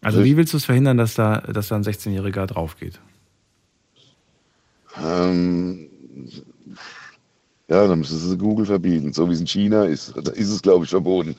Also 0.00 0.24
wie 0.24 0.36
willst 0.36 0.52
du 0.52 0.58
es 0.58 0.64
verhindern, 0.64 0.96
dass 0.96 1.14
da, 1.14 1.38
dass 1.40 1.68
da 1.68 1.76
ein 1.76 1.82
16-Jähriger 1.82 2.46
drauf 2.46 2.76
geht? 2.76 3.00
Ähm, 5.02 5.88
ja, 7.68 7.86
dann 7.86 7.98
müssen 7.98 8.18
sie 8.18 8.38
Google 8.38 8.66
verbieten. 8.66 9.12
So 9.12 9.28
wie 9.28 9.34
es 9.34 9.40
in 9.40 9.46
China 9.46 9.84
ist. 9.84 10.14
Da 10.16 10.32
ist 10.32 10.50
es, 10.50 10.62
glaube 10.62 10.84
ich, 10.84 10.90
verboten. 10.90 11.36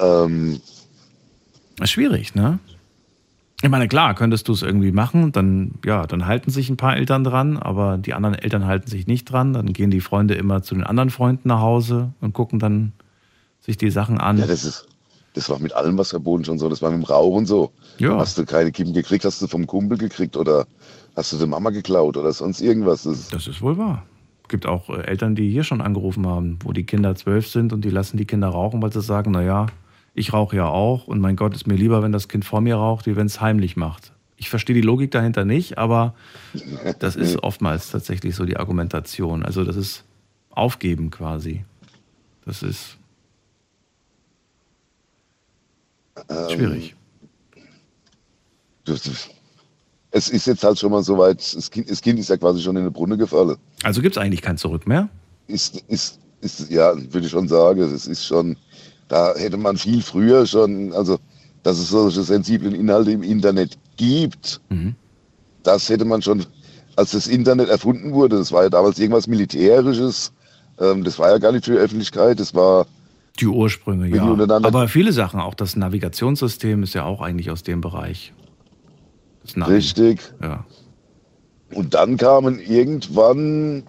Ähm, 0.00 0.60
Das 1.76 1.84
ist 1.86 1.92
schwierig, 1.92 2.34
ne? 2.34 2.58
Ich 3.62 3.70
meine, 3.70 3.88
klar, 3.88 4.14
könntest 4.14 4.48
du 4.48 4.52
es 4.52 4.60
irgendwie 4.62 4.92
machen, 4.92 5.32
dann, 5.32 5.76
ja, 5.86 6.06
dann 6.06 6.26
halten 6.26 6.50
sich 6.50 6.68
ein 6.68 6.76
paar 6.76 6.96
Eltern 6.96 7.24
dran, 7.24 7.56
aber 7.56 7.96
die 7.96 8.12
anderen 8.12 8.34
Eltern 8.34 8.66
halten 8.66 8.90
sich 8.90 9.06
nicht 9.06 9.24
dran. 9.24 9.54
Dann 9.54 9.72
gehen 9.72 9.90
die 9.90 10.02
Freunde 10.02 10.34
immer 10.34 10.62
zu 10.62 10.74
den 10.74 10.84
anderen 10.84 11.08
Freunden 11.08 11.48
nach 11.48 11.60
Hause 11.60 12.12
und 12.20 12.34
gucken 12.34 12.58
dann 12.58 12.92
sich 13.60 13.78
die 13.78 13.90
Sachen 13.90 14.18
an. 14.18 14.36
ja, 14.38 14.46
das 14.46 14.64
ist, 14.64 14.86
das 15.34 15.50
war 15.50 15.58
mit 15.58 15.72
allem 15.74 15.98
was 15.98 16.10
verboten 16.10 16.44
schon 16.44 16.58
so. 16.58 16.68
Das 16.68 16.80
war 16.80 16.90
mit 16.90 17.02
dem 17.02 17.04
Rauchen 17.04 17.44
so. 17.44 17.72
Ja. 17.98 18.16
Hast 18.16 18.38
du 18.38 18.44
keine 18.44 18.72
Kippen 18.72 18.94
gekriegt, 18.94 19.24
hast 19.24 19.42
du 19.42 19.46
vom 19.46 19.66
Kumpel 19.66 19.98
gekriegt 19.98 20.36
oder 20.36 20.66
hast 21.16 21.32
du 21.32 21.36
der 21.36 21.46
Mama 21.46 21.70
geklaut 21.70 22.16
oder 22.16 22.32
sonst 22.32 22.60
irgendwas. 22.60 23.02
Das, 23.02 23.28
Das 23.28 23.46
ist 23.46 23.60
wohl 23.60 23.76
wahr. 23.76 24.04
Es 24.44 24.48
gibt 24.48 24.66
auch 24.66 24.88
äh, 24.90 25.02
Eltern, 25.02 25.34
die 25.34 25.50
hier 25.50 25.64
schon 25.64 25.80
angerufen 25.80 26.26
haben, 26.26 26.58
wo 26.62 26.72
die 26.72 26.84
Kinder 26.84 27.14
zwölf 27.16 27.48
sind 27.48 27.72
und 27.72 27.84
die 27.84 27.90
lassen 27.90 28.16
die 28.16 28.26
Kinder 28.26 28.48
rauchen, 28.48 28.80
weil 28.80 28.92
sie 28.92 29.02
sagen, 29.02 29.32
naja, 29.32 29.66
ich 30.14 30.32
rauche 30.32 30.56
ja 30.56 30.68
auch 30.68 31.08
und 31.08 31.20
mein 31.20 31.34
Gott 31.34 31.54
ist 31.54 31.66
mir 31.66 31.74
lieber, 31.74 32.02
wenn 32.02 32.12
das 32.12 32.28
Kind 32.28 32.44
vor 32.44 32.60
mir 32.60 32.76
raucht, 32.76 33.06
wie 33.06 33.16
wenn 33.16 33.26
es 33.26 33.40
heimlich 33.40 33.76
macht. 33.76 34.12
Ich 34.36 34.50
verstehe 34.50 34.74
die 34.74 34.82
Logik 34.82 35.10
dahinter 35.10 35.44
nicht, 35.44 35.78
aber 35.78 36.14
das 37.00 37.16
ist 37.16 37.42
oftmals 37.42 37.90
tatsächlich 37.90 38.36
so 38.36 38.44
die 38.44 38.56
Argumentation. 38.56 39.42
Also 39.42 39.64
das 39.64 39.76
ist 39.76 40.04
Aufgeben 40.50 41.10
quasi. 41.10 41.64
Das 42.44 42.62
ist 42.62 42.98
ähm, 46.28 46.48
schwierig. 46.50 46.94
Es 50.10 50.28
ist 50.28 50.46
jetzt 50.46 50.62
halt 50.62 50.78
schon 50.78 50.92
mal 50.92 51.02
so 51.02 51.18
weit, 51.18 51.38
das 51.56 51.70
kind, 51.70 51.90
das 51.90 52.00
kind 52.00 52.18
ist 52.20 52.28
ja 52.28 52.36
quasi 52.36 52.62
schon 52.62 52.76
in 52.76 52.82
eine 52.82 52.90
Brunne 52.90 53.16
gefallen. 53.16 53.56
Also 53.82 54.00
gibt 54.00 54.16
es 54.16 54.22
eigentlich 54.22 54.42
kein 54.42 54.56
Zurück 54.56 54.86
mehr? 54.86 55.08
Ist, 55.48 55.82
ist, 55.88 56.20
ist, 56.40 56.70
ja, 56.70 56.94
würde 57.12 57.26
ich 57.26 57.30
schon 57.30 57.48
sagen, 57.48 57.80
es 57.80 58.06
ist 58.06 58.24
schon, 58.24 58.56
da 59.08 59.34
hätte 59.34 59.56
man 59.56 59.76
viel 59.76 60.02
früher 60.02 60.46
schon, 60.46 60.92
also, 60.92 61.18
dass 61.62 61.78
es 61.78 61.88
solche 61.88 62.22
sensiblen 62.22 62.74
Inhalte 62.74 63.10
im 63.10 63.22
Internet 63.22 63.76
gibt, 63.96 64.60
Mhm. 64.68 64.94
das 65.62 65.88
hätte 65.88 66.04
man 66.04 66.22
schon, 66.22 66.44
als 66.96 67.10
das 67.10 67.26
Internet 67.26 67.68
erfunden 67.68 68.12
wurde, 68.12 68.36
das 68.38 68.52
war 68.52 68.62
ja 68.64 68.70
damals 68.70 68.98
irgendwas 68.98 69.26
Militärisches, 69.26 70.32
ähm, 70.78 71.02
das 71.02 71.18
war 71.18 71.30
ja 71.30 71.38
gar 71.38 71.50
nicht 71.52 71.64
für 71.64 71.72
die 71.72 71.78
Öffentlichkeit, 71.78 72.38
das 72.38 72.54
war, 72.54 72.86
Die 73.40 73.46
Ursprünge, 73.46 74.08
ja. 74.08 74.22
Aber 74.62 74.86
viele 74.88 75.12
Sachen, 75.12 75.40
auch 75.40 75.54
das 75.54 75.74
Navigationssystem 75.74 76.82
ist 76.84 76.94
ja 76.94 77.04
auch 77.04 77.20
eigentlich 77.20 77.50
aus 77.50 77.62
dem 77.64 77.80
Bereich. 77.80 78.32
Richtig. 79.56 80.20
Ja. 80.40 80.64
Und 81.72 81.94
dann 81.94 82.16
kamen 82.16 82.60
irgendwann, 82.60 83.82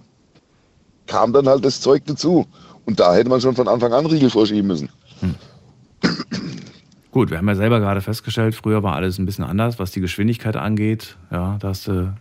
kam 1.06 1.32
dann 1.34 1.48
halt 1.48 1.64
das 1.64 1.82
Zeug 1.82 2.04
dazu. 2.06 2.48
Und 2.86 3.00
da 3.00 3.14
hätte 3.14 3.30
man 3.30 3.40
schon 3.40 3.56
von 3.56 3.68
Anfang 3.68 3.94
an 3.94 4.06
Riegel 4.06 4.30
vorschieben 4.30 4.68
müssen. 4.68 4.90
Gut, 7.12 7.30
wir 7.30 7.38
haben 7.38 7.48
ja 7.48 7.56
selber 7.56 7.80
gerade 7.80 8.02
festgestellt, 8.02 8.56
früher 8.56 8.84
war 8.84 8.96
alles 8.96 9.20
ein 9.20 9.26
bisschen 9.26 9.46
anders, 9.46 9.80
was 9.80 9.92
die 9.92 10.02
Geschwindigkeit 10.02 10.58
angeht. 10.58 11.16
Ja, 11.32 11.58
da 11.60 11.70
hast 11.70 11.88
du 11.88 12.14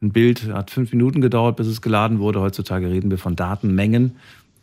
ein 0.00 0.10
Bild, 0.12 0.52
hat 0.52 0.70
fünf 0.70 0.90
Minuten 0.92 1.20
gedauert, 1.20 1.56
bis 1.56 1.66
es 1.66 1.82
geladen 1.82 2.18
wurde. 2.18 2.40
Heutzutage 2.40 2.88
reden 2.88 3.10
wir 3.10 3.18
von 3.18 3.36
Datenmengen, 3.36 4.16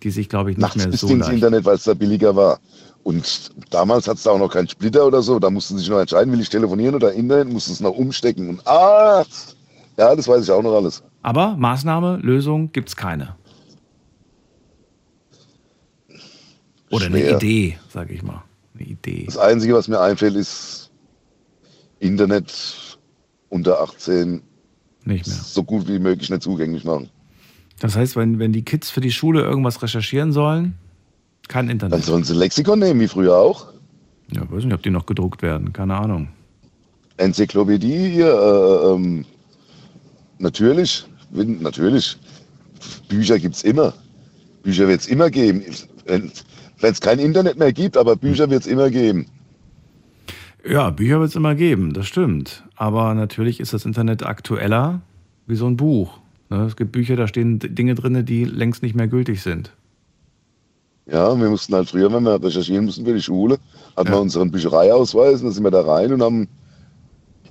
die 0.03 0.11
sich, 0.11 0.29
glaube 0.29 0.51
ich, 0.51 0.57
nicht 0.57 0.61
Nachts 0.63 0.77
mehr 0.77 0.87
bis 0.87 1.01
so 1.01 1.07
ins 1.07 1.25
leicht. 1.27 1.35
Internet, 1.35 1.65
weil 1.65 1.75
es 1.75 1.83
da 1.83 1.93
billiger 1.93 2.35
war. 2.35 2.59
Und 3.03 3.51
damals 3.69 4.07
hat 4.07 4.17
es 4.17 4.23
da 4.23 4.31
auch 4.31 4.39
noch 4.39 4.51
keinen 4.51 4.67
Splitter 4.67 5.05
oder 5.05 5.21
so. 5.21 5.39
Da 5.39 5.49
mussten 5.49 5.75
sie 5.77 5.81
sich 5.83 5.89
noch 5.89 5.99
entscheiden, 5.99 6.31
will 6.33 6.41
ich 6.41 6.49
telefonieren 6.49 6.95
oder 6.95 7.13
Internet, 7.13 7.51
mussten 7.51 7.71
es 7.73 7.79
noch 7.79 7.91
umstecken. 7.95 8.49
Und 8.49 8.67
ah, 8.67 9.23
ja, 9.97 10.15
das 10.15 10.27
weiß 10.27 10.43
ich 10.43 10.51
auch 10.51 10.61
noch 10.63 10.75
alles. 10.75 11.03
Aber 11.21 11.55
Maßnahme, 11.57 12.17
Lösung 12.21 12.71
gibt's 12.71 12.95
keine. 12.95 13.35
Oder 16.91 17.05
eine 17.07 17.19
Schwer. 17.19 17.35
Idee, 17.37 17.79
sage 17.89 18.13
ich 18.13 18.23
mal. 18.23 18.43
Eine 18.75 18.87
Idee. 18.87 19.25
Das 19.25 19.37
Einzige, 19.37 19.73
was 19.73 19.87
mir 19.87 19.99
einfällt, 19.99 20.35
ist 20.35 20.89
Internet 21.99 22.97
unter 23.49 23.81
18 23.81 24.41
Nicht 25.05 25.27
mehr. 25.27 25.35
so 25.35 25.63
gut 25.63 25.87
wie 25.87 25.99
möglich 25.99 26.29
nicht 26.29 26.41
zugänglich 26.43 26.83
machen. 26.85 27.09
Das 27.79 27.95
heißt, 27.95 28.15
wenn, 28.15 28.39
wenn 28.39 28.51
die 28.51 28.63
Kids 28.63 28.89
für 28.89 29.01
die 29.01 29.11
Schule 29.11 29.41
irgendwas 29.41 29.81
recherchieren 29.81 30.31
sollen, 30.31 30.75
kein 31.47 31.67
Dann 31.67 31.73
Internet. 31.73 32.03
sollen 32.03 32.23
sie 32.23 32.35
Lexikon 32.35 32.79
nehmen, 32.79 32.99
wie 32.99 33.07
früher 33.07 33.35
auch. 33.37 33.67
Ja, 34.31 34.41
weiß 34.49 34.65
nicht, 34.65 34.73
ob 34.73 34.83
die 34.83 34.91
noch 34.91 35.05
gedruckt 35.05 35.41
werden. 35.41 35.73
Keine 35.73 35.95
Ahnung. 35.95 36.27
Enzyklopädie 37.17 38.09
hier, 38.09 38.31
äh, 38.31 38.93
ähm, 38.93 39.25
natürlich, 40.37 41.05
natürlich. 41.31 42.17
Bücher 43.07 43.39
gibt's 43.39 43.63
immer. 43.63 43.93
Bücher 44.63 44.87
wird's 44.87 45.07
immer 45.07 45.29
geben. 45.29 45.63
Wenn 46.05 46.31
es 46.81 47.01
kein 47.01 47.19
Internet 47.19 47.57
mehr 47.57 47.73
gibt, 47.73 47.97
aber 47.97 48.15
Bücher 48.15 48.49
wird's 48.49 48.67
immer 48.67 48.89
geben. 48.89 49.25
Ja, 50.67 50.89
Bücher 50.91 51.19
wird 51.19 51.29
es 51.29 51.35
immer 51.35 51.55
geben, 51.55 51.93
das 51.93 52.07
stimmt. 52.07 52.63
Aber 52.75 53.13
natürlich 53.15 53.59
ist 53.59 53.73
das 53.73 53.85
Internet 53.85 54.23
aktueller 54.23 55.01
wie 55.47 55.55
so 55.55 55.65
ein 55.67 55.77
Buch. 55.77 56.19
Ne, 56.49 56.63
Es 56.65 56.75
gibt 56.75 56.91
Bücher, 56.91 57.15
da 57.15 57.27
stehen 57.27 57.59
Dinge 57.59 57.95
drin, 57.95 58.25
die 58.25 58.43
längst 58.45 58.81
nicht 58.83 58.95
mehr 58.95 59.07
gültig 59.07 59.41
sind. 59.41 59.71
Ja, 61.05 61.39
wir 61.39 61.49
mussten 61.49 61.73
halt 61.73 61.89
früher, 61.89 62.11
wenn 62.13 62.23
wir 62.23 62.41
recherchieren 62.43 62.85
mussten 62.85 63.05
für 63.05 63.13
die 63.13 63.21
Schule, 63.21 63.57
hatten 63.97 64.09
wir 64.09 64.19
unseren 64.19 64.51
Büchereiausweis 64.51 65.39
und 65.39 65.45
dann 65.45 65.53
sind 65.53 65.63
wir 65.63 65.71
da 65.71 65.81
rein 65.81 66.13
und 66.13 66.21
haben 66.21 66.47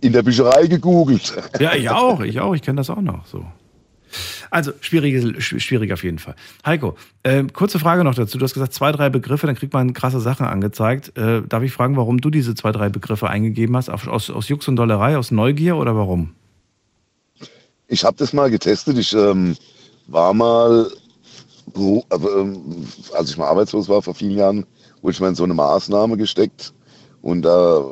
in 0.00 0.12
der 0.12 0.22
Bücherei 0.22 0.66
gegoogelt. 0.66 1.34
Ja, 1.60 1.74
ich 1.74 1.90
auch, 1.90 2.20
ich 2.20 2.38
auch, 2.40 2.54
ich 2.54 2.62
kenne 2.62 2.76
das 2.76 2.88
auch 2.90 3.00
noch 3.00 3.26
so. 3.26 3.44
Also, 4.50 4.72
schwierig, 4.80 5.14
sch- 5.38 5.60
schwierig 5.60 5.92
auf 5.92 6.02
jeden 6.02 6.18
Fall. 6.18 6.34
Heiko, 6.64 6.96
äh, 7.24 7.44
kurze 7.52 7.78
Frage 7.78 8.04
noch 8.04 8.14
dazu. 8.14 8.38
Du 8.38 8.44
hast 8.44 8.54
gesagt, 8.54 8.72
zwei, 8.72 8.90
drei 8.92 9.10
Begriffe, 9.10 9.46
dann 9.46 9.56
kriegt 9.56 9.74
man 9.74 9.92
krasse 9.92 10.20
Sachen 10.20 10.46
angezeigt. 10.46 11.18
Äh, 11.18 11.42
darf 11.46 11.62
ich 11.62 11.72
fragen, 11.72 11.96
warum 11.96 12.18
du 12.20 12.30
diese 12.30 12.54
zwei, 12.54 12.72
drei 12.72 12.88
Begriffe 12.88 13.28
eingegeben 13.28 13.76
hast? 13.76 13.90
Aus, 13.90 14.06
aus, 14.08 14.30
aus 14.30 14.48
Jux 14.48 14.66
und 14.68 14.76
Dollerei, 14.76 15.18
aus 15.18 15.30
Neugier 15.30 15.76
oder 15.76 15.94
warum? 15.94 16.30
Ich 17.89 18.05
habe 18.05 18.16
das 18.16 18.32
mal 18.32 18.51
getestet. 18.51 18.98
Ich 18.98 19.12
ähm, 19.15 19.56
war 20.06 20.35
mal, 20.35 20.90
aber, 22.10 22.36
ähm, 22.36 22.86
als 23.15 23.31
ich 23.31 23.39
mal 23.39 23.48
arbeitslos 23.48 23.89
war 23.89 24.02
vor 24.02 24.15
vielen 24.15 24.36
Jahren, 24.36 24.66
wurde 25.02 25.12
ich 25.12 25.20
mal 25.20 25.28
in 25.28 25.35
so 25.35 25.44
eine 25.44 25.55
Maßnahme 25.55 26.16
gesteckt. 26.16 26.73
Und 27.23 27.43
da 27.43 27.85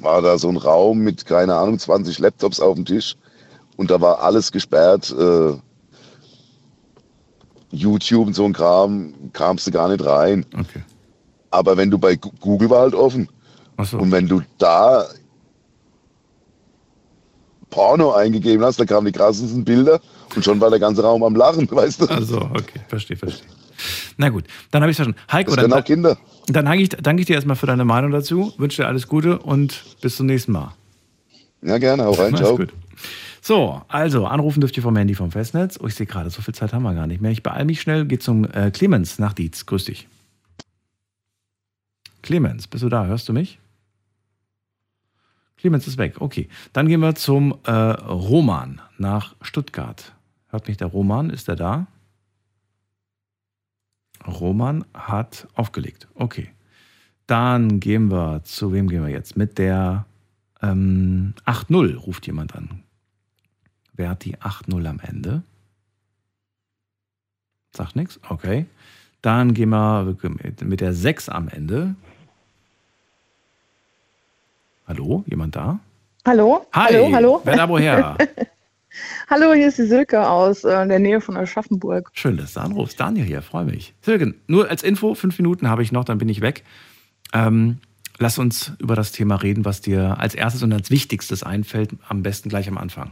war 0.00 0.22
da 0.22 0.38
so 0.38 0.48
ein 0.48 0.56
Raum 0.56 1.00
mit, 1.00 1.26
keine 1.26 1.54
Ahnung, 1.54 1.78
20 1.78 2.18
Laptops 2.18 2.60
auf 2.60 2.76
dem 2.76 2.84
Tisch. 2.84 3.16
und 3.76 3.90
da 3.90 4.00
war 4.00 4.20
alles 4.20 4.50
gesperrt. 4.52 5.14
Äh, 5.16 5.54
YouTube 7.70 8.28
und 8.28 8.34
so 8.34 8.44
ein 8.44 8.52
Kram 8.52 9.14
kamst 9.32 9.66
du 9.66 9.70
gar 9.70 9.88
nicht 9.88 10.04
rein. 10.04 10.46
Okay. 10.52 10.82
Aber 11.50 11.76
wenn 11.76 11.90
du 11.90 11.98
bei 11.98 12.16
Google 12.16 12.70
war 12.70 12.80
halt 12.80 12.94
offen. 12.94 13.28
So. 13.82 13.98
Und 13.98 14.10
wenn 14.10 14.26
du 14.26 14.42
da 14.58 15.06
Porno 17.70 18.12
eingegeben 18.12 18.64
hast, 18.64 18.80
da 18.80 18.84
kamen 18.84 19.06
die 19.06 19.12
krassesten 19.12 19.64
Bilder 19.64 20.00
und 20.34 20.44
schon 20.44 20.60
war 20.60 20.70
der 20.70 20.78
ganze 20.78 21.02
Raum 21.02 21.22
am 21.22 21.34
Lachen, 21.34 21.68
weißt 21.70 22.02
du? 22.02 22.06
Also, 22.06 22.40
okay, 22.40 22.80
verstehe, 22.88 23.16
verstehe. 23.16 23.48
Na 24.16 24.28
gut, 24.28 24.44
dann 24.70 24.82
habe 24.82 24.90
ich 24.90 24.98
es 24.98 25.04
verstanden. 25.04 25.20
Heiko, 25.30 25.54
das 25.54 25.68
dann, 25.68 25.72
auch 25.72 25.84
Kinder. 25.84 26.18
dann 26.48 26.64
danke 26.64 26.82
ich, 26.82 26.88
danke 26.88 27.20
ich 27.20 27.26
dir 27.26 27.34
erstmal 27.34 27.56
für 27.56 27.66
deine 27.66 27.84
Meinung 27.84 28.10
dazu, 28.10 28.52
wünsche 28.58 28.82
dir 28.82 28.88
alles 28.88 29.06
Gute 29.06 29.38
und 29.38 29.84
bis 30.00 30.16
zum 30.16 30.26
nächsten 30.26 30.52
Mal. 30.52 30.74
Ja, 31.62 31.78
gerne, 31.78 32.04
hau 32.04 32.12
rein, 32.12 32.36
ciao. 32.36 32.56
Gut. 32.56 32.72
So, 33.40 33.82
also 33.88 34.26
anrufen 34.26 34.60
dürft 34.60 34.76
ihr 34.76 34.82
vom 34.82 34.96
Handy 34.96 35.14
vom 35.14 35.30
Festnetz. 35.30 35.78
Oh, 35.82 35.86
ich 35.86 35.94
sehe 35.94 36.06
gerade, 36.06 36.30
so 36.30 36.42
viel 36.42 36.54
Zeit 36.54 36.72
haben 36.72 36.82
wir 36.82 36.94
gar 36.94 37.06
nicht 37.06 37.20
mehr. 37.20 37.30
Ich 37.30 37.42
beeile 37.42 37.64
mich 37.64 37.80
schnell, 37.80 38.04
gehe 38.04 38.18
zum 38.18 38.44
äh, 38.44 38.70
Clemens 38.70 39.18
nach 39.18 39.32
Dietz. 39.32 39.64
Grüß 39.64 39.84
dich. 39.84 40.08
Clemens, 42.22 42.66
bist 42.66 42.82
du 42.82 42.88
da? 42.88 43.06
Hörst 43.06 43.28
du 43.28 43.32
mich? 43.32 43.58
Clemens 45.58 45.86
ist 45.86 45.98
weg. 45.98 46.20
Okay, 46.20 46.48
dann 46.72 46.88
gehen 46.88 47.00
wir 47.00 47.14
zum 47.14 47.58
äh, 47.64 47.70
Roman 47.72 48.80
nach 48.96 49.34
Stuttgart. 49.42 50.14
Hört 50.48 50.68
mich 50.68 50.76
der 50.76 50.86
Roman? 50.86 51.30
Ist 51.30 51.48
er 51.48 51.56
da? 51.56 51.86
Roman 54.26 54.84
hat 54.94 55.48
aufgelegt. 55.54 56.08
Okay. 56.14 56.50
Dann 57.26 57.80
gehen 57.80 58.10
wir, 58.10 58.42
zu 58.44 58.72
wem 58.72 58.88
gehen 58.88 59.02
wir 59.02 59.10
jetzt? 59.10 59.36
Mit 59.36 59.58
der 59.58 60.06
ähm, 60.62 61.34
8.0 61.44 61.96
ruft 61.96 62.26
jemand 62.26 62.54
an. 62.54 62.82
Wer 63.92 64.10
hat 64.10 64.24
die 64.24 64.36
8.0 64.36 64.86
am 64.86 65.00
Ende? 65.00 65.42
Sagt 67.72 67.96
nichts? 67.96 68.18
Okay. 68.28 68.66
Dann 69.20 69.52
gehen 69.52 69.70
wir 69.70 70.16
mit 70.62 70.80
der 70.80 70.94
6 70.94 71.28
am 71.28 71.48
Ende. 71.48 71.96
Hallo, 74.88 75.22
jemand 75.26 75.54
da? 75.54 75.80
Hallo? 76.26 76.66
Hi, 76.72 76.94
hallo, 76.94 77.12
hallo. 77.12 77.40
Wer 77.44 77.56
da 77.56 77.68
woher? 77.68 78.16
hallo, 79.28 79.52
hier 79.52 79.68
ist 79.68 79.76
die 79.76 79.84
Silke 79.84 80.26
aus 80.26 80.64
äh, 80.64 80.88
der 80.88 80.98
Nähe 80.98 81.20
von 81.20 81.36
Aschaffenburg. 81.36 82.10
Schön, 82.14 82.38
dass 82.38 82.54
du 82.54 82.60
anrufst. 82.60 82.98
Daniel 82.98 83.26
hier, 83.26 83.42
freue 83.42 83.66
mich. 83.66 83.92
Silke, 84.00 84.34
nur 84.46 84.70
als 84.70 84.82
Info, 84.82 85.14
fünf 85.14 85.38
Minuten 85.38 85.68
habe 85.68 85.82
ich 85.82 85.92
noch, 85.92 86.04
dann 86.04 86.16
bin 86.16 86.30
ich 86.30 86.40
weg. 86.40 86.64
Ähm, 87.34 87.80
lass 88.16 88.38
uns 88.38 88.72
über 88.78 88.96
das 88.96 89.12
Thema 89.12 89.34
reden, 89.36 89.66
was 89.66 89.82
dir 89.82 90.18
als 90.18 90.34
erstes 90.34 90.62
und 90.62 90.72
als 90.72 90.90
wichtigstes 90.90 91.42
einfällt, 91.42 91.90
am 92.08 92.22
besten 92.22 92.48
gleich 92.48 92.66
am 92.66 92.78
Anfang. 92.78 93.10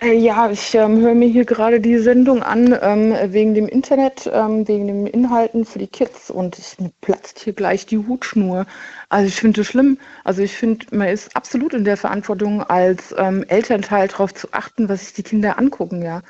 Äh, 0.00 0.14
ja, 0.14 0.50
ich 0.50 0.74
ähm, 0.74 1.00
höre 1.00 1.14
mir 1.14 1.28
hier 1.28 1.44
gerade 1.44 1.80
die 1.80 1.98
Sendung 1.98 2.42
an 2.42 2.76
ähm, 2.80 3.14
wegen 3.32 3.54
dem 3.54 3.68
Internet, 3.68 4.28
ähm, 4.32 4.66
wegen 4.66 4.86
den 4.86 5.06
Inhalten 5.06 5.64
für 5.64 5.78
die 5.78 5.86
Kids 5.86 6.30
und 6.30 6.58
ich, 6.58 6.78
mir 6.80 6.90
platzt 7.00 7.38
hier 7.40 7.52
gleich 7.52 7.84
die 7.86 7.98
Hutschnur. 7.98 8.66
Also 9.10 9.28
ich 9.28 9.36
finde 9.36 9.60
es 9.60 9.66
schlimm. 9.66 9.98
Also 10.24 10.42
ich 10.42 10.56
finde, 10.56 10.86
man 10.96 11.08
ist 11.08 11.36
absolut 11.36 11.74
in 11.74 11.84
der 11.84 11.96
Verantwortung, 11.98 12.62
als 12.62 13.14
ähm, 13.18 13.44
Elternteil 13.48 14.08
darauf 14.08 14.32
zu 14.34 14.48
achten, 14.52 14.88
was 14.88 15.04
sich 15.04 15.12
die 15.14 15.22
Kinder 15.22 15.58
angucken, 15.58 16.02
ja. 16.02 16.22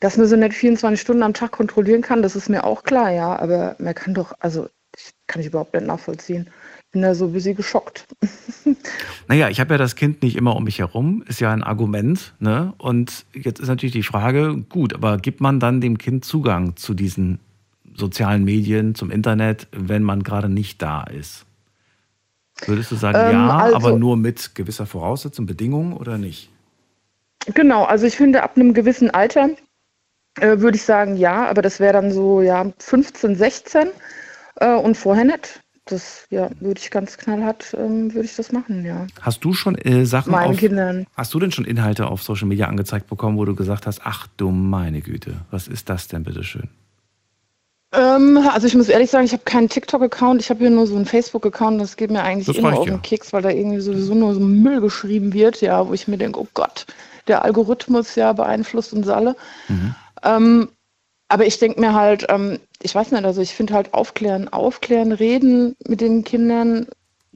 Dass 0.00 0.16
man 0.16 0.26
so 0.26 0.36
nicht 0.36 0.54
24 0.54 1.00
Stunden 1.00 1.22
am 1.22 1.34
Tag 1.34 1.52
kontrollieren 1.52 2.02
kann, 2.02 2.22
das 2.22 2.36
ist 2.36 2.48
mir 2.48 2.64
auch 2.64 2.82
klar, 2.84 3.10
ja. 3.10 3.38
Aber 3.38 3.76
man 3.78 3.94
kann 3.94 4.14
doch, 4.14 4.34
also 4.40 4.68
ich 4.96 5.14
kann 5.26 5.40
ich 5.40 5.48
überhaupt 5.48 5.74
nicht 5.74 5.86
nachvollziehen 5.86 6.50
bin 6.92 7.02
da 7.02 7.14
so 7.14 7.26
ein 7.26 7.32
bisschen 7.32 7.56
geschockt. 7.56 8.06
naja, 9.28 9.48
ich 9.48 9.60
habe 9.60 9.74
ja 9.74 9.78
das 9.78 9.96
Kind 9.96 10.22
nicht 10.22 10.36
immer 10.36 10.54
um 10.54 10.64
mich 10.64 10.78
herum, 10.78 11.24
ist 11.26 11.40
ja 11.40 11.52
ein 11.52 11.62
Argument. 11.62 12.34
Ne? 12.38 12.74
Und 12.78 13.24
jetzt 13.32 13.60
ist 13.60 13.68
natürlich 13.68 13.94
die 13.94 14.02
Frage, 14.02 14.58
gut, 14.68 14.94
aber 14.94 15.16
gibt 15.16 15.40
man 15.40 15.58
dann 15.58 15.80
dem 15.80 15.98
Kind 15.98 16.24
Zugang 16.24 16.76
zu 16.76 16.94
diesen 16.94 17.40
sozialen 17.94 18.44
Medien, 18.44 18.94
zum 18.94 19.10
Internet, 19.10 19.66
wenn 19.72 20.02
man 20.02 20.22
gerade 20.22 20.48
nicht 20.48 20.80
da 20.82 21.02
ist? 21.04 21.46
Würdest 22.66 22.92
du 22.92 22.96
sagen, 22.96 23.18
ähm, 23.18 23.32
ja, 23.32 23.58
also, 23.58 23.76
aber 23.76 23.98
nur 23.98 24.16
mit 24.16 24.54
gewisser 24.54 24.86
Voraussetzung, 24.86 25.46
Bedingungen 25.46 25.94
oder 25.94 26.18
nicht? 26.18 26.50
Genau, 27.54 27.84
also 27.84 28.06
ich 28.06 28.16
finde, 28.16 28.42
ab 28.42 28.52
einem 28.56 28.72
gewissen 28.72 29.10
Alter 29.10 29.50
äh, 30.38 30.58
würde 30.58 30.76
ich 30.76 30.84
sagen, 30.84 31.16
ja, 31.16 31.48
aber 31.48 31.62
das 31.62 31.80
wäre 31.80 31.94
dann 31.94 32.12
so, 32.12 32.42
ja, 32.42 32.70
15, 32.78 33.34
16 33.34 33.88
äh, 34.56 34.74
und 34.74 34.96
vorher 34.96 35.24
nicht 35.24 35.61
das 35.84 36.26
ja, 36.30 36.48
würde 36.60 36.80
ich 36.80 36.90
ganz 36.90 37.18
knallhart, 37.18 37.74
ähm, 37.76 38.14
würde 38.14 38.26
ich 38.26 38.36
das 38.36 38.52
machen, 38.52 38.84
ja. 38.84 39.06
Hast 39.20 39.44
du 39.44 39.52
schon 39.52 39.76
äh, 39.76 40.06
Sachen 40.06 40.30
Meinen 40.30 40.52
auf, 40.52 40.56
Kindern. 40.56 41.06
Hast 41.16 41.34
du 41.34 41.40
denn 41.40 41.50
schon 41.50 41.64
Inhalte 41.64 42.06
auf 42.06 42.22
Social 42.22 42.46
Media 42.46 42.66
angezeigt 42.68 43.08
bekommen, 43.08 43.36
wo 43.36 43.44
du 43.44 43.54
gesagt 43.54 43.86
hast, 43.86 44.00
ach 44.04 44.28
du 44.36 44.50
meine 44.50 45.00
Güte, 45.00 45.34
was 45.50 45.66
ist 45.66 45.88
das 45.88 46.08
denn 46.08 46.22
bitteschön? 46.22 46.68
Ähm, 47.92 48.38
also 48.52 48.66
ich 48.66 48.74
muss 48.74 48.88
ehrlich 48.88 49.10
sagen, 49.10 49.26
ich 49.26 49.32
habe 49.32 49.42
keinen 49.44 49.68
TikTok-Account, 49.68 50.40
ich 50.40 50.50
habe 50.50 50.60
hier 50.60 50.70
nur 50.70 50.86
so 50.86 50.96
einen 50.96 51.04
Facebook-Account, 51.04 51.80
das 51.80 51.96
geht 51.96 52.10
mir 52.10 52.22
eigentlich 52.22 52.46
das 52.46 52.56
immer 52.56 52.72
auf 52.72 52.84
den 52.84 52.94
ja. 52.94 53.00
Keks, 53.00 53.32
weil 53.32 53.42
da 53.42 53.50
irgendwie 53.50 53.80
sowieso 53.80 54.14
nur 54.14 54.34
so 54.34 54.40
Müll 54.40 54.80
geschrieben 54.80 55.32
wird, 55.34 55.60
ja, 55.60 55.86
wo 55.86 55.92
ich 55.92 56.08
mir 56.08 56.16
denke, 56.16 56.40
oh 56.40 56.48
Gott, 56.54 56.86
der 57.28 57.44
Algorithmus 57.44 58.14
ja 58.14 58.32
beeinflusst 58.32 58.94
uns 58.94 59.08
alle. 59.08 59.36
Mhm. 59.68 59.94
Ähm, 60.22 60.68
aber 61.28 61.46
ich 61.46 61.58
denke 61.58 61.80
mir 61.80 61.94
halt, 61.94 62.26
ähm, 62.28 62.58
ich 62.82 62.94
weiß 62.94 63.10
nicht, 63.12 63.24
also 63.24 63.40
ich 63.40 63.54
finde 63.54 63.74
halt 63.74 63.94
aufklären, 63.94 64.48
aufklären, 64.48 65.12
reden 65.12 65.76
mit 65.86 66.00
den 66.00 66.24
Kindern 66.24 66.86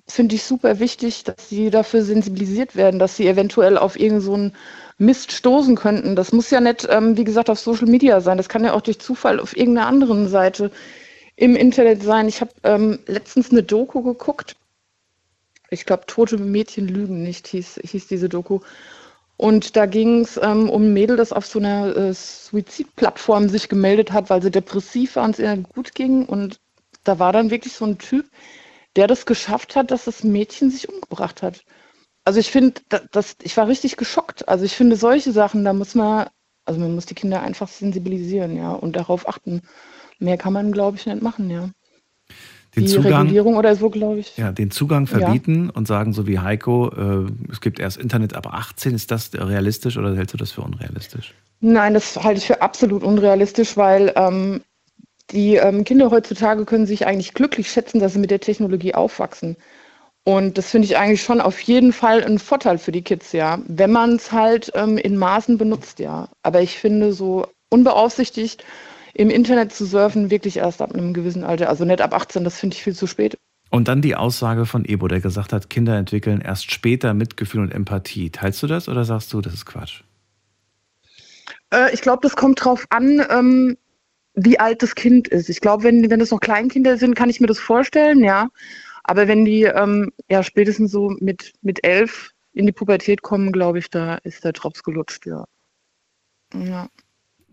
finde 0.09 0.37
ich 0.37 0.45
super 0.45 0.79
wichtig, 0.79 1.25
dass 1.25 1.49
sie 1.49 1.71
dafür 1.71 2.03
sensibilisiert 2.03 2.77
werden, 2.77 2.99
dass 2.99 3.17
sie 3.17 3.27
eventuell 3.27 3.77
auf 3.77 3.99
irgendeinen 3.99 4.51
so 4.51 4.57
Mist 4.99 5.33
stoßen 5.33 5.77
könnten. 5.77 6.17
Das 6.17 6.33
muss 6.33 6.51
ja 6.51 6.61
nicht, 6.61 6.87
ähm, 6.91 7.17
wie 7.17 7.25
gesagt, 7.25 7.51
auf 7.51 7.59
Social 7.59 7.89
Media 7.89 8.21
sein. 8.21 8.39
Das 8.39 8.49
kann 8.49 8.65
ja 8.65 8.73
auch 8.73 8.81
durch 8.81 8.99
Zufall 8.99 9.41
auf 9.41 9.57
irgendeiner 9.57 9.89
anderen 9.89 10.29
Seite 10.29 10.71
im 11.37 11.55
Internet 11.57 12.03
sein. 12.03 12.29
Ich 12.29 12.41
habe 12.41 12.53
ähm, 12.63 12.99
letztens 13.07 13.51
eine 13.51 13.63
Doku 13.63 14.03
geguckt. 14.03 14.57
Ich 15.71 15.85
glaube, 15.85 16.07
Tote 16.07 16.39
Mädchen 16.39 16.89
lügen 16.89 17.23
nicht, 17.23 17.49
hieß, 17.49 17.81
hieß 17.83 18.07
diese 18.07 18.29
Doku. 18.29 18.61
Und 19.37 19.77
da 19.77 19.87
ging 19.87 20.23
es 20.23 20.39
ähm, 20.43 20.71
um 20.71 20.85
ein 20.85 20.93
Mädel, 20.95 21.17
das 21.17 21.33
auf 21.33 21.47
so 21.47 21.59
einer 21.59 21.95
äh, 21.95 22.15
Suizidplattform 22.15 23.49
sich 23.49 23.69
gemeldet 23.69 24.13
hat, 24.13 24.31
weil 24.31 24.43
sie 24.43 24.51
depressiv 24.51 25.17
war 25.17 25.25
und 25.25 25.33
es 25.33 25.39
ihr 25.39 25.57
gut 25.57 25.95
ging. 25.95 26.25
Und 26.25 26.59
da 27.05 27.19
war 27.19 27.33
dann 27.33 27.51
wirklich 27.51 27.75
so 27.75 27.85
ein 27.85 27.99
Typ, 27.99 28.31
der 28.97 29.07
das 29.07 29.27
geschafft 29.27 29.77
hat, 29.77 29.91
dass 29.91 30.07
das 30.07 30.25
Mädchen 30.25 30.71
sich 30.71 30.89
umgebracht 30.89 31.43
hat. 31.43 31.65
Also 32.25 32.41
ich 32.41 32.51
finde, 32.51 32.81
das, 33.13 33.37
ich 33.43 33.57
war 33.57 33.69
richtig 33.69 33.97
geschockt. 33.97 34.49
Also 34.49 34.65
ich 34.65 34.75
finde 34.75 34.97
solche 34.97 35.33
Sachen, 35.33 35.65
da 35.65 35.73
muss 35.75 35.95
man, 35.95 36.29
also 36.65 36.81
man 36.81 36.95
muss 36.95 37.07
die 37.07 37.15
Kinder 37.15 37.43
einfach 37.43 37.69
sensibilisieren, 37.69 38.57
ja, 38.57 38.73
und 38.73 38.97
darauf 38.97 39.29
achten. 39.29 39.63
Mehr 40.19 40.39
kann 40.39 40.55
man, 40.55 40.73
glaube 40.73 40.97
ich, 40.97 41.07
nicht 41.07 41.23
machen, 41.23 41.51
ja 41.51 41.71
den 42.77 42.87
Zugang, 42.89 43.23
Regulierung 43.23 43.57
oder 43.57 43.75
so, 43.75 43.91
glaube 43.91 44.19
ich. 44.19 44.37
Ja, 44.37 44.53
den 44.53 44.71
Zugang 44.71 45.07
verbieten 45.07 45.67
ja. 45.67 45.71
und 45.75 45.89
sagen, 45.89 46.13
so 46.13 46.27
wie 46.27 46.39
Heiko, 46.39 46.89
äh, 46.91 47.51
es 47.51 47.61
gibt 47.61 47.81
erst 47.81 47.97
Internet 47.97 48.35
ab 48.35 48.53
18. 48.53 48.95
Ist 48.95 49.11
das 49.11 49.31
realistisch 49.35 49.97
oder 49.97 50.15
hältst 50.15 50.35
du 50.35 50.39
das 50.39 50.53
für 50.53 50.63
unrealistisch? 50.63 51.35
Nein, 51.61 51.95
das 51.95 52.23
halte 52.23 52.39
ich 52.39 52.47
für 52.47 52.61
absolut 52.61 53.03
unrealistisch, 53.03 53.77
weil 53.77 54.13
ähm, 54.17 54.61
die 55.31 55.57
ähm, 55.57 55.85
Kinder 55.85 56.11
heutzutage 56.11 56.65
können 56.65 56.87
sich 56.87 57.07
eigentlich 57.07 57.35
glücklich 57.35 57.71
schätzen, 57.71 57.99
dass 57.99 58.13
sie 58.13 58.19
mit 58.19 58.31
der 58.31 58.41
Technologie 58.41 58.95
aufwachsen. 58.95 59.57
Und 60.25 60.59
das 60.59 60.71
finde 60.71 60.87
ich 60.87 60.97
eigentlich 60.97 61.23
schon 61.23 61.41
auf 61.41 61.61
jeden 61.61 61.93
Fall 61.93 62.25
ein 62.25 62.39
Vorteil 62.39 62.79
für 62.79 62.93
die 62.93 63.03
Kids, 63.03 63.33
ja. 63.33 63.61
Wenn 63.69 63.93
man 63.93 64.17
es 64.17 64.33
halt 64.33 64.73
ähm, 64.75 64.99
in 64.99 65.17
Maßen 65.17 65.57
benutzt, 65.57 65.99
ja. 66.01 66.29
Aber 66.43 66.61
ich 66.63 66.79
finde, 66.79 67.13
so 67.13 67.47
unbeaufsichtigt 67.71 68.65
im 69.17 69.31
Internet 69.31 69.73
zu 69.73 69.87
surfen 69.87 70.31
wirklich 70.31 70.59
erst 70.59 70.83
ab 70.83 70.93
einem 70.93 71.15
gewissen 71.15 71.43
Alter. 71.43 71.69
Also 71.69 71.85
nicht 71.85 72.01
ab 72.01 72.13
18, 72.13 72.45
das 72.45 72.59
finde 72.59 72.77
ich 72.77 72.83
viel 72.83 72.95
zu 72.95 73.07
spät. 73.07 73.37
Und 73.71 73.89
dann 73.89 74.03
die 74.03 74.15
Aussage 74.15 74.67
von 74.67 74.85
Ebo, 74.85 75.09
der 75.09 75.21
gesagt 75.21 75.53
hat, 75.53 75.71
Kinder 75.71 75.97
entwickeln 75.97 76.41
erst 76.41 76.71
später 76.71 77.15
Mitgefühl 77.15 77.63
und 77.63 77.73
Empathie. 77.73 78.31
Teilst 78.31 78.63
du 78.63 78.67
das 78.67 78.89
oder 78.89 79.05
sagst 79.05 79.33
du, 79.33 79.41
das 79.41 79.55
ist 79.55 79.67
Quatsch? 79.67 80.03
Äh, 81.73 81.93
ich 81.93 82.03
glaube, 82.03 82.21
das 82.23 82.37
kommt 82.37 82.63
drauf 82.65 82.87
an, 82.91 83.25
ähm, 83.31 83.77
wie 84.35 84.59
alt 84.59 84.83
das 84.83 84.95
Kind 84.95 85.29
ist. 85.29 85.49
Ich 85.49 85.61
glaube, 85.61 85.83
wenn, 85.85 86.11
wenn 86.11 86.21
das 86.21 86.31
noch 86.31 86.41
Kleinkinder 86.41 86.99
sind, 86.99 87.15
kann 87.15 87.31
ich 87.31 87.41
mir 87.41 87.47
das 87.47 87.59
vorstellen, 87.59 88.23
ja. 88.23 88.49
Aber 89.03 89.29
wenn 89.29 89.45
die 89.45 89.63
ähm, 89.63 90.13
ja 90.29 90.43
spätestens 90.43 90.93
so 90.93 91.17
mit, 91.21 91.53
mit 91.63 91.85
elf 91.85 92.31
in 92.53 92.67
die 92.67 92.73
Pubertät 92.73 93.23
kommen, 93.23 93.51
glaube 93.51 93.79
ich, 93.79 93.89
da 93.89 94.17
ist 94.17 94.45
der 94.45 94.53
Drops 94.53 94.83
gelutscht, 94.83 95.27
ja. 95.27 95.45
Ja. 96.55 96.89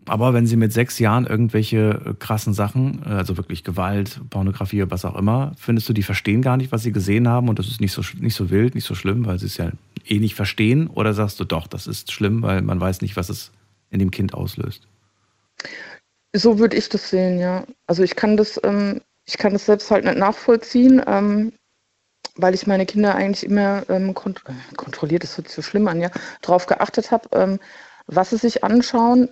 Aber 0.06 0.34
wenn 0.34 0.46
sie 0.46 0.58
mit 0.58 0.74
sechs 0.74 1.00
Jahren 1.00 1.26
irgendwelche 1.26 2.02
äh, 2.06 2.14
krassen 2.14 2.54
Sachen, 2.54 3.02
äh, 3.06 3.10
also 3.10 3.38
wirklich 3.38 3.64
Gewalt, 3.64 4.20
Pornografie, 4.30 4.84
was 4.90 5.06
auch 5.06 5.16
immer, 5.16 5.54
findest 5.58 5.88
du, 5.88 5.94
die 5.94 6.04
verstehen 6.04 6.42
gar 6.42 6.58
nicht, 6.58 6.72
was 6.72 6.84
sie 6.84 6.92
gesehen 6.92 7.28
haben 7.28 7.50
und 7.50 7.60
das 7.60 7.68
ist 7.68 7.82
nicht 7.82 7.94
so, 7.94 8.02
nicht 8.20 8.36
so 8.36 8.50
wild, 8.50 8.76
nicht 8.76 8.86
so 8.86 8.96
schlimm, 8.96 9.26
weil 9.26 9.40
sie 9.40 9.46
es 9.46 9.58
ja 9.58 9.72
eh 10.06 10.20
nicht 10.20 10.36
verstehen? 10.36 10.88
Oder 10.88 11.14
sagst 11.14 11.40
du 11.40 11.46
doch, 11.46 11.68
das 11.68 11.88
ist 11.88 12.12
schlimm, 12.12 12.42
weil 12.42 12.62
man 12.62 12.80
weiß 12.80 13.02
nicht, 13.02 13.16
was 13.16 13.30
es 13.30 13.52
in 13.90 14.00
dem 14.00 14.12
Kind 14.12 14.34
auslöst? 14.34 14.88
So 16.36 16.60
würde 16.60 16.76
ich 16.76 16.90
das 16.90 17.10
sehen, 17.10 17.40
ja. 17.40 17.66
Also 17.88 18.04
ich 18.04 18.16
kann 18.16 18.38
das, 18.38 18.60
ähm, 18.64 19.02
ich 19.26 19.38
kann 19.38 19.54
das 19.54 19.66
selbst 19.66 19.92
halt 19.92 20.04
nicht 20.04 20.18
nachvollziehen. 20.18 21.02
Ähm, 21.06 21.54
weil 22.36 22.56
ich 22.56 22.68
meine 22.68 22.86
Kinder 22.86 23.16
eigentlich 23.16 23.44
immer 23.44 23.88
ähm, 23.90 24.14
kont 24.14 24.44
kontrolliert, 24.76 25.24
das 25.24 25.38
hört 25.38 25.48
sich 25.48 25.56
so 25.56 25.62
schlimm 25.62 25.88
an, 25.88 26.02
ja, 26.02 26.10
darauf 26.42 26.66
geachtet 26.66 27.12
habe, 27.12 27.30
ähm, 27.34 27.60
was 28.08 28.32
sie 28.32 28.38
sich 28.38 28.64
anschauen. 28.64 29.30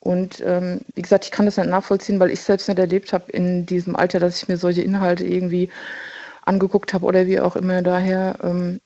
Und 0.00 0.42
ähm, 0.44 0.80
wie 0.94 1.02
gesagt, 1.02 1.26
ich 1.26 1.30
kann 1.30 1.44
das 1.44 1.58
nicht 1.58 1.68
nachvollziehen, 1.68 2.18
weil 2.20 2.30
ich 2.30 2.40
selbst 2.40 2.68
nicht 2.68 2.78
erlebt 2.78 3.12
habe 3.12 3.30
in 3.32 3.66
diesem 3.66 3.94
Alter, 3.96 4.18
dass 4.18 4.42
ich 4.42 4.48
mir 4.48 4.56
solche 4.56 4.82
Inhalte 4.82 5.24
irgendwie 5.24 5.68
angeguckt 6.44 6.94
habe 6.94 7.04
oder 7.04 7.26
wie 7.26 7.38
auch 7.38 7.54
immer. 7.54 7.82
Daher, 7.82 8.36
ähm, 8.42 8.80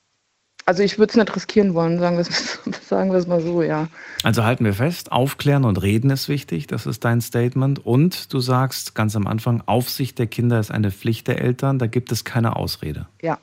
also 0.65 0.83
ich 0.83 0.99
würde 0.99 1.11
es 1.11 1.15
nicht 1.15 1.33
riskieren 1.33 1.73
wollen, 1.73 1.99
sagen 1.99 2.17
wir 2.17 2.21
es 2.21 2.59
sagen 2.89 3.09
mal 3.09 3.41
so, 3.41 3.63
ja. 3.63 3.87
Also 4.23 4.43
halten 4.43 4.65
wir 4.65 4.73
fest, 4.73 5.13
aufklären 5.13 5.63
und 5.63 5.81
reden 5.81 6.09
ist 6.09 6.27
wichtig, 6.27 6.67
das 6.67 6.85
ist 6.85 7.05
dein 7.05 7.21
Statement. 7.21 7.85
Und 7.85 8.33
du 8.33 8.39
sagst 8.39 8.93
ganz 8.93 9.15
am 9.15 9.25
Anfang, 9.25 9.63
Aufsicht 9.65 10.19
der 10.19 10.27
Kinder 10.27 10.59
ist 10.59 10.71
eine 10.71 10.91
Pflicht 10.91 11.29
der 11.29 11.39
Eltern, 11.41 11.79
da 11.79 11.87
gibt 11.87 12.11
es 12.11 12.25
keine 12.25 12.57
Ausrede. 12.57 13.07
Ja, 13.21 13.37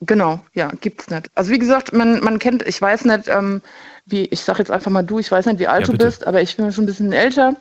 genau, 0.00 0.40
ja, 0.54 0.68
gibt 0.80 1.02
es 1.02 1.10
nicht. 1.10 1.30
Also 1.34 1.50
wie 1.50 1.58
gesagt, 1.58 1.92
man, 1.92 2.20
man 2.24 2.38
kennt, 2.38 2.66
ich 2.66 2.80
weiß 2.80 3.04
nicht, 3.04 3.28
ähm, 3.28 3.60
wie, 4.10 4.24
ich 4.24 4.40
sage 4.40 4.58
jetzt 4.60 4.70
einfach 4.70 4.90
mal 4.90 5.02
du, 5.02 5.18
ich 5.18 5.30
weiß 5.30 5.46
nicht, 5.46 5.58
wie 5.58 5.68
alt 5.68 5.86
ja, 5.86 5.92
du 5.92 5.98
bist, 5.98 6.26
aber 6.26 6.42
ich 6.42 6.56
bin 6.56 6.70
schon 6.72 6.84
ein 6.84 6.86
bisschen 6.86 7.12
älter. 7.12 7.56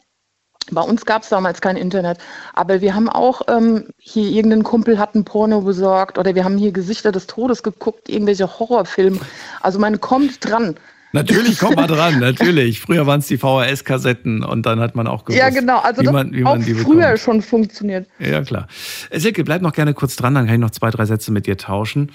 Bei 0.72 0.82
uns 0.82 1.06
gab 1.06 1.24
es 1.24 1.30
damals 1.30 1.62
kein 1.62 1.78
Internet, 1.78 2.20
aber 2.54 2.82
wir 2.82 2.94
haben 2.94 3.10
auch 3.10 3.42
ähm, 3.48 3.88
hier 3.98 4.30
irgendeinen 4.30 4.64
Kumpel 4.64 5.00
hat 5.00 5.16
ein 5.16 5.26
Porno 5.26 5.62
besorgt 5.62 6.18
oder 6.18 6.36
wir 6.36 6.44
haben 6.44 6.58
hier 6.58 6.72
Gesichter 6.72 7.12
des 7.12 7.26
Todes 7.26 7.64
geguckt, 7.64 8.08
irgendwelche 8.08 8.60
Horrorfilme. 8.60 9.20
Also 9.62 9.80
man 9.80 10.00
kommt 10.00 10.48
dran. 10.48 10.76
Natürlich 11.12 11.58
kommt 11.58 11.76
man 11.76 11.88
dran, 11.88 12.20
natürlich. 12.20 12.82
Früher 12.82 13.08
waren 13.08 13.20
es 13.20 13.28
die 13.28 13.38
VHS-Kassetten 13.38 14.44
und 14.44 14.66
dann 14.66 14.80
hat 14.80 14.96
man 14.96 15.08
auch 15.08 15.26
gewusst, 15.26 15.40
ja, 15.40 15.50
genau. 15.50 15.80
also 15.80 16.02
wie 16.02 16.08
man, 16.08 16.34
wie 16.34 16.44
man 16.44 16.64
die 16.64 16.76
früher 16.76 16.98
bekommt. 16.98 17.20
schon 17.20 17.42
funktioniert. 17.42 18.08
Ja, 18.20 18.44
klar. 18.44 18.68
Silke, 19.12 19.44
bleib 19.44 19.62
noch 19.62 19.74
gerne 19.74 19.94
kurz 19.96 20.16
dran, 20.16 20.36
dann 20.36 20.46
kann 20.46 20.56
ich 20.56 20.62
noch 20.62 20.70
zwei, 20.70 20.92
drei 20.92 21.06
Sätze 21.06 21.32
mit 21.32 21.48
dir 21.48 21.58
tauschen. 21.58 22.12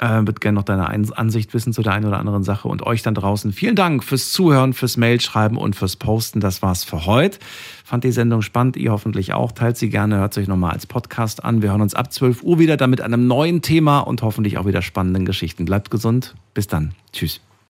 Äh, 0.00 0.20
würde 0.20 0.34
gerne 0.34 0.54
noch 0.54 0.62
deine 0.62 0.88
Ansicht 0.88 1.52
wissen 1.54 1.72
zu 1.72 1.82
der 1.82 1.92
einen 1.92 2.06
oder 2.06 2.20
anderen 2.20 2.44
Sache 2.44 2.68
und 2.68 2.82
euch 2.84 3.02
dann 3.02 3.14
draußen. 3.14 3.52
Vielen 3.52 3.74
Dank 3.74 4.04
fürs 4.04 4.30
Zuhören, 4.30 4.72
fürs 4.72 4.96
Mailschreiben 4.96 5.58
und 5.58 5.74
fürs 5.74 5.96
Posten. 5.96 6.38
Das 6.38 6.62
war's 6.62 6.84
für 6.84 7.04
heute. 7.04 7.38
Fand 7.84 8.04
die 8.04 8.12
Sendung 8.12 8.42
spannend, 8.42 8.76
ihr 8.76 8.92
hoffentlich 8.92 9.34
auch. 9.34 9.50
Teilt 9.50 9.76
sie 9.76 9.90
gerne, 9.90 10.18
hört 10.18 10.34
sie 10.34 10.42
euch 10.42 10.48
nochmal 10.48 10.72
als 10.72 10.86
Podcast 10.86 11.44
an. 11.44 11.62
Wir 11.62 11.70
hören 11.70 11.80
uns 11.80 11.94
ab 11.94 12.12
12 12.12 12.44
Uhr 12.44 12.60
wieder, 12.60 12.76
dann 12.76 12.90
mit 12.90 13.00
einem 13.00 13.26
neuen 13.26 13.60
Thema 13.60 13.98
und 14.00 14.22
hoffentlich 14.22 14.56
auch 14.56 14.66
wieder 14.66 14.82
spannenden 14.82 15.24
Geschichten. 15.24 15.64
Bleibt 15.64 15.90
gesund. 15.90 16.34
Bis 16.54 16.68
dann. 16.68 16.92
Tschüss. 17.12 17.40